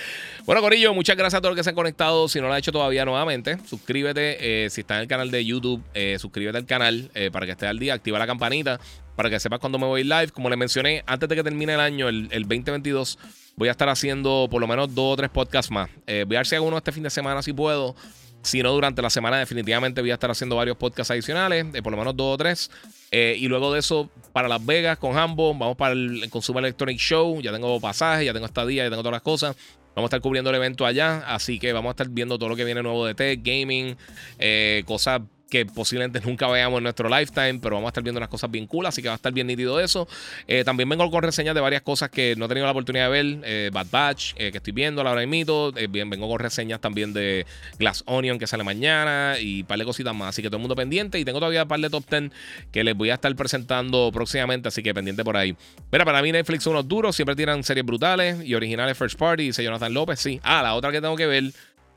Bueno, 0.46 0.62
Corillo, 0.62 0.94
muchas 0.94 1.16
gracias 1.16 1.38
a 1.38 1.40
todos 1.40 1.52
los 1.52 1.60
que 1.60 1.64
se 1.64 1.70
han 1.70 1.76
conectado. 1.76 2.28
Si 2.28 2.40
no 2.40 2.46
lo 2.46 2.52
has 2.54 2.60
hecho 2.60 2.72
todavía 2.72 3.04
nuevamente, 3.04 3.58
suscríbete. 3.66 4.64
Eh, 4.64 4.70
si 4.70 4.80
estás 4.80 4.96
en 4.96 5.02
el 5.02 5.08
canal 5.08 5.30
de 5.30 5.44
YouTube, 5.44 5.82
eh, 5.92 6.16
suscríbete 6.18 6.58
al 6.58 6.66
canal 6.66 7.10
eh, 7.14 7.30
para 7.30 7.44
que 7.44 7.52
estés 7.52 7.68
al 7.68 7.78
día. 7.78 7.94
Activa 7.94 8.18
la 8.18 8.26
campanita 8.26 8.80
para 9.14 9.28
que 9.28 9.38
sepas 9.38 9.58
cuando 9.58 9.78
me 9.78 9.86
voy 9.86 10.04
live. 10.04 10.28
Como 10.28 10.48
les 10.48 10.58
mencioné, 10.58 11.02
antes 11.06 11.28
de 11.28 11.36
que 11.36 11.42
termine 11.42 11.74
el 11.74 11.80
año, 11.80 12.08
el, 12.08 12.28
el 12.30 12.42
2022, 12.42 13.18
voy 13.56 13.68
a 13.68 13.72
estar 13.72 13.88
haciendo 13.88 14.48
por 14.50 14.60
lo 14.60 14.66
menos 14.66 14.94
dos 14.94 15.14
o 15.14 15.16
tres 15.16 15.30
podcasts 15.30 15.70
más. 15.70 15.90
voy 16.06 16.36
a 16.36 16.40
ver 16.40 16.46
si 16.46 16.54
hago 16.54 16.66
uno 16.66 16.78
este 16.78 16.92
fin 16.92 17.02
de 17.02 17.10
semana 17.10 17.42
si 17.42 17.52
puedo. 17.52 17.94
Si 18.42 18.60
no, 18.60 18.72
durante 18.72 19.00
la 19.02 19.10
semana 19.10 19.38
definitivamente 19.38 20.00
voy 20.00 20.10
a 20.10 20.14
estar 20.14 20.30
haciendo 20.30 20.56
varios 20.56 20.76
podcasts 20.76 21.12
adicionales, 21.12 21.72
de 21.72 21.80
por 21.80 21.92
lo 21.92 21.98
menos 21.98 22.16
dos 22.16 22.34
o 22.34 22.36
tres. 22.36 22.70
Eh, 23.12 23.36
y 23.38 23.46
luego 23.46 23.72
de 23.72 23.78
eso, 23.78 24.10
para 24.32 24.48
Las 24.48 24.64
Vegas 24.64 24.98
con 24.98 25.16
Hambo, 25.16 25.54
vamos 25.54 25.76
para 25.76 25.92
el, 25.92 26.28
Consumer 26.28 26.64
Electronic 26.64 26.98
Show. 26.98 27.40
Ya 27.40 27.52
tengo 27.52 27.80
pasajes, 27.80 28.26
ya 28.26 28.32
tengo 28.32 28.46
estadía, 28.46 28.84
ya 28.84 28.90
tengo 28.90 29.02
todas 29.02 29.14
las 29.14 29.22
cosas. 29.22 29.56
Vamos 29.94 30.08
a 30.08 30.16
estar 30.16 30.20
cubriendo 30.20 30.50
el 30.50 30.56
evento 30.56 30.86
allá, 30.86 31.18
así 31.26 31.58
que 31.58 31.72
vamos 31.72 31.90
a 31.90 31.92
estar 31.92 32.08
viendo 32.08 32.36
todo 32.38 32.48
lo 32.48 32.56
que 32.56 32.64
viene 32.64 32.82
nuevo 32.82 33.06
de 33.06 33.14
tech, 33.14 33.40
gaming, 33.44 33.96
eh, 34.38 34.82
cosas 34.86 35.20
que 35.52 35.66
posiblemente 35.66 36.18
nunca 36.24 36.48
veamos 36.48 36.78
en 36.78 36.84
nuestro 36.84 37.10
lifetime, 37.10 37.58
pero 37.60 37.74
vamos 37.76 37.88
a 37.88 37.90
estar 37.90 38.02
viendo 38.02 38.18
unas 38.18 38.30
cosas 38.30 38.50
bien 38.50 38.66
cool, 38.66 38.86
así 38.86 39.02
que 39.02 39.08
va 39.08 39.14
a 39.14 39.16
estar 39.16 39.34
bien 39.34 39.46
nítido 39.46 39.78
eso. 39.78 40.08
Eh, 40.48 40.64
también 40.64 40.88
vengo 40.88 41.10
con 41.10 41.22
reseñas 41.22 41.54
de 41.54 41.60
varias 41.60 41.82
cosas 41.82 42.08
que 42.08 42.34
no 42.36 42.46
he 42.46 42.48
tenido 42.48 42.64
la 42.64 42.72
oportunidad 42.72 43.10
de 43.10 43.22
ver. 43.22 43.40
Eh, 43.44 43.70
Bad 43.70 43.88
Batch, 43.90 44.32
eh, 44.36 44.50
que 44.50 44.56
estoy 44.56 44.72
viendo 44.72 45.02
ahora 45.02 45.26
mismo. 45.26 45.70
bien, 45.90 46.08
vengo 46.08 46.26
con 46.26 46.38
reseñas 46.38 46.80
también 46.80 47.12
de 47.12 47.44
Glass 47.78 48.02
Onion, 48.06 48.38
que 48.38 48.46
sale 48.46 48.64
mañana, 48.64 49.36
y 49.38 49.60
un 49.60 49.66
par 49.66 49.78
de 49.78 49.84
cositas 49.84 50.14
más. 50.14 50.30
Así 50.30 50.40
que 50.40 50.48
todo 50.48 50.56
el 50.56 50.62
mundo 50.62 50.74
pendiente. 50.74 51.18
Y 51.18 51.24
tengo 51.26 51.38
todavía 51.38 51.64
un 51.64 51.68
par 51.68 51.80
de 51.80 51.90
top 51.90 52.04
10 52.08 52.32
que 52.70 52.82
les 52.82 52.96
voy 52.96 53.10
a 53.10 53.14
estar 53.14 53.34
presentando 53.36 54.10
próximamente, 54.10 54.68
así 54.68 54.82
que 54.82 54.94
pendiente 54.94 55.22
por 55.22 55.36
ahí. 55.36 55.54
Mira, 55.90 56.06
para 56.06 56.22
mí 56.22 56.32
Netflix 56.32 56.64
son 56.64 56.72
unos 56.72 56.88
duros, 56.88 57.14
siempre 57.14 57.36
tiran 57.36 57.62
series 57.62 57.84
brutales 57.84 58.42
y 58.42 58.54
originales 58.54 58.96
first 58.96 59.18
party, 59.18 59.44
dice 59.44 59.62
Jonathan 59.62 59.92
López. 59.92 60.18
Sí. 60.18 60.40
Ah, 60.42 60.62
la 60.62 60.74
otra 60.74 60.90
que 60.92 61.02
tengo 61.02 61.16
que 61.16 61.26
ver 61.26 61.52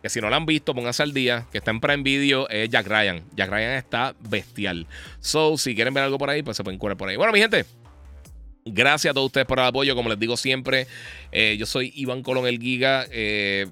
que 0.05 0.09
si 0.11 0.21
no 0.21 0.29
la 0.29 0.37
han 0.37 0.45
visto, 0.45 0.75
pónganse 0.75 1.01
al 1.01 1.15
día, 1.15 1.47
que 1.51 1.57
está 1.57 1.71
en 1.71 1.79
Prime 1.79 2.03
Video, 2.03 2.47
es 2.49 2.69
Jack 2.69 2.85
Ryan. 2.85 3.23
Jack 3.35 3.49
Ryan 3.49 3.71
está 3.71 4.13
bestial. 4.19 4.85
So, 5.19 5.57
si 5.57 5.73
quieren 5.73 5.95
ver 5.95 6.03
algo 6.03 6.19
por 6.19 6.29
ahí, 6.29 6.43
pues 6.43 6.55
se 6.55 6.63
pueden 6.63 6.77
curar 6.77 6.95
por 6.95 7.09
ahí. 7.09 7.15
Bueno, 7.15 7.33
mi 7.33 7.39
gente, 7.39 7.65
gracias 8.65 9.09
a 9.09 9.13
todos 9.15 9.25
ustedes 9.25 9.47
por 9.47 9.57
el 9.57 9.65
apoyo. 9.65 9.95
Como 9.95 10.09
les 10.09 10.19
digo 10.19 10.37
siempre, 10.37 10.85
eh, 11.31 11.55
yo 11.57 11.65
soy 11.65 11.91
Iván 11.95 12.21
Colón 12.21 12.45
el 12.45 12.59
Giga. 12.59 13.07
Eh, 13.09 13.65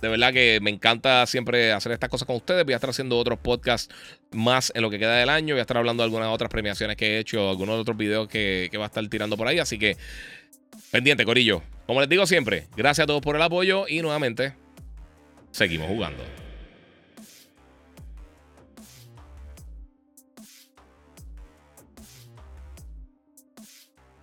de 0.00 0.08
verdad 0.08 0.32
que 0.32 0.58
me 0.62 0.70
encanta 0.70 1.26
siempre 1.26 1.70
hacer 1.70 1.92
estas 1.92 2.08
cosas 2.08 2.24
con 2.24 2.36
ustedes. 2.36 2.64
Voy 2.64 2.72
a 2.72 2.76
estar 2.76 2.88
haciendo 2.88 3.18
otros 3.18 3.38
podcasts 3.38 3.94
más 4.32 4.72
en 4.74 4.80
lo 4.80 4.88
que 4.88 4.98
queda 4.98 5.16
del 5.16 5.28
año. 5.28 5.54
Voy 5.54 5.58
a 5.58 5.64
estar 5.64 5.76
hablando 5.76 6.02
de 6.02 6.06
algunas 6.06 6.28
otras 6.30 6.48
premiaciones 6.48 6.96
que 6.96 7.16
he 7.16 7.18
hecho, 7.18 7.50
algunos 7.50 7.78
otros 7.78 7.98
videos 7.98 8.26
que, 8.26 8.68
que 8.70 8.78
va 8.78 8.84
a 8.84 8.86
estar 8.86 9.06
tirando 9.08 9.36
por 9.36 9.46
ahí. 9.46 9.58
Así 9.58 9.78
que, 9.78 9.98
pendiente, 10.90 11.26
Corillo. 11.26 11.62
Como 11.86 12.00
les 12.00 12.08
digo 12.08 12.26
siempre, 12.26 12.68
gracias 12.74 13.04
a 13.04 13.06
todos 13.06 13.20
por 13.20 13.36
el 13.36 13.42
apoyo 13.42 13.86
y 13.86 14.00
nuevamente 14.00 14.54
Seguimos 15.50 15.88
jugando. 15.88 16.22